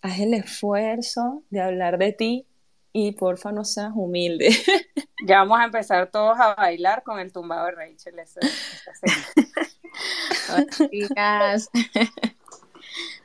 haz 0.00 0.20
el 0.20 0.34
esfuerzo 0.34 1.42
de 1.50 1.60
hablar 1.60 1.98
de 1.98 2.12
ti 2.12 2.46
y 2.92 3.12
porfa 3.12 3.52
no 3.52 3.64
seas 3.64 3.92
humilde. 3.94 4.48
Ya 5.24 5.38
vamos 5.38 5.60
a 5.60 5.64
empezar 5.66 6.10
todos 6.10 6.36
a 6.40 6.56
bailar 6.56 7.04
con 7.04 7.20
el 7.20 7.32
tumbado 7.32 7.66
de 7.66 7.72
Rachel. 7.72 8.14
serie. 8.26 8.50
Chicas. 10.90 11.70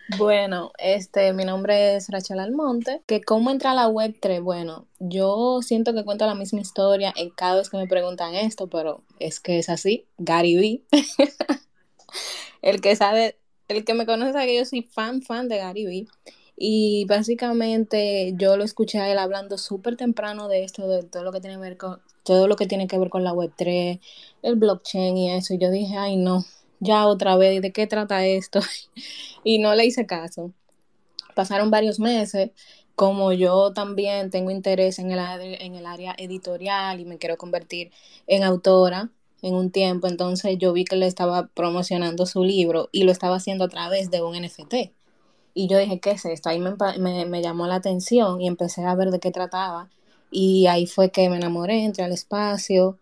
Bueno, 0.17 0.71
este, 0.77 1.33
mi 1.33 1.43
nombre 1.43 1.95
es 1.95 2.07
Rachel 2.09 2.39
Almonte. 2.39 3.01
Que 3.05 3.21
cómo 3.21 3.51
entra 3.51 3.71
a 3.71 3.75
la 3.75 3.87
web 3.89 4.15
3, 4.19 4.41
bueno, 4.41 4.87
yo 4.99 5.59
siento 5.61 5.93
que 5.93 6.05
cuento 6.05 6.25
la 6.25 6.35
misma 6.35 6.61
historia 6.61 7.13
en 7.17 7.29
cada 7.29 7.57
vez 7.57 7.69
que 7.69 7.77
me 7.77 7.87
preguntan 7.87 8.33
esto, 8.33 8.67
pero 8.67 9.03
es 9.19 9.39
que 9.41 9.59
es 9.59 9.67
así. 9.69 10.07
Gary 10.17 10.55
Vee. 10.55 10.83
El 12.61 12.79
que 12.79 12.95
sabe, 12.95 13.37
el 13.67 13.85
que 13.85 13.93
me 13.93 14.05
conoce 14.05 14.33
sabe 14.33 14.47
que 14.47 14.57
yo 14.57 14.65
soy 14.65 14.83
fan, 14.83 15.21
fan 15.21 15.47
de 15.47 15.57
Gary 15.57 15.85
Vee. 15.85 16.07
Y 16.55 17.05
básicamente 17.05 18.33
yo 18.35 18.57
lo 18.57 18.63
escuché 18.63 18.99
a 18.99 19.11
él 19.11 19.19
hablando 19.19 19.57
súper 19.59 19.95
temprano 19.95 20.47
de 20.47 20.63
esto, 20.63 20.87
de 20.87 21.03
todo 21.03 21.23
lo 21.23 21.31
que 21.31 21.39
tiene 21.39 21.55
que 21.57 21.61
ver 21.61 21.77
con, 21.77 22.01
todo 22.23 22.47
lo 22.47 22.55
que 22.55 22.65
tiene 22.65 22.87
que 22.87 22.97
ver 22.97 23.09
con 23.09 23.23
la 23.23 23.31
web 23.33 23.51
3, 23.55 23.99
el 24.41 24.55
blockchain 24.55 25.17
y 25.17 25.31
eso. 25.33 25.53
Y 25.53 25.59
yo 25.59 25.69
dije, 25.69 25.97
ay 25.97 26.17
no, 26.17 26.45
ya 26.79 27.07
otra 27.07 27.37
vez, 27.37 27.61
¿de 27.61 27.71
qué 27.71 27.87
trata 27.87 28.25
esto? 28.25 28.59
y 29.43 29.59
no 29.59 29.75
le 29.75 29.85
hice 29.85 30.05
caso. 30.07 30.51
Pasaron 31.35 31.69
varios 31.69 31.99
meses, 31.99 32.51
como 32.95 33.31
yo 33.33 33.73
también 33.73 34.31
tengo 34.31 34.49
interés 34.49 34.97
en 34.99 35.11
el, 35.11 35.19
en 35.61 35.75
el 35.75 35.85
área 35.85 36.15
editorial 36.17 36.99
y 36.99 37.05
me 37.05 37.19
quiero 37.19 37.37
convertir 37.37 37.91
en 38.25 38.43
autora 38.43 39.11
en 39.41 39.55
un 39.55 39.71
tiempo, 39.71 40.07
entonces 40.07 40.57
yo 40.57 40.73
vi 40.73 40.85
que 40.85 40.95
le 40.95 41.07
estaba 41.07 41.47
promocionando 41.47 42.25
su 42.25 42.43
libro 42.43 42.89
y 42.91 43.03
lo 43.03 43.11
estaba 43.11 43.37
haciendo 43.37 43.65
a 43.65 43.69
través 43.69 44.09
de 44.11 44.21
un 44.21 44.35
NFT. 44.35 44.91
Y 45.53 45.67
yo 45.67 45.77
dije, 45.77 45.99
¿qué 45.99 46.11
es 46.11 46.25
esto? 46.25 46.49
Ahí 46.49 46.59
me, 46.59 47.25
me, 47.25 47.41
llamó 47.41 47.67
la 47.67 47.75
atención 47.75 48.41
y 48.41 48.47
empecé 48.47 48.83
a 48.85 48.95
ver 48.95 49.11
de 49.11 49.19
qué 49.19 49.31
trataba. 49.31 49.89
Y 50.31 50.67
ahí 50.67 50.85
fue 50.87 51.11
que 51.11 51.29
me 51.29 51.37
enamoré, 51.37 51.83
entré 51.83 52.03
al 52.03 52.11
espacio 52.11 52.97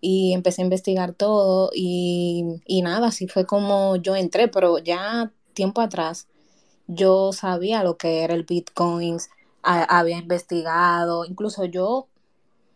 y 0.00 0.32
empecé 0.32 0.62
a 0.62 0.64
investigar 0.64 1.12
todo 1.12 1.70
y, 1.74 2.62
y 2.66 2.82
nada, 2.82 3.08
así 3.08 3.26
fue 3.28 3.46
como 3.46 3.96
yo 3.96 4.16
entré, 4.16 4.48
pero 4.48 4.78
ya 4.78 5.32
tiempo 5.54 5.80
atrás 5.80 6.28
yo 6.88 7.32
sabía 7.32 7.84
lo 7.84 7.98
que 7.98 8.22
era 8.22 8.34
el 8.34 8.44
Bitcoin, 8.44 9.18
había 9.62 10.18
investigado, 10.18 11.24
incluso 11.26 11.66
yo 11.66 12.08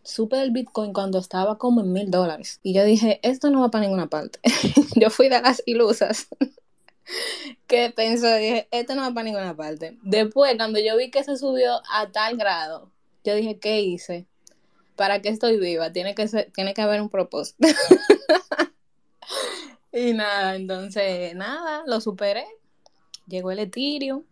supe 0.03 0.35
del 0.35 0.51
Bitcoin 0.51 0.93
cuando 0.93 1.19
estaba 1.19 1.57
como 1.57 1.81
en 1.81 1.91
mil 1.91 2.11
dólares 2.11 2.59
y 2.61 2.73
yo 2.73 2.83
dije, 2.83 3.19
esto 3.23 3.49
no 3.49 3.61
va 3.61 3.71
para 3.71 3.85
ninguna 3.85 4.07
parte. 4.07 4.39
yo 4.95 5.09
fui 5.09 5.29
de 5.29 5.41
las 5.41 5.63
ilusas 5.65 6.27
que 7.67 7.91
pensó, 7.95 8.33
dije, 8.35 8.67
esto 8.71 8.95
no 8.95 9.01
va 9.01 9.13
para 9.13 9.23
ninguna 9.23 9.55
parte. 9.55 9.97
Después, 10.03 10.55
cuando 10.57 10.79
yo 10.79 10.97
vi 10.97 11.09
que 11.09 11.23
se 11.23 11.37
subió 11.37 11.81
a 11.91 12.11
tal 12.11 12.37
grado, 12.37 12.91
yo 13.23 13.35
dije, 13.35 13.59
¿qué 13.59 13.81
hice? 13.81 14.27
¿Para 14.95 15.21
qué 15.21 15.29
estoy 15.29 15.57
viva? 15.57 15.91
Tiene 15.91 16.15
que 16.15 16.27
ser, 16.27 16.51
que 16.51 16.81
haber 16.81 17.01
un 17.01 17.09
propósito. 17.09 17.67
y 19.91 20.13
nada, 20.13 20.55
entonces, 20.55 21.35
nada, 21.35 21.83
lo 21.87 22.01
superé. 22.01 22.45
Llegó 23.25 23.51
el 23.51 23.59
Ethereum, 23.59 24.23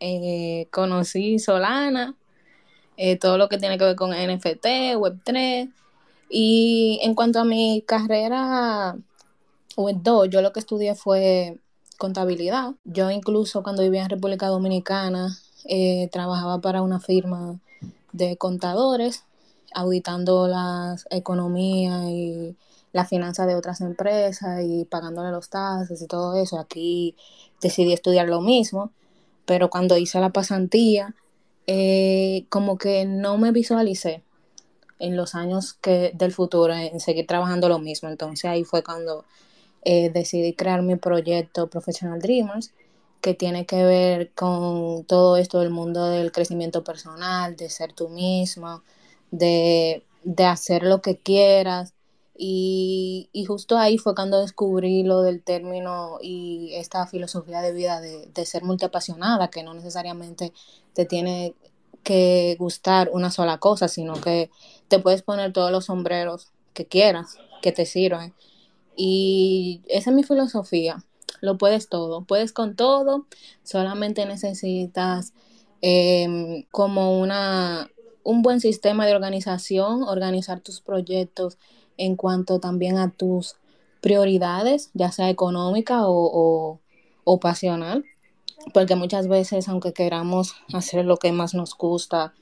eh, 0.00 0.68
conocí 0.70 1.38
Solana, 1.38 2.16
eh, 2.96 3.18
todo 3.18 3.38
lo 3.38 3.48
que 3.48 3.58
tiene 3.58 3.78
que 3.78 3.84
ver 3.84 3.96
con 3.96 4.10
NFT, 4.10 4.96
Web3. 4.96 5.70
Y 6.28 7.00
en 7.02 7.14
cuanto 7.14 7.40
a 7.40 7.44
mi 7.44 7.82
carrera 7.86 8.96
Web 9.76 9.96
2, 10.02 10.28
yo 10.30 10.42
lo 10.42 10.52
que 10.52 10.60
estudié 10.60 10.94
fue 10.94 11.58
contabilidad. 11.98 12.72
Yo 12.84 13.10
incluso 13.10 13.62
cuando 13.62 13.82
vivía 13.82 14.02
en 14.02 14.10
República 14.10 14.48
Dominicana, 14.48 15.36
eh, 15.64 16.08
trabajaba 16.12 16.60
para 16.60 16.82
una 16.82 17.00
firma 17.00 17.58
de 18.12 18.36
contadores, 18.36 19.24
auditando 19.74 20.46
las 20.46 21.06
economías 21.10 22.04
y 22.08 22.56
las 22.92 23.08
finanzas 23.08 23.46
de 23.46 23.56
otras 23.56 23.80
empresas 23.80 24.62
y 24.64 24.84
pagándole 24.84 25.30
los 25.30 25.48
taxes 25.48 26.00
y 26.00 26.06
todo 26.06 26.36
eso. 26.36 26.58
Aquí 26.58 27.16
decidí 27.60 27.92
estudiar 27.92 28.28
lo 28.28 28.40
mismo, 28.40 28.92
pero 29.46 29.70
cuando 29.70 29.96
hice 29.96 30.20
la 30.20 30.30
pasantía, 30.30 31.14
eh, 31.66 32.46
como 32.48 32.78
que 32.78 33.04
no 33.04 33.38
me 33.38 33.52
visualicé 33.52 34.22
en 34.98 35.16
los 35.16 35.34
años 35.34 35.74
que, 35.74 36.12
del 36.14 36.32
futuro 36.32 36.74
en 36.74 37.00
seguir 37.00 37.26
trabajando 37.26 37.68
lo 37.68 37.78
mismo. 37.78 38.08
Entonces 38.08 38.44
ahí 38.46 38.64
fue 38.64 38.82
cuando 38.82 39.24
eh, 39.84 40.10
decidí 40.10 40.54
crear 40.54 40.82
mi 40.82 40.96
proyecto 40.96 41.68
Professional 41.68 42.20
Dreamers, 42.20 42.72
que 43.20 43.34
tiene 43.34 43.66
que 43.66 43.84
ver 43.84 44.32
con 44.34 45.04
todo 45.04 45.36
esto 45.36 45.60
del 45.60 45.70
mundo 45.70 46.08
del 46.08 46.32
crecimiento 46.32 46.84
personal, 46.84 47.56
de 47.56 47.70
ser 47.70 47.92
tú 47.92 48.08
mismo, 48.08 48.82
de, 49.30 50.04
de 50.24 50.44
hacer 50.44 50.82
lo 50.84 51.00
que 51.02 51.18
quieras. 51.18 51.94
Y, 52.36 53.28
y 53.32 53.44
justo 53.44 53.78
ahí 53.78 53.96
fue 53.96 54.14
cuando 54.14 54.40
descubrí 54.40 55.04
lo 55.04 55.22
del 55.22 55.42
término 55.42 56.18
y 56.20 56.72
esta 56.74 57.06
filosofía 57.06 57.60
de 57.62 57.72
vida 57.72 58.00
de, 58.00 58.26
de 58.26 58.46
ser 58.46 58.64
multiapasionada, 58.64 59.48
que 59.48 59.62
no 59.62 59.72
necesariamente 59.72 60.52
te 60.94 61.04
tiene 61.04 61.54
que 62.02 62.56
gustar 62.58 63.10
una 63.12 63.30
sola 63.30 63.58
cosa, 63.58 63.88
sino 63.88 64.14
que 64.20 64.50
te 64.88 65.00
puedes 65.00 65.22
poner 65.22 65.52
todos 65.52 65.72
los 65.72 65.86
sombreros 65.86 66.52
que 66.74 66.86
quieras, 66.86 67.38
que 67.62 67.72
te 67.72 67.86
sirven. 67.86 68.34
Y 68.96 69.80
esa 69.88 70.10
es 70.10 70.16
mi 70.16 70.22
filosofía. 70.22 71.04
Lo 71.40 71.58
puedes 71.58 71.88
todo, 71.88 72.22
puedes 72.24 72.52
con 72.52 72.76
todo, 72.76 73.26
solamente 73.64 74.24
necesitas 74.26 75.32
eh, 75.82 76.66
como 76.70 77.18
una, 77.20 77.90
un 78.22 78.42
buen 78.42 78.60
sistema 78.60 79.06
de 79.06 79.14
organización, 79.14 80.04
organizar 80.04 80.60
tus 80.60 80.80
proyectos 80.80 81.58
en 81.96 82.16
cuanto 82.16 82.60
también 82.60 82.98
a 82.98 83.10
tus 83.10 83.56
prioridades, 84.00 84.90
ya 84.92 85.10
sea 85.12 85.30
económica 85.30 86.06
o, 86.06 86.78
o, 87.24 87.40
pasional, 87.40 88.04
porque 88.72 88.96
muchas 88.96 89.28
veces, 89.28 89.68
aunque 89.68 89.92
queramos 89.92 90.54
hacer 90.72 91.04
lo 91.04 91.16
que 91.16 91.32
más 91.32 91.54
nos 91.54 91.76
gusta 91.76 92.34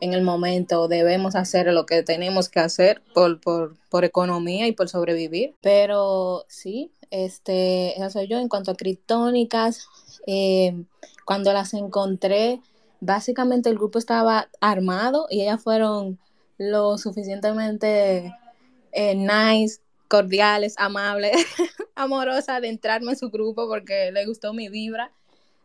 en 0.00 0.12
el 0.12 0.22
momento, 0.22 0.86
debemos 0.86 1.34
hacer 1.34 1.66
lo 1.72 1.86
que 1.86 2.02
tenemos 2.04 2.48
que 2.48 2.60
hacer 2.60 3.02
por, 3.14 3.40
por, 3.40 3.76
por 3.90 4.04
economía 4.04 4.68
y 4.68 4.72
por 4.72 4.88
sobrevivir. 4.88 5.56
Pero 5.60 6.44
sí, 6.46 6.92
este, 7.10 7.96
esa 7.96 8.10
soy 8.10 8.28
yo. 8.28 8.38
En 8.38 8.48
cuanto 8.48 8.70
a 8.70 8.76
criptónicas, 8.76 9.88
eh, 10.26 10.84
cuando 11.24 11.52
las 11.52 11.74
encontré, 11.74 12.60
básicamente 13.00 13.68
el 13.70 13.76
grupo 13.76 13.98
estaba 13.98 14.48
armado 14.60 15.26
y 15.30 15.42
ellas 15.42 15.62
fueron 15.62 16.18
lo 16.58 16.98
suficientemente 16.98 18.32
eh, 18.92 19.14
nice, 19.14 19.80
cordiales, 20.08 20.74
amables, 20.78 21.32
amorosas 21.94 22.60
de 22.62 22.68
entrarme 22.68 23.12
en 23.12 23.18
su 23.18 23.30
grupo 23.30 23.68
porque 23.68 24.10
le 24.12 24.26
gustó 24.26 24.52
mi 24.52 24.68
vibra. 24.68 25.12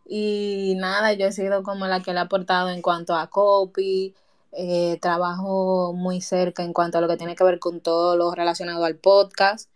Y 0.06 0.76
nada, 0.78 1.14
yo 1.14 1.28
he 1.28 1.32
sido 1.32 1.64
como 1.64 1.88
la 1.88 2.02
que 2.02 2.14
le 2.14 2.20
ha 2.20 2.24
aportado 2.24 2.70
en 2.70 2.82
cuanto 2.82 3.16
a 3.16 3.28
copy, 3.28 4.14
eh, 4.52 4.98
trabajo 5.02 5.94
muy 5.94 6.22
cerca 6.22 6.64
en 6.64 6.74
cuanto 6.74 6.98
a 6.98 7.02
lo 7.02 7.08
que 7.08 7.18
tiene 7.18 7.36
que 7.36 7.44
ver 7.44 7.60
con 7.60 7.80
todo 7.80 8.16
lo 8.18 8.32
relacionado 8.36 8.86
al 8.86 8.96
podcast. 8.96 9.70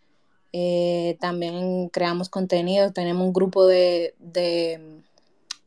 Eh, 0.52 1.16
también 1.20 1.88
creamos 1.88 2.28
contenido, 2.28 2.92
tenemos 2.92 3.26
un 3.26 3.32
grupo 3.32 3.66
de, 3.66 4.14
de 4.18 5.02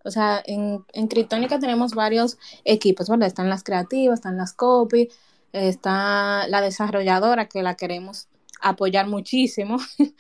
o 0.03 0.11
sea, 0.11 0.41
en, 0.45 0.83
en 0.93 1.07
Criptónica 1.07 1.59
tenemos 1.59 1.93
varios 1.93 2.37
equipos, 2.63 3.09
¿verdad? 3.09 3.27
Están 3.27 3.49
las 3.49 3.63
creativas, 3.63 4.19
están 4.19 4.37
las 4.37 4.53
copy, 4.53 5.09
está 5.53 6.47
la 6.47 6.61
desarrolladora 6.61 7.47
que 7.47 7.63
la 7.63 7.75
queremos 7.75 8.27
apoyar 8.61 9.07
muchísimo 9.07 9.77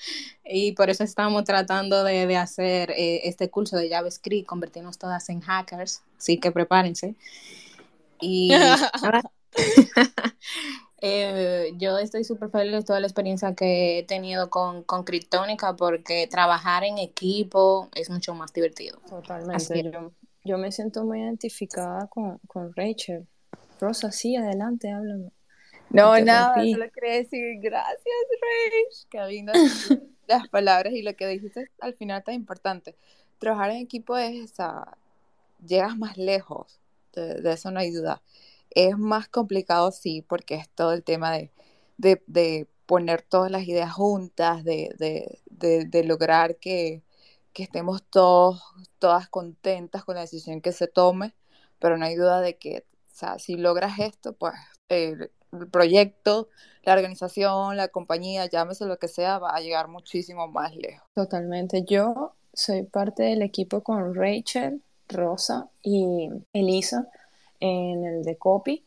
y 0.45 0.73
por 0.73 0.89
eso 0.89 1.03
estamos 1.03 1.43
tratando 1.43 2.03
de, 2.03 2.25
de 2.25 2.37
hacer 2.37 2.91
eh, 2.91 3.21
este 3.25 3.49
curso 3.49 3.77
de 3.77 3.89
JavaScript, 3.89 4.47
convertirnos 4.47 4.97
todas 4.97 5.29
en 5.29 5.41
hackers, 5.41 6.01
así 6.17 6.39
que 6.39 6.51
prepárense. 6.51 7.15
Y 8.19 8.51
eh, 11.01 11.73
yo 11.77 11.97
estoy 11.97 12.23
súper 12.23 12.49
feliz 12.49 12.73
de 12.73 12.83
toda 12.83 12.99
la 12.99 13.07
experiencia 13.07 13.53
que 13.55 13.99
he 13.99 14.03
tenido 14.03 14.49
con, 14.49 14.83
con 14.83 15.03
Kryptonica 15.03 15.75
porque 15.75 16.27
trabajar 16.27 16.83
en 16.83 16.97
equipo 16.97 17.89
es 17.95 18.09
mucho 18.09 18.33
más 18.33 18.53
divertido. 18.53 18.99
Totalmente. 19.09 19.83
Yo, 19.83 20.11
yo, 20.43 20.57
me 20.57 20.71
siento 20.71 21.03
muy 21.03 21.21
identificada 21.21 22.07
con, 22.07 22.39
con 22.47 22.73
Rachel. 22.75 23.27
Rosa, 23.81 24.11
sí, 24.11 24.35
adelante, 24.35 24.91
háblame. 24.91 25.31
No, 25.89 26.17
nada, 26.19 26.53
solo 26.53 26.89
quería 26.91 27.15
decir 27.15 27.59
gracias, 27.59 28.15
Rach. 28.39 29.07
Qué 29.09 29.33
lindas 29.33 29.57
las 30.27 30.47
palabras 30.47 30.93
y 30.93 31.01
lo 31.01 31.15
que 31.15 31.27
dijiste 31.27 31.69
al 31.81 31.95
final 31.95 32.23
tan 32.23 32.35
importante. 32.35 32.95
Trabajar 33.39 33.71
en 33.71 33.77
equipo 33.77 34.15
es, 34.17 34.51
esa, 34.51 34.97
llegas 35.65 35.97
más 35.97 36.15
lejos, 36.17 36.79
de, 37.13 37.41
de, 37.41 37.53
eso 37.53 37.71
no 37.71 37.79
hay 37.79 37.89
duda. 37.91 38.21
Es 38.69 38.97
más 38.99 39.27
complicado, 39.27 39.91
sí, 39.91 40.21
porque 40.21 40.55
es 40.55 40.69
todo 40.69 40.93
el 40.93 41.03
tema 41.03 41.31
de, 41.31 41.51
de, 41.97 42.21
de 42.27 42.67
poner 42.85 43.23
todas 43.23 43.49
las 43.49 43.63
ideas 43.67 43.91
juntas, 43.91 44.63
de, 44.63 44.93
de 45.49 46.03
lograr 46.03 46.57
que, 46.57 47.01
que, 47.51 47.63
estemos 47.63 48.03
todos, 48.03 48.61
todas 48.99 49.27
contentas 49.27 50.05
con 50.05 50.15
la 50.15 50.21
decisión 50.21 50.61
que 50.61 50.71
se 50.71 50.87
tome, 50.87 51.33
pero 51.79 51.97
no 51.97 52.05
hay 52.05 52.15
duda 52.15 52.41
de 52.41 52.57
que, 52.57 52.85
sea, 53.21 53.39
si 53.39 53.55
logras 53.55 53.99
esto, 53.99 54.33
pues 54.33 54.53
el 54.89 55.31
proyecto, 55.71 56.49
la 56.83 56.93
organización, 56.93 57.77
la 57.77 57.89
compañía, 57.89 58.45
llámese 58.47 58.85
lo 58.85 58.97
que 58.97 59.07
sea, 59.07 59.39
va 59.39 59.55
a 59.55 59.61
llegar 59.61 59.87
muchísimo 59.87 60.47
más 60.47 60.75
lejos. 60.75 61.07
Totalmente. 61.13 61.83
Yo 61.83 62.33
soy 62.53 62.83
parte 62.83 63.23
del 63.23 63.41
equipo 63.41 63.81
con 63.81 64.15
Rachel, 64.15 64.81
Rosa 65.07 65.69
y 65.81 66.29
Elisa 66.53 67.07
en 67.59 68.05
el 68.05 68.23
de 68.23 68.37
copy. 68.37 68.83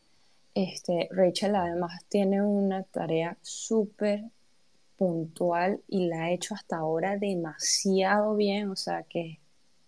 Este, 0.53 1.07
Rachel 1.11 1.55
además 1.55 2.03
tiene 2.09 2.41
una 2.41 2.83
tarea 2.83 3.37
súper 3.41 4.23
puntual 4.97 5.81
y 5.87 6.07
la 6.07 6.23
ha 6.23 6.31
hecho 6.31 6.55
hasta 6.55 6.77
ahora 6.77 7.17
demasiado 7.17 8.35
bien, 8.35 8.69
o 8.69 8.75
sea, 8.75 9.03
que 9.03 9.39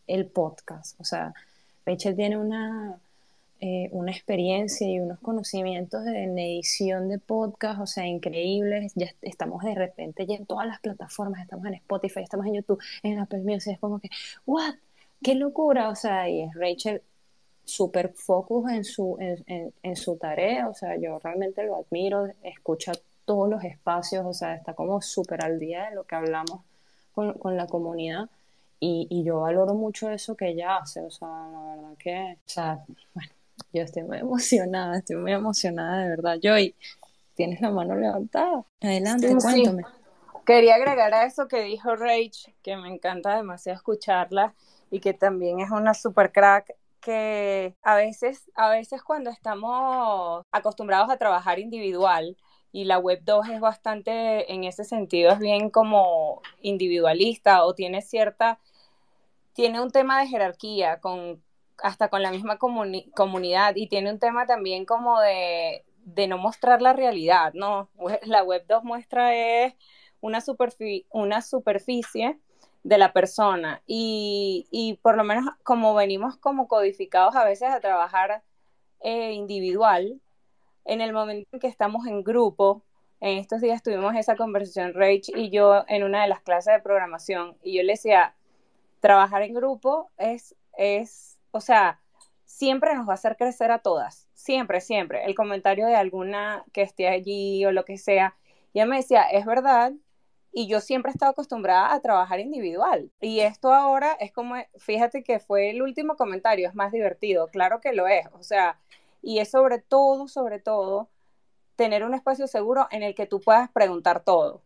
el 0.05 0.25
podcast, 0.27 0.99
o 0.99 1.03
sea, 1.03 1.33
Rachel 1.85 2.15
tiene 2.15 2.37
una 2.37 2.99
eh, 3.59 3.89
una 3.91 4.11
experiencia 4.11 4.87
y 4.87 4.99
unos 4.99 5.19
conocimientos 5.19 6.05
en 6.05 6.37
edición 6.37 7.09
de 7.09 7.17
podcast, 7.19 7.81
o 7.81 7.87
sea, 7.87 8.05
increíbles. 8.05 8.93
Ya 8.95 9.07
estamos 9.21 9.63
de 9.63 9.75
repente 9.75 10.25
ya 10.27 10.35
en 10.35 10.45
todas 10.45 10.67
las 10.67 10.79
plataformas, 10.79 11.41
estamos 11.41 11.65
en 11.65 11.73
Spotify, 11.75 12.21
estamos 12.21 12.45
en 12.45 12.55
YouTube, 12.55 12.81
en 13.03 13.19
Apple 13.19 13.39
Music, 13.39 13.73
es 13.73 13.79
como 13.79 13.99
que, 13.99 14.09
¿what? 14.45 14.75
¡Qué 15.23 15.35
locura! 15.35 15.89
O 15.89 15.95
sea, 15.95 16.29
y 16.29 16.41
es 16.41 16.53
Rachel 16.53 17.01
súper 17.65 18.13
focus 18.13 18.71
en 18.71 18.83
su, 18.83 19.17
en, 19.19 19.73
en, 19.83 19.95
su 19.95 20.17
tarea, 20.17 20.69
o 20.69 20.73
sea, 20.73 20.95
yo 20.97 21.19
realmente 21.19 21.63
lo 21.65 21.77
admiro, 21.77 22.27
escucha 22.43 22.93
todos 23.25 23.49
los 23.49 23.63
espacios, 23.63 24.25
o 24.25 24.33
sea, 24.33 24.55
está 24.55 24.73
como 24.73 25.01
súper 25.01 25.43
al 25.43 25.59
día 25.59 25.89
de 25.89 25.95
lo 25.95 26.05
que 26.05 26.15
hablamos 26.15 26.61
con, 27.13 27.33
con 27.33 27.57
la 27.57 27.67
comunidad. 27.67 28.29
Y, 28.79 29.07
y, 29.09 29.23
yo 29.23 29.41
valoro 29.41 29.73
mucho 29.73 30.09
eso 30.11 30.35
que 30.37 30.49
ella 30.49 30.77
hace, 30.77 31.01
o 31.01 31.09
sea, 31.09 31.27
la 31.27 31.75
verdad 31.75 31.97
que, 31.97 32.37
o 32.45 32.49
sea, 32.49 32.85
bueno, 33.13 33.31
yo 33.73 33.83
estoy 33.83 34.03
muy 34.03 34.17
emocionada, 34.19 34.97
estoy 34.97 35.17
muy 35.17 35.33
emocionada 35.33 36.03
de 36.03 36.09
verdad. 36.09 36.37
Joy, 36.41 36.75
tienes 37.35 37.61
la 37.61 37.69
mano 37.69 37.95
levantada. 37.95 38.65
Adelante, 38.81 39.27
sí, 39.27 39.35
cuéntame. 39.35 39.83
Sí. 39.83 39.89
Quería 40.45 40.75
agregar 40.75 41.13
a 41.13 41.25
eso 41.25 41.47
que 41.47 41.61
dijo 41.63 41.95
Rach, 41.95 42.47
que 42.63 42.77
me 42.77 42.87
encanta 42.87 43.35
demasiado 43.35 43.75
escucharla 43.75 44.53
y 44.89 44.99
que 45.01 45.13
también 45.13 45.59
es 45.59 45.71
una 45.71 45.93
super 45.93 46.31
crack 46.31 46.73
que 47.01 47.75
a 47.83 47.95
veces, 47.95 48.49
a 48.55 48.69
veces 48.69 49.03
cuando 49.03 49.29
estamos 49.29 50.43
acostumbrados 50.51 51.09
a 51.09 51.17
trabajar 51.17 51.59
individual 51.59 52.37
y 52.71 52.85
la 52.85 52.97
web 52.97 53.21
2 53.23 53.49
es 53.49 53.59
bastante 53.59 54.51
en 54.51 54.63
ese 54.63 54.83
sentido 54.83 55.31
es 55.31 55.39
bien 55.39 55.69
como 55.69 56.41
individualista 56.61 57.63
o 57.63 57.73
tiene 57.73 58.01
cierta 58.01 58.59
tiene 59.53 59.81
un 59.81 59.91
tema 59.91 60.19
de 60.19 60.27
jerarquía 60.27 60.99
con 60.99 61.41
hasta 61.83 62.09
con 62.09 62.21
la 62.23 62.31
misma 62.31 62.57
comuni 62.57 63.09
comunidad 63.11 63.75
y 63.75 63.87
tiene 63.87 64.11
un 64.11 64.19
tema 64.19 64.45
también 64.45 64.85
como 64.85 65.19
de, 65.21 65.85
de, 66.03 66.27
no 66.27 66.37
mostrar 66.37 66.81
la 66.81 66.93
realidad, 66.93 67.53
¿no? 67.53 67.89
La 68.23 68.43
web 68.43 68.65
2 68.67 68.83
muestra 68.83 69.35
es 69.35 69.73
una, 70.21 70.41
superfi 70.41 71.05
una 71.11 71.41
superficie 71.41 72.39
de 72.83 72.97
la 72.97 73.13
persona 73.13 73.81
y, 73.85 74.67
y, 74.71 74.95
por 75.01 75.17
lo 75.17 75.23
menos 75.23 75.45
como 75.63 75.93
venimos 75.93 76.37
como 76.37 76.67
codificados 76.67 77.35
a 77.35 77.43
veces 77.43 77.69
a 77.69 77.79
trabajar 77.81 78.43
eh, 79.01 79.33
individual, 79.33 80.21
en 80.85 81.01
el 81.01 81.13
momento 81.13 81.47
en 81.51 81.59
que 81.59 81.67
estamos 81.67 82.07
en 82.07 82.23
grupo, 82.23 82.83
en 83.19 83.37
estos 83.39 83.61
días 83.61 83.83
tuvimos 83.83 84.15
esa 84.15 84.35
conversación 84.35 84.93
Rach 84.93 85.29
y 85.35 85.49
yo 85.49 85.83
en 85.87 86.03
una 86.03 86.21
de 86.21 86.29
las 86.29 86.41
clases 86.41 86.73
de 86.73 86.81
programación 86.81 87.57
y 87.61 87.75
yo 87.77 87.83
le 87.83 87.93
decía, 87.93 88.35
trabajar 88.99 89.41
en 89.41 89.53
grupo 89.53 90.09
es, 90.17 90.55
es 90.77 91.36
o 91.57 91.61
sea, 91.61 91.99
siempre 92.45 92.95
nos 92.95 93.07
va 93.07 93.11
a 93.11 93.15
hacer 93.15 93.35
crecer 93.35 93.71
a 93.71 93.79
todas, 93.79 94.27
siempre, 94.33 94.79
siempre. 94.81 95.25
El 95.25 95.35
comentario 95.35 95.87
de 95.87 95.95
alguna 95.95 96.63
que 96.71 96.81
esté 96.83 97.07
allí 97.07 97.65
o 97.65 97.71
lo 97.71 97.83
que 97.83 97.97
sea, 97.97 98.35
y 98.73 98.79
ella 98.79 98.85
me 98.85 98.97
decía, 98.97 99.23
es 99.23 99.45
verdad, 99.45 99.91
y 100.51 100.67
yo 100.67 100.79
siempre 100.79 101.11
he 101.11 101.13
estado 101.13 101.31
acostumbrada 101.31 101.93
a 101.93 101.99
trabajar 101.99 102.39
individual. 102.39 103.11
Y 103.21 103.41
esto 103.41 103.73
ahora 103.73 104.13
es 104.19 104.31
como, 104.31 104.55
fíjate 104.77 105.23
que 105.23 105.39
fue 105.39 105.69
el 105.71 105.81
último 105.81 106.15
comentario, 106.15 106.67
es 106.67 106.75
más 106.75 106.91
divertido, 106.91 107.47
claro 107.47 107.81
que 107.81 107.93
lo 107.93 108.07
es, 108.07 108.27
o 108.33 108.43
sea, 108.43 108.79
y 109.21 109.39
es 109.39 109.51
sobre 109.51 109.79
todo, 109.79 110.27
sobre 110.27 110.59
todo, 110.59 111.09
tener 111.75 112.03
un 112.03 112.13
espacio 112.13 112.47
seguro 112.47 112.87
en 112.91 113.03
el 113.03 113.13
que 113.15 113.25
tú 113.25 113.41
puedas 113.41 113.69
preguntar 113.71 114.23
todo, 114.23 114.61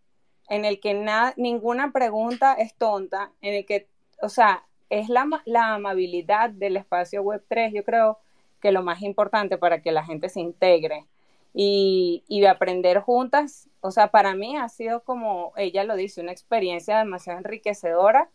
en 0.49 0.65
el 0.65 0.79
que 0.79 0.93
nada, 0.93 1.33
ninguna 1.37 1.91
pregunta 1.91 2.53
es 2.53 2.75
tonta, 2.75 3.31
en 3.41 3.55
el 3.55 3.65
que, 3.65 3.87
o 4.21 4.29
sea, 4.29 4.65
es 4.91 5.07
la, 5.07 5.25
la 5.45 5.73
amabilidad 5.75 6.49
del 6.49 6.77
espacio 6.77 7.23
web 7.23 7.43
3, 7.47 7.73
yo 7.73 7.83
creo 7.83 8.19
que 8.59 8.71
lo 8.71 8.83
más 8.83 9.01
importante 9.01 9.57
para 9.57 9.81
que 9.81 9.91
la 9.91 10.03
gente 10.03 10.27
se 10.27 10.41
integre 10.41 11.07
y, 11.53 12.23
y 12.27 12.45
aprender 12.45 12.99
juntas, 12.99 13.69
o 13.79 13.89
sea, 13.91 14.11
para 14.11 14.35
mí 14.35 14.57
ha 14.57 14.67
sido 14.67 15.03
como 15.03 15.53
ella 15.55 15.85
lo 15.85 15.95
dice, 15.95 16.21
una 16.21 16.33
experiencia 16.33 16.99
demasiado 16.99 17.39
enriquecedora 17.39 18.29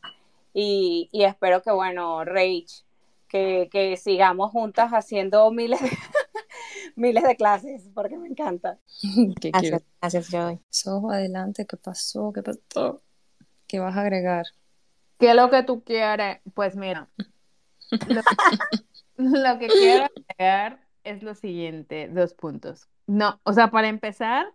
y, 0.54 1.10
y 1.12 1.24
espero 1.24 1.62
que, 1.62 1.70
bueno, 1.70 2.24
Rach, 2.24 2.82
que, 3.28 3.68
que, 3.70 3.98
sigamos 3.98 4.50
juntas 4.50 4.92
haciendo 4.92 5.50
miles 5.50 5.82
de, 5.82 5.90
miles 6.96 7.22
de 7.22 7.36
clases, 7.36 7.90
porque 7.94 8.16
me 8.16 8.28
encanta. 8.28 8.78
¿Qué 9.40 9.50
gracias, 9.50 9.82
gracias, 10.00 10.30
Joy. 10.30 10.58
So, 10.70 11.10
adelante, 11.10 11.66
¿qué 11.66 11.76
pasó? 11.76 12.32
¿Qué 12.32 12.42
pasó? 12.42 13.02
¿Qué 13.66 13.78
vas 13.78 13.94
a 13.94 14.00
agregar? 14.00 14.46
¿Qué 15.18 15.30
es 15.30 15.36
lo 15.36 15.50
que 15.50 15.62
tú 15.62 15.82
quieres? 15.82 16.40
Pues 16.54 16.76
mira, 16.76 17.08
lo, 18.08 18.22
lo 19.16 19.58
que 19.58 19.68
quiero 19.68 20.04
agregar 20.04 20.80
es 21.04 21.22
lo 21.22 21.34
siguiente, 21.34 22.08
dos 22.08 22.34
puntos. 22.34 22.88
No, 23.06 23.40
o 23.44 23.52
sea, 23.52 23.70
para 23.70 23.88
empezar, 23.88 24.52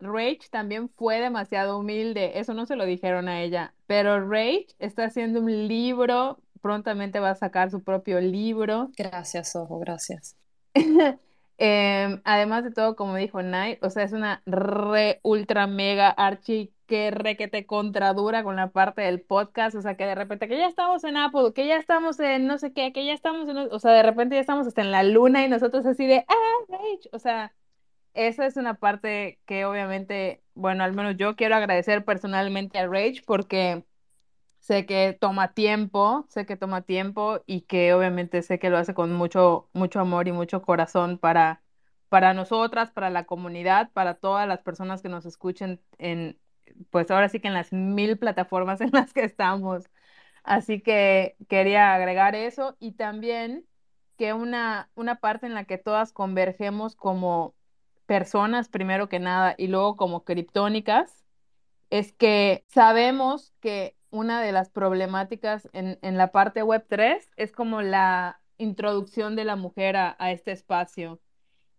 Rage 0.00 0.40
también 0.50 0.88
fue 0.90 1.20
demasiado 1.20 1.78
humilde, 1.78 2.38
eso 2.38 2.54
no 2.54 2.66
se 2.66 2.76
lo 2.76 2.84
dijeron 2.84 3.28
a 3.28 3.42
ella, 3.42 3.74
pero 3.86 4.28
Rage 4.28 4.66
está 4.78 5.06
haciendo 5.06 5.40
un 5.40 5.68
libro, 5.68 6.38
prontamente 6.60 7.20
va 7.20 7.30
a 7.30 7.34
sacar 7.34 7.70
su 7.70 7.82
propio 7.82 8.20
libro. 8.20 8.90
Gracias, 8.96 9.56
Ojo, 9.56 9.78
gracias. 9.78 10.36
Em, 11.56 12.20
además 12.24 12.64
de 12.64 12.72
todo, 12.72 12.96
como 12.96 13.14
dijo 13.14 13.40
Night, 13.40 13.78
o 13.80 13.88
sea, 13.88 14.02
es 14.02 14.12
una 14.12 14.42
re 14.44 15.20
ultra 15.22 15.68
mega 15.68 16.10
archi 16.10 16.72
que 16.86 17.10
re 17.10 17.36
que 17.36 17.48
te 17.48 17.66
contradura 17.66 18.44
con 18.44 18.56
la 18.56 18.70
parte 18.70 19.02
del 19.02 19.20
podcast, 19.20 19.76
o 19.76 19.82
sea, 19.82 19.96
que 19.96 20.06
de 20.06 20.14
repente 20.14 20.48
que 20.48 20.58
ya 20.58 20.66
estamos 20.66 21.04
en 21.04 21.16
Apple, 21.16 21.52
que 21.54 21.66
ya 21.66 21.76
estamos 21.76 22.20
en 22.20 22.46
no 22.46 22.58
sé 22.58 22.72
qué, 22.72 22.92
que 22.92 23.04
ya 23.06 23.12
estamos 23.14 23.48
en, 23.48 23.56
o 23.58 23.78
sea, 23.78 23.92
de 23.92 24.02
repente 24.02 24.36
ya 24.36 24.40
estamos 24.40 24.66
hasta 24.66 24.82
en 24.82 24.90
la 24.90 25.02
luna 25.02 25.44
y 25.44 25.48
nosotros 25.48 25.86
así 25.86 26.06
de, 26.06 26.24
ah, 26.28 26.64
Rage, 26.68 27.08
o 27.12 27.18
sea, 27.18 27.54
esa 28.14 28.46
es 28.46 28.56
una 28.56 28.74
parte 28.74 29.40
que 29.46 29.64
obviamente, 29.66 30.42
bueno, 30.54 30.84
al 30.84 30.92
menos 30.94 31.16
yo 31.16 31.36
quiero 31.36 31.56
agradecer 31.56 32.04
personalmente 32.04 32.78
a 32.78 32.86
Rage 32.86 33.22
porque 33.26 33.84
sé 34.60 34.86
que 34.86 35.16
toma 35.20 35.52
tiempo, 35.54 36.26
sé 36.28 36.46
que 36.46 36.56
toma 36.56 36.82
tiempo 36.82 37.40
y 37.46 37.62
que 37.62 37.94
obviamente 37.94 38.42
sé 38.42 38.58
que 38.58 38.70
lo 38.70 38.78
hace 38.78 38.94
con 38.94 39.12
mucho, 39.12 39.68
mucho 39.74 40.00
amor 40.00 40.28
y 40.28 40.32
mucho 40.32 40.62
corazón 40.62 41.18
para, 41.18 41.62
para 42.08 42.34
nosotras, 42.34 42.90
para 42.90 43.10
la 43.10 43.24
comunidad, 43.26 43.90
para 43.92 44.14
todas 44.14 44.48
las 44.48 44.60
personas 44.62 45.02
que 45.02 45.08
nos 45.08 45.26
escuchen 45.26 45.80
en, 45.98 46.38
pues 46.90 47.10
ahora 47.10 47.28
sí 47.28 47.40
que 47.40 47.48
en 47.48 47.54
las 47.54 47.72
mil 47.72 48.18
plataformas 48.18 48.80
en 48.82 48.90
las 48.92 49.12
que 49.12 49.24
estamos. 49.24 49.84
Así 50.44 50.80
que 50.82 51.36
quería 51.48 51.94
agregar 51.94 52.34
eso 52.34 52.76
y 52.80 52.92
también 52.92 53.66
que 54.18 54.32
una, 54.34 54.90
una 54.94 55.16
parte 55.20 55.46
en 55.46 55.54
la 55.54 55.64
que 55.64 55.78
todas 55.78 56.12
convergemos 56.12 56.96
como 56.96 57.54
personas 58.06 58.68
primero 58.68 59.08
que 59.08 59.18
nada 59.20 59.54
y 59.58 59.68
luego 59.68 59.96
como 59.96 60.24
criptónicas 60.24 61.24
es 61.90 62.12
que 62.12 62.64
sabemos 62.68 63.54
que 63.60 63.96
una 64.10 64.42
de 64.42 64.52
las 64.52 64.70
problemáticas 64.70 65.68
en, 65.72 65.98
en 66.02 66.16
la 66.18 66.32
parte 66.32 66.62
web 66.62 66.84
3 66.88 67.28
es 67.36 67.52
como 67.52 67.82
la 67.82 68.40
introducción 68.58 69.36
de 69.36 69.44
la 69.44 69.56
mujer 69.56 69.96
a, 69.96 70.16
a 70.18 70.32
este 70.32 70.52
espacio. 70.52 71.20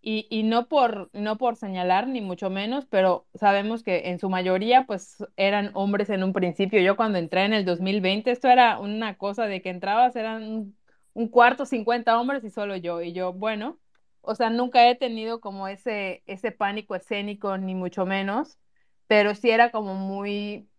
Y, 0.07 0.27
y, 0.29 0.43
no 0.43 0.67
por, 0.67 1.09
no 1.13 1.37
por 1.39 1.55
señalar, 1.55 2.07
ni 2.07 2.21
mucho 2.21 2.51
menos, 2.51 2.85
pero 2.85 3.25
sabemos 3.33 3.81
que 3.81 4.09
en 4.09 4.19
su 4.19 4.29
mayoría 4.29 4.85
pues 4.85 5.25
eran 5.35 5.71
hombres 5.73 6.11
en 6.11 6.23
un 6.23 6.31
principio. 6.31 6.79
Yo 6.79 6.95
cuando 6.95 7.17
entré 7.17 7.43
en 7.43 7.53
el 7.53 7.65
2020, 7.65 8.29
esto 8.29 8.47
era 8.47 8.79
una 8.79 9.17
cosa 9.17 9.47
de 9.47 9.63
que 9.63 9.71
entrabas, 9.71 10.15
eran 10.15 10.75
un, 11.13 11.27
cuarto, 11.29 11.65
50 11.65 12.19
hombres 12.19 12.43
y 12.43 12.51
solo 12.51 12.75
yo. 12.75 13.01
Y 13.01 13.13
yo, 13.13 13.33
bueno, 13.33 13.79
o 14.21 14.35
sea, 14.35 14.51
nunca 14.51 14.87
he 14.87 14.95
tenido 14.95 15.41
como 15.41 15.67
ese, 15.67 16.21
ese 16.27 16.51
pánico 16.51 16.95
escénico, 16.95 17.57
ni 17.57 17.73
mucho 17.73 18.05
menos, 18.05 18.59
pero 19.07 19.33
sí 19.35 19.49
era 19.49 19.71
como 19.71 19.95
muy, 19.95 20.69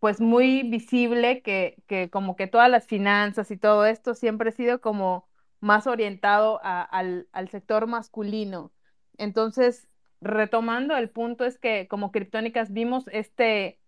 pues 0.00 0.20
muy 0.20 0.62
visible 0.64 1.42
que, 1.42 1.82
que 1.88 2.10
como 2.10 2.36
que 2.36 2.46
todas 2.46 2.70
las 2.70 2.86
finanzas 2.86 3.50
y 3.50 3.58
todo 3.58 3.86
esto 3.86 4.14
siempre 4.14 4.50
ha 4.50 4.52
sido 4.52 4.80
como 4.80 5.27
más 5.60 5.86
orientado 5.86 6.60
a, 6.62 6.82
al, 6.82 7.28
al 7.32 7.48
sector 7.48 7.86
masculino. 7.86 8.72
Entonces, 9.16 9.88
retomando 10.20 10.96
el 10.96 11.10
punto 11.10 11.44
es 11.44 11.58
que 11.58 11.88
como 11.88 12.12
criptónicas 12.12 12.72
vimos 12.72 13.04
este, 13.12 13.78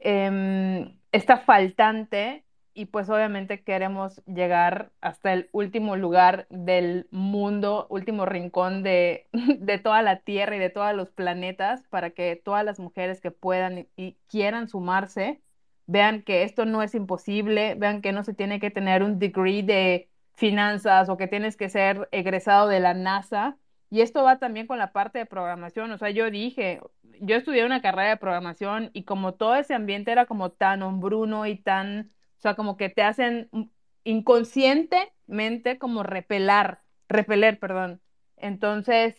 eh, 0.00 0.96
esta 1.12 1.38
faltante 1.38 2.44
y 2.74 2.86
pues 2.86 3.10
obviamente 3.10 3.64
queremos 3.64 4.22
llegar 4.26 4.92
hasta 5.00 5.32
el 5.32 5.48
último 5.50 5.96
lugar 5.96 6.46
del 6.48 7.08
mundo, 7.10 7.88
último 7.90 8.24
rincón 8.24 8.84
de, 8.84 9.26
de, 9.58 9.78
toda 9.78 10.02
la 10.02 10.20
Tierra 10.20 10.54
y 10.56 10.60
de 10.60 10.70
todos 10.70 10.94
los 10.94 11.10
planetas 11.10 11.82
para 11.88 12.10
que 12.10 12.36
todas 12.36 12.64
las 12.64 12.78
mujeres 12.78 13.20
que 13.20 13.32
puedan 13.32 13.88
y 13.96 14.16
quieran 14.28 14.68
sumarse 14.68 15.42
vean 15.86 16.22
que 16.22 16.44
esto 16.44 16.66
no 16.66 16.82
es 16.82 16.94
imposible, 16.94 17.74
vean 17.74 18.02
que 18.02 18.12
no 18.12 18.22
se 18.22 18.34
tiene 18.34 18.60
que 18.60 18.70
tener 18.70 19.02
un 19.02 19.18
degree 19.18 19.62
de 19.62 20.08
finanzas 20.38 21.08
o 21.08 21.16
que 21.16 21.28
tienes 21.28 21.56
que 21.56 21.68
ser 21.68 22.08
egresado 22.12 22.68
de 22.68 22.80
la 22.80 22.94
NASA. 22.94 23.58
Y 23.90 24.02
esto 24.02 24.22
va 24.22 24.38
también 24.38 24.66
con 24.66 24.78
la 24.78 24.92
parte 24.92 25.18
de 25.18 25.26
programación. 25.26 25.90
O 25.92 25.98
sea, 25.98 26.10
yo 26.10 26.30
dije, 26.30 26.80
yo 27.20 27.36
estudié 27.36 27.64
una 27.64 27.82
carrera 27.82 28.10
de 28.10 28.16
programación 28.18 28.90
y 28.92 29.04
como 29.04 29.34
todo 29.34 29.56
ese 29.56 29.74
ambiente 29.74 30.12
era 30.12 30.26
como 30.26 30.50
tan 30.50 30.82
hombruno 30.82 31.46
y 31.46 31.56
tan 31.56 32.10
o 32.38 32.40
sea, 32.40 32.54
como 32.54 32.76
que 32.76 32.88
te 32.88 33.02
hacen 33.02 33.50
inconscientemente 34.04 35.78
como 35.78 36.04
repelar, 36.04 36.82
repeler, 37.08 37.58
perdón. 37.58 38.00
Entonces, 38.36 39.16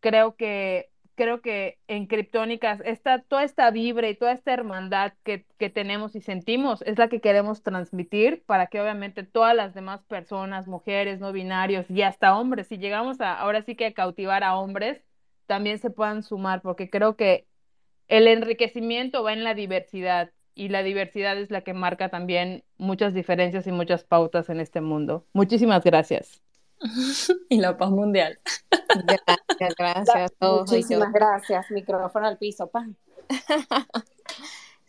creo 0.00 0.36
que 0.36 0.90
creo 1.16 1.40
que 1.40 1.78
en 1.88 2.06
Criptónicas 2.06 2.80
esta, 2.84 3.20
toda 3.20 3.42
esta 3.42 3.70
vibra 3.70 4.08
y 4.08 4.14
toda 4.14 4.32
esta 4.32 4.52
hermandad 4.52 5.14
que, 5.24 5.44
que, 5.58 5.70
tenemos 5.70 6.14
y 6.14 6.20
sentimos 6.20 6.82
es 6.82 6.98
la 6.98 7.08
que 7.08 7.20
queremos 7.20 7.62
transmitir 7.62 8.44
para 8.46 8.68
que 8.68 8.80
obviamente 8.80 9.24
todas 9.24 9.56
las 9.56 9.74
demás 9.74 10.04
personas, 10.04 10.68
mujeres, 10.68 11.18
no 11.18 11.32
binarios 11.32 11.90
y 11.90 12.02
hasta 12.02 12.38
hombres, 12.38 12.68
si 12.68 12.78
llegamos 12.78 13.20
a 13.20 13.34
ahora 13.34 13.62
sí 13.62 13.74
que 13.74 13.86
a 13.86 13.94
cautivar 13.94 14.44
a 14.44 14.56
hombres, 14.56 15.02
también 15.46 15.78
se 15.78 15.90
puedan 15.90 16.22
sumar, 16.22 16.60
porque 16.62 16.90
creo 16.90 17.16
que 17.16 17.46
el 18.08 18.28
enriquecimiento 18.28 19.22
va 19.22 19.32
en 19.32 19.44
la 19.44 19.54
diversidad 19.54 20.30
y 20.54 20.68
la 20.68 20.82
diversidad 20.82 21.38
es 21.38 21.50
la 21.50 21.62
que 21.62 21.74
marca 21.74 22.08
también 22.08 22.64
muchas 22.78 23.14
diferencias 23.14 23.66
y 23.66 23.72
muchas 23.72 24.04
pautas 24.04 24.48
en 24.48 24.60
este 24.60 24.80
mundo. 24.80 25.26
Muchísimas 25.32 25.84
gracias. 25.84 26.42
y 27.48 27.58
la 27.58 27.76
paz 27.76 27.90
mundial. 27.90 28.38
Gracias, 29.04 29.74
gracias. 29.78 30.32
Muchísimas 30.40 31.12
gracias. 31.12 31.70
Micrófono 31.70 32.26
al 32.26 32.38
piso, 32.38 32.66
pan. 32.68 32.96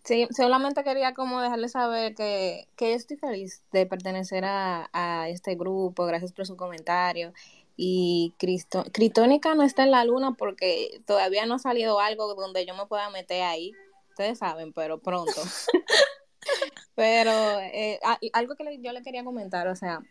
Sí, 0.04 0.28
solamente 0.36 0.84
quería 0.84 1.14
como 1.14 1.42
dejarles 1.42 1.74
saber 1.74 2.16
que, 2.16 2.70
que 2.78 2.92
yo 2.92 2.96
estoy 2.96 3.18
feliz 3.18 3.62
de 3.74 3.86
pertenecer 3.86 4.46
a, 4.46 4.90
a, 4.94 5.28
este 5.28 5.56
grupo, 5.56 6.06
gracias 6.06 6.32
por 6.32 6.48
su 6.48 6.56
comentario. 6.56 7.34
Y 7.76 8.34
Cristo, 8.40 8.86
Critónica 8.94 9.54
no 9.54 9.64
está 9.64 9.84
en 9.84 9.92
la 9.92 10.06
luna 10.06 10.34
porque 10.38 11.02
todavía 11.06 11.46
no 11.46 11.56
ha 11.56 11.60
salido 11.60 12.00
algo 12.00 12.34
donde 12.36 12.66
yo 12.66 12.74
me 12.74 12.86
pueda 12.86 13.10
meter 13.10 13.44
ahí 13.44 13.74
ustedes 14.18 14.40
saben, 14.40 14.74
pero 14.74 15.00
pronto. 15.00 15.32
pero 16.96 17.60
eh, 17.60 18.00
algo 18.34 18.56
que 18.56 18.80
yo 18.82 18.92
le 18.92 19.04
quería 19.04 19.24
comentar, 19.24 19.68
o 19.68 19.76
sea, 19.76 20.02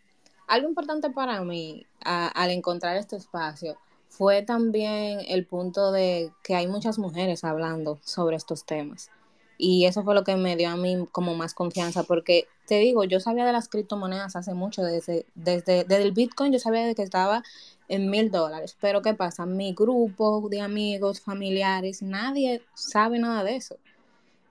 algo 0.47 0.69
importante 0.69 1.09
para 1.09 1.41
mí 1.43 1.85
al 2.03 2.51
encontrar 2.51 2.97
este 2.97 3.17
espacio 3.17 3.77
fue 4.09 4.41
también 4.41 5.19
el 5.27 5.45
punto 5.45 5.91
de 5.91 6.31
que 6.43 6.55
hay 6.55 6.67
muchas 6.67 6.97
mujeres 6.97 7.43
hablando 7.43 7.99
sobre 8.03 8.37
estos 8.37 8.65
temas. 8.65 9.11
Y 9.59 9.85
eso 9.85 10.03
fue 10.03 10.15
lo 10.15 10.23
que 10.23 10.35
me 10.35 10.55
dio 10.55 10.69
a 10.69 10.77
mí 10.77 11.07
como 11.11 11.35
más 11.35 11.53
confianza, 11.53 12.03
porque 12.03 12.47
te 12.67 12.75
digo, 12.75 13.03
yo 13.03 13.19
sabía 13.19 13.45
de 13.45 13.51
las 13.51 13.69
criptomonedas 13.69 14.35
hace 14.35 14.53
mucho, 14.53 14.83
desde, 14.83 15.25
desde, 15.35 15.83
desde 15.83 16.03
el 16.03 16.11
Bitcoin 16.11 16.53
yo 16.53 16.59
sabía 16.59 16.85
de 16.85 16.95
que 16.95 17.01
estaba 17.01 17.43
en 17.87 18.09
mil 18.09 18.31
dólares, 18.31 18.77
pero 18.79 19.01
¿qué 19.01 19.13
pasa? 19.13 19.45
Mi 19.45 19.73
grupo 19.73 20.47
de 20.49 20.61
amigos, 20.61 21.21
familiares, 21.21 22.01
nadie 22.01 22.61
sabe 22.75 23.19
nada 23.19 23.43
de 23.43 23.55
eso 23.55 23.77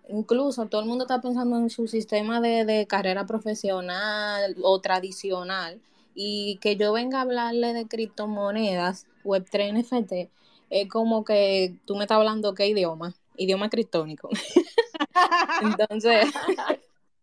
incluso 0.09 0.67
todo 0.67 0.81
el 0.81 0.87
mundo 0.87 1.05
está 1.05 1.21
pensando 1.21 1.57
en 1.57 1.71
su 1.71 1.89
sistema 1.89 2.41
de, 2.41 2.87
carrera 2.89 3.27
profesional 3.27 4.57
o 4.63 4.81
tradicional 4.81 5.81
y 6.15 6.59
que 6.61 6.77
yo 6.77 6.93
venga 6.93 7.19
a 7.19 7.23
hablarle 7.23 7.73
de 7.73 7.87
criptomonedas, 7.87 9.07
Web3 9.25 9.83
NFT, 9.83 10.31
es 10.71 10.89
como 10.89 11.25
que 11.25 11.75
tú 11.85 11.97
me 11.97 12.05
estás 12.05 12.17
hablando 12.17 12.55
qué 12.55 12.69
idioma, 12.69 13.15
idioma 13.37 13.69
criptónico. 13.69 14.31
entonces, 15.63 16.33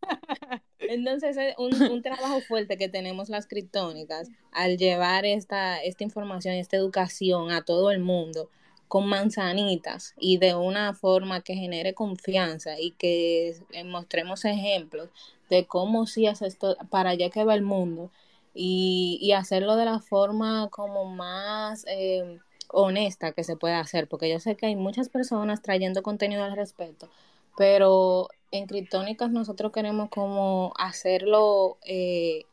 entonces 0.80 1.38
es 1.38 1.56
un, 1.58 1.74
un, 1.92 2.02
trabajo 2.02 2.42
fuerte 2.42 2.78
que 2.78 2.90
tenemos 2.90 3.30
las 3.30 3.48
criptónicas 3.48 4.30
al 4.52 4.78
llevar 4.78 5.26
esta, 5.26 5.82
esta 5.82 6.04
información, 6.04 6.54
esta 6.56 6.78
educación 6.78 7.52
a 7.52 7.64
todo 7.64 7.90
el 7.90 8.00
mundo 8.00 8.50
con 8.88 9.08
manzanitas 9.08 10.14
y 10.20 10.38
de 10.38 10.56
una 10.56 10.94
forma 10.94 11.42
que 11.42 11.56
genere 11.56 11.94
confianza 11.94 12.80
y 12.80 12.92
que 12.92 13.56
mostremos 13.86 14.46
ejemplos 14.46 15.10
de 15.50 15.66
cómo 15.66 16.08
si 16.08 16.28
hace 16.28 16.48
esto 16.48 16.78
para 16.90 17.12
allá 17.12 17.30
que 17.30 17.44
va 17.44 17.56
el 17.56 17.62
mundo 17.64 18.12
y, 18.54 19.18
y 19.22 19.32
hacerlo 19.34 19.76
de 19.76 19.86
la 19.86 20.00
forma 20.00 20.70
como 20.70 21.06
más 21.06 21.86
eh, 21.88 22.40
honesta 22.70 23.32
que 23.32 23.44
se 23.44 23.56
pueda 23.56 23.80
hacer, 23.80 24.08
porque 24.08 24.30
yo 24.30 24.40
sé 24.40 24.56
que 24.56 24.68
hay 24.68 24.76
muchas 24.76 25.10
personas 25.10 25.62
trayendo 25.62 26.04
contenido 26.04 26.44
al 26.44 26.56
respecto, 26.56 27.10
pero 27.58 28.30
en 28.52 28.68
Criptónicas 28.68 29.32
nosotros 29.32 29.72
queremos 29.72 30.10
como 30.10 30.74
hacerlo 30.78 31.78
eh, 31.86 32.46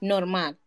normal 0.00 0.58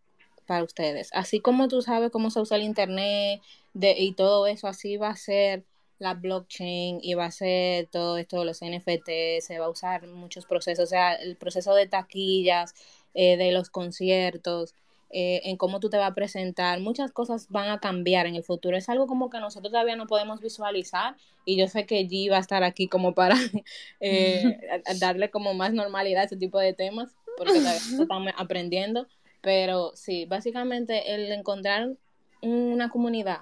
para 0.52 0.64
ustedes. 0.64 1.08
Así 1.14 1.40
como 1.40 1.66
tú 1.66 1.80
sabes 1.80 2.10
cómo 2.10 2.30
se 2.30 2.38
usa 2.38 2.58
el 2.58 2.62
Internet, 2.62 3.40
de, 3.72 3.92
y 3.98 4.12
todo 4.12 4.46
eso, 4.46 4.68
así 4.68 4.98
va 4.98 5.08
a 5.08 5.16
ser 5.16 5.64
la 5.98 6.12
blockchain 6.12 6.98
y 7.02 7.14
va 7.14 7.24
a 7.24 7.30
ser 7.30 7.86
todo 7.86 8.18
esto, 8.18 8.44
los 8.44 8.60
NFT, 8.60 9.40
se 9.40 9.58
va 9.58 9.64
a 9.64 9.70
usar 9.70 10.06
muchos 10.08 10.44
procesos, 10.44 10.84
o 10.84 10.86
sea, 10.86 11.14
el 11.14 11.36
proceso 11.36 11.74
de 11.74 11.86
taquillas, 11.86 12.74
eh, 13.14 13.38
de 13.38 13.50
los 13.50 13.70
conciertos, 13.70 14.74
eh, 15.08 15.40
en 15.44 15.56
cómo 15.56 15.80
tú 15.80 15.88
te 15.88 15.96
vas 15.96 16.10
a 16.10 16.14
presentar, 16.14 16.80
muchas 16.80 17.12
cosas 17.12 17.46
van 17.48 17.70
a 17.70 17.80
cambiar 17.80 18.26
en 18.26 18.34
el 18.34 18.44
futuro. 18.44 18.76
Es 18.76 18.90
algo 18.90 19.06
como 19.06 19.30
que 19.30 19.40
nosotros 19.40 19.72
todavía 19.72 19.96
no 19.96 20.06
podemos 20.06 20.42
visualizar 20.42 21.16
y 21.46 21.56
yo 21.56 21.66
sé 21.66 21.86
que 21.86 22.06
G 22.06 22.30
va 22.30 22.36
a 22.36 22.40
estar 22.40 22.62
aquí 22.62 22.88
como 22.88 23.14
para 23.14 23.36
eh, 24.00 24.60
darle 25.00 25.30
como 25.30 25.54
más 25.54 25.72
normalidad 25.72 26.24
a 26.24 26.26
ese 26.26 26.36
tipo 26.36 26.58
de 26.58 26.74
temas, 26.74 27.14
porque 27.38 27.54
todavía 27.54 27.80
estamos 28.02 28.32
aprendiendo. 28.36 29.06
Pero 29.42 29.92
sí, 29.94 30.24
básicamente 30.24 31.14
el 31.14 31.30
encontrar 31.32 31.90
una 32.40 32.88
comunidad 32.88 33.40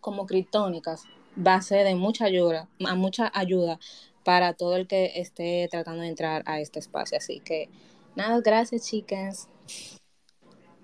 como 0.00 0.26
criptónicas 0.26 1.04
va 1.36 1.54
a 1.54 1.62
ser 1.62 1.86
de 1.86 1.94
mucha 1.94 2.24
ayuda, 2.24 2.68
a 2.84 2.94
mucha 2.94 3.30
ayuda 3.34 3.78
para 4.24 4.54
todo 4.54 4.76
el 4.76 4.86
que 4.86 5.12
esté 5.20 5.68
tratando 5.70 6.02
de 6.02 6.08
entrar 6.08 6.42
a 6.46 6.60
este 6.60 6.78
espacio. 6.78 7.18
Así 7.18 7.40
que 7.40 7.68
nada, 8.16 8.40
gracias 8.40 8.86
chicas. 8.86 9.48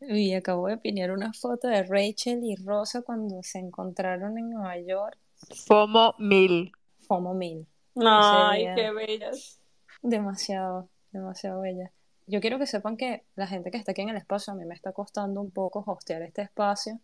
Y 0.01 0.34
acabo 0.34 0.68
de 0.68 0.76
piñar 0.76 1.11
una 1.11 1.32
foto 1.32 1.68
de 1.68 1.82
Rachel 1.82 2.45
y 2.45 2.57
Rosa 2.57 3.03
cuando 3.03 3.42
se 3.42 3.59
encontraron 3.59 4.36
en 4.38 4.51
Nueva 4.51 4.78
York. 4.78 5.18
FOMO 5.66 6.14
mil. 6.18 6.72
FOMO 7.07 7.34
mil. 7.34 7.66
Ay, 7.97 8.66
qué 8.74 8.90
bellas. 8.90 9.59
Demasiado, 10.03 10.88
demasiado 11.12 11.61
bellas. 11.62 11.90
Yo 12.27 12.41
quiero 12.41 12.59
que 12.59 12.66
sepan 12.66 12.97
que 12.97 13.25
la 13.37 13.47
gente 13.47 13.70
que 13.70 13.77
está 13.77 13.93
aquí 13.93 14.01
en 14.03 14.09
el 14.09 14.16
espacio, 14.16 14.53
a 14.53 14.57
mí 14.57 14.64
me 14.64 14.75
está 14.75 14.93
costando 14.93 15.41
un 15.41 15.51
poco 15.51 15.85
hostear 15.87 16.22
este 16.22 16.43
espacio. 16.43 16.99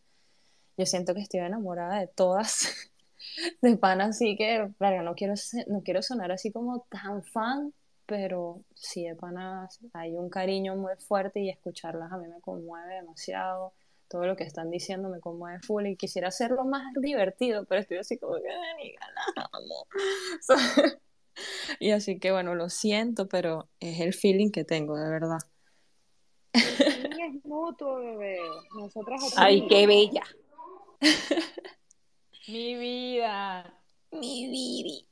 Yo 0.76 0.86
siento 0.86 1.14
que 1.14 1.20
estoy 1.20 1.40
enamorada 1.40 2.00
de 2.00 2.06
todas, 2.06 2.90
de 3.62 3.76
pan, 3.76 4.00
así 4.00 4.36
que, 4.36 4.70
claro, 4.78 5.02
no 5.02 5.14
quiero, 5.14 5.34
no 5.66 5.82
quiero 5.82 6.02
sonar 6.02 6.32
así 6.32 6.50
como 6.50 6.80
tan 6.90 7.22
fan, 7.22 7.74
pero 8.06 8.62
sí, 8.74 9.04
de 9.04 9.14
panas 9.14 9.78
hay 9.92 10.16
un 10.16 10.30
cariño 10.30 10.74
muy 10.76 10.94
fuerte 10.96 11.40
y 11.40 11.50
escucharlas 11.50 12.12
a 12.12 12.16
mí 12.16 12.26
me 12.28 12.40
conmueve 12.40 12.94
demasiado. 12.94 13.74
Todo 14.08 14.26
lo 14.26 14.34
que 14.36 14.44
están 14.44 14.70
diciendo 14.70 15.08
me 15.08 15.20
conmueve 15.20 15.60
full 15.60 15.86
y 15.86 15.96
quisiera 15.96 16.28
hacerlo 16.28 16.64
más 16.64 16.92
divertido, 17.00 17.64
pero 17.66 17.82
estoy 17.82 17.98
así 17.98 18.18
como 18.18 18.34
que 18.36 18.96
ganamos. 18.98 19.84
y 21.80 21.90
así 21.90 22.18
que 22.18 22.32
bueno, 22.32 22.54
lo 22.54 22.68
siento, 22.68 23.28
pero 23.28 23.68
es 23.80 24.00
el 24.00 24.14
feeling 24.14 24.50
que 24.50 24.64
tengo, 24.64 24.96
de 24.96 25.10
verdad. 25.10 25.38
Es 26.52 27.44
mutuo, 27.44 27.96
bebé. 27.96 28.38
Nosotras 28.74 29.34
Ay, 29.36 29.66
qué 29.68 29.86
bella. 29.86 30.22
Mi 32.48 32.74
vida. 32.76 33.74
Mi 34.10 34.48
vida. 34.50 35.06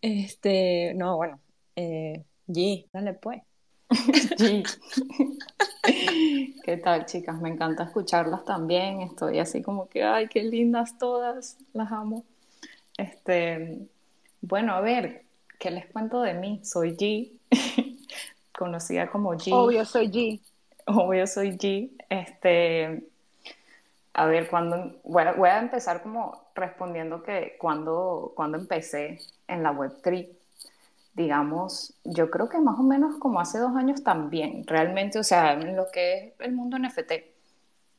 Este, 0.00 0.92
no, 0.94 1.16
bueno, 1.16 1.40
eh, 1.76 2.24
G, 2.48 2.88
dale 2.92 3.14
pues. 3.14 3.42
G. 3.90 4.64
¿Qué 6.64 6.76
tal, 6.78 7.06
chicas? 7.06 7.40
Me 7.40 7.48
encanta 7.48 7.84
escucharlas 7.84 8.44
también. 8.44 9.00
Estoy 9.02 9.38
así 9.38 9.62
como 9.62 9.88
que, 9.88 10.02
ay, 10.02 10.28
qué 10.28 10.42
lindas 10.42 10.98
todas, 10.98 11.58
las 11.72 11.92
amo. 11.92 12.24
Este, 12.98 13.86
bueno, 14.48 14.74
a 14.74 14.80
ver, 14.80 15.24
¿qué 15.58 15.70
les 15.70 15.86
cuento 15.86 16.20
de 16.22 16.34
mí? 16.34 16.60
Soy 16.64 16.96
G, 16.96 17.32
conocida 18.56 19.08
como 19.10 19.34
G. 19.34 19.52
Obvio, 19.52 19.84
soy 19.84 20.08
G. 20.08 20.40
Obvio, 20.86 21.26
soy 21.26 21.56
G. 21.56 21.90
Este, 22.08 23.02
a 24.14 24.26
ver, 24.26 24.48
cuando, 24.48 24.96
voy 25.04 25.48
a 25.48 25.58
empezar 25.58 26.02
como 26.02 26.46
respondiendo 26.54 27.22
que 27.22 27.56
cuando, 27.58 28.32
cuando 28.34 28.56
empecé 28.58 29.20
en 29.48 29.62
la 29.62 29.72
Web3 29.72 30.28
digamos, 31.16 31.94
yo 32.04 32.30
creo 32.30 32.50
que 32.50 32.58
más 32.58 32.78
o 32.78 32.82
menos 32.82 33.16
como 33.16 33.40
hace 33.40 33.58
dos 33.58 33.74
años 33.74 34.04
también, 34.04 34.66
realmente, 34.66 35.18
o 35.18 35.24
sea, 35.24 35.54
en 35.54 35.74
lo 35.74 35.90
que 35.90 36.18
es 36.18 36.32
el 36.40 36.52
mundo 36.52 36.78
NFT. 36.78 37.12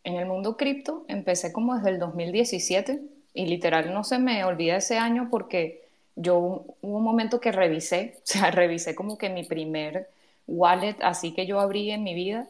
En 0.04 0.16
el 0.16 0.28
mundo 0.28 0.56
cripto 0.56 1.04
empecé 1.08 1.52
como 1.52 1.76
desde 1.76 1.90
el 1.90 2.00
2017 2.00 3.02
y 3.34 3.46
literal 3.48 3.92
no 3.92 4.04
se 4.04 4.20
me 4.20 4.44
olvida 4.46 4.78
ese 4.78 5.00
año 5.00 5.30
porque 5.32 5.87
yo 6.18 6.66
hubo 6.82 6.98
un 6.98 7.04
momento 7.04 7.40
que 7.40 7.52
revisé, 7.52 8.16
o 8.18 8.22
sea, 8.26 8.52
revisé 8.52 8.96
como 8.96 9.18
que 9.18 9.30
mi 9.30 9.44
primer 9.44 10.10
wallet 10.48 10.96
así 11.02 11.34
que 11.34 11.46
yo 11.46 11.60
abrí 11.60 11.92
en 11.92 12.04
mi 12.04 12.14
vida 12.14 12.48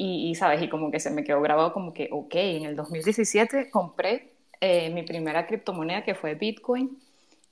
y, 0.00 0.36
sabes, 0.36 0.62
y 0.62 0.68
como 0.68 0.92
que 0.92 1.00
se 1.00 1.10
me 1.10 1.24
quedó 1.24 1.40
grabado 1.40 1.72
como 1.72 1.92
que, 1.92 2.08
ok, 2.12 2.34
en 2.36 2.66
el 2.66 2.76
2017 2.76 3.68
compré 3.70 4.30
eh, 4.60 4.90
mi 4.90 5.02
primera 5.02 5.46
criptomoneda 5.48 6.04
que 6.04 6.14
fue 6.14 6.36
Bitcoin 6.36 6.96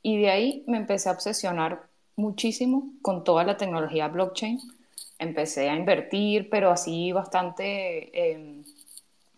y 0.03 0.21
de 0.21 0.31
ahí 0.31 0.65
me 0.69 0.77
empecé 0.77 1.09
a 1.09 1.13
obsesionar 1.13 1.83
muchísimo 2.15 2.93
con 3.03 3.25
toda 3.25 3.43
la 3.43 3.57
tecnología 3.57 4.07
blockchain. 4.07 4.61
Empecé 5.19 5.69
a 5.69 5.75
invertir, 5.75 6.49
pero 6.51 6.71
así 6.71 7.11
bastante, 7.11 8.33
em, 8.33 8.63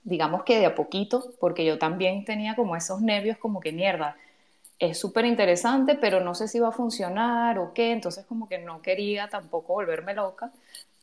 digamos 0.05 0.45
que 0.45 0.59
de 0.59 0.67
a 0.67 0.75
poquito, 0.75 1.33
porque 1.41 1.65
yo 1.65 1.79
también 1.79 2.25
tenía 2.27 2.55
como 2.55 2.77
esos 2.77 3.01
nervios 3.01 3.39
como 3.39 3.61
que 3.61 3.73
mierda, 3.73 4.17
es 4.79 4.99
súper 4.99 5.25
interesante, 5.25 5.95
pero 5.97 6.21
no 6.21 6.35
sé 6.35 6.49
si 6.49 6.59
va 6.61 6.69
a 6.69 6.73
funcionar 6.73 7.59
o 7.59 7.73
qué, 7.75 7.93
entonces 7.93 8.25
como 8.27 8.49
que 8.49 8.59
no 8.59 8.83
quería 8.83 9.29
tampoco 9.29 9.75
volverme 9.75 10.15
loca, 10.15 10.53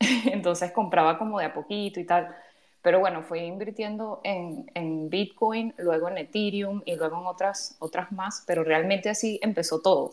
entonces 0.26 0.72
compraba 0.72 1.18
como 1.18 1.38
de 1.38 1.46
a 1.46 1.54
poquito 1.54 2.00
y 2.00 2.04
tal. 2.04 2.34
Pero 2.82 3.00
bueno, 3.00 3.22
fui 3.22 3.40
invirtiendo 3.40 4.20
en, 4.22 4.70
en, 4.74 5.10
Bitcoin, 5.10 5.74
luego 5.78 6.08
en 6.08 6.18
Ethereum 6.18 6.82
y 6.84 6.94
luego 6.96 7.20
en 7.20 7.26
otras, 7.26 7.76
otras 7.80 8.12
más, 8.12 8.44
pero 8.46 8.62
realmente 8.64 9.08
así 9.10 9.40
empezó 9.42 9.80
todo. 9.80 10.12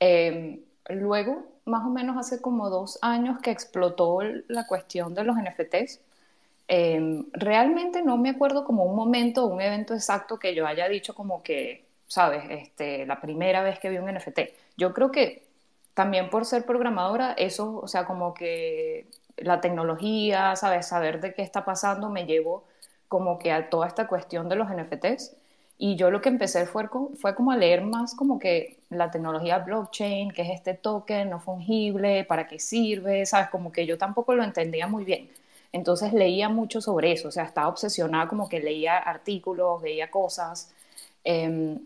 Eh, 0.00 0.60
Luego, 0.88 1.46
más 1.66 1.84
o 1.84 1.90
menos 1.90 2.16
hace 2.16 2.40
como 2.40 2.70
dos 2.70 2.98
años 3.02 3.38
que 3.42 3.50
explotó 3.50 4.20
la 4.48 4.66
cuestión 4.66 5.14
de 5.14 5.24
los 5.24 5.36
NFTs. 5.36 6.00
Em, 6.68 7.26
realmente 7.32 8.02
no 8.02 8.16
me 8.16 8.30
acuerdo 8.30 8.64
como 8.64 8.84
un 8.84 8.96
momento, 8.96 9.46
un 9.46 9.60
evento 9.60 9.94
exacto 9.94 10.38
que 10.38 10.54
yo 10.54 10.66
haya 10.66 10.88
dicho 10.88 11.14
como 11.14 11.42
que, 11.42 11.84
sabes, 12.08 12.44
este, 12.50 13.06
la 13.06 13.20
primera 13.20 13.62
vez 13.62 13.78
que 13.78 13.90
vi 13.90 13.98
un 13.98 14.12
NFT. 14.12 14.40
Yo 14.76 14.92
creo 14.94 15.10
que 15.12 15.44
también 15.94 16.30
por 16.30 16.44
ser 16.44 16.64
programadora, 16.64 17.32
eso, 17.34 17.80
o 17.82 17.88
sea, 17.88 18.04
como 18.06 18.34
que 18.34 19.06
la 19.36 19.60
tecnología, 19.60 20.56
sabes, 20.56 20.88
saber 20.88 21.20
de 21.20 21.34
qué 21.34 21.42
está 21.42 21.64
pasando 21.64 22.08
me 22.10 22.26
llevó 22.26 22.64
como 23.08 23.38
que 23.38 23.52
a 23.52 23.70
toda 23.70 23.86
esta 23.86 24.06
cuestión 24.06 24.48
de 24.48 24.56
los 24.56 24.68
NFTs. 24.68 25.36
Y 25.78 25.96
yo 25.96 26.10
lo 26.10 26.20
que 26.20 26.28
empecé 26.28 26.66
fue, 26.66 26.88
fue 27.20 27.34
como 27.34 27.52
a 27.52 27.56
leer 27.56 27.82
más 27.82 28.14
como 28.14 28.38
que 28.38 28.78
la 28.90 29.10
tecnología 29.10 29.58
blockchain, 29.60 30.32
que 30.32 30.42
es 30.42 30.50
este 30.50 30.74
token 30.74 31.30
no 31.30 31.40
fungible, 31.40 32.24
para 32.24 32.48
qué 32.48 32.58
sirve, 32.58 33.26
¿sabes? 33.26 33.48
Como 33.50 33.70
que 33.72 33.86
yo 33.86 33.96
tampoco 33.96 34.34
lo 34.34 34.42
entendía 34.42 34.88
muy 34.88 35.04
bien. 35.04 35.30
Entonces 35.72 36.12
leía 36.12 36.48
mucho 36.48 36.80
sobre 36.80 37.12
eso, 37.12 37.28
o 37.28 37.30
sea, 37.30 37.44
estaba 37.44 37.68
obsesionada 37.68 38.28
como 38.28 38.48
que 38.48 38.60
leía 38.60 38.98
artículos, 38.98 39.82
veía 39.82 40.10
cosas. 40.10 40.72
Em, 41.24 41.78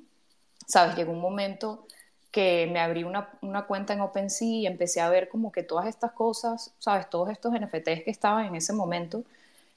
¿Sabes? 0.67 0.97
Llegó 0.97 1.13
un 1.13 1.21
momento 1.21 1.87
que 2.31 2.69
me 2.73 2.81
abrí 2.81 3.05
una, 3.05 3.29
una, 3.43 3.67
cuenta 3.67 3.93
en 3.93 4.01
OpenSea 4.01 4.49
y 4.49 4.67
empecé 4.67 5.01
a 5.01 5.11
ver 5.11 5.29
como 5.29 5.53
que 5.53 5.63
todas 5.63 5.87
estas 5.87 6.13
cosas, 6.13 6.73
¿sabes? 6.79 7.11
Todos 7.11 7.31
estos 7.31 7.53
NFTs 7.53 8.05
que 8.05 8.11
estaban 8.11 8.47
en 8.47 8.55
ese 8.55 8.73
momento 8.73 9.25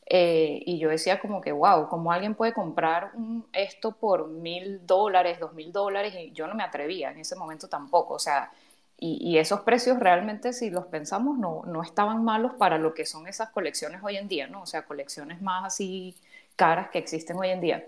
eh, 0.07 0.61
y 0.65 0.77
yo 0.77 0.89
decía 0.89 1.19
como 1.19 1.41
que, 1.41 1.51
wow, 1.51 1.87
¿cómo 1.89 2.11
alguien 2.11 2.35
puede 2.35 2.53
comprar 2.53 3.11
esto 3.53 3.91
por 3.91 4.27
mil 4.27 4.85
dólares, 4.85 5.39
dos 5.39 5.53
mil 5.53 5.71
dólares? 5.71 6.13
Y 6.15 6.31
yo 6.31 6.47
no 6.47 6.55
me 6.55 6.63
atrevía 6.63 7.11
en 7.11 7.19
ese 7.19 7.35
momento 7.35 7.67
tampoco. 7.67 8.13
O 8.15 8.19
sea, 8.19 8.51
y, 8.97 9.37
esos 9.37 9.61
precios 9.61 9.99
realmente, 9.99 10.53
si 10.53 10.69
los 10.69 10.85
pensamos, 10.85 11.37
no, 11.37 11.63
no 11.65 11.83
estaban 11.83 12.23
malos 12.23 12.53
para 12.57 12.77
lo 12.77 12.93
que 12.93 13.05
son 13.05 13.27
esas 13.27 13.49
colecciones 13.49 14.01
hoy 14.03 14.17
en 14.17 14.27
día, 14.29 14.47
¿no? 14.47 14.61
O 14.61 14.65
sea, 14.65 14.83
colecciones 14.85 15.41
más 15.41 15.65
así 15.65 16.15
caras 16.55 16.89
que 16.89 16.99
existen 16.99 17.37
hoy 17.37 17.49
en 17.49 17.61
día. 17.61 17.85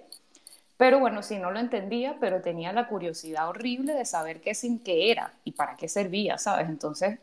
Pero 0.77 0.99
bueno, 0.99 1.23
sí, 1.23 1.39
no 1.39 1.51
lo 1.51 1.59
entendía, 1.59 2.17
pero 2.19 2.41
tenía 2.41 2.71
la 2.71 2.87
curiosidad 2.87 3.49
horrible 3.49 3.93
de 3.93 4.05
saber 4.05 4.41
qué, 4.41 4.53
sin 4.53 4.79
qué 4.79 5.11
era 5.11 5.33
y 5.43 5.53
para 5.53 5.75
qué 5.75 5.89
servía, 5.89 6.37
¿sabes? 6.37 6.69
Entonces, 6.69 7.19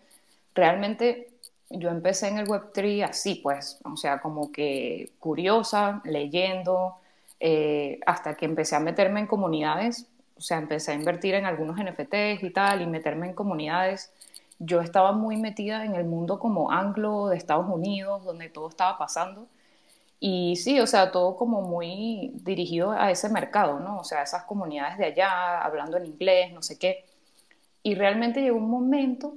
realmente 0.54 1.30
yo 1.70 1.90
empecé 1.90 2.28
en 2.28 2.38
el 2.38 2.46
Web3 2.48 3.04
así, 3.04 3.36
pues, 3.36 3.78
o 3.84 3.96
sea, 3.96 4.20
como 4.20 4.50
que 4.52 5.12
curiosa, 5.20 6.00
leyendo, 6.04 6.96
eh, 7.40 8.00
hasta 8.06 8.36
que 8.36 8.44
empecé 8.46 8.76
a 8.76 8.80
meterme 8.80 9.20
en 9.20 9.26
comunidades, 9.26 10.06
o 10.36 10.40
sea, 10.40 10.58
empecé 10.58 10.92
a 10.92 10.94
invertir 10.94 11.34
en 11.34 11.46
algunos 11.46 11.78
NFTs 11.78 12.42
y 12.42 12.50
tal, 12.50 12.82
y 12.82 12.86
meterme 12.86 13.28
en 13.28 13.34
comunidades. 13.34 14.12
Yo 14.58 14.80
estaba 14.80 15.12
muy 15.12 15.36
metida 15.36 15.84
en 15.84 15.94
el 15.94 16.04
mundo 16.04 16.38
como 16.40 16.70
anglo 16.72 17.28
de 17.28 17.36
Estados 17.36 17.66
Unidos, 17.68 18.24
donde 18.24 18.48
todo 18.48 18.68
estaba 18.68 18.98
pasando. 18.98 19.46
Y 20.26 20.56
sí, 20.56 20.80
o 20.80 20.86
sea, 20.86 21.10
todo 21.12 21.36
como 21.36 21.60
muy 21.60 22.32
dirigido 22.36 22.92
a 22.92 23.10
ese 23.10 23.28
mercado, 23.28 23.78
¿no? 23.78 23.98
O 23.98 24.04
sea, 24.04 24.22
esas 24.22 24.44
comunidades 24.44 24.96
de 24.96 25.04
allá, 25.04 25.62
hablando 25.62 25.98
en 25.98 26.06
inglés, 26.06 26.50
no 26.50 26.62
sé 26.62 26.78
qué. 26.78 27.04
Y 27.82 27.94
realmente 27.94 28.40
llegó 28.40 28.56
un 28.56 28.70
momento 28.70 29.34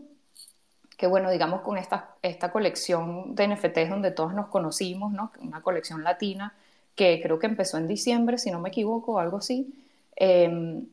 que 0.98 1.08
bueno, 1.08 1.30
digamos 1.30 1.62
con 1.62 1.78
esta, 1.78 2.16
esta 2.22 2.52
colección 2.54 3.36
de 3.36 3.48
NFTs 3.50 3.90
donde 3.90 4.12
todos 4.12 4.34
nos 4.34 4.48
conocimos, 4.48 5.12
¿no? 5.12 5.34
Una 5.42 5.62
colección 5.62 6.06
latina 6.06 6.56
que 6.96 7.20
creo 7.22 7.38
que 7.38 7.48
empezó 7.48 7.78
en 7.78 7.90
diciembre, 7.90 8.38
si 8.38 8.52
no 8.52 8.60
me 8.62 8.70
equivoco, 8.70 9.14
o 9.16 9.20
algo 9.20 9.38
así. 9.40 9.74
Em, 10.16 10.88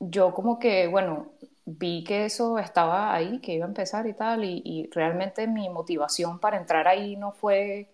yo 0.00 0.34
como 0.34 0.58
que, 0.58 0.88
bueno, 0.88 1.28
vi 1.64 2.04
que 2.04 2.24
eso 2.24 2.58
estaba 2.58 3.14
ahí, 3.14 3.38
que 3.40 3.54
iba 3.54 3.66
a 3.66 3.68
empezar 3.68 4.06
y 4.08 4.14
tal, 4.14 4.44
y, 4.44 4.90
realmente 4.92 5.46
mi 5.46 5.68
motivación 5.70 6.40
para 6.40 6.56
entrar 6.58 6.88
ahí 6.88 7.16
no 7.16 7.32
fue 7.32 7.88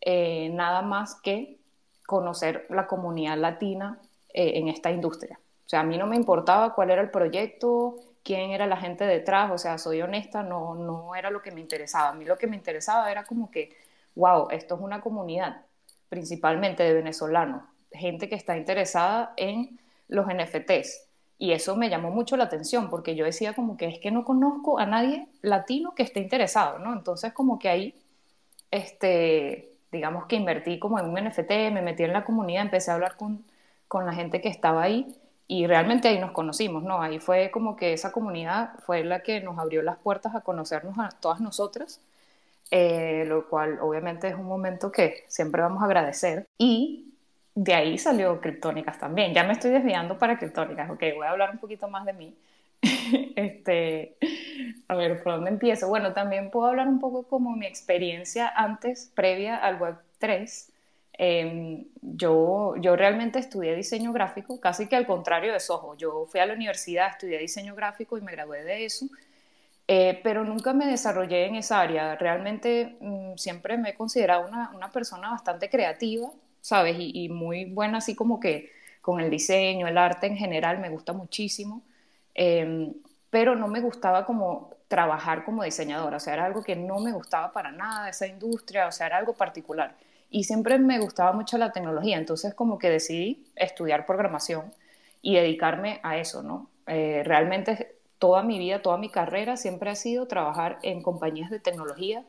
eh, 0.00 0.50
nada 0.50 0.82
más 0.82 1.14
que 1.20 1.58
conocer 2.06 2.66
la 2.70 2.86
comunidad 2.86 3.36
latina 3.36 4.00
eh, 4.32 4.52
en 4.54 4.68
esta 4.68 4.90
industria. 4.90 5.38
O 5.66 5.68
sea, 5.68 5.80
a 5.80 5.84
mí 5.84 5.98
no 5.98 6.06
me 6.06 6.16
importaba 6.16 6.74
cuál 6.74 6.90
era 6.90 7.02
el 7.02 7.10
proyecto, 7.10 7.96
quién 8.22 8.52
era 8.52 8.66
la 8.66 8.76
gente 8.76 9.04
detrás, 9.04 9.50
o 9.50 9.58
sea, 9.58 9.78
soy 9.78 10.00
honesta, 10.00 10.42
no, 10.42 10.74
no 10.74 11.14
era 11.14 11.30
lo 11.30 11.42
que 11.42 11.50
me 11.50 11.60
interesaba. 11.60 12.10
A 12.10 12.14
mí 12.14 12.24
lo 12.24 12.38
que 12.38 12.46
me 12.46 12.56
interesaba 12.56 13.10
era 13.10 13.24
como 13.24 13.50
que, 13.50 13.76
wow, 14.14 14.48
esto 14.50 14.74
es 14.74 14.80
una 14.80 15.00
comunidad, 15.00 15.62
principalmente 16.08 16.82
de 16.82 16.94
venezolanos, 16.94 17.62
gente 17.92 18.28
que 18.28 18.34
está 18.34 18.56
interesada 18.56 19.34
en 19.36 19.78
los 20.08 20.26
NFTs. 20.26 21.06
Y 21.38 21.52
eso 21.52 21.76
me 21.76 21.88
llamó 21.88 22.10
mucho 22.10 22.36
la 22.36 22.44
atención 22.44 22.90
porque 22.90 23.14
yo 23.14 23.24
decía 23.24 23.54
como 23.54 23.76
que 23.76 23.86
es 23.86 23.98
que 24.00 24.10
no 24.10 24.24
conozco 24.24 24.78
a 24.78 24.86
nadie 24.86 25.28
latino 25.40 25.94
que 25.94 26.02
esté 26.02 26.20
interesado, 26.20 26.78
¿no? 26.78 26.92
Entonces 26.92 27.32
como 27.32 27.58
que 27.58 27.68
ahí, 27.68 27.94
este, 28.70 29.77
digamos 29.92 30.26
que 30.26 30.36
invertí 30.36 30.78
como 30.78 30.98
en 30.98 31.06
un 31.06 31.14
NFT, 31.14 31.50
me 31.72 31.82
metí 31.82 32.02
en 32.04 32.12
la 32.12 32.24
comunidad, 32.24 32.62
empecé 32.62 32.90
a 32.90 32.94
hablar 32.94 33.16
con, 33.16 33.44
con 33.88 34.06
la 34.06 34.12
gente 34.12 34.40
que 34.40 34.48
estaba 34.48 34.82
ahí 34.82 35.14
y 35.46 35.66
realmente 35.66 36.08
ahí 36.08 36.18
nos 36.18 36.32
conocimos, 36.32 36.82
¿no? 36.82 37.00
Ahí 37.02 37.18
fue 37.20 37.50
como 37.50 37.74
que 37.74 37.94
esa 37.94 38.12
comunidad 38.12 38.72
fue 38.80 39.02
la 39.02 39.22
que 39.22 39.40
nos 39.40 39.58
abrió 39.58 39.82
las 39.82 39.96
puertas 39.96 40.34
a 40.34 40.42
conocernos 40.42 40.98
a 40.98 41.08
todas 41.08 41.40
nosotras, 41.40 42.02
eh, 42.70 43.24
lo 43.26 43.48
cual 43.48 43.78
obviamente 43.80 44.28
es 44.28 44.34
un 44.34 44.44
momento 44.46 44.92
que 44.92 45.24
siempre 45.28 45.62
vamos 45.62 45.82
a 45.82 45.86
agradecer. 45.86 46.46
Y 46.58 47.14
de 47.54 47.74
ahí 47.74 47.98
salió 47.98 48.40
Criptónicas 48.40 48.98
también. 48.98 49.32
Ya 49.34 49.44
me 49.44 49.54
estoy 49.54 49.70
desviando 49.70 50.18
para 50.18 50.38
Criptónicas, 50.38 50.90
ok, 50.90 51.02
voy 51.16 51.26
a 51.26 51.30
hablar 51.30 51.50
un 51.50 51.58
poquito 51.58 51.88
más 51.88 52.04
de 52.04 52.12
mí. 52.12 52.36
este, 53.36 54.16
a 54.88 54.94
ver, 54.94 55.22
¿por 55.22 55.34
dónde 55.34 55.50
empiezo? 55.50 55.88
Bueno, 55.88 56.12
también 56.12 56.50
puedo 56.50 56.66
hablar 56.66 56.88
un 56.88 57.00
poco 57.00 57.24
como 57.24 57.54
mi 57.56 57.66
experiencia 57.66 58.48
antes, 58.48 59.10
previa 59.14 59.56
al 59.56 59.80
Web 59.80 59.96
3. 60.18 60.72
Em, 61.20 61.84
yo, 62.00 62.76
yo 62.80 62.94
realmente 62.94 63.40
estudié 63.40 63.74
diseño 63.74 64.12
gráfico, 64.12 64.60
casi 64.60 64.86
que 64.86 64.96
al 64.96 65.06
contrario 65.06 65.52
de 65.52 65.60
Soho. 65.60 65.96
Yo 65.96 66.26
fui 66.26 66.40
a 66.40 66.46
la 66.46 66.54
universidad, 66.54 67.08
estudié 67.10 67.38
diseño 67.38 67.74
gráfico 67.74 68.16
y 68.16 68.20
me 68.20 68.32
gradué 68.32 68.62
de 68.62 68.84
eso, 68.84 69.06
eh, 69.88 70.20
pero 70.22 70.44
nunca 70.44 70.72
me 70.72 70.86
desarrollé 70.86 71.46
en 71.46 71.56
esa 71.56 71.80
área. 71.80 72.14
Realmente 72.16 72.96
mm, 73.00 73.36
siempre 73.36 73.76
me 73.78 73.90
he 73.90 73.94
considerado 73.94 74.46
una, 74.46 74.70
una, 74.74 74.90
persona 74.90 75.30
bastante 75.30 75.68
creativa, 75.68 76.30
¿sabes? 76.60 76.96
Y, 76.98 77.24
y, 77.24 77.28
muy 77.28 77.64
buena 77.64 77.98
así 77.98 78.14
como 78.14 78.38
que 78.38 78.70
con 79.02 79.20
el 79.20 79.30
diseño, 79.30 79.88
el 79.88 79.98
arte 79.98 80.26
en 80.28 80.36
general, 80.36 80.78
me 80.78 80.90
gusta 80.90 81.12
muchísimo, 81.12 81.82
eh, 82.38 82.92
pero 83.30 83.54
no 83.56 83.66
me 83.68 83.80
gustaba 83.80 84.24
como 84.24 84.70
trabajar 84.86 85.44
como 85.44 85.64
diseñadora, 85.64 86.16
o 86.16 86.20
sea, 86.20 86.34
era 86.34 86.46
algo 86.46 86.62
que 86.62 86.76
no 86.76 87.00
me 87.00 87.12
gustaba 87.12 87.52
para 87.52 87.72
nada, 87.72 88.08
esa 88.08 88.26
industria, 88.26 88.86
o 88.86 88.92
sea, 88.92 89.08
era 89.08 89.18
algo 89.18 89.34
particular 89.34 89.94
y 90.30 90.44
siempre 90.44 90.78
me 90.78 90.98
gustaba 90.98 91.32
mucho 91.32 91.58
la 91.58 91.72
tecnología, 91.72 92.18
entonces 92.18 92.54
como 92.54 92.78
que 92.78 92.90
decidí 92.90 93.44
estudiar 93.56 94.06
programación 94.06 94.72
y 95.22 95.34
dedicarme 95.34 96.00
a 96.02 96.18
eso, 96.18 96.42
¿no? 96.42 96.68
Eh, 96.86 97.22
realmente 97.24 97.96
toda 98.18 98.42
mi 98.42 98.58
vida, 98.58 98.82
toda 98.82 98.98
mi 98.98 99.08
carrera 99.08 99.56
siempre 99.56 99.90
ha 99.90 99.94
sido 99.94 100.26
trabajar 100.26 100.78
en 100.82 101.02
compañías 101.02 101.50
de 101.50 101.60
tecnología. 101.60 102.24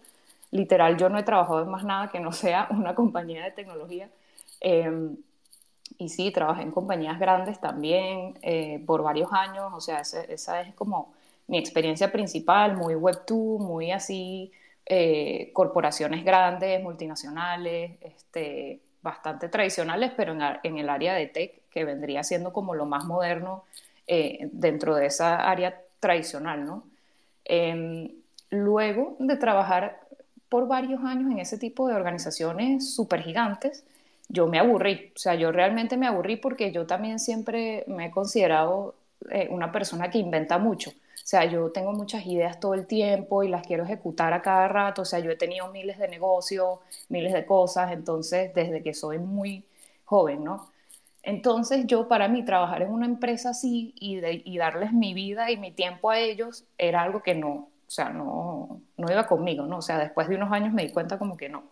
Literal, 0.52 0.98
yo 0.98 1.10
no 1.10 1.20
he 1.20 1.24
trabajado 1.24 1.62
en 1.62 1.70
más 1.70 1.84
nada 1.84 2.10
que 2.10 2.20
no 2.20 2.32
sea 2.32 2.68
una 2.72 2.96
compañía 2.96 3.44
de 3.44 3.52
tecnología. 3.52 4.10
Em, 4.62 5.18
y 5.98 6.10
sí, 6.10 6.32
trabajé 6.32 6.62
en 6.62 6.72
compañías 6.72 7.20
grandes 7.20 7.60
también 7.60 8.38
eh, 8.42 8.82
por 8.86 9.04
varios 9.04 9.32
años, 9.32 9.72
o 9.74 9.82
sea, 9.82 10.00
esa, 10.00 10.62
es 10.62 10.74
como 10.76 11.14
mi 11.48 11.58
experiencia 11.58 12.12
principal, 12.12 12.78
muy 12.78 12.94
Web2, 12.94 13.60
muy 13.60 13.92
así 13.92 14.52
eh, 14.86 15.52
corporaciones 15.54 16.24
grandes, 16.24 16.82
multinacionales, 16.82 17.92
este, 18.02 18.82
bastante 19.02 19.50
tradicionales, 19.50 20.12
pero 20.16 20.34
en, 20.64 20.78
el 20.78 20.90
área 20.90 21.14
de 21.14 21.28
tech, 21.28 21.62
que 21.70 21.86
vendría 21.86 22.24
siendo 22.24 22.54
como 22.54 22.76
lo 22.76 22.86
más 22.86 23.06
moderno 23.06 23.64
eh, 24.08 24.50
dentro 24.52 24.96
de 24.96 25.08
esa 25.08 25.50
área 25.50 25.82
tradicional, 26.00 26.66
¿no? 26.66 26.84
Em, 27.46 28.12
luego 28.50 29.16
de 29.20 29.36
trabajar 29.38 30.00
por 30.50 30.68
varios 30.68 31.04
años 31.04 31.32
en 31.32 31.40
ese 31.40 31.58
tipo 31.58 31.88
de 31.88 31.96
organizaciones 31.96 32.94
súper 32.94 33.22
gigantes, 33.22 33.84
yo 34.30 34.48
me 34.48 34.60
aburrí, 34.60 35.12
o 35.16 35.20
sea, 35.20 35.36
yo 35.36 35.52
realmente 35.52 35.98
me 35.98 36.08
aburrí 36.08 36.38
porque 36.38 36.72
yo 36.72 36.88
también 36.88 37.20
siempre 37.20 37.84
me 37.88 38.08
he 38.08 38.12
considerado 38.12 38.96
eh, 39.32 39.48
una 39.52 39.72
persona 39.72 40.10
que 40.12 40.20
inventa 40.20 40.58
mucho. 40.60 40.92
O 40.92 41.28
sea, 41.30 41.46
yo 41.46 41.72
tengo 41.72 41.94
muchas 41.94 42.26
ideas 42.26 42.60
todo 42.60 42.74
el 42.76 42.88
tiempo 42.88 43.44
y 43.44 43.50
las 43.50 43.64
quiero 43.68 43.84
ejecutar 43.84 44.34
a 44.34 44.42
cada 44.42 44.68
rato. 44.68 45.04
O 45.04 45.06
sea, 45.06 45.20
yo 45.20 45.32
he 45.32 45.36
tenido 45.36 45.70
miles 45.72 45.98
de 46.00 46.08
negocios, 46.08 46.80
miles 47.10 47.34
de 47.34 47.46
cosas, 47.46 47.92
entonces, 47.92 48.54
desde 48.56 48.82
que 48.84 48.94
soy 48.94 49.20
muy 49.20 49.66
joven, 50.06 50.44
¿no? 50.44 50.72
Entonces, 51.24 51.86
yo 51.88 52.08
para 52.08 52.28
mí 52.30 52.46
trabajar 52.46 52.82
en 52.84 52.92
una 52.92 53.06
empresa 53.06 53.50
así 53.52 53.94
y, 54.00 54.20
y 54.26 54.58
darles 54.58 54.94
mi 54.94 55.14
vida 55.14 55.52
y 55.52 55.58
mi 55.58 55.72
tiempo 55.72 56.10
a 56.10 56.20
ellos 56.20 56.66
era 56.78 57.02
algo 57.04 57.22
que 57.24 57.36
no, 57.36 57.50
o 57.52 57.70
sea, 57.88 58.10
no, 58.10 58.82
no 58.98 59.12
iba 59.12 59.28
conmigo, 59.28 59.66
¿no? 59.66 59.78
O 59.80 59.82
sea, 59.82 60.00
después 60.00 60.28
de 60.30 60.36
unos 60.36 60.52
años 60.52 60.74
me 60.74 60.84
di 60.84 60.92
cuenta 60.94 61.20
como 61.20 61.36
que 61.38 61.50
no. 61.50 61.64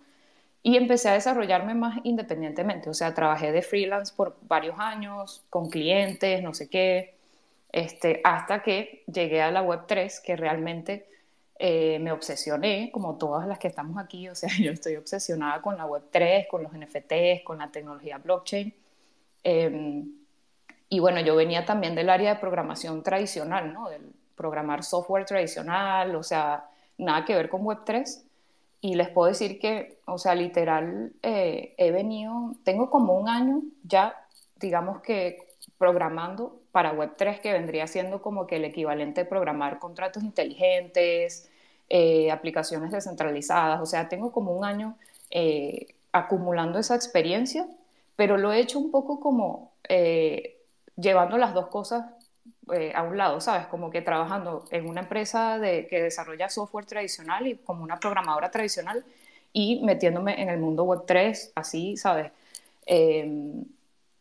Y 0.67 0.75
empecé 0.75 1.07
a 1.07 1.13
desarrollarme 1.13 1.75
más 1.75 1.97
independientemente, 2.03 2.89
o 2.89 2.93
sea, 2.93 3.13
trabajé 3.13 3.53
de 3.53 3.61
freelance 3.61 4.13
por 4.13 4.35
varios 4.41 4.77
años, 4.77 5.45
con 5.49 5.69
clientes, 5.69 6.43
no 6.43 6.53
sé 6.53 6.69
qué, 6.69 7.15
este, 7.71 8.19
hasta 8.25 8.61
que 8.61 9.05
llegué 9.07 9.41
a 9.41 9.49
la 9.49 9.63
Web3, 9.63 10.21
que 10.21 10.35
realmente 10.35 11.07
eh, 11.57 11.99
me 11.99 12.11
obsesioné, 12.11 12.91
como 12.91 13.17
todas 13.17 13.47
las 13.47 13.59
que 13.59 13.69
estamos 13.69 13.97
aquí, 13.97 14.27
o 14.27 14.35
sea, 14.35 14.49
yo 14.61 14.73
estoy 14.73 14.97
obsesionada 14.97 15.61
con 15.61 15.77
la 15.77 15.87
Web3, 15.87 16.47
con 16.49 16.63
los 16.63 16.73
NFTs, 16.73 17.43
con 17.45 17.59
la 17.59 17.71
tecnología 17.71 18.17
blockchain. 18.17 18.73
Em, 19.45 20.11
y 20.89 20.99
bueno, 20.99 21.21
yo 21.21 21.37
venía 21.37 21.63
también 21.65 21.95
del 21.95 22.09
área 22.09 22.33
de 22.33 22.41
programación 22.41 23.03
tradicional, 23.03 23.71
¿no? 23.71 23.87
Del 23.87 24.01
programar 24.35 24.83
software 24.83 25.23
tradicional, 25.23 26.13
o 26.13 26.23
sea, 26.23 26.65
nada 26.97 27.23
que 27.23 27.35
ver 27.35 27.47
con 27.47 27.63
Web3. 27.63 28.25
Y 28.81 28.95
les 28.95 29.07
puedo 29.07 29.29
decir 29.29 29.59
que, 29.59 29.96
o 30.09 30.17
sea, 30.17 30.35
literal, 30.35 31.11
eh, 31.21 31.75
he 31.77 31.91
venido, 31.91 32.55
tengo 32.63 32.89
como 32.89 33.13
un 33.19 33.27
año 33.27 33.61
ya, 33.83 34.15
digamos 34.55 35.01
que 35.01 35.49
programando 35.77 36.61
para 36.71 36.95
Web3, 36.95 37.41
que 37.41 37.51
vendría 37.51 37.87
siendo 37.87 38.21
como 38.21 38.47
que 38.47 38.55
el 38.55 38.63
equivalente 38.63 39.23
de 39.23 39.29
programar 39.29 39.79
contratos 39.79 40.23
inteligentes, 40.23 41.49
eh, 41.89 42.31
aplicaciones 42.31 42.91
descentralizadas. 42.91 43.81
O 43.81 43.85
sea, 43.85 44.07
tengo 44.07 44.31
como 44.31 44.53
un 44.53 44.63
año 44.63 44.97
eh, 45.29 45.95
acumulando 46.13 46.79
esa 46.79 46.95
experiencia, 46.95 47.67
pero 48.15 48.37
lo 48.37 48.53
he 48.53 48.61
hecho 48.61 48.79
un 48.79 48.91
poco 48.91 49.19
como 49.19 49.73
llevando 50.95 51.37
las 51.37 51.53
dos 51.53 51.67
cosas 51.67 52.05
a 52.95 53.03
un 53.03 53.17
lado, 53.17 53.41
¿sabes? 53.41 53.67
Como 53.67 53.89
que 53.89 54.01
trabajando 54.01 54.65
en 54.71 54.87
una 54.87 55.01
empresa 55.01 55.59
de, 55.59 55.87
que 55.87 56.01
desarrolla 56.01 56.49
software 56.49 56.85
tradicional 56.85 57.45
y 57.47 57.55
como 57.55 57.83
una 57.83 57.99
programadora 57.99 58.51
tradicional 58.51 59.05
y 59.53 59.81
metiéndome 59.83 60.41
en 60.41 60.49
el 60.49 60.59
mundo 60.59 60.85
Web3, 60.85 61.51
así, 61.55 61.97
¿sabes? 61.97 62.31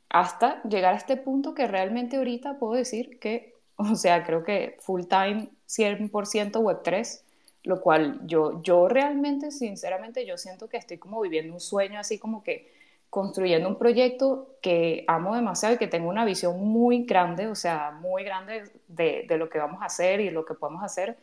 hasta 0.09 0.62
llegar 0.62 0.95
a 0.95 0.97
este 0.97 1.16
punto 1.16 1.55
que 1.55 1.66
realmente 1.66 2.16
ahorita 2.16 2.59
puedo 2.59 2.74
decir 2.74 3.18
que, 3.18 3.55
o 3.77 3.95
sea, 3.95 4.24
creo 4.24 4.45
que 4.45 4.77
full 4.81 5.03
time 5.05 5.49
100% 5.68 6.61
Web3, 6.61 7.20
lo 7.64 7.81
cual 7.81 8.20
yo, 8.27 8.62
yo 8.62 8.89
realmente, 8.89 9.51
sinceramente, 9.51 10.24
yo 10.24 10.39
siento 10.39 10.68
que 10.68 10.77
estoy 10.77 10.99
como 10.99 11.20
viviendo 11.20 11.53
un 11.53 11.61
sueño 11.61 11.99
así 11.99 12.18
como 12.18 12.43
que 12.43 12.72
construyendo 13.11 13.68
un 13.68 13.77
proyecto 13.77 14.57
que 14.61 15.05
amo 15.09 15.35
demasiado 15.35 15.74
y 15.74 15.79
que 15.79 15.87
tengo 15.87 16.09
una 16.09 16.24
visión 16.24 16.59
muy 16.61 17.05
grande, 17.05 17.47
o 17.49 17.55
sea, 17.55 17.91
muy 17.91 18.24
grande 18.24 18.64
de, 18.89 19.24
de 19.29 19.39
lo 19.39 19.49
que 19.49 19.59
vamos 19.59 19.83
a 19.83 19.87
hacer 19.87 20.20
y 20.20 20.31
lo 20.31 20.45
que 20.45 20.55
podemos 20.55 20.83
hacer. 20.83 21.16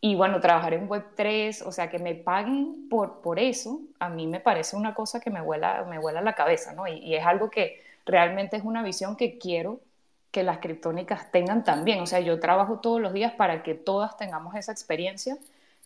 Y 0.00 0.14
bueno, 0.14 0.40
trabajar 0.40 0.74
en 0.74 0.88
Web3, 0.88 1.62
o 1.66 1.72
sea, 1.72 1.90
que 1.90 1.98
me 1.98 2.14
paguen 2.14 2.88
por, 2.88 3.22
por 3.22 3.38
eso, 3.38 3.80
a 3.98 4.08
mí 4.08 4.26
me 4.26 4.40
parece 4.40 4.76
una 4.76 4.94
cosa 4.94 5.20
que 5.20 5.30
me 5.30 5.40
vuela, 5.40 5.84
me 5.88 5.98
vuela 5.98 6.20
la 6.20 6.34
cabeza, 6.34 6.72
¿no? 6.74 6.86
y 6.86 7.14
es 7.14 7.24
algo 7.24 7.50
que 7.50 7.82
realmente 8.04 8.56
es 8.56 8.64
una 8.64 8.82
visión 8.82 9.16
que 9.16 9.38
quiero 9.38 9.80
que 10.36 10.42
las 10.42 10.58
criptónicas 10.58 11.30
tengan 11.32 11.64
también. 11.64 12.00
O 12.00 12.06
sea, 12.06 12.20
yo 12.20 12.38
trabajo 12.38 12.80
todos 12.80 13.00
los 13.00 13.14
días 13.14 13.32
para 13.32 13.62
que 13.62 13.74
todas 13.74 14.18
tengamos 14.18 14.54
esa 14.54 14.70
experiencia 14.70 15.38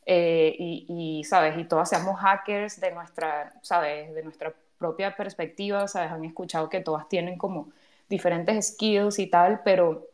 eh, 0.07 0.57
y, 0.59 1.23
¿sabes? 1.25 1.57
Y 1.57 1.63
todas 1.63 1.89
seamos 1.89 2.19
hackers 2.19 2.81
de 2.81 2.91
nuestra, 2.91 3.53
¿sabes? 3.63 4.13
De 4.13 4.25
nuestra 4.25 4.53
propia 4.77 5.15
perspectiva, 5.15 5.87
¿sabes? 5.87 6.11
Han 6.11 6.25
escuchado 6.25 6.69
que 6.69 6.81
todas 6.81 7.09
tienen 7.09 7.39
como 7.39 7.69
diferentes 8.09 8.73
skills 8.73 9.21
y 9.21 9.29
tal, 9.29 9.61
pero 9.65 10.09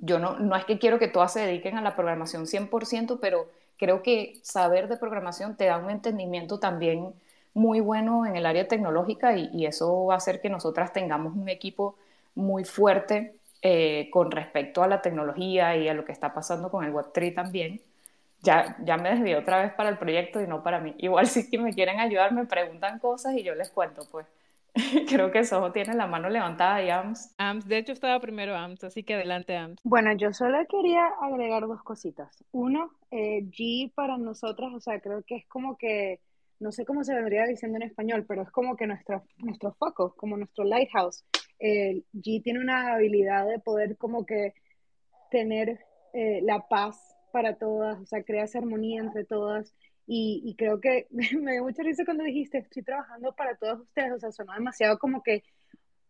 yo 0.00 0.18
no, 0.18 0.38
no 0.38 0.56
es 0.56 0.64
que 0.64 0.78
quiero 0.78 0.98
que 0.98 1.08
todas 1.08 1.32
se 1.32 1.40
dediquen 1.40 1.76
a 1.76 1.82
la 1.82 1.96
programación 1.96 2.46
100%, 2.46 3.18
pero 3.20 3.48
creo 3.78 4.02
que 4.02 4.38
saber 4.42 4.88
de 4.88 4.96
programación 4.96 5.56
te 5.56 5.66
da 5.66 5.78
un 5.78 5.90
entendimiento 5.90 6.58
también 6.58 7.14
muy 7.54 7.80
bueno 7.80 8.26
en 8.26 8.36
el 8.36 8.46
área 8.46 8.68
tecnológica 8.68 9.36
y, 9.36 9.66
eso 9.66 10.06
va 10.06 10.14
a 10.14 10.16
hacer 10.18 10.40
que 10.40 10.50
nosotras 10.50 10.92
tengamos 10.92 11.34
un 11.36 11.48
equipo 11.48 11.96
muy 12.34 12.64
fuerte 12.64 13.36
eh, 13.62 14.10
con 14.12 14.30
respecto 14.30 14.82
a 14.82 14.88
la 14.88 15.02
tecnología 15.02 15.76
y 15.76 15.88
a 15.88 15.94
lo 15.94 16.04
que 16.04 16.12
está 16.12 16.34
pasando 16.34 16.70
con 16.70 16.84
el 16.84 16.92
Web3 16.92 17.34
también. 17.34 17.80
ya, 18.42 18.76
ya 18.84 18.96
me 18.98 19.10
desvié 19.10 19.36
otra 19.36 19.62
vez 19.62 19.72
para 19.74 19.90
el 19.90 19.98
proyecto 19.98 20.40
y 20.40 20.46
no 20.46 20.62
para 20.62 20.80
mí. 20.80 20.94
Igual 20.98 21.26
si 21.28 21.50
que 21.50 21.58
me 21.58 21.74
quieren 21.74 22.00
ayudar, 22.00 22.32
me 22.32 22.46
preguntan 22.46 22.98
cosas 22.98 23.34
y 23.36 23.42
yo 23.42 23.54
les 23.54 23.70
cuento, 23.70 24.06
pues. 24.10 24.26
Creo 25.08 25.30
que 25.30 25.44
Soho 25.44 25.72
tiene 25.72 25.94
la 25.94 26.06
mano 26.06 26.28
levantada 26.28 26.82
y 26.82 26.90
AMS. 26.90 27.34
AMS, 27.38 27.68
de 27.68 27.78
hecho 27.78 27.92
estaba 27.92 28.18
primero 28.20 28.56
AMS, 28.56 28.84
así 28.84 29.04
que 29.04 29.14
adelante 29.14 29.56
AMS. 29.56 29.80
Bueno, 29.84 30.12
yo 30.16 30.32
solo 30.32 30.58
quería 30.68 31.06
agregar 31.20 31.66
dos 31.66 31.82
cositas. 31.82 32.44
Uno, 32.50 32.90
eh, 33.10 33.42
G 33.44 33.92
para 33.94 34.18
nosotras, 34.18 34.72
o 34.74 34.80
sea, 34.80 35.00
creo 35.00 35.22
que 35.22 35.36
es 35.36 35.46
como 35.46 35.76
que, 35.76 36.20
no 36.58 36.72
sé 36.72 36.84
cómo 36.84 37.04
se 37.04 37.14
vendría 37.14 37.44
diciendo 37.44 37.76
en 37.76 37.82
español, 37.82 38.24
pero 38.26 38.42
es 38.42 38.50
como 38.50 38.76
que 38.76 38.86
nuestro, 38.86 39.24
nuestro 39.38 39.72
foco, 39.74 40.14
como 40.16 40.36
nuestro 40.36 40.64
lighthouse. 40.64 41.24
Eh, 41.60 42.02
G 42.12 42.42
tiene 42.42 42.58
una 42.58 42.94
habilidad 42.94 43.46
de 43.46 43.60
poder 43.60 43.96
como 43.96 44.26
que 44.26 44.54
tener 45.30 45.78
eh, 46.12 46.40
la 46.42 46.66
paz 46.68 47.16
para 47.32 47.56
todas, 47.56 48.00
o 48.00 48.06
sea, 48.06 48.22
crea 48.22 48.44
esa 48.44 48.58
armonía 48.58 49.00
entre 49.00 49.24
todas. 49.24 49.74
Y, 50.06 50.42
y 50.44 50.54
creo 50.56 50.80
que 50.80 51.06
me 51.10 51.52
dio 51.52 51.64
mucha 51.64 51.82
risa 51.82 52.04
cuando 52.04 52.24
dijiste, 52.24 52.58
estoy 52.58 52.82
trabajando 52.82 53.32
para 53.34 53.56
todos 53.56 53.80
ustedes, 53.80 54.12
o 54.12 54.18
sea, 54.18 54.32
sonó 54.32 54.52
demasiado 54.54 54.98
como 54.98 55.22
que 55.22 55.44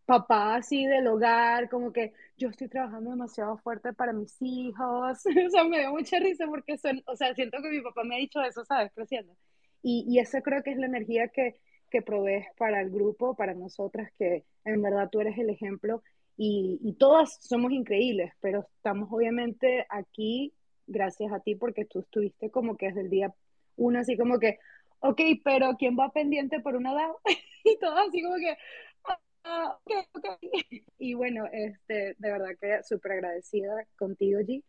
papá 0.05 0.55
así 0.55 0.85
del 0.85 1.07
hogar, 1.07 1.69
como 1.69 1.91
que 1.91 2.13
yo 2.37 2.49
estoy 2.49 2.67
trabajando 2.67 3.09
demasiado 3.11 3.57
fuerte 3.57 3.93
para 3.93 4.13
mis 4.13 4.35
hijos, 4.41 5.25
o 5.47 5.49
sea, 5.49 5.63
me 5.63 5.79
dio 5.79 5.91
mucha 5.91 6.19
risa 6.19 6.45
porque 6.47 6.77
son, 6.77 7.01
o 7.07 7.15
sea, 7.15 7.33
siento 7.33 7.57
que 7.61 7.69
mi 7.69 7.81
papá 7.81 8.03
me 8.03 8.15
ha 8.15 8.19
dicho 8.19 8.41
eso, 8.41 8.63
¿sabes? 8.65 8.91
Creciendo. 8.93 9.35
Y, 9.81 10.05
y 10.07 10.19
eso 10.19 10.39
creo 10.41 10.63
que 10.63 10.71
es 10.71 10.77
la 10.77 10.87
energía 10.87 11.27
que, 11.29 11.55
que 11.89 12.01
provees 12.01 12.47
para 12.57 12.81
el 12.81 12.89
grupo, 12.89 13.35
para 13.35 13.53
nosotras, 13.53 14.11
que 14.17 14.45
en 14.63 14.81
verdad 14.81 15.09
tú 15.11 15.21
eres 15.21 15.37
el 15.37 15.49
ejemplo 15.49 16.03
y, 16.37 16.79
y 16.83 16.93
todas 16.93 17.37
somos 17.41 17.71
increíbles, 17.71 18.33
pero 18.41 18.67
estamos 18.77 19.09
obviamente 19.11 19.85
aquí 19.89 20.53
gracias 20.87 21.31
a 21.31 21.39
ti 21.39 21.55
porque 21.55 21.85
tú 21.85 21.99
estuviste 21.99 22.51
como 22.51 22.77
que 22.77 22.87
desde 22.87 23.01
el 23.01 23.09
día 23.09 23.33
uno 23.77 23.99
así 23.99 24.17
como 24.17 24.39
que, 24.39 24.59
ok, 24.99 25.21
pero 25.43 25.75
¿quién 25.77 25.97
va 25.97 26.11
pendiente 26.11 26.59
por 26.61 26.75
una 26.75 26.93
edad? 26.93 27.09
y 27.63 27.77
todo 27.79 27.97
así 27.97 28.21
como 28.23 28.35
que, 28.37 28.57
ah, 29.43 29.77
ok, 29.85 29.91
ok. 30.13 30.25
Y 30.97 31.13
bueno, 31.13 31.45
este, 31.51 32.15
de 32.17 32.31
verdad 32.31 32.49
que 32.59 32.83
súper 32.83 33.13
agradecida 33.13 33.85
contigo, 33.97 34.39
G. 34.41 34.63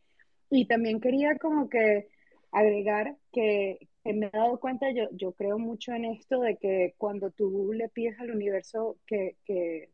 Y 0.51 0.67
también 0.67 1.01
quería 1.01 1.37
como 1.39 1.69
que 1.69 2.09
agregar 2.53 3.17
que, 3.33 3.79
me 4.05 4.27
he 4.27 4.31
dado 4.31 4.61
cuenta, 4.61 4.91
yo, 4.93 5.09
yo 5.13 5.33
creo 5.33 5.59
mucho 5.59 5.93
en 5.93 6.05
esto 6.07 6.41
de 6.41 6.57
que 6.57 6.95
cuando 6.99 7.31
tú 7.31 7.73
le 7.75 7.89
pides 7.89 8.19
al 8.21 8.31
universo 8.31 8.99
que, 9.07 9.37
que, 9.45 9.91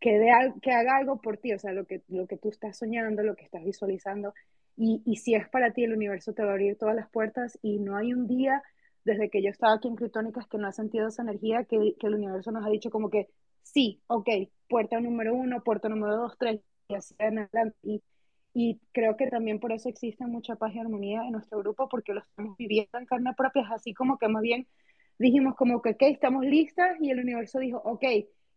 que, 0.00 0.30
al- 0.30 0.60
que 0.60 0.72
haga 0.72 0.96
algo 0.96 1.20
por 1.20 1.38
ti, 1.38 1.52
o 1.52 1.58
sea, 1.58 1.72
lo 1.72 1.86
que, 1.86 2.02
lo 2.08 2.26
que 2.26 2.36
tú 2.38 2.48
estás 2.50 2.78
soñando, 2.78 3.22
lo 3.22 3.36
que 3.36 3.44
estás 3.44 3.64
visualizando, 3.64 4.34
y, 4.76 5.02
y 5.06 5.16
si 5.16 5.34
es 5.34 5.48
para 5.48 5.72
ti, 5.72 5.84
el 5.84 5.92
universo 5.94 6.32
te 6.34 6.42
va 6.42 6.50
a 6.50 6.52
abrir 6.52 6.76
todas 6.78 6.94
las 6.94 7.08
puertas 7.10 7.58
y 7.62 7.78
no 7.78 7.96
hay 7.96 8.12
un 8.14 8.26
día 8.26 8.62
desde 9.04 9.30
que 9.30 9.42
yo 9.42 9.50
estaba 9.50 9.74
aquí 9.74 9.88
en 9.88 9.96
Kryptónicas 9.96 10.46
que 10.48 10.58
no 10.58 10.66
ha 10.66 10.72
sentido 10.72 11.08
esa 11.08 11.22
energía 11.22 11.64
que, 11.64 11.94
que 11.98 12.06
el 12.08 12.14
universo 12.14 12.50
nos 12.50 12.66
ha 12.66 12.70
dicho 12.70 12.90
como 12.90 13.10
que 13.10 13.28
sí, 13.62 14.02
ok, 14.08 14.28
puerta 14.68 15.00
número 15.00 15.34
uno, 15.34 15.62
puerta 15.62 15.88
número 15.88 16.16
dos, 16.16 16.36
tres, 16.38 16.60
y 16.88 16.94
así 16.94 17.14
en 17.18 17.38
adelante. 17.40 17.76
Y, 17.82 18.02
y 18.54 18.80
creo 18.92 19.16
que 19.16 19.28
también 19.28 19.60
por 19.60 19.72
eso 19.72 19.88
existe 19.88 20.26
mucha 20.26 20.56
paz 20.56 20.74
y 20.74 20.78
armonía 20.78 21.22
en 21.24 21.32
nuestro 21.32 21.58
grupo, 21.58 21.88
porque 21.88 22.14
lo 22.14 22.20
estamos 22.20 22.56
viviendo 22.56 22.98
en 22.98 23.06
carne 23.06 23.32
propia, 23.36 23.62
es 23.62 23.70
así 23.70 23.94
como 23.94 24.18
que 24.18 24.28
más 24.28 24.42
bien 24.42 24.66
dijimos 25.18 25.54
como 25.56 25.82
que, 25.82 25.90
ok, 25.90 26.02
estamos 26.02 26.44
listas, 26.44 26.96
y 27.00 27.10
el 27.10 27.20
universo 27.20 27.58
dijo, 27.58 27.78
ok, 27.84 28.04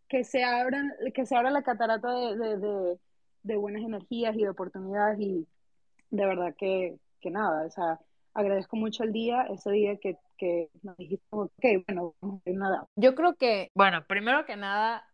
que 0.07 0.23
se 0.23 0.43
abran, 0.43 0.91
que 1.13 1.25
se 1.25 1.35
abra 1.35 1.51
la 1.51 1.63
catarata 1.63 2.13
de, 2.13 2.37
de, 2.37 2.57
de, 2.57 2.99
de 3.43 3.55
buenas 3.57 3.83
energías 3.83 4.35
y 4.35 4.43
de 4.43 4.49
oportunidades, 4.49 5.19
y 5.19 5.47
de 6.09 6.25
verdad 6.25 6.55
que, 6.57 6.97
que 7.21 7.31
nada, 7.31 7.65
o 7.65 7.69
sea, 7.69 7.99
agradezco 8.33 8.75
mucho 8.75 9.03
el 9.03 9.11
día, 9.11 9.43
ese 9.49 9.71
día 9.71 9.97
que, 9.97 10.17
que 10.37 10.69
nos 10.81 10.97
dijiste, 10.97 11.25
ok, 11.29 11.65
bueno, 11.87 12.15
nada. 12.45 12.85
Yo 12.95 13.15
creo 13.15 13.35
que, 13.35 13.69
bueno, 13.73 14.05
primero 14.07 14.45
que 14.45 14.55
nada, 14.55 15.05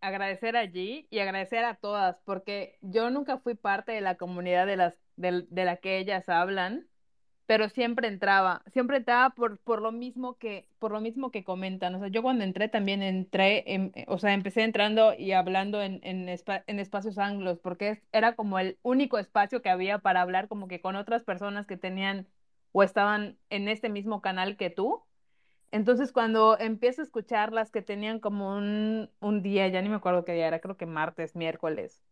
agradecer 0.00 0.56
allí 0.56 1.06
y 1.10 1.20
agradecer 1.20 1.64
a 1.64 1.74
todas, 1.74 2.18
porque 2.24 2.78
yo 2.80 3.10
nunca 3.10 3.38
fui 3.38 3.54
parte 3.54 3.92
de 3.92 4.00
la 4.00 4.16
comunidad 4.16 4.66
de 4.66 4.76
las 4.76 4.94
de, 5.16 5.46
de 5.48 5.64
la 5.64 5.76
que 5.76 5.98
ellas 5.98 6.28
hablan, 6.28 6.86
pero 7.48 7.70
siempre 7.70 8.08
entraba, 8.08 8.62
siempre 8.72 8.98
entraba 8.98 9.32
por, 9.32 9.58
por 9.60 9.82
lo 9.82 9.92
mismo 9.92 10.38
que, 10.38 10.68
por 10.80 10.92
lo 10.92 11.00
mismo 11.02 11.32
que 11.32 11.44
comentan. 11.44 11.96
O 11.96 12.00
sea, 12.00 12.08
yo 12.10 12.22
cuando 12.22 12.44
entré 12.44 12.68
también 12.70 13.02
entré, 13.02 13.64
en- 13.74 13.92
o 14.08 14.18
sea, 14.20 14.34
empecé 14.34 14.64
entrando 14.64 15.14
y 15.18 15.32
hablando 15.32 15.82
en, 15.82 16.00
en, 16.04 16.28
espa- 16.28 16.64
en 16.68 16.80
espacios 16.80 17.18
anglos, 17.18 17.60
porque 17.60 17.90
es- 17.90 18.02
era 18.12 18.36
como 18.36 18.60
el 18.60 18.78
único 18.84 19.18
espacio 19.18 19.62
que 19.62 19.70
había 19.70 20.00
para 20.00 20.22
hablar 20.22 20.48
como 20.48 20.68
que 20.68 20.82
con 20.82 20.96
otras 20.96 21.24
personas 21.24 21.66
que 21.66 21.78
tenían 21.78 22.28
o 22.72 22.84
estaban 22.84 23.38
en 23.50 23.68
este 23.68 23.90
mismo 23.90 24.22
canal 24.22 24.56
que 24.58 24.70
tú. 24.70 25.04
Entonces, 25.72 26.12
cuando 26.12 26.58
empiezo 26.58 27.02
a 27.02 27.04
escuchar 27.06 27.52
las 27.52 27.70
que 27.72 27.82
tenían 27.82 28.20
como 28.20 28.56
un, 28.56 29.10
un 29.20 29.42
día, 29.42 29.68
ya 29.68 29.82
ni 29.82 29.88
me 29.90 29.96
acuerdo 29.96 30.24
qué 30.24 30.32
día 30.34 30.48
era, 30.48 30.60
creo 30.60 30.76
que 30.78 30.86
martes, 30.86 31.36
miércoles, 31.36 32.02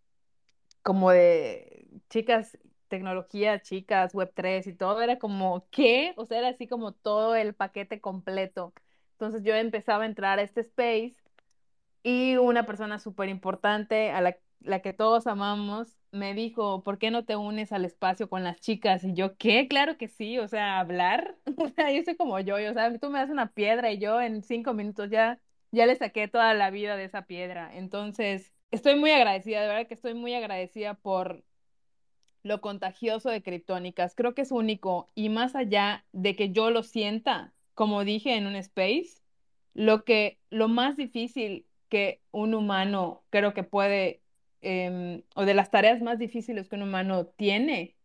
como 0.83 1.11
de 1.11 1.89
chicas, 2.11 2.59
tecnología, 2.89 3.61
chicas, 3.61 4.15
web 4.15 4.33
3 4.35 4.67
y 4.67 4.75
todo, 4.75 5.03
era 5.03 5.19
como, 5.19 5.67
¿qué? 5.71 6.15
O 6.17 6.27
sea, 6.27 6.39
era 6.39 6.49
así 6.49 6.67
como 6.69 6.93
todo 6.93 7.35
el 7.37 7.55
paquete 7.55 8.01
completo. 8.01 8.73
Entonces 9.13 9.43
yo 9.45 9.55
empezaba 9.55 10.05
a 10.05 10.07
entrar 10.07 10.39
a 10.39 10.43
este 10.43 10.61
space 10.63 11.17
y 12.03 12.37
una 12.37 12.67
persona 12.67 12.99
súper 12.99 13.29
importante 13.29 14.11
a 14.11 14.21
la, 14.21 14.37
que 14.83 14.93
todos 14.93 15.27
amamos 15.27 15.97
me 16.13 16.35
dijo, 16.35 16.83
¿por 16.83 16.99
qué 16.99 17.11
no 17.11 17.25
te 17.25 17.37
unes 17.37 17.73
al 17.73 17.85
espacio 17.85 18.29
con 18.29 18.45
las 18.45 18.61
chicas? 18.61 19.05
Y 19.05 19.13
yo, 19.15 19.37
¿qué? 19.37 19.69
Claro 19.69 19.99
que 19.99 20.09
sí, 20.09 20.39
o 20.39 20.49
sea, 20.49 20.79
hablar, 20.79 21.37
o 21.57 21.67
yo 21.69 22.03
soy 22.05 22.17
como 22.17 22.39
yo, 22.41 22.57
o 22.57 22.73
sea, 22.73 22.97
tú 22.99 23.11
me 23.11 23.19
das 23.19 23.31
una 23.31 23.53
piedra 23.53 23.91
y 23.93 23.99
yo 23.99 24.21
en 24.21 24.43
cinco 24.43 24.73
minutos 24.75 25.11
ya, 25.11 25.41
ya 25.73 25.87
le 25.87 25.97
saqué 25.97 26.29
toda 26.29 26.55
la 26.55 26.71
vida 26.71 26.97
de 26.97 27.05
esa 27.05 27.23
piedra. 27.27 27.77
Entonces, 27.77 28.53
estoy 28.71 28.97
muy 28.97 29.11
agradecida, 29.11 29.61
de 29.61 29.69
verdad 29.69 29.87
que 29.89 29.95
estoy 29.95 30.15
muy 30.15 30.35
agradecida 30.35 30.95
por 30.95 31.45
lo 32.47 32.61
contagioso 32.61 33.31
de 33.31 33.43
Criptónicas. 33.43 34.15
Creo 34.15 34.35
que 34.35 34.43
es 34.43 34.53
único 34.53 35.09
y 35.15 35.29
más 35.29 35.55
allá 35.55 36.05
de 36.13 36.37
que 36.37 36.53
yo 36.53 36.71
lo 36.71 36.83
sienta, 36.83 37.53
como 37.75 38.05
dije 38.05 38.37
en 38.37 38.47
un 38.47 38.57
space, 38.57 39.21
lo 39.75 40.05
que, 40.05 40.39
lo 40.51 40.69
más 40.69 40.97
difícil 40.97 41.67
que 41.89 42.23
un 42.31 42.55
humano 42.55 43.25
creo 43.31 43.53
que 43.55 43.63
puede, 43.63 44.23
em, 44.63 45.23
o 45.35 45.45
de 45.45 45.55
las 45.55 45.71
tareas 45.71 46.01
más 46.03 46.19
difíciles 46.19 46.69
que 46.69 46.77
un 46.77 46.83
humano 46.83 47.27
tiene, 47.27 47.97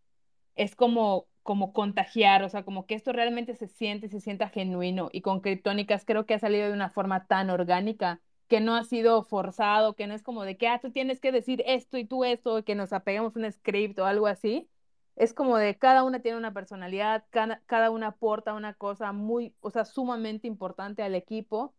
es 0.55 0.75
como, 0.75 1.27
como 1.43 1.73
contagiar, 1.73 2.43
o 2.43 2.49
sea, 2.49 2.63
como 2.63 2.85
que 2.85 2.95
esto 2.95 3.13
realmente 3.13 3.55
se 3.55 3.67
siente, 3.67 4.09
se 4.09 4.19
sienta 4.21 4.49
genuino. 4.49 5.09
Y 5.13 5.21
con 5.21 5.41
Criptónicas 5.41 6.05
creo 6.05 6.25
que 6.25 6.33
ha 6.35 6.39
salido 6.39 6.67
de 6.67 6.73
una 6.73 6.89
forma 6.89 7.27
tan 7.27 7.49
orgánica 7.49 8.21
que 8.51 8.59
no 8.59 8.75
ha 8.75 8.83
sido 8.83 9.23
forzado, 9.23 9.95
que 9.95 10.07
no 10.07 10.13
es 10.13 10.23
como 10.23 10.43
de 10.43 10.57
que, 10.57 10.67
ah, 10.67 10.79
tú 10.81 10.91
tienes 10.91 11.21
que 11.21 11.31
decir 11.31 11.63
esto 11.65 11.97
y 11.97 12.05
tú 12.05 12.25
esto, 12.25 12.65
que 12.65 12.75
nos 12.75 12.91
apeguemos 12.93 13.37
a 13.37 13.39
un 13.39 13.49
script 13.51 13.97
o 13.99 14.05
algo 14.05 14.27
así. 14.27 14.69
Es 15.15 15.33
como 15.33 15.57
de 15.57 15.77
cada 15.77 16.03
una 16.03 16.19
tiene 16.21 16.37
una 16.37 16.53
personalidad, 16.53 17.25
cada, 17.29 17.61
cada 17.67 17.91
una 17.91 18.07
aporta 18.07 18.53
una 18.53 18.73
cosa 18.73 19.13
muy, 19.13 19.55
o 19.61 19.71
sea, 19.71 19.85
sumamente 19.85 20.47
importante 20.47 21.01
al 21.01 21.15
equipo 21.15 21.73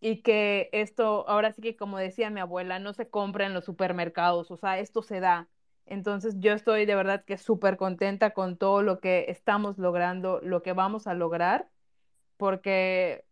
y 0.00 0.22
que 0.22 0.70
esto, 0.72 1.28
ahora 1.28 1.52
sí 1.52 1.62
que 1.62 1.76
como 1.76 1.98
decía 1.98 2.30
mi 2.30 2.40
abuela, 2.40 2.78
no 2.78 2.92
se 2.94 3.08
compra 3.10 3.46
en 3.46 3.54
los 3.54 3.64
supermercados, 3.64 4.50
o 4.52 4.56
sea, 4.56 4.78
esto 4.78 5.02
se 5.02 5.20
da. 5.20 5.48
Entonces 5.86 6.36
yo 6.38 6.52
estoy 6.52 6.86
de 6.86 6.94
verdad 6.94 7.24
que 7.24 7.38
súper 7.38 7.76
contenta 7.76 8.30
con 8.32 8.58
todo 8.58 8.82
lo 8.82 9.00
que 9.00 9.26
estamos 9.28 9.78
logrando, 9.78 10.40
lo 10.42 10.62
que 10.62 10.72
vamos 10.72 11.08
a 11.08 11.14
lograr, 11.14 11.68
porque, 12.38 13.25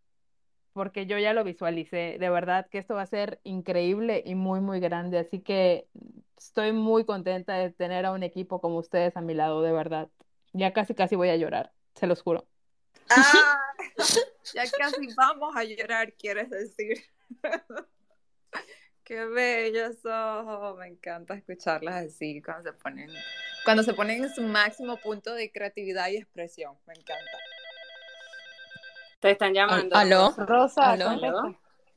porque 0.74 1.06
yo 1.06 1.18
ya 1.18 1.32
lo 1.32 1.44
visualicé, 1.44 2.16
de 2.18 2.30
verdad 2.30 2.68
que 2.68 2.78
esto 2.78 2.94
va 2.94 3.02
a 3.02 3.06
ser 3.06 3.40
increíble 3.44 4.22
y 4.26 4.34
muy, 4.34 4.60
muy 4.60 4.80
grande. 4.80 5.18
Así 5.18 5.40
que 5.40 5.86
estoy 6.36 6.72
muy 6.72 7.05
contenta 7.05 7.55
de 7.55 7.70
tener 7.70 8.05
a 8.05 8.12
un 8.12 8.24
equipo 8.24 8.60
como 8.60 8.78
ustedes 8.78 9.16
a 9.16 9.20
mi 9.20 9.34
lado, 9.34 9.62
de 9.62 9.72
verdad. 9.72 10.09
Ya 10.52 10.72
casi, 10.72 10.94
casi 10.94 11.14
voy 11.14 11.28
a 11.30 11.36
llorar, 11.36 11.72
se 11.94 12.09
los 12.09 12.20
juro. 12.20 12.46
Ah, 13.09 13.60
ya 14.55 14.64
casi 14.76 15.06
vamos 15.16 15.55
a 15.56 15.62
llorar, 15.62 16.12
quieres 16.14 16.51
decir. 16.51 17.05
Qué 19.05 19.24
bellos 19.26 20.05
ojos, 20.05 20.78
me 20.78 20.88
encanta 20.88 21.34
escucharlas 21.34 22.06
así 22.06 22.42
cuando 22.42 22.72
se 22.72 22.72
ponen, 22.72 23.10
cuando 23.64 23.82
se 23.84 23.94
ponen 23.94 24.24
en 24.24 24.34
su 24.34 24.42
máximo 24.42 24.96
punto 24.96 25.34
de 25.34 25.52
creatividad 25.52 26.09
y 26.09 26.16
expresión, 26.16 26.76
me 26.86 26.94
encanta. 26.94 27.38
Te 29.24 29.30
están 29.30 29.55
llamando. 29.55 29.96
¿Aló? 29.96 30.34
Rosa, 30.36 30.90
¿Aló? 30.90 31.06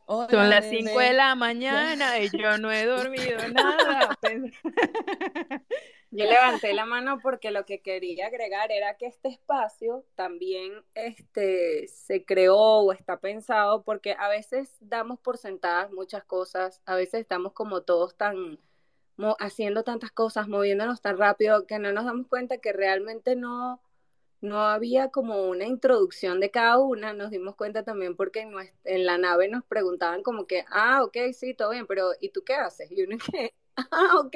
Son 0.08 0.50
las 0.50 0.64
bebé. 0.64 0.84
5 0.84 0.98
de 0.98 1.12
la 1.12 1.36
mañana 1.36 2.20
y 2.20 2.30
yo 2.30 2.58
no 2.58 2.72
he 2.72 2.86
dormido 2.86 3.38
nada. 3.54 4.18
Yo 6.10 6.24
levanté 6.24 6.74
la 6.74 6.86
mano 6.86 7.20
porque 7.22 7.52
lo 7.52 7.66
que 7.66 7.82
quería 7.82 8.28
agregar 8.28 8.72
era 8.72 8.96
que 8.96 9.08
este 9.08 9.28
espacio 9.28 10.06
también 10.16 10.72
este, 10.94 11.90
se 11.90 12.24
creó 12.24 12.56
o 12.56 12.94
está 12.94 13.20
pensado 13.20 13.84
porque 13.84 14.16
a 14.18 14.30
veces 14.30 14.78
damos 14.80 15.20
por 15.20 15.38
sentadas 15.38 15.92
muchas 15.92 16.24
cosas, 16.24 16.82
a 16.86 16.96
veces 16.96 17.20
estamos 17.20 17.52
como 17.52 17.82
todos 17.82 18.16
tan 18.16 18.58
haciendo 19.40 19.84
tantas 19.84 20.12
cosas, 20.12 20.48
moviéndonos 20.48 21.02
tan 21.02 21.18
rápido 21.18 21.68
que 21.68 21.78
no 21.78 21.92
nos 21.92 22.06
damos 22.06 22.28
cuenta 22.28 22.60
que 22.60 22.72
realmente 22.72 23.36
no, 23.36 23.82
no 24.42 24.62
había 24.62 25.10
como 25.10 25.48
una 25.48 25.66
introducción 25.66 26.40
de 26.40 26.52
cada 26.52 26.78
una, 26.80 27.14
nos 27.14 27.32
dimos 27.32 27.56
cuenta 27.56 27.84
también 27.84 28.16
porque 28.16 28.42
en, 28.84 29.06
la 29.06 29.18
nave 29.18 29.48
nos 29.50 29.64
preguntaban 29.66 30.24
como 30.24 30.46
que, 30.46 30.64
ah, 30.70 31.04
ok, 31.04 31.18
sí, 31.34 31.54
todo 31.54 31.72
bien, 31.72 31.88
pero 31.88 32.12
¿y 32.22 32.30
tú 32.30 32.44
qué 32.44 32.54
haces? 32.54 32.92
Y 32.92 33.04
uno 33.04 33.18
que, 33.34 33.54
ah, 33.76 34.20
ok, 34.20 34.36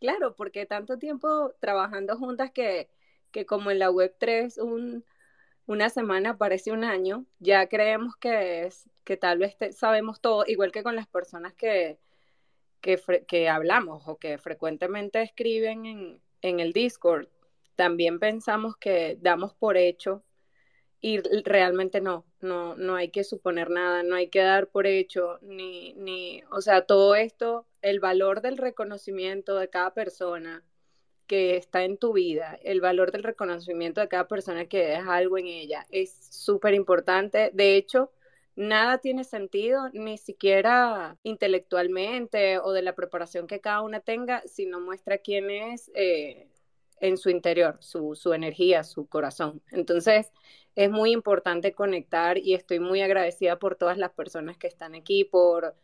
claro, 0.00 0.34
porque 0.36 0.66
tanto 0.66 0.98
tiempo 0.98 1.54
trabajando 1.60 2.16
juntas 2.16 2.50
que, 2.52 2.88
que 3.30 3.46
como 3.46 3.70
en 3.70 3.78
la 3.78 3.90
web 3.90 4.14
3 4.18 4.58
un, 4.58 5.04
una 5.66 5.90
semana 5.90 6.36
parece 6.38 6.72
un 6.72 6.84
año, 6.84 7.26
ya 7.38 7.68
creemos 7.68 8.16
que 8.16 8.64
es, 8.64 8.88
que 9.04 9.16
tal 9.16 9.38
vez 9.38 9.56
sabemos 9.76 10.20
todo, 10.20 10.44
igual 10.46 10.72
que 10.72 10.82
con 10.82 10.96
las 10.96 11.06
personas 11.06 11.54
que, 11.54 11.98
que, 12.80 13.00
que 13.26 13.48
hablamos 13.48 14.02
o 14.06 14.18
que 14.18 14.38
frecuentemente 14.38 15.22
escriben 15.22 15.86
en, 15.86 16.20
en 16.42 16.60
el 16.60 16.72
Discord. 16.72 17.28
También 17.76 18.18
pensamos 18.18 18.76
que 18.76 19.18
damos 19.20 19.54
por 19.54 19.76
hecho 19.76 20.24
y 21.00 21.18
realmente 21.42 22.00
no, 22.00 22.24
no, 22.40 22.76
no 22.76 22.96
hay 22.96 23.10
que 23.10 23.24
suponer 23.24 23.68
nada, 23.70 24.02
no 24.02 24.14
hay 24.16 24.28
que 24.28 24.40
dar 24.40 24.68
por 24.68 24.86
hecho, 24.86 25.38
ni, 25.42 25.92
ni, 25.94 26.42
o 26.50 26.62
sea, 26.62 26.86
todo 26.86 27.14
esto, 27.14 27.66
el 27.82 28.00
valor 28.00 28.40
del 28.40 28.56
reconocimiento 28.56 29.56
de 29.56 29.68
cada 29.68 29.92
persona 29.92 30.64
que 31.26 31.56
está 31.56 31.84
en 31.84 31.98
tu 31.98 32.14
vida, 32.14 32.58
el 32.62 32.80
valor 32.80 33.12
del 33.12 33.22
reconocimiento 33.22 34.00
de 34.00 34.08
cada 34.08 34.28
persona 34.28 34.66
que 34.66 34.86
deja 34.86 35.14
algo 35.14 35.38
en 35.38 35.46
ella 35.46 35.86
es 35.90 36.10
súper 36.30 36.74
importante. 36.74 37.50
De 37.52 37.76
hecho, 37.76 38.10
nada 38.56 38.98
tiene 38.98 39.24
sentido, 39.24 39.90
ni 39.92 40.18
siquiera 40.18 41.18
intelectualmente 41.22 42.58
o 42.58 42.72
de 42.72 42.82
la 42.82 42.94
preparación 42.94 43.46
que 43.46 43.60
cada 43.60 43.82
una 43.82 44.00
tenga, 44.00 44.42
si 44.46 44.66
no 44.66 44.80
muestra 44.80 45.18
quién 45.18 45.50
es 45.50 45.90
eh, 45.94 46.48
en 47.04 47.18
su 47.18 47.28
interior, 47.28 47.76
su, 47.80 48.14
su 48.14 48.32
energía, 48.32 48.82
su 48.82 49.06
corazón. 49.06 49.60
Entonces, 49.70 50.32
es 50.74 50.90
muy 50.90 51.12
importante 51.12 51.74
conectar 51.74 52.38
y 52.38 52.54
estoy 52.54 52.80
muy 52.80 53.02
agradecida 53.02 53.58
por 53.58 53.76
todas 53.76 53.98
las 53.98 54.12
personas 54.12 54.56
que 54.56 54.68
están 54.68 54.94
aquí, 54.94 55.22
por, 55.24 55.76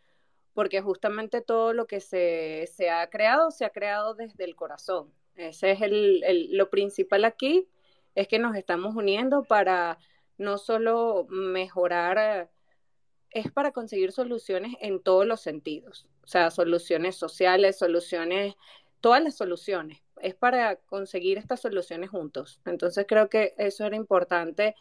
porque 0.54 0.80
justamente 0.80 1.42
todo 1.42 1.74
lo 1.74 1.86
que 1.86 2.00
se, 2.00 2.66
se 2.74 2.88
ha 2.88 3.10
creado, 3.10 3.50
se 3.50 3.66
ha 3.66 3.70
creado 3.70 4.14
desde 4.14 4.44
el 4.44 4.56
corazón. 4.56 5.12
Ese 5.36 5.72
es 5.72 5.82
el, 5.82 6.56
lo 6.56 6.70
principal 6.70 7.26
aquí, 7.26 7.68
es 8.14 8.26
que 8.26 8.38
nos 8.38 8.56
estamos 8.56 8.96
uniendo 8.96 9.42
para 9.42 9.98
no 10.38 10.56
solo 10.56 11.26
mejorar, 11.28 12.50
es 13.30 13.52
para 13.52 13.72
conseguir 13.72 14.12
soluciones 14.12 14.74
en 14.80 15.02
todos 15.02 15.26
los 15.26 15.42
sentidos, 15.42 16.08
o 16.24 16.26
sea, 16.26 16.50
soluciones 16.50 17.16
sociales, 17.16 17.76
soluciones, 17.76 18.54
todas 19.02 19.22
las 19.22 19.36
soluciones, 19.36 20.00
es 20.22 20.34
para 20.34 20.76
conseguir 20.76 21.38
estas 21.38 21.60
soluciones 21.60 22.10
juntos. 22.10 22.60
Entonces 22.64 23.06
creo 23.08 23.28
que 23.28 23.54
eso 23.58 23.86
era 23.86 23.96
importante 23.96 24.74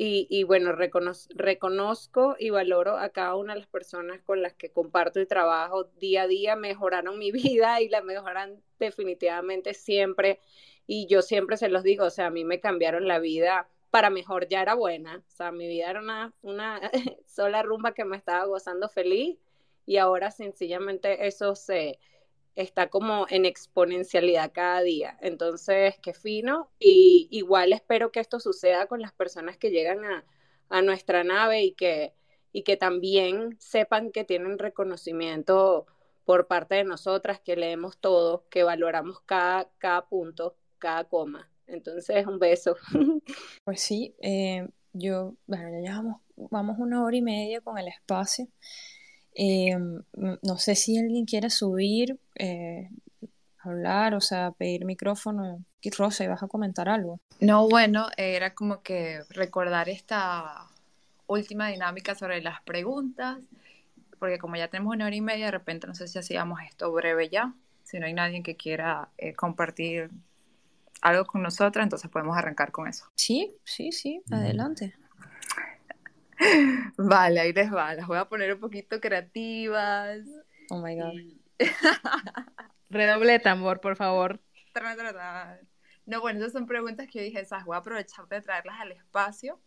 y, 0.00 0.44
bueno, 0.44 0.72
reconoz- 0.72 1.28
reconozco 1.34 2.36
y 2.38 2.50
valoro 2.50 2.96
a 2.98 3.08
cada 3.08 3.34
una 3.34 3.54
de 3.54 3.60
las 3.60 3.68
personas 3.68 4.20
con 4.22 4.42
las 4.42 4.54
que 4.54 4.70
comparto 4.70 5.20
y 5.20 5.26
trabajo 5.26 5.84
día 5.98 6.22
a 6.22 6.26
día, 6.28 6.54
mejoraron 6.56 7.18
mi 7.18 7.32
vida 7.32 7.80
y 7.80 7.88
la 7.88 8.00
mejoran 8.02 8.62
definitivamente 8.78 9.74
siempre. 9.74 10.38
Y 10.86 11.06
yo 11.08 11.20
siempre 11.22 11.56
se 11.56 11.68
los 11.68 11.82
digo, 11.82 12.04
o 12.06 12.10
sea, 12.10 12.26
a 12.26 12.30
mí 12.30 12.44
me 12.44 12.60
cambiaron 12.60 13.08
la 13.08 13.18
vida 13.18 13.68
para 13.90 14.10
mejor, 14.10 14.46
ya 14.48 14.62
era 14.62 14.74
buena, 14.74 15.24
o 15.26 15.30
sea, 15.30 15.50
mi 15.50 15.66
vida 15.66 15.90
era 15.90 16.00
una, 16.00 16.32
una 16.42 16.80
sola 17.26 17.62
rumba 17.62 17.92
que 17.94 18.04
me 18.04 18.16
estaba 18.16 18.44
gozando 18.44 18.88
feliz 18.88 19.38
y 19.86 19.96
ahora 19.96 20.30
sencillamente 20.30 21.26
eso 21.26 21.54
se 21.54 21.98
está 22.58 22.88
como 22.88 23.26
en 23.30 23.44
exponencialidad 23.44 24.50
cada 24.52 24.82
día. 24.82 25.16
Entonces, 25.20 25.94
qué 26.02 26.12
fino. 26.12 26.70
Y 26.80 27.28
igual 27.30 27.72
espero 27.72 28.10
que 28.10 28.18
esto 28.18 28.40
suceda 28.40 28.86
con 28.86 29.00
las 29.00 29.12
personas 29.12 29.56
que 29.56 29.70
llegan 29.70 30.04
a, 30.04 30.24
a 30.68 30.82
nuestra 30.82 31.22
nave 31.22 31.62
y 31.62 31.72
que, 31.72 32.14
y 32.52 32.64
que 32.64 32.76
también 32.76 33.56
sepan 33.60 34.10
que 34.10 34.24
tienen 34.24 34.58
reconocimiento 34.58 35.86
por 36.24 36.48
parte 36.48 36.74
de 36.74 36.84
nosotras, 36.84 37.40
que 37.40 37.54
leemos 37.54 37.96
todo, 37.98 38.44
que 38.50 38.64
valoramos 38.64 39.20
cada, 39.20 39.70
cada 39.78 40.08
punto, 40.08 40.56
cada 40.78 41.04
coma. 41.04 41.48
Entonces, 41.68 42.26
un 42.26 42.38
beso. 42.38 42.76
Pues 43.64 43.80
sí, 43.80 44.16
eh, 44.20 44.66
yo, 44.92 45.36
bueno, 45.46 45.70
ya 45.70 45.78
llevamos, 45.78 46.22
vamos 46.36 46.76
una 46.78 47.04
hora 47.04 47.16
y 47.16 47.22
media 47.22 47.60
con 47.60 47.78
el 47.78 47.86
espacio. 47.86 48.48
Eh, 49.40 49.68
m- 49.70 50.02
no 50.42 50.58
sé 50.58 50.74
si 50.74 50.98
alguien 50.98 51.24
quiere 51.24 51.48
subir, 51.48 52.18
eh, 52.34 52.90
hablar, 53.60 54.14
o 54.14 54.20
sea, 54.20 54.50
pedir 54.50 54.84
micrófono. 54.84 55.62
Y 55.80 55.90
Rosa, 55.90 56.24
¿ibas 56.24 56.42
a 56.42 56.48
comentar 56.48 56.88
algo? 56.88 57.20
No, 57.38 57.68
bueno, 57.68 58.08
era 58.16 58.52
como 58.54 58.82
que 58.82 59.20
recordar 59.30 59.88
esta 59.88 60.66
última 61.28 61.68
dinámica 61.68 62.16
sobre 62.16 62.42
las 62.42 62.60
preguntas, 62.62 63.38
porque 64.18 64.38
como 64.38 64.56
ya 64.56 64.66
tenemos 64.66 64.92
una 64.92 65.06
hora 65.06 65.14
y 65.14 65.20
media, 65.20 65.44
de 65.46 65.52
repente 65.52 65.86
no 65.86 65.94
sé 65.94 66.08
si 66.08 66.18
hacíamos 66.18 66.58
esto 66.68 66.90
breve 66.92 67.28
ya, 67.28 67.54
si 67.84 68.00
no 68.00 68.06
hay 68.06 68.14
nadie 68.14 68.42
que 68.42 68.56
quiera 68.56 69.08
eh, 69.18 69.34
compartir 69.34 70.10
algo 71.00 71.26
con 71.26 71.42
nosotros, 71.42 71.84
entonces 71.84 72.10
podemos 72.10 72.36
arrancar 72.36 72.72
con 72.72 72.88
eso. 72.88 73.04
Sí, 73.14 73.54
sí, 73.62 73.92
sí, 73.92 74.20
adelante. 74.32 74.96
Vale, 76.96 77.40
ahí 77.40 77.52
les 77.52 77.72
va, 77.72 77.94
las 77.94 78.06
voy 78.06 78.18
a 78.18 78.28
poner 78.28 78.54
un 78.54 78.60
poquito 78.60 79.00
creativas. 79.00 80.20
Oh 80.70 80.80
my 80.80 80.96
God. 80.96 81.12
Redoble 82.90 83.32
de 83.32 83.38
tambor, 83.40 83.80
por 83.80 83.96
favor. 83.96 84.40
No, 86.06 86.20
bueno, 86.20 86.40
esas 86.40 86.52
son 86.52 86.66
preguntas 86.66 87.06
que 87.06 87.18
yo 87.18 87.24
dije, 87.24 87.40
esas 87.40 87.64
voy 87.64 87.74
a 87.74 87.78
aprovechar 87.78 88.26
de 88.28 88.40
traerlas 88.40 88.80
al 88.80 88.92
espacio 88.92 89.60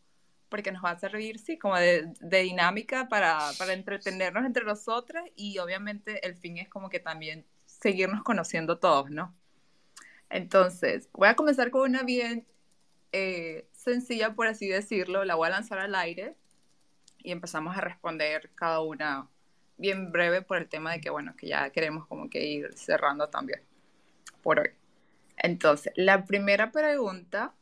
porque 0.49 0.73
nos 0.73 0.83
va 0.83 0.91
a 0.91 0.99
servir, 0.99 1.39
sí, 1.39 1.57
como 1.57 1.77
de, 1.77 2.11
de 2.19 2.41
dinámica 2.41 3.07
para, 3.07 3.39
para 3.57 3.71
entretenernos 3.71 4.45
entre 4.45 4.65
nosotras 4.65 5.23
y 5.35 5.57
obviamente 5.59 6.25
el 6.27 6.35
fin 6.35 6.57
es 6.57 6.67
como 6.67 6.89
que 6.89 6.99
también 6.99 7.45
seguirnos 7.65 8.21
conociendo 8.23 8.77
todos, 8.77 9.09
¿no? 9.09 9.33
Entonces, 10.29 11.09
voy 11.13 11.29
a 11.29 11.35
comenzar 11.35 11.71
con 11.71 11.83
una 11.89 12.03
bien 12.03 12.45
eh, 13.13 13.69
sencilla, 13.71 14.33
por 14.35 14.47
así 14.47 14.67
decirlo, 14.67 15.23
la 15.23 15.35
voy 15.35 15.47
a 15.47 15.51
lanzar 15.51 15.79
al 15.79 15.95
aire 15.95 16.35
y 17.23 17.31
empezamos 17.31 17.77
a 17.77 17.81
responder 17.81 18.49
cada 18.55 18.81
una 18.81 19.27
bien 19.77 20.11
breve 20.11 20.41
por 20.41 20.57
el 20.57 20.67
tema 20.69 20.91
de 20.93 21.01
que, 21.01 21.09
bueno, 21.09 21.35
que 21.35 21.47
ya 21.47 21.69
queremos 21.71 22.05
como 22.07 22.29
que 22.29 22.43
ir 22.45 22.73
cerrando 22.77 23.29
también 23.29 23.61
por 24.41 24.59
hoy. 24.59 24.69
Entonces, 25.37 25.91
la 25.95 26.25
primera 26.25 26.71
pregunta 26.71 27.53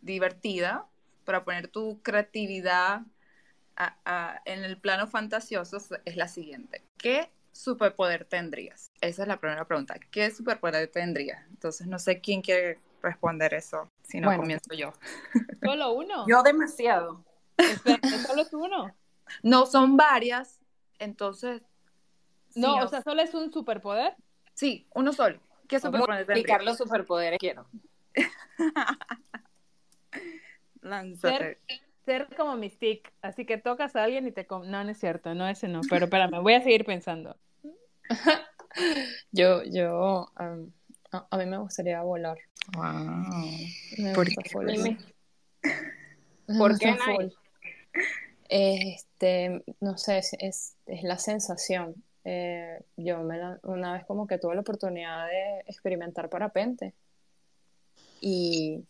divertida 0.00 0.86
para 1.24 1.44
poner 1.44 1.68
tu 1.68 2.00
creatividad 2.02 3.02
a- 3.76 3.96
a- 4.04 4.42
en 4.44 4.64
el 4.64 4.78
plano 4.80 5.06
fantasioso 5.06 5.78
es 6.04 6.16
la 6.16 6.28
siguiente. 6.28 6.82
¿Qué 6.96 7.30
superpoder 7.52 8.24
tendrías? 8.24 8.90
Esa 9.00 9.22
es 9.22 9.28
la 9.28 9.38
primera 9.38 9.64
pregunta. 9.66 9.96
¿Qué 10.10 10.30
superpoder 10.30 10.88
tendrías? 10.88 11.44
Entonces, 11.50 11.86
no 11.86 11.98
sé 11.98 12.20
quién 12.20 12.42
quiere 12.42 12.78
responder 13.02 13.54
eso, 13.54 13.88
si 14.02 14.20
no 14.20 14.28
Bueno. 14.28 14.42
comienzo 14.42 14.74
yo. 14.74 14.92
¿Solo 15.62 15.92
uno? 15.92 16.26
Yo 16.26 16.42
demasiado. 16.42 17.24
Espera, 17.58 18.00
¿Solo 18.26 18.42
es 18.42 18.52
uno? 18.52 18.94
No, 19.42 19.66
son 19.66 19.96
varias, 19.96 20.60
entonces... 20.98 21.62
No, 22.54 22.78
o 22.78 22.88
sea, 22.88 23.02
¿solo 23.02 23.22
es 23.22 23.34
un 23.34 23.52
superpoder? 23.52 24.16
Sí, 24.54 24.88
uno 24.94 25.12
solo. 25.12 25.38
¿Qué 25.68 25.78
superpoder? 25.78 26.26
Multiplicar 26.26 26.64
los 26.64 26.78
superpoderes 26.78 27.38
quiero. 27.38 27.68
Lánzate. 30.80 31.58
Ser 32.04 32.26
como 32.36 32.56
Mystique, 32.56 33.12
así 33.20 33.44
que 33.44 33.58
tocas 33.58 33.94
a 33.94 34.04
alguien 34.04 34.26
y 34.26 34.32
te... 34.32 34.46
com- 34.46 34.66
No, 34.68 34.82
no 34.82 34.90
es 34.90 34.98
cierto, 34.98 35.34
no, 35.34 35.46
ese 35.46 35.68
no, 35.68 35.82
pero 35.90 36.06
espérame, 36.06 36.42
voy 36.42 36.54
a 36.54 36.62
seguir 36.62 36.86
pensando. 36.86 37.36
Yo, 39.32 39.64
yo, 39.64 40.30
am, 40.36 40.72
a, 41.10 41.26
a 41.30 41.36
mí 41.38 41.46
me 41.46 41.56
gustaría 41.58 42.00
volar. 42.02 42.38
Wow. 42.74 42.84
Me 43.98 44.14
¿Por 44.14 44.26
gusta 44.26 44.42
qué? 44.42 44.50
¿Por 46.58 46.78
qué. 46.78 46.96
Este, 48.48 49.62
no 49.80 49.98
sé, 49.98 50.18
es, 50.18 50.32
es, 50.40 50.76
la 51.02 51.18
sensación. 51.18 51.94
Eh, 52.24 52.80
yo 52.96 53.22
me 53.22 53.38
la- 53.38 53.60
una 53.62 53.92
vez 53.94 54.04
como 54.06 54.26
que 54.26 54.38
tuve 54.38 54.54
la 54.54 54.60
oportunidad 54.62 55.26
de 55.28 55.60
experimentar 55.66 56.28
parapente 56.30 56.94
y, 58.20 58.84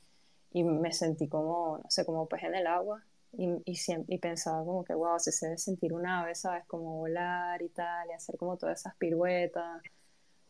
y 0.52 0.64
me 0.64 0.92
sentí 0.92 1.28
como, 1.28 1.78
no 1.78 1.90
sé, 1.90 2.04
como 2.06 2.26
pez 2.28 2.44
en 2.44 2.54
el 2.54 2.66
agua 2.66 3.04
y, 3.32 3.48
y, 3.64 3.78
y 4.08 4.18
pensaba 4.18 4.64
como 4.64 4.84
que, 4.84 4.94
wow, 4.94 5.18
si 5.18 5.32
se 5.32 5.46
debe 5.46 5.58
sentir 5.58 5.92
una 5.92 6.20
ave, 6.22 6.34
¿sabes? 6.34 6.64
Como 6.66 6.96
volar 6.98 7.60
y 7.62 7.68
tal, 7.70 8.08
y 8.10 8.12
hacer 8.12 8.36
como 8.38 8.56
todas 8.56 8.80
esas 8.80 8.96
piruetas. 8.96 9.82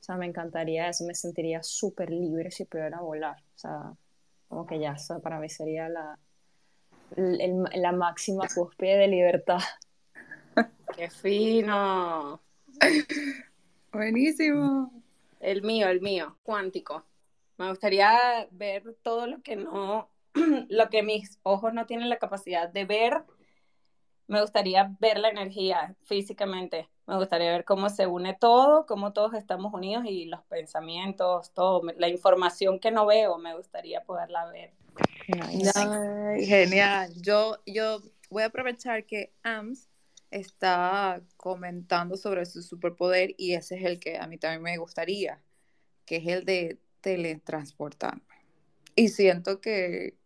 O 0.00 0.04
sea, 0.04 0.16
me 0.16 0.26
encantaría 0.26 0.88
eso, 0.88 1.04
me 1.04 1.14
sentiría 1.14 1.62
súper 1.62 2.10
libre 2.10 2.50
si 2.50 2.64
pudiera 2.64 3.00
volar. 3.00 3.36
O 3.56 3.58
sea, 3.58 3.94
como 4.48 4.66
que 4.66 4.78
ya, 4.80 4.92
eso 4.94 5.20
para 5.20 5.40
mí 5.40 5.48
sería 5.48 5.88
la, 5.88 6.18
el- 7.16 7.40
el- 7.40 7.82
la 7.82 7.92
máxima 7.92 8.46
cúspide 8.54 8.96
de 8.96 9.08
libertad. 9.08 9.60
Qué 10.96 11.10
fino. 11.10 12.40
Buenísimo. 13.92 14.92
El 15.40 15.62
mío, 15.62 15.88
el 15.88 16.00
mío, 16.00 16.36
cuántico. 16.42 17.04
Me 17.56 17.68
gustaría 17.68 18.46
ver 18.50 18.96
todo 19.02 19.26
lo 19.26 19.42
que 19.42 19.56
no, 19.56 20.10
lo 20.68 20.88
que 20.90 21.02
mis 21.02 21.38
ojos 21.42 21.72
no 21.72 21.86
tienen 21.86 22.08
la 22.08 22.18
capacidad 22.18 22.68
de 22.68 22.84
ver, 22.84 23.24
me 24.26 24.40
gustaría 24.42 24.94
ver 25.00 25.18
la 25.18 25.30
energía 25.30 25.96
físicamente. 26.02 26.88
Me 27.06 27.16
gustaría 27.16 27.50
ver 27.50 27.64
cómo 27.64 27.88
se 27.88 28.06
une 28.06 28.34
todo, 28.34 28.84
cómo 28.84 29.14
todos 29.14 29.32
estamos 29.32 29.72
unidos 29.72 30.04
y 30.06 30.26
los 30.26 30.42
pensamientos, 30.44 31.52
todo, 31.54 31.82
la 31.96 32.08
información 32.08 32.78
que 32.78 32.90
no 32.90 33.06
veo, 33.06 33.38
me 33.38 33.56
gustaría 33.56 34.02
poderla 34.02 34.44
ver. 34.46 34.72
Ay, 35.74 36.46
genial. 36.46 37.12
Yo, 37.20 37.58
yo 37.66 38.02
voy 38.30 38.42
a 38.42 38.46
aprovechar 38.46 39.04
que 39.04 39.32
AMS 39.42 39.88
está 40.30 41.22
comentando 41.36 42.16
sobre 42.16 42.44
su 42.46 42.62
superpoder 42.62 43.34
y 43.38 43.54
ese 43.54 43.76
es 43.76 43.84
el 43.84 43.98
que 43.98 44.18
a 44.18 44.26
mí 44.26 44.38
también 44.38 44.62
me 44.62 44.76
gustaría, 44.76 45.40
que 46.04 46.16
es 46.16 46.26
el 46.26 46.44
de 46.44 46.78
teletransportarme. 47.00 48.22
Y 48.94 49.08
siento 49.08 49.60
que, 49.60 50.16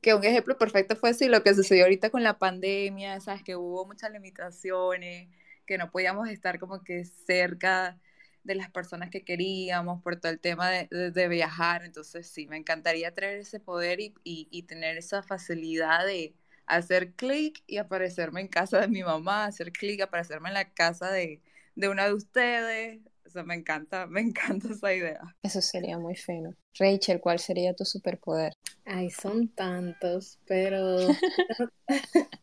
que 0.00 0.14
un 0.14 0.24
ejemplo 0.24 0.56
perfecto 0.58 0.96
fue 0.96 1.14
si 1.14 1.28
lo 1.28 1.42
que 1.42 1.54
sucedió 1.54 1.84
ahorita 1.84 2.10
con 2.10 2.22
la 2.22 2.38
pandemia, 2.38 3.20
sabes 3.20 3.42
que 3.42 3.56
hubo 3.56 3.86
muchas 3.86 4.10
limitaciones, 4.10 5.28
que 5.66 5.78
no 5.78 5.90
podíamos 5.90 6.28
estar 6.28 6.58
como 6.58 6.82
que 6.82 7.04
cerca 7.04 7.98
de 8.44 8.54
las 8.54 8.70
personas 8.70 9.10
que 9.10 9.24
queríamos 9.24 10.02
por 10.02 10.16
todo 10.16 10.30
el 10.30 10.38
tema 10.38 10.70
de, 10.70 11.28
viajar. 11.28 11.84
Entonces 11.84 12.28
sí, 12.28 12.46
me 12.46 12.56
encantaría 12.56 13.14
traer 13.14 13.40
ese 13.40 13.58
poder 13.58 14.00
y, 14.00 14.14
y 14.22 14.62
tener 14.64 14.96
esa 14.96 15.22
facilidad 15.22 16.06
de 16.06 16.34
hacer 16.66 17.12
clic 17.12 17.62
y 17.66 17.78
aparecerme 17.78 18.40
en 18.40 18.48
casa 18.48 18.80
de 18.80 18.88
mi 18.88 19.02
mamá, 19.02 19.46
hacer 19.46 19.72
clic, 19.72 20.00
aparecerme 20.00 20.48
en 20.48 20.54
la 20.54 20.70
casa 20.72 21.10
de, 21.10 21.40
de 21.74 21.88
una 21.88 22.06
de 22.06 22.14
ustedes. 22.14 23.00
O 23.26 23.30
sea, 23.30 23.42
me 23.42 23.54
encanta, 23.54 24.06
me 24.06 24.20
encanta 24.20 24.68
esa 24.72 24.92
idea. 24.92 25.20
Eso 25.42 25.60
sería 25.60 25.98
muy 25.98 26.16
fino. 26.16 26.54
Rachel, 26.78 27.20
¿cuál 27.20 27.38
sería 27.38 27.74
tu 27.74 27.84
superpoder? 27.84 28.52
Ay, 28.84 29.10
son 29.10 29.48
tantos, 29.48 30.38
pero 30.46 30.98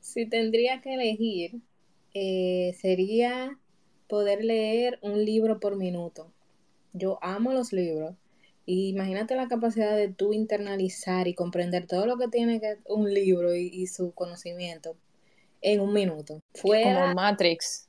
si 0.00 0.26
tendría 0.26 0.80
que 0.80 0.94
elegir, 0.94 1.60
eh, 2.12 2.76
sería 2.80 3.58
poder 4.08 4.44
leer 4.44 4.98
un 5.02 5.24
libro 5.24 5.60
por 5.60 5.76
minuto. 5.76 6.32
Yo 6.92 7.18
amo 7.22 7.52
los 7.52 7.72
libros 7.72 8.14
imagínate 8.66 9.36
la 9.36 9.48
capacidad 9.48 9.96
de 9.96 10.08
tú 10.08 10.32
internalizar 10.32 11.28
y 11.28 11.34
comprender 11.34 11.86
todo 11.86 12.06
lo 12.06 12.16
que 12.16 12.28
tiene 12.28 12.60
que 12.60 12.78
un 12.86 13.12
libro 13.12 13.54
y, 13.54 13.86
su 13.86 14.12
conocimiento 14.12 14.96
en 15.60 15.80
un 15.80 15.92
minuto. 15.92 16.42
Fuera 16.54 17.02
Como 17.02 17.14
Matrix. 17.14 17.88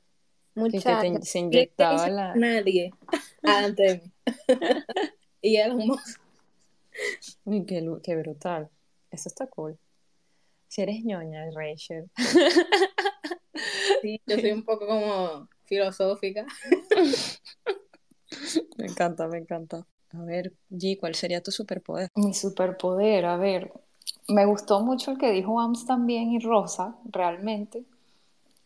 Mucha 0.54 1.00
que, 1.02 1.20
se 1.22 1.38
inyectaba 1.38 2.08
la... 2.08 2.34
Nadie 2.34 2.90
antes 3.42 4.00
de 4.00 4.02
mí. 4.02 4.12
y 5.42 5.56
era 5.56 5.74
un 5.74 7.66
qué, 7.66 7.84
qué 8.02 8.16
brutal. 8.16 8.70
Eso 9.10 9.28
está 9.28 9.46
cool. 9.46 9.78
Si 10.68 10.82
eres 10.82 11.04
ñoña, 11.04 11.50
Rachel. 11.50 12.10
Sí, 14.02 14.20
yo 14.26 14.38
soy 14.38 14.50
un 14.50 14.64
poco 14.64 14.86
como 14.86 15.48
filosófica. 15.66 16.46
me 18.78 18.86
encanta, 18.86 19.28
me 19.28 19.38
encanta. 19.38 19.86
A 20.12 20.24
ver, 20.24 20.52
G, 20.70 20.98
¿cuál 20.98 21.14
sería 21.14 21.42
tu 21.42 21.50
superpoder? 21.50 22.10
Mi 22.14 22.32
superpoder, 22.32 23.26
a 23.26 23.36
ver, 23.36 23.72
me 24.28 24.46
gustó 24.46 24.80
mucho 24.80 25.10
el 25.10 25.18
que 25.18 25.32
dijo 25.32 25.60
Ams 25.60 25.86
también 25.86 26.32
y 26.32 26.38
Rosa, 26.38 26.96
realmente. 27.04 27.84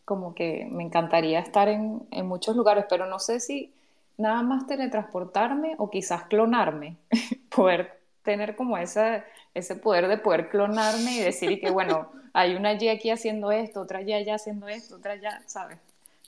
Como 0.05 0.33
que 0.33 0.67
me 0.71 0.83
encantaría 0.83 1.39
estar 1.39 1.67
en, 1.67 2.03
en 2.11 2.27
muchos 2.27 2.55
lugares, 2.55 2.85
pero 2.89 3.05
no 3.05 3.19
sé 3.19 3.39
si 3.39 3.73
nada 4.17 4.43
más 4.43 4.67
teletransportarme 4.67 5.75
o 5.77 5.89
quizás 5.89 6.23
clonarme, 6.25 6.97
poder 7.55 7.99
tener 8.23 8.55
como 8.55 8.77
ese, 8.77 9.23
ese 9.53 9.75
poder 9.75 10.07
de 10.07 10.17
poder 10.17 10.49
clonarme 10.49 11.17
y 11.17 11.19
decir 11.19 11.59
que, 11.59 11.71
bueno, 11.71 12.11
hay 12.33 12.55
una 12.55 12.77
G 12.77 12.93
aquí 12.93 13.09
haciendo 13.09 13.51
esto, 13.51 13.81
otra 13.81 14.01
Y 14.01 14.13
allá 14.13 14.35
haciendo 14.35 14.67
esto, 14.67 14.97
otra 14.97 15.13
allá, 15.13 15.41
¿sabes? 15.47 15.79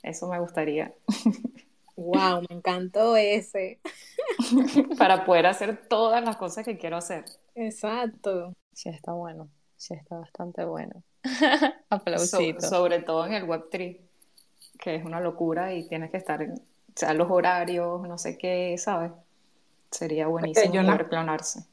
Eso 0.04 0.28
me 0.28 0.38
gustaría. 0.38 0.92
Wow, 1.96 2.42
me 2.48 2.56
encantó 2.56 3.16
ese. 3.16 3.80
Para 4.98 5.24
poder 5.24 5.46
hacer 5.46 5.88
todas 5.88 6.24
las 6.24 6.36
cosas 6.36 6.64
que 6.64 6.76
quiero 6.76 6.96
hacer. 6.96 7.24
Exacto. 7.54 8.52
Sí, 8.72 8.88
está 8.88 9.12
bueno. 9.12 9.48
Sí, 9.76 9.94
está 9.94 10.18
bastante 10.18 10.64
bueno. 10.64 11.02
Aplausito. 11.90 12.60
sobre 12.60 13.00
todo 13.00 13.26
en 13.26 13.34
el 13.34 13.46
Web3, 13.46 13.98
que 14.78 14.94
es 14.96 15.04
una 15.04 15.20
locura 15.20 15.72
y 15.72 15.88
tienes 15.88 16.10
que 16.10 16.18
estar 16.18 16.42
en 16.42 16.52
o 16.52 16.96
sea, 16.96 17.12
los 17.12 17.28
horarios, 17.30 18.06
no 18.06 18.18
sé 18.18 18.38
qué, 18.38 18.76
¿sabes? 18.78 19.10
Sería 19.90 20.28
buenísimo 20.28 20.72
poder 20.72 21.08
clonarse. 21.08 21.64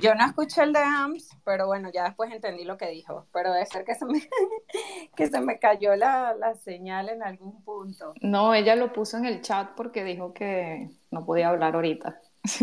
Yo 0.00 0.14
no 0.14 0.24
escuché 0.24 0.62
el 0.62 0.72
de 0.72 0.80
AMS, 0.80 1.36
pero 1.44 1.66
bueno, 1.66 1.90
ya 1.92 2.04
después 2.04 2.32
entendí 2.32 2.64
lo 2.64 2.78
que 2.78 2.88
dijo. 2.88 3.26
Pero 3.32 3.52
debe 3.52 3.66
ser 3.66 3.84
que 3.84 3.94
se 3.94 4.06
me, 4.06 4.22
que 5.16 5.26
se 5.26 5.40
me 5.40 5.58
cayó 5.58 5.94
la, 5.94 6.34
la, 6.34 6.54
señal 6.54 7.10
en 7.10 7.22
algún 7.22 7.62
punto. 7.62 8.14
No, 8.22 8.54
ella 8.54 8.76
lo 8.76 8.92
puso 8.92 9.18
en 9.18 9.26
el 9.26 9.42
chat 9.42 9.70
porque 9.76 10.02
dijo 10.02 10.32
que 10.32 10.90
no 11.10 11.26
podía 11.26 11.50
hablar 11.50 11.74
ahorita. 11.74 12.20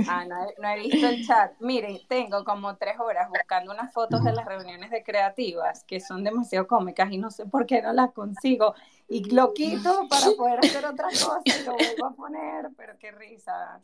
Ah, 0.08 0.26
no 0.26 0.36
he, 0.44 0.62
no 0.62 0.68
he, 0.70 0.80
visto 0.80 1.08
el 1.08 1.26
chat. 1.26 1.54
Miren, 1.60 2.00
tengo 2.08 2.44
como 2.44 2.78
tres 2.78 3.00
horas 3.00 3.30
buscando 3.30 3.72
unas 3.72 3.92
fotos 3.92 4.24
de 4.24 4.32
las 4.32 4.46
reuniones 4.46 4.92
de 4.92 5.04
creativas 5.04 5.84
que 5.86 6.00
son 6.00 6.24
demasiado 6.24 6.68
cómicas 6.68 7.12
y 7.12 7.18
no 7.18 7.32
sé 7.32 7.46
por 7.46 7.66
qué 7.66 7.82
no 7.82 7.92
las 7.92 8.12
consigo. 8.12 8.76
Y 9.10 9.24
lo 9.34 9.54
quito 9.54 10.08
para 10.08 10.28
poder 10.38 10.60
hacer 10.60 10.86
otra 10.86 11.08
cosa 11.08 11.42
y 11.46 11.66
lo 11.66 11.74
vuelvo 11.74 12.06
a 12.06 12.16
poner, 12.16 12.70
pero 12.78 12.98
qué 13.00 13.12
risa. 13.12 13.82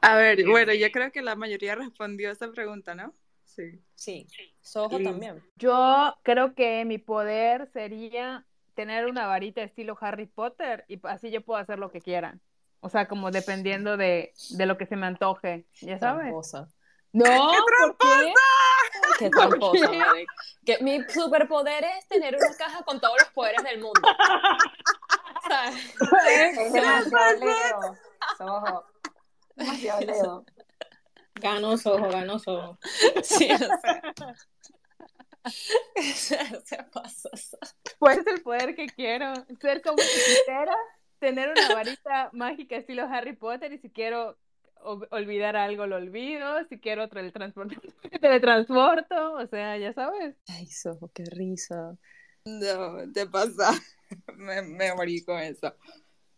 A 0.00 0.16
ver, 0.16 0.46
bueno, 0.46 0.74
yo 0.74 0.90
creo 0.90 1.12
que 1.12 1.22
la 1.22 1.36
mayoría 1.36 1.74
respondió 1.74 2.28
a 2.28 2.32
esa 2.32 2.50
pregunta, 2.50 2.94
¿no? 2.94 3.14
Sí. 3.44 3.80
Sí. 3.94 4.26
Soho 4.60 5.00
también. 5.00 5.42
Yo 5.56 6.14
creo 6.22 6.54
que 6.54 6.84
mi 6.84 6.98
poder 6.98 7.68
sería 7.72 8.44
tener 8.74 9.06
una 9.06 9.26
varita 9.26 9.62
estilo 9.62 9.96
Harry 10.00 10.26
Potter 10.26 10.84
y 10.88 11.00
así 11.04 11.30
yo 11.30 11.40
puedo 11.40 11.58
hacer 11.58 11.78
lo 11.78 11.90
que 11.90 12.00
quiera. 12.00 12.38
O 12.80 12.88
sea, 12.88 13.08
como 13.08 13.30
dependiendo 13.30 13.96
de, 13.96 14.32
de 14.50 14.66
lo 14.66 14.78
que 14.78 14.86
se 14.86 14.96
me 14.96 15.06
antoje, 15.06 15.66
ya 15.80 15.98
sabes. 15.98 16.22
Tramposa. 16.22 16.68
No, 17.12 17.24
¡Qué 17.24 17.58
tramposa! 17.66 18.32
Qué 19.18 19.30
tramposa, 19.30 19.90
Que 20.64 20.78
mi 20.80 21.02
superpoder 21.08 21.84
es 21.84 22.06
tener 22.06 22.36
una 22.36 22.54
caja 22.56 22.82
con 22.84 23.00
todos 23.00 23.16
los 23.18 23.30
poderes 23.30 23.62
del 23.64 23.80
mundo. 23.80 24.00
¿Sabes? 25.48 25.94
Es 26.28 26.72
demasiado 26.72 27.38
leo. 27.40 28.84
Demasiado 29.56 30.00
leo. 30.00 30.44
Gano 31.34 31.76
sojo, 31.78 32.08
gano 32.10 32.38
sojo. 32.38 32.78
Sí, 33.22 33.50
o 33.52 33.58
sea. 33.58 34.02
se 36.14 36.82
pasa. 36.92 37.30
Pues 37.98 38.18
es 38.18 38.26
el 38.26 38.42
poder 38.42 38.74
que 38.74 38.86
quiero. 38.86 39.32
Ser 39.60 39.82
como 39.82 39.96
quisiera 39.96 40.76
tener 41.18 41.50
una 41.50 41.74
varita 41.74 42.30
mágica 42.32 42.76
estilo 42.76 43.04
Harry 43.04 43.34
Potter 43.34 43.72
y 43.72 43.78
si 43.78 43.90
quiero 43.90 44.36
olvidar 45.10 45.56
algo 45.56 45.86
lo 45.86 45.96
olvido, 45.96 46.64
si 46.68 46.78
quiero 46.78 47.08
teletransportar, 47.08 47.80
teletransporto, 48.20 49.34
o 49.34 49.46
sea, 49.46 49.76
ya 49.76 49.92
sabes. 49.92 50.36
Ay, 50.48 50.66
Sojo, 50.66 51.10
qué 51.12 51.24
risa. 51.24 51.96
No, 52.44 53.12
te 53.12 53.26
pasa. 53.26 53.72
me, 54.36 54.62
me 54.62 54.94
morí 54.94 55.24
con 55.24 55.38
eso. 55.38 55.74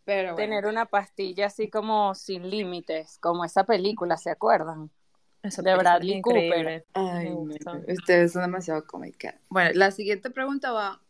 Pero 0.04 0.34
Tener 0.34 0.66
una 0.66 0.86
pastilla 0.86 1.46
así 1.46 1.68
como 1.68 2.14
sin 2.14 2.48
límites, 2.48 3.18
como 3.20 3.44
esa 3.44 3.64
película, 3.64 4.16
¿se 4.16 4.30
acuerdan? 4.30 4.90
de 5.42 5.76
Bradley 5.76 6.20
Cooper. 6.20 6.84
Ay, 6.92 7.32
ustedes 7.88 8.32
son 8.32 8.42
demasiado 8.42 8.84
cómicas. 8.86 9.36
Bueno, 9.48 9.70
la 9.74 9.90
siguiente 9.90 10.30
pregunta 10.30 10.72
va 10.72 11.00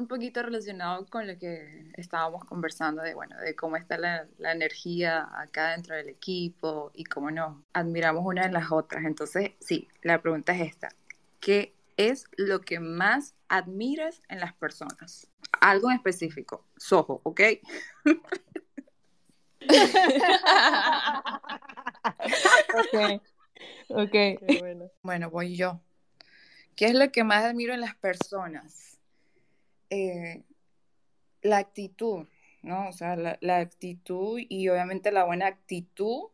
un 0.00 0.08
poquito 0.08 0.42
relacionado 0.42 1.06
con 1.06 1.26
lo 1.26 1.38
que 1.38 1.92
estábamos 1.94 2.44
conversando 2.44 3.02
de, 3.02 3.14
bueno, 3.14 3.38
de 3.38 3.54
cómo 3.54 3.76
está 3.76 3.98
la, 3.98 4.26
la, 4.38 4.52
energía 4.52 5.28
acá 5.34 5.72
dentro 5.72 5.94
del 5.94 6.08
equipo 6.08 6.90
y 6.94 7.04
cómo 7.04 7.30
nos 7.30 7.58
admiramos 7.72 8.24
una 8.24 8.46
de 8.46 8.52
las 8.52 8.72
otras. 8.72 9.04
Entonces, 9.04 9.52
sí, 9.60 9.88
la 10.02 10.20
pregunta 10.20 10.54
es 10.54 10.62
esta. 10.62 10.88
¿Qué 11.38 11.74
es 11.96 12.24
lo 12.36 12.62
que 12.62 12.80
más 12.80 13.34
admiras 13.48 14.22
en 14.28 14.40
las 14.40 14.54
personas? 14.54 15.28
Algo 15.60 15.90
en 15.90 15.96
específico. 15.96 16.64
Sojo, 16.76 17.20
¿ok? 17.24 17.40
ok. 22.74 23.22
Ok. 23.90 24.14
Bueno. 24.60 24.90
bueno, 25.02 25.30
voy 25.30 25.56
yo. 25.56 25.80
¿Qué 26.76 26.86
es 26.86 26.94
lo 26.94 27.12
que 27.12 27.24
más 27.24 27.44
admiro 27.44 27.74
en 27.74 27.82
las 27.82 27.94
personas? 27.96 28.89
Eh, 29.90 30.42
la 31.42 31.58
actitud, 31.58 32.26
¿no? 32.62 32.88
O 32.88 32.92
sea, 32.92 33.16
la, 33.16 33.56
actitud 33.56 34.40
y 34.48 34.68
obviamente 34.68 35.10
la 35.10 35.24
buena 35.24 35.46
actitud 35.46 36.24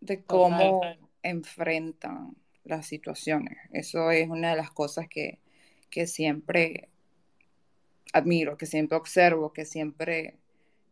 de 0.00 0.22
cómo 0.22 0.82
enfrentan 1.22 2.36
las 2.64 2.86
situaciones. 2.86 3.58
Eso 3.72 4.10
es 4.10 4.28
una 4.28 4.50
de 4.50 4.56
las 4.56 4.70
cosas 4.70 5.08
que, 5.08 5.38
que 5.90 6.06
siempre 6.06 6.88
admiro, 8.12 8.56
que 8.56 8.66
siempre 8.66 8.96
observo, 8.96 9.52
que 9.52 9.64
siempre 9.64 10.36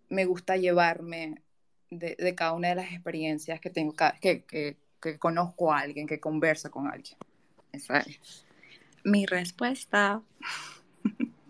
me 0.08 0.24
gusta 0.24 0.56
llevarme 0.56 1.42
de, 1.90 2.16
de, 2.18 2.34
cada 2.34 2.52
una 2.52 2.68
de 2.68 2.74
las 2.76 2.92
experiencias 2.92 3.60
que 3.60 3.70
tengo, 3.70 3.94
que, 4.20 4.44
que, 4.44 4.76
que 5.00 5.18
conozco 5.18 5.72
a 5.72 5.80
alguien, 5.80 6.06
que 6.06 6.20
conversa 6.20 6.70
con 6.70 6.86
alguien. 6.86 7.16
Esa 7.72 7.98
es 8.00 8.44
mi 9.04 9.26
respuesta. 9.26 10.22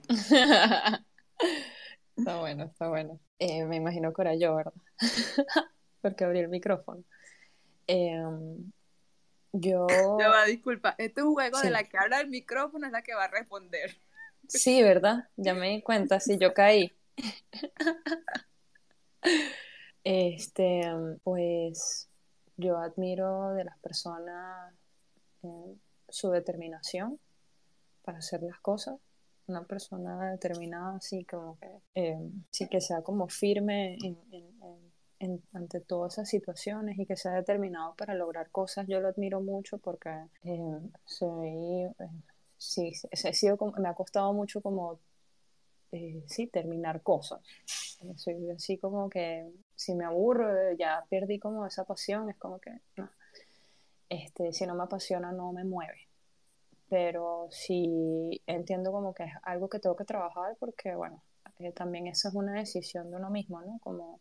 está 2.17 2.41
bueno, 2.41 2.65
está 2.65 2.89
bueno. 2.89 3.21
Eh, 3.39 3.65
me 3.65 3.77
imagino 3.77 4.13
que 4.13 4.23
era 4.23 4.35
yo, 4.35 4.57
¿verdad? 4.57 4.73
Porque 6.03 6.25
abrí 6.25 6.41
el 6.41 6.49
micrófono. 6.49 7.05
Em, 7.87 8.73
yo... 9.53 9.87
Ya 10.19 10.29
va, 10.29 10.45
disculpa. 10.45 10.95
Este 10.99 11.21
es 11.21 11.27
un 11.27 11.35
juego 11.35 11.61
de 11.61 11.71
la 11.71 11.85
que 11.85 11.99
habla 11.99 12.21
el 12.21 12.29
micrófono, 12.29 12.87
es 12.87 12.93
la 12.93 13.03
que 13.03 13.15
va 13.15 13.25
a 13.25 13.29
responder. 13.29 13.97
Sí, 14.49 14.83
¿verdad? 14.83 15.29
Ya 15.37 15.55
me 15.55 15.71
di 15.71 15.83
cuenta, 15.83 16.21
sí, 16.21 16.39
yo 16.39 16.55
caí. 16.55 16.93
Este, 20.05 20.83
pues 21.23 22.09
yo 22.57 22.79
admiro 22.79 23.53
de 23.53 23.65
las 23.65 23.79
personas 23.79 24.73
eh, 25.43 25.77
su 26.09 26.31
determinación 26.31 27.21
para 28.03 28.19
hacer 28.19 28.43
las 28.43 28.59
cosas. 28.61 28.97
Una 29.49 29.65
persona 29.65 30.31
determinada, 30.31 30.97
así 30.97 31.25
como 31.25 31.59
que, 31.59 31.69
eh, 31.95 32.19
sí 32.51 32.69
que 32.69 32.81
sea 32.81 33.03
como 33.03 33.29
firme 33.29 33.97
en, 35.21 35.43
ante 35.53 35.81
todas 35.81 36.15
esas 36.15 36.29
situaciones 36.29 36.99
y 36.99 37.07
que 37.07 37.17
sea 37.17 37.33
determinado 37.33 37.95
para 37.97 38.15
lograr 38.15 38.51
cosas. 38.51 38.87
Yo 38.89 39.01
lo 39.01 39.09
admiro 39.09 39.41
mucho 39.41 39.79
porque 39.79 40.11
eh, 40.45 40.79
soy, 41.05 41.49
eh, 41.99 42.09
sí, 42.57 42.93
he 43.11 43.35
sido 43.35 43.57
como- 43.57 43.73
me 43.79 43.89
ha 43.89 43.95
costado 43.95 44.33
mucho 44.33 44.61
como 44.61 45.01
eh, 45.93 46.23
sí, 46.29 46.49
terminar 46.49 47.03
cosas. 47.03 47.41
Eh, 48.03 48.15
Soy 48.17 48.51
así 48.51 48.79
como 48.79 49.09
que 49.11 49.51
si 49.77 49.95
me 49.95 50.05
aburro, 50.07 50.49
ya 50.79 51.05
perdí 51.11 51.39
como 51.41 51.67
esa 51.67 51.85
pasión, 51.85 52.31
es 52.31 52.37
como 52.39 52.61
que. 52.61 52.73
Este, 54.11 54.53
si 54.53 54.67
no 54.67 54.75
me 54.75 54.83
apasiona, 54.83 55.33
no 55.33 55.51
me 55.53 55.65
mueve. 55.65 56.08
Pero 56.91 57.49
sí 57.51 58.41
entiendo 58.47 58.93
como 58.93 59.13
que 59.15 59.25
es 59.25 59.33
algo 59.43 59.69
que 59.69 59.79
tengo 59.79 59.97
que 59.97 60.05
trabajar 60.05 60.57
porque, 60.59 60.95
bueno, 60.95 61.23
eh, 61.59 61.73
también 61.73 62.07
esa 62.07 62.29
es 62.29 62.35
una 62.35 62.55
decisión 62.55 63.11
de 63.11 63.17
uno 63.17 63.31
mismo, 63.31 63.61
¿no? 63.61 63.79
Como, 63.81 64.21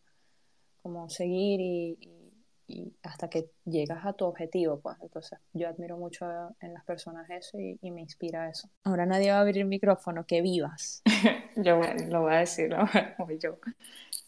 como 0.81 1.09
seguir 1.09 1.59
y, 1.61 1.97
y- 2.01 2.27
y 2.69 2.93
hasta 3.03 3.29
que 3.29 3.49
llegas 3.65 4.05
a 4.05 4.11
tu 4.13 4.25
objetivo, 4.25 4.79
pues. 4.81 4.97
Entonces, 5.01 5.39
yo 5.53 5.69
admiro 5.69 5.97
mucho 5.97 6.25
en 6.59 6.73
las 6.73 6.83
personas 6.85 7.29
eso 7.29 7.57
y, 7.59 7.77
y 7.81 7.91
me 7.91 8.01
inspira 8.01 8.49
eso. 8.49 8.69
Ahora 8.83 9.05
nadie 9.05 9.31
va 9.31 9.37
a 9.37 9.41
abrir 9.41 9.59
el 9.59 9.65
micrófono, 9.67 10.25
que 10.25 10.41
vivas. 10.41 11.01
Yo 11.55 11.79
lo 12.09 12.21
voy 12.23 12.33
a 12.33 12.37
decir, 12.39 12.69
lo 12.69 12.85
voy 13.25 13.39
yo. 13.39 13.57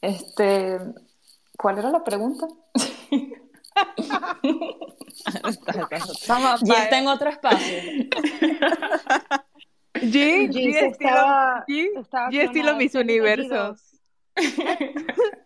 Este, 0.02 0.80
¿cuál 1.58 1.78
era 1.80 1.92
la 1.92 2.04
pregunta? 2.04 2.48
Y 6.66 6.72
está 6.72 7.00
en 7.00 7.08
otro 7.08 7.30
espacio. 7.30 7.78
G, 9.94 10.02
G 10.04 10.50
G 10.50 10.54
se 10.54 10.70
estilo, 10.88 11.10
estaba- 11.10 11.66
G, 11.68 11.90
estaba 12.00 12.30
G 12.30 12.42
estilo 12.44 12.76
Miss 12.76 12.96
Universo. 12.96 13.76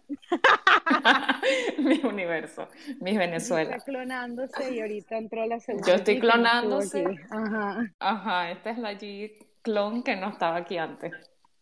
Mi 1.80 2.00
universo, 2.04 2.68
mi 3.02 3.18
Venezuela. 3.18 3.72
Está 3.76 3.86
clonándose 3.86 4.74
y 4.74 4.80
ahorita 4.82 5.18
entró 5.18 5.46
la 5.46 5.60
segunda. 5.60 5.88
Yo 5.88 5.96
estoy 5.96 6.20
clonándose. 6.20 7.06
Ajá. 7.30 7.86
Ajá, 8.00 8.52
esta 8.52 8.70
es 8.72 8.78
la 8.78 8.94
G 8.94 9.34
clon 9.62 10.04
que 10.04 10.16
no 10.16 10.30
estaba 10.30 10.56
aquí 10.58 10.78
antes. 10.78 11.12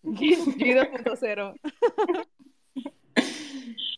G, 0.03 0.37
G 0.57 0.91
2.0. 0.93 1.53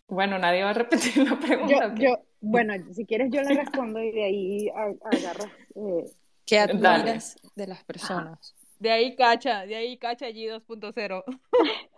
Bueno, 0.07 0.37
nadie 0.39 0.63
va 0.63 0.71
a 0.71 0.73
repetir 0.73 1.29
la 1.29 1.39
pregunta. 1.39 1.93
Yo, 1.95 2.17
bueno, 2.43 2.73
si 2.93 3.05
quieres 3.05 3.31
yo 3.31 3.41
le 3.41 3.53
respondo 3.55 4.01
y 4.01 4.11
de 4.11 4.23
ahí 4.23 4.69
agarras. 4.69 5.51
eh, 5.75 6.11
¿Qué 6.45 6.57
Dale. 6.57 6.73
admiras 6.73 7.37
de 7.55 7.67
las 7.67 7.83
personas? 7.83 8.55
De 8.79 8.91
ahí 8.91 9.15
cacha, 9.15 9.65
de 9.65 9.75
ahí 9.75 9.97
cacha 9.97 10.27
G 10.29 10.49
2.0. 10.51 11.23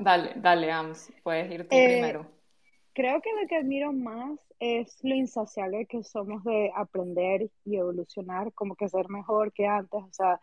Dale, 0.00 0.32
dale, 0.36 0.72
Ams, 0.72 1.12
puedes 1.22 1.50
ir 1.52 1.68
tú 1.68 1.76
Eh, 1.76 1.84
primero. 1.86 2.26
Creo 2.92 3.20
que 3.22 3.30
lo 3.40 3.46
que 3.48 3.56
admiro 3.56 3.92
más 3.92 4.38
es 4.58 4.98
lo 5.02 5.14
insaciable 5.14 5.86
que 5.86 6.02
somos 6.02 6.42
de 6.44 6.70
aprender 6.74 7.48
y 7.64 7.76
evolucionar, 7.76 8.52
como 8.54 8.74
que 8.76 8.88
ser 8.88 9.08
mejor 9.08 9.52
que 9.52 9.66
antes. 9.66 10.02
O 10.02 10.12
sea, 10.12 10.40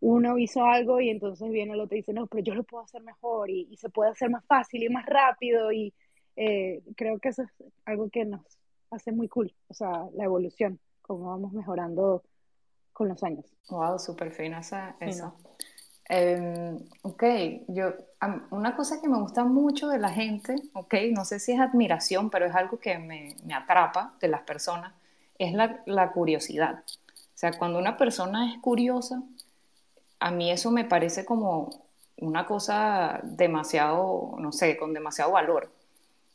uno 0.00 0.38
hizo 0.38 0.64
algo 0.64 1.00
y 1.00 1.08
entonces 1.10 1.50
viene 1.50 1.72
el 1.74 1.80
otro 1.80 1.96
y 1.96 2.00
dice, 2.00 2.12
no, 2.12 2.26
pero 2.26 2.42
yo 2.42 2.54
lo 2.54 2.64
puedo 2.64 2.84
hacer 2.84 3.02
mejor 3.02 3.50
y, 3.50 3.68
y 3.70 3.76
se 3.76 3.88
puede 3.90 4.10
hacer 4.10 4.28
más 4.30 4.44
fácil 4.46 4.82
y 4.82 4.88
más 4.90 5.06
rápido. 5.06 5.72
Y 5.72 5.92
eh, 6.36 6.82
creo 6.96 7.18
que 7.18 7.30
eso 7.30 7.42
es 7.42 7.50
algo 7.86 8.08
que 8.10 8.24
nos 8.24 8.42
hace 8.90 9.12
muy 9.12 9.28
cool. 9.28 9.52
O 9.68 9.74
sea, 9.74 10.06
la 10.14 10.24
evolución, 10.24 10.78
cómo 11.02 11.30
vamos 11.30 11.52
mejorando 11.52 12.22
con 12.92 13.08
los 13.08 13.22
años. 13.22 13.46
Wow, 13.68 13.98
súper 13.98 14.32
fina 14.32 14.60
esa. 14.60 14.96
esa. 15.00 15.30
Fino. 15.30 15.50
Em, 16.12 16.76
ok, 17.02 17.22
yo, 17.68 17.92
una 18.50 18.74
cosa 18.74 19.00
que 19.00 19.08
me 19.08 19.20
gusta 19.20 19.44
mucho 19.44 19.88
de 19.88 19.98
la 19.98 20.08
gente, 20.10 20.56
ok, 20.72 20.94
no 21.12 21.24
sé 21.24 21.38
si 21.38 21.52
es 21.52 21.60
admiración, 21.60 22.30
pero 22.30 22.46
es 22.46 22.54
algo 22.54 22.80
que 22.80 22.98
me, 22.98 23.36
me 23.44 23.54
atrapa 23.54 24.14
de 24.20 24.26
las 24.26 24.42
personas, 24.42 24.92
es 25.38 25.54
la, 25.54 25.82
la 25.86 26.10
curiosidad. 26.10 26.82
O 26.88 27.38
sea, 27.40 27.52
cuando 27.56 27.78
una 27.78 27.96
persona 27.96 28.52
es 28.52 28.60
curiosa, 28.60 29.22
a 30.18 30.30
mí 30.32 30.50
eso 30.50 30.72
me 30.72 30.84
parece 30.84 31.24
como 31.24 31.70
una 32.16 32.44
cosa 32.44 33.20
demasiado, 33.22 34.34
no 34.38 34.50
sé, 34.50 34.76
con 34.76 34.92
demasiado 34.92 35.30
valor, 35.30 35.70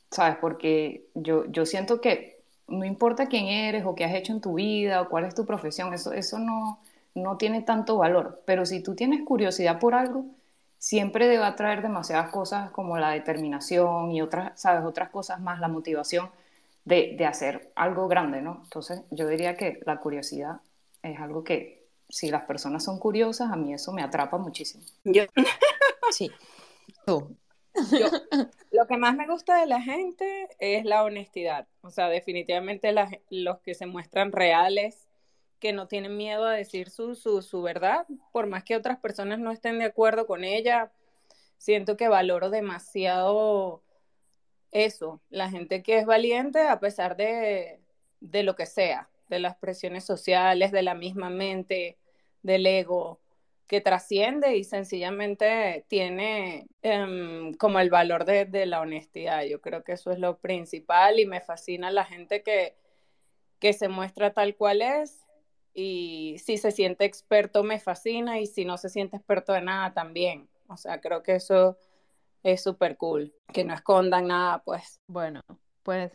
¿sabes? 0.09 0.37
Porque 0.37 1.09
yo, 1.15 1.45
yo 1.47 1.65
siento 1.65 1.99
que 1.99 2.34
no 2.67 2.85
importa 2.85 3.27
quién 3.27 3.47
eres 3.47 3.85
o 3.85 3.95
qué 3.95 4.05
has 4.05 4.13
hecho 4.15 4.33
en 4.33 4.41
tu 4.41 4.55
vida 4.55 5.01
o 5.01 5.09
cuál 5.09 5.25
es 5.25 5.35
tu 5.35 5.45
profesión, 5.45 5.93
eso, 5.93 6.13
eso 6.13 6.39
no, 6.39 6.79
no 7.15 7.37
tiene 7.37 7.61
tanto 7.61 7.97
valor. 7.97 8.41
Pero 8.45 8.65
si 8.65 8.81
tú 8.81 8.95
tienes 8.95 9.23
curiosidad 9.23 9.79
por 9.79 9.95
algo, 9.95 10.25
siempre 10.77 11.27
te 11.27 11.37
va 11.37 11.47
a 11.47 11.55
traer 11.55 11.81
demasiadas 11.81 12.31
cosas 12.31 12.71
como 12.71 12.97
la 12.97 13.11
determinación 13.11 14.11
y 14.11 14.21
otras, 14.21 14.59
¿sabes? 14.59 14.83
Otras 14.85 15.09
cosas 15.09 15.39
más, 15.39 15.59
la 15.59 15.67
motivación 15.67 16.29
de, 16.85 17.15
de 17.17 17.25
hacer 17.25 17.71
algo 17.75 18.07
grande, 18.07 18.41
¿no? 18.41 18.61
Entonces, 18.63 19.01
yo 19.11 19.27
diría 19.27 19.55
que 19.57 19.79
la 19.85 19.97
curiosidad 19.97 20.61
es 21.01 21.19
algo 21.19 21.43
que, 21.43 21.85
si 22.09 22.29
las 22.29 22.43
personas 22.43 22.83
son 22.83 22.99
curiosas, 22.99 23.51
a 23.51 23.55
mí 23.55 23.73
eso 23.73 23.91
me 23.91 24.03
atrapa 24.03 24.37
muchísimo. 24.37 24.83
Yo, 25.03 25.23
Sí. 26.11 26.31
Tú. 27.05 27.35
Yo- 27.91 28.07
lo 28.71 28.87
que 28.87 28.97
más 28.97 29.15
me 29.15 29.27
gusta 29.27 29.59
de 29.59 29.67
la 29.67 29.81
gente 29.81 30.47
es 30.59 30.85
la 30.85 31.03
honestidad. 31.03 31.67
O 31.81 31.89
sea, 31.89 32.09
definitivamente 32.09 32.91
la 32.91 33.09
los 33.29 33.59
que 33.59 33.73
se 33.75 33.85
muestran 33.85 34.31
reales, 34.31 35.07
que 35.59 35.73
no 35.73 35.87
tienen 35.87 36.17
miedo 36.17 36.45
a 36.45 36.53
decir 36.53 36.89
su, 36.89 37.15
su, 37.15 37.41
su 37.41 37.61
verdad, 37.61 38.05
por 38.31 38.47
más 38.47 38.63
que 38.63 38.75
otras 38.75 38.99
personas 38.99 39.39
no 39.39 39.51
estén 39.51 39.79
de 39.79 39.85
acuerdo 39.85 40.27
con 40.27 40.43
ella, 40.43 40.91
siento 41.57 41.97
que 41.97 42.07
valoro 42.09 42.49
demasiado 42.49 43.81
eso, 44.71 45.21
la 45.29 45.49
gente 45.49 45.81
que 45.83 45.97
es 45.99 46.05
valiente 46.05 46.59
a 46.67 46.79
pesar 46.79 47.15
de, 47.15 47.79
de 48.19 48.43
lo 48.43 48.55
que 48.55 48.65
sea, 48.65 49.09
de 49.29 49.39
las 49.39 49.55
presiones 49.55 50.03
sociales, 50.03 50.71
de 50.71 50.83
la 50.83 50.95
misma 50.95 51.29
mente, 51.29 51.97
del 52.43 52.65
ego, 52.67 53.19
que 53.67 53.81
trasciende 53.81 54.57
y 54.57 54.63
sencillamente 54.63 55.85
tiene 55.87 56.67
em, 56.81 57.53
como 57.55 57.79
el 57.79 57.89
valor 57.89 58.25
de, 58.25 58.65
la 58.65 58.81
honestidad. 58.81 59.43
Yo 59.43 59.61
creo 59.61 59.83
que 59.83 59.93
eso 59.93 60.11
es 60.11 60.19
lo 60.19 60.37
principal 60.37 61.19
y 61.19 61.25
me 61.25 61.41
fascina 61.41 61.91
la 61.91 62.05
gente 62.05 62.43
que, 62.43 62.75
que 63.59 63.73
se 63.73 63.87
muestra 63.87 64.33
tal 64.33 64.55
cual 64.55 64.81
es 64.81 65.25
y 65.73 66.37
si 66.39 66.57
se 66.57 66.71
siente 66.71 67.05
experto 67.05 67.63
me 67.63 67.79
fascina 67.79 68.39
y 68.39 68.45
si 68.45 68.65
no 68.65 68.77
se 68.77 68.89
siente 68.89 69.17
experto 69.17 69.53
de 69.53 69.61
nada 69.61 69.93
también. 69.93 70.47
O 70.67 70.77
sea, 70.77 71.01
creo 71.01 71.21
que 71.21 71.35
eso 71.35 71.77
es 72.43 72.61
súper 72.61 72.97
cool, 72.97 73.33
que 73.51 73.63
no 73.63 73.73
escondan 73.73 74.27
nada, 74.27 74.63
pues. 74.63 74.99
Bueno, 75.07 75.41
pues 75.83 76.11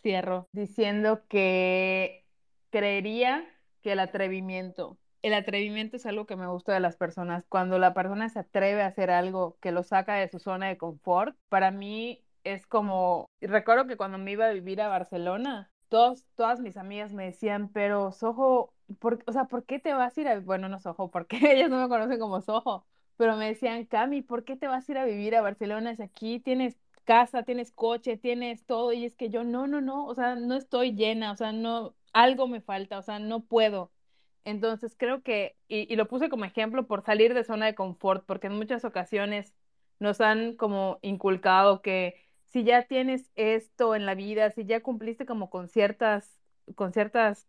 cierro 0.00 0.48
diciendo 0.52 1.22
que 1.28 2.24
creería 2.70 3.44
que 3.82 3.92
el 3.92 4.00
atrevimiento, 4.00 4.98
el 5.22 5.34
atrevimiento 5.34 5.96
es 5.96 6.06
algo 6.06 6.26
que 6.26 6.36
me 6.36 6.46
gusta 6.46 6.72
de 6.72 6.80
las 6.80 6.96
personas. 6.96 7.44
Cuando 7.48 7.78
la 7.78 7.94
persona 7.94 8.28
se 8.28 8.40
atreve 8.40 8.82
a 8.82 8.86
hacer 8.86 9.10
algo 9.10 9.58
que 9.60 9.72
lo 9.72 9.82
saca 9.82 10.14
de 10.14 10.28
su 10.28 10.38
zona 10.38 10.68
de 10.68 10.78
confort, 10.78 11.36
para 11.48 11.70
mí 11.70 12.24
es 12.44 12.66
como, 12.66 13.28
recuerdo 13.40 13.86
que 13.86 13.96
cuando 13.96 14.18
me 14.18 14.32
iba 14.32 14.46
a 14.46 14.52
vivir 14.52 14.80
a 14.80 14.88
Barcelona, 14.88 15.70
todos, 15.88 16.24
todas 16.34 16.60
mis 16.60 16.76
amigas 16.76 17.12
me 17.12 17.24
decían, 17.26 17.70
pero 17.72 18.12
Soho, 18.12 18.72
por, 18.98 19.22
o 19.26 19.32
sea, 19.32 19.44
¿por 19.46 19.64
qué 19.64 19.78
te 19.78 19.92
vas 19.94 20.16
a 20.16 20.20
ir 20.20 20.28
a, 20.28 20.40
bueno, 20.40 20.68
no 20.68 20.78
Soho, 20.78 21.10
porque 21.10 21.38
ellas 21.52 21.70
no 21.70 21.80
me 21.80 21.88
conocen 21.88 22.18
como 22.18 22.40
Soho, 22.40 22.86
pero 23.16 23.36
me 23.36 23.46
decían, 23.46 23.84
Cami, 23.86 24.22
¿por 24.22 24.44
qué 24.44 24.56
te 24.56 24.68
vas 24.68 24.88
a 24.88 24.92
ir 24.92 24.98
a 24.98 25.04
vivir 25.04 25.34
a 25.36 25.42
Barcelona? 25.42 25.96
Si 25.96 26.02
aquí 26.02 26.40
tienes 26.40 26.78
casa, 27.04 27.42
tienes 27.42 27.72
coche, 27.72 28.16
tienes 28.16 28.64
todo, 28.66 28.92
y 28.92 29.04
es 29.04 29.14
que 29.16 29.30
yo 29.30 29.44
no, 29.44 29.66
no, 29.66 29.80
no, 29.80 30.06
o 30.06 30.14
sea, 30.14 30.34
no 30.36 30.54
estoy 30.54 30.92
llena, 30.94 31.32
o 31.32 31.36
sea, 31.36 31.52
no, 31.52 31.94
algo 32.12 32.46
me 32.48 32.60
falta, 32.60 32.98
o 32.98 33.02
sea, 33.02 33.18
no 33.18 33.40
puedo. 33.40 33.90
Entonces 34.48 34.94
creo 34.96 35.22
que, 35.22 35.56
y, 35.68 35.94
lo 35.96 36.08
puse 36.08 36.30
como 36.30 36.46
ejemplo 36.46 36.86
por 36.86 37.04
salir 37.04 37.34
de 37.34 37.44
zona 37.44 37.66
de 37.66 37.74
confort, 37.74 38.24
porque 38.24 38.46
en 38.46 38.54
muchas 38.54 38.82
ocasiones 38.86 39.54
nos 39.98 40.22
han 40.22 40.56
como 40.56 40.98
inculcado 41.02 41.82
que 41.82 42.14
si 42.46 42.64
ya 42.64 42.84
tienes 42.84 43.30
esto 43.36 43.94
en 43.94 44.06
la 44.06 44.14
vida, 44.14 44.50
si 44.50 44.64
ya 44.64 44.80
cumpliste 44.82 45.26
como 45.26 45.50
con 45.50 45.68
ciertas 45.68 46.40
con 46.74 46.94
ciertas 46.94 47.46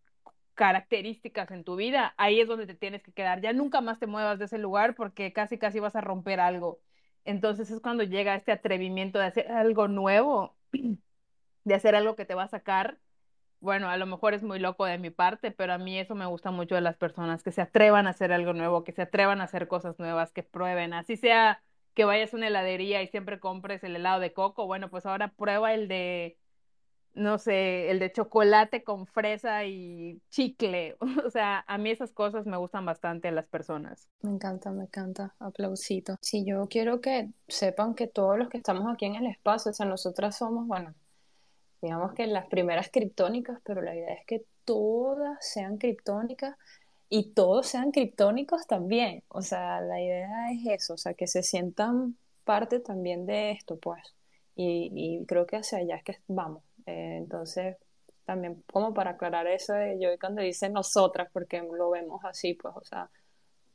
características 0.55 1.51
en 1.51 1.63
tu 1.63 1.77
vida, 1.77 2.13
ahí 2.17 2.41
es 2.41 2.47
donde 2.49 2.67
te 2.67 2.75
tienes 2.75 3.01
que 3.01 3.13
quedar. 3.13 3.39
Ya 3.41 3.53
nunca 3.53 3.79
más 3.81 3.99
te 3.99 4.07
muevas 4.07 4.37
de 4.39 4.45
ese 4.45 4.57
lugar 4.57 4.95
porque 4.95 5.31
casi 5.31 5.57
casi 5.57 5.79
vas 5.79 5.95
a 5.95 6.01
romper 6.01 6.41
algo. 6.41 6.81
Entonces 7.23 7.71
es 7.71 7.79
cuando 7.81 8.03
llega 8.03 8.35
este 8.35 8.51
atrevimiento 8.51 9.19
de 9.19 9.25
hacer 9.25 9.51
algo 9.53 9.87
nuevo, 9.87 10.57
de 11.63 11.75
hacer 11.75 11.95
algo 11.95 12.15
que 12.17 12.25
te 12.25 12.35
va 12.35 12.43
a 12.43 12.47
sacar. 12.49 12.99
Bueno, 13.61 13.89
a 13.89 13.97
lo 13.97 14.05
mejor 14.05 14.33
es 14.33 14.43
muy 14.43 14.59
loco 14.59 14.85
de 14.85 14.97
mi 14.97 15.09
parte, 15.09 15.51
pero 15.51 15.73
a 15.73 15.77
mí 15.77 15.99
eso 15.99 16.15
me 16.15 16.25
gusta 16.25 16.51
mucho 16.51 16.75
de 16.75 16.81
las 16.81 16.97
personas, 16.97 17.43
que 17.43 17.51
se 17.51 17.61
atrevan 17.61 18.07
a 18.07 18.11
hacer 18.11 18.31
algo 18.31 18.53
nuevo, 18.53 18.83
que 18.83 18.93
se 18.93 19.01
atrevan 19.01 19.41
a 19.41 19.45
hacer 19.45 19.67
cosas 19.67 19.99
nuevas, 19.99 20.31
que 20.31 20.43
prueben, 20.43 20.93
así 20.93 21.17
sea 21.17 21.61
que 21.93 22.05
vayas 22.05 22.33
a 22.33 22.37
una 22.37 22.47
heladería 22.47 23.01
y 23.01 23.07
siempre 23.07 23.39
compres 23.39 23.83
el 23.83 23.95
helado 23.95 24.21
de 24.21 24.31
coco, 24.31 24.65
bueno, 24.65 24.89
pues 24.89 25.05
ahora 25.05 25.33
prueba 25.33 25.73
el 25.73 25.89
de 25.89 26.37
no 27.13 27.37
sé, 27.37 27.91
el 27.91 27.99
de 27.99 28.11
chocolate 28.11 28.83
con 28.83 29.05
fresa 29.05 29.65
y 29.65 30.21
chicle. 30.29 30.95
O 31.25 31.29
sea, 31.29 31.63
a 31.67 31.77
mí 31.77 31.91
esas 31.91 32.11
cosas 32.11 32.45
me 32.45 32.57
gustan 32.57 32.85
bastante 32.85 33.27
a 33.27 33.31
las 33.31 33.47
personas. 33.47 34.07
Me 34.21 34.31
encanta, 34.31 34.71
me 34.71 34.83
encanta. 34.83 35.35
Aplausito. 35.39 36.15
Sí, 36.21 36.45
yo 36.45 36.67
quiero 36.67 37.01
que 37.01 37.29
sepan 37.47 37.93
que 37.93 38.07
todos 38.07 38.37
los 38.37 38.49
que 38.49 38.57
estamos 38.57 38.91
aquí 38.91 39.05
en 39.05 39.15
el 39.15 39.27
espacio, 39.27 39.71
o 39.71 39.73
sea, 39.73 39.85
nosotras 39.85 40.37
somos, 40.37 40.67
bueno, 40.67 40.93
digamos 41.81 42.13
que 42.13 42.27
las 42.27 42.47
primeras 42.47 42.89
criptónicas, 42.91 43.59
pero 43.63 43.81
la 43.81 43.95
idea 43.95 44.13
es 44.13 44.25
que 44.25 44.43
todas 44.65 45.37
sean 45.45 45.77
criptónicas 45.77 46.55
y 47.09 47.33
todos 47.33 47.67
sean 47.67 47.91
criptónicos 47.91 48.67
también. 48.67 49.23
O 49.29 49.41
sea, 49.41 49.81
la 49.81 50.01
idea 50.01 50.51
es 50.51 50.81
eso, 50.81 50.93
o 50.93 50.97
sea, 50.97 51.13
que 51.13 51.27
se 51.27 51.43
sientan 51.43 52.17
parte 52.43 52.79
también 52.79 53.25
de 53.25 53.51
esto, 53.51 53.77
pues. 53.77 54.01
Y, 54.55 54.91
y 54.93 55.25
creo 55.25 55.45
que 55.45 55.57
hacia 55.57 55.79
allá 55.79 55.95
es 55.97 56.03
que 56.03 56.17
vamos. 56.27 56.63
Eh, 56.85 57.17
entonces, 57.17 57.77
también 58.25 58.63
como 58.71 58.93
para 58.93 59.11
aclarar 59.11 59.47
eso 59.47 59.73
de 59.73 59.99
yo 59.99 60.09
cuando 60.19 60.41
dice 60.41 60.69
nosotras, 60.69 61.29
porque 61.33 61.61
lo 61.61 61.89
vemos 61.89 62.23
así, 62.25 62.53
pues, 62.53 62.75
o 62.75 62.83
sea, 62.83 63.09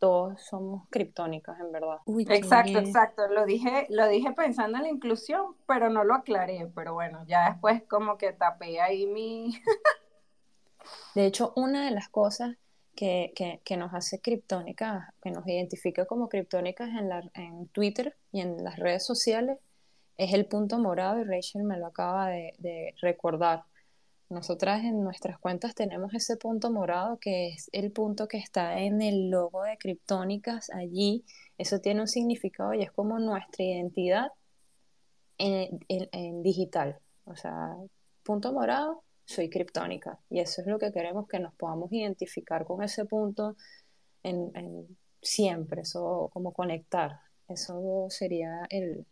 todos 0.04 0.42
somos 0.42 0.86
criptónicas, 0.90 1.58
en 1.60 1.72
verdad. 1.72 1.96
exacto, 2.28 2.78
exacto. 2.78 3.26
Lo 3.28 3.46
dije, 3.46 3.86
lo 3.88 4.06
dije 4.06 4.32
pensando 4.32 4.76
en 4.76 4.84
la 4.84 4.90
inclusión, 4.90 5.56
pero 5.66 5.88
no 5.88 6.04
lo 6.04 6.12
aclaré. 6.12 6.70
Pero 6.74 6.92
bueno, 6.92 7.24
ya 7.26 7.48
después 7.48 7.82
como 7.88 8.18
que 8.18 8.34
tapé 8.34 8.82
ahí 8.82 9.06
mi. 9.06 9.58
de 11.14 11.24
hecho, 11.24 11.54
una 11.56 11.86
de 11.86 11.90
las 11.90 12.10
cosas 12.10 12.54
que, 12.94 13.32
que, 13.34 13.62
que 13.64 13.78
nos 13.78 13.94
hace 13.94 14.20
criptónicas, 14.20 15.08
que 15.22 15.30
nos 15.30 15.48
identifica 15.48 16.04
como 16.04 16.28
criptónicas 16.28 16.90
en, 16.90 17.08
la, 17.08 17.22
en 17.32 17.68
Twitter 17.68 18.14
y 18.30 18.42
en 18.42 18.62
las 18.62 18.78
redes 18.78 19.06
sociales, 19.06 19.58
es 20.18 20.34
el 20.34 20.44
punto 20.44 20.78
morado 20.78 21.18
y 21.18 21.24
Rachel 21.24 21.64
me 21.64 21.78
lo 21.78 21.86
acaba 21.86 22.28
de, 22.28 22.94
recordar. 23.00 23.64
Nosotras 24.34 24.82
en 24.82 25.04
nuestras 25.04 25.38
cuentas 25.38 25.76
tenemos 25.76 26.12
ese 26.12 26.36
punto 26.36 26.72
morado 26.72 27.18
que 27.20 27.50
es 27.50 27.70
el 27.72 27.92
punto 27.92 28.26
que 28.26 28.38
está 28.38 28.80
en 28.80 29.00
el 29.00 29.30
logo 29.30 29.62
de 29.62 29.78
Criptónicas 29.78 30.70
allí. 30.70 31.24
Eso 31.56 31.78
tiene 31.78 32.00
un 32.00 32.08
significado 32.08 32.74
y 32.74 32.82
es 32.82 32.90
como 32.90 33.20
nuestra 33.20 33.64
identidad 33.64 34.32
en, 35.38 36.42
digital. 36.42 36.98
O 37.26 37.36
sea, 37.36 37.76
punto 38.24 38.52
morado, 38.52 39.04
soy 39.24 39.48
criptónica. 39.48 40.18
Y 40.28 40.40
eso 40.40 40.62
es 40.62 40.66
lo 40.66 40.80
que 40.80 40.90
queremos, 40.90 41.28
que 41.28 41.38
nos 41.38 41.54
podamos 41.54 41.92
identificar 41.92 42.64
con 42.64 42.82
ese 42.82 43.04
punto 43.04 43.56
en, 44.24 44.50
en 44.56 44.98
siempre, 45.22 45.82
eso 45.82 46.28
como 46.32 46.52
conectar. 46.52 47.20
Eso 47.46 48.08
sería 48.10 48.66
el, 48.68 49.06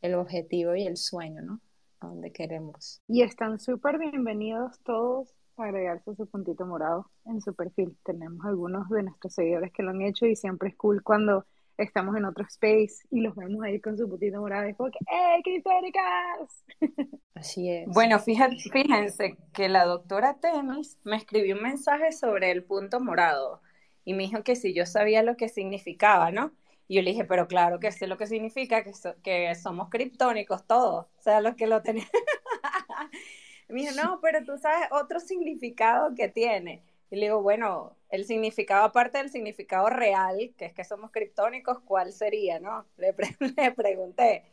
el 0.00 0.14
objetivo 0.14 0.76
y 0.76 0.86
el 0.86 0.96
sueño, 0.96 1.42
¿no? 1.42 1.60
A 2.02 2.08
donde 2.08 2.32
queremos. 2.32 3.00
Y 3.06 3.22
están 3.22 3.60
súper 3.60 3.98
bienvenidos 3.98 4.80
todos 4.82 5.32
a 5.56 5.64
agregarse 5.64 6.16
su 6.16 6.26
puntito 6.26 6.66
morado 6.66 7.08
en 7.26 7.40
su 7.40 7.54
perfil. 7.54 7.96
Tenemos 8.04 8.44
algunos 8.44 8.88
de 8.88 9.04
nuestros 9.04 9.34
seguidores 9.34 9.72
que 9.72 9.84
lo 9.84 9.90
han 9.90 10.02
hecho 10.02 10.26
y 10.26 10.34
siempre 10.34 10.70
es 10.70 10.76
cool 10.76 11.04
cuando 11.04 11.46
estamos 11.78 12.16
en 12.16 12.24
otro 12.24 12.44
space 12.44 13.06
y 13.10 13.20
los 13.20 13.36
vemos 13.36 13.62
ahí 13.62 13.80
con 13.80 13.96
su 13.96 14.08
puntito 14.08 14.40
morado. 14.40 14.66
Es 14.66 14.76
como 14.76 14.90
que, 14.90 14.98
¡eh, 14.98 15.42
cristéricas! 15.44 16.64
Así 17.36 17.70
es. 17.70 17.88
Bueno, 17.88 18.18
fíjate, 18.18 18.56
fíjense 18.56 19.36
que 19.52 19.68
la 19.68 19.84
doctora 19.84 20.40
Temis 20.40 20.98
me 21.04 21.16
escribió 21.16 21.54
un 21.54 21.62
mensaje 21.62 22.10
sobre 22.10 22.50
el 22.50 22.64
punto 22.64 22.98
morado 22.98 23.62
y 24.04 24.14
me 24.14 24.24
dijo 24.24 24.42
que 24.42 24.56
si 24.56 24.74
yo 24.74 24.86
sabía 24.86 25.22
lo 25.22 25.36
que 25.36 25.48
significaba, 25.48 26.32
¿no? 26.32 26.50
Y 26.92 26.96
yo 26.96 27.00
le 27.02 27.12
dije, 27.12 27.24
pero 27.24 27.48
claro 27.48 27.80
que 27.80 27.90
sé 27.90 28.06
lo 28.06 28.18
que 28.18 28.26
significa, 28.26 28.84
que, 28.84 28.92
que 29.22 29.54
somos 29.54 29.88
criptónicos 29.88 30.66
todos, 30.66 31.06
o 31.06 31.22
sea, 31.22 31.40
los 31.40 31.54
que 31.54 31.66
lo 31.66 31.80
tenemos. 31.80 32.10
me 33.70 33.80
dijo, 33.80 33.94
no, 33.94 34.20
pero 34.20 34.44
tú 34.44 34.58
sabes 34.58 34.88
otro 34.90 35.18
significado 35.18 36.14
que 36.14 36.28
tiene. 36.28 36.82
Y 37.10 37.16
le 37.16 37.22
digo, 37.28 37.40
bueno, 37.40 37.96
el 38.10 38.26
significado 38.26 38.84
aparte 38.84 39.16
del 39.16 39.30
significado 39.30 39.88
real, 39.88 40.52
que 40.58 40.66
es 40.66 40.74
que 40.74 40.84
somos 40.84 41.10
criptónicos, 41.12 41.78
¿cuál 41.80 42.12
sería, 42.12 42.60
no? 42.60 42.84
Le, 42.98 43.14
le 43.56 43.72
pregunté. 43.72 44.44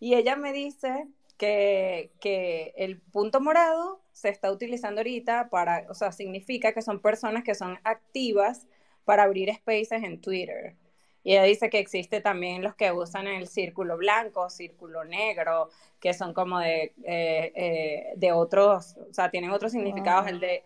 Y 0.00 0.14
ella 0.14 0.36
me 0.36 0.54
dice 0.54 1.06
que, 1.36 2.12
que, 2.18 2.72
el 2.78 2.98
punto 2.98 3.42
morado 3.42 4.00
se 4.10 4.30
está 4.30 4.50
utilizando 4.50 5.02
ahorita 5.02 5.50
para, 5.50 5.84
o 5.90 5.94
sea, 5.94 6.12
significa 6.12 6.72
que 6.72 6.80
son 6.80 7.00
personas 7.00 7.44
que 7.44 7.54
son 7.54 7.78
activas 7.84 8.66
para 9.04 9.24
abrir 9.24 9.54
spaces 9.54 10.02
en 10.02 10.22
Twitter. 10.22 10.76
Y 11.24 11.32
ella 11.32 11.44
dice 11.44 11.70
que 11.70 11.78
existe 11.78 12.20
también 12.20 12.62
los 12.62 12.74
que 12.74 12.92
usan 12.92 13.26
el 13.26 13.48
círculo 13.48 13.96
blanco, 13.96 14.50
círculo 14.50 15.04
negro, 15.04 15.70
que 15.98 16.12
son 16.12 16.34
como 16.34 16.58
de, 16.58 16.92
eh, 17.02 17.52
eh, 17.54 18.12
de 18.16 18.32
otros, 18.32 18.98
o 19.10 19.12
sea, 19.12 19.30
tienen 19.30 19.50
otros 19.50 19.72
significados. 19.72 20.28
El 20.28 20.38
de, 20.38 20.64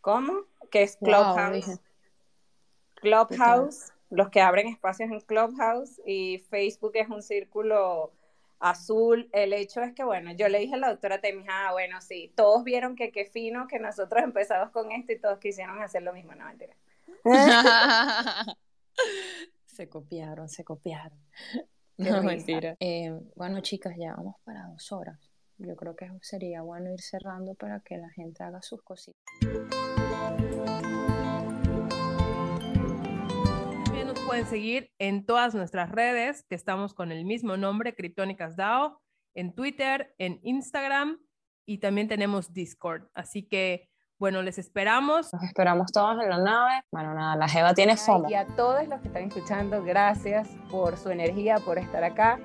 ¿cómo? 0.00 0.46
Que 0.70 0.84
es 0.84 0.96
Clubhouse. 0.96 1.78
Clubhouse, 2.94 3.92
los 4.08 4.30
que 4.30 4.40
abren 4.40 4.68
espacios 4.68 5.10
en 5.10 5.20
Clubhouse 5.20 6.00
y 6.06 6.38
Facebook 6.48 6.92
es 6.94 7.10
un 7.10 7.22
círculo 7.22 8.12
azul. 8.58 9.28
El 9.32 9.52
hecho 9.52 9.82
es 9.82 9.92
que, 9.92 10.02
bueno, 10.02 10.32
yo 10.32 10.48
le 10.48 10.60
dije 10.60 10.76
a 10.76 10.78
la 10.78 10.88
doctora 10.88 11.20
Temis, 11.20 11.46
ah, 11.50 11.72
bueno, 11.72 12.00
sí, 12.00 12.32
todos 12.34 12.64
vieron 12.64 12.96
que 12.96 13.12
qué 13.12 13.26
fino 13.26 13.66
que 13.66 13.78
nosotros 13.78 14.22
empezamos 14.22 14.70
con 14.70 14.92
esto 14.92 15.12
y 15.12 15.18
todos 15.18 15.38
quisieron 15.38 15.82
hacer 15.82 16.02
lo 16.02 16.14
mismo, 16.14 16.34
no 16.34 16.46
mentira. 16.46 16.74
Se 19.80 19.88
copiaron, 19.88 20.46
se 20.46 20.62
copiaron. 20.62 21.18
No, 21.96 22.22
mentira. 22.22 22.76
Eh, 22.80 23.18
bueno, 23.34 23.60
chicas, 23.62 23.94
ya 23.98 24.14
vamos 24.14 24.36
para 24.44 24.66
dos 24.66 24.92
horas. 24.92 25.32
Yo 25.56 25.74
creo 25.74 25.96
que 25.96 26.10
sería 26.20 26.60
bueno 26.60 26.92
ir 26.92 27.00
cerrando 27.00 27.54
para 27.54 27.80
que 27.80 27.96
la 27.96 28.10
gente 28.10 28.42
haga 28.42 28.60
sus 28.60 28.82
cositas. 28.82 29.22
También 33.84 34.06
nos 34.06 34.20
pueden 34.20 34.46
seguir 34.46 34.90
en 34.98 35.24
todas 35.24 35.54
nuestras 35.54 35.90
redes, 35.90 36.44
que 36.44 36.54
estamos 36.54 36.92
con 36.92 37.10
el 37.10 37.24
mismo 37.24 37.56
nombre, 37.56 37.94
Criptónicas 37.94 38.56
DAO, 38.56 39.00
en 39.34 39.54
Twitter, 39.54 40.14
en 40.18 40.40
Instagram 40.42 41.18
y 41.66 41.78
también 41.78 42.08
tenemos 42.08 42.52
Discord. 42.52 43.08
Así 43.14 43.44
que 43.44 43.89
bueno, 44.20 44.42
les 44.42 44.58
esperamos. 44.58 45.32
Nos 45.32 45.42
esperamos 45.42 45.90
todos 45.92 46.22
en 46.22 46.28
la 46.28 46.38
nave. 46.38 46.84
Bueno, 46.92 47.14
nada, 47.14 47.36
la 47.36 47.48
Jeva 47.48 47.72
tiene 47.72 47.96
FOMO. 47.96 48.28
Y 48.28 48.34
a 48.34 48.46
todos 48.46 48.86
los 48.86 49.00
que 49.00 49.08
están 49.08 49.24
escuchando, 49.24 49.82
gracias 49.82 50.46
por 50.70 50.98
su 50.98 51.08
energía, 51.08 51.56
por 51.56 51.78
estar 51.78 52.04
acá 52.04 52.38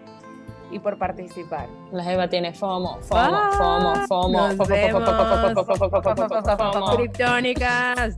y 0.72 0.80
por 0.80 0.98
participar. 0.98 1.68
La 1.92 2.06
Jeva 2.06 2.30
tiene 2.30 2.54
FOMO, 2.54 3.02
FOMO, 3.02 3.52
FOMO, 3.58 3.96
FOMO. 4.08 4.54
Nos 4.54 4.68
vemos. 4.70 5.04
Criptónicas. 6.96 8.18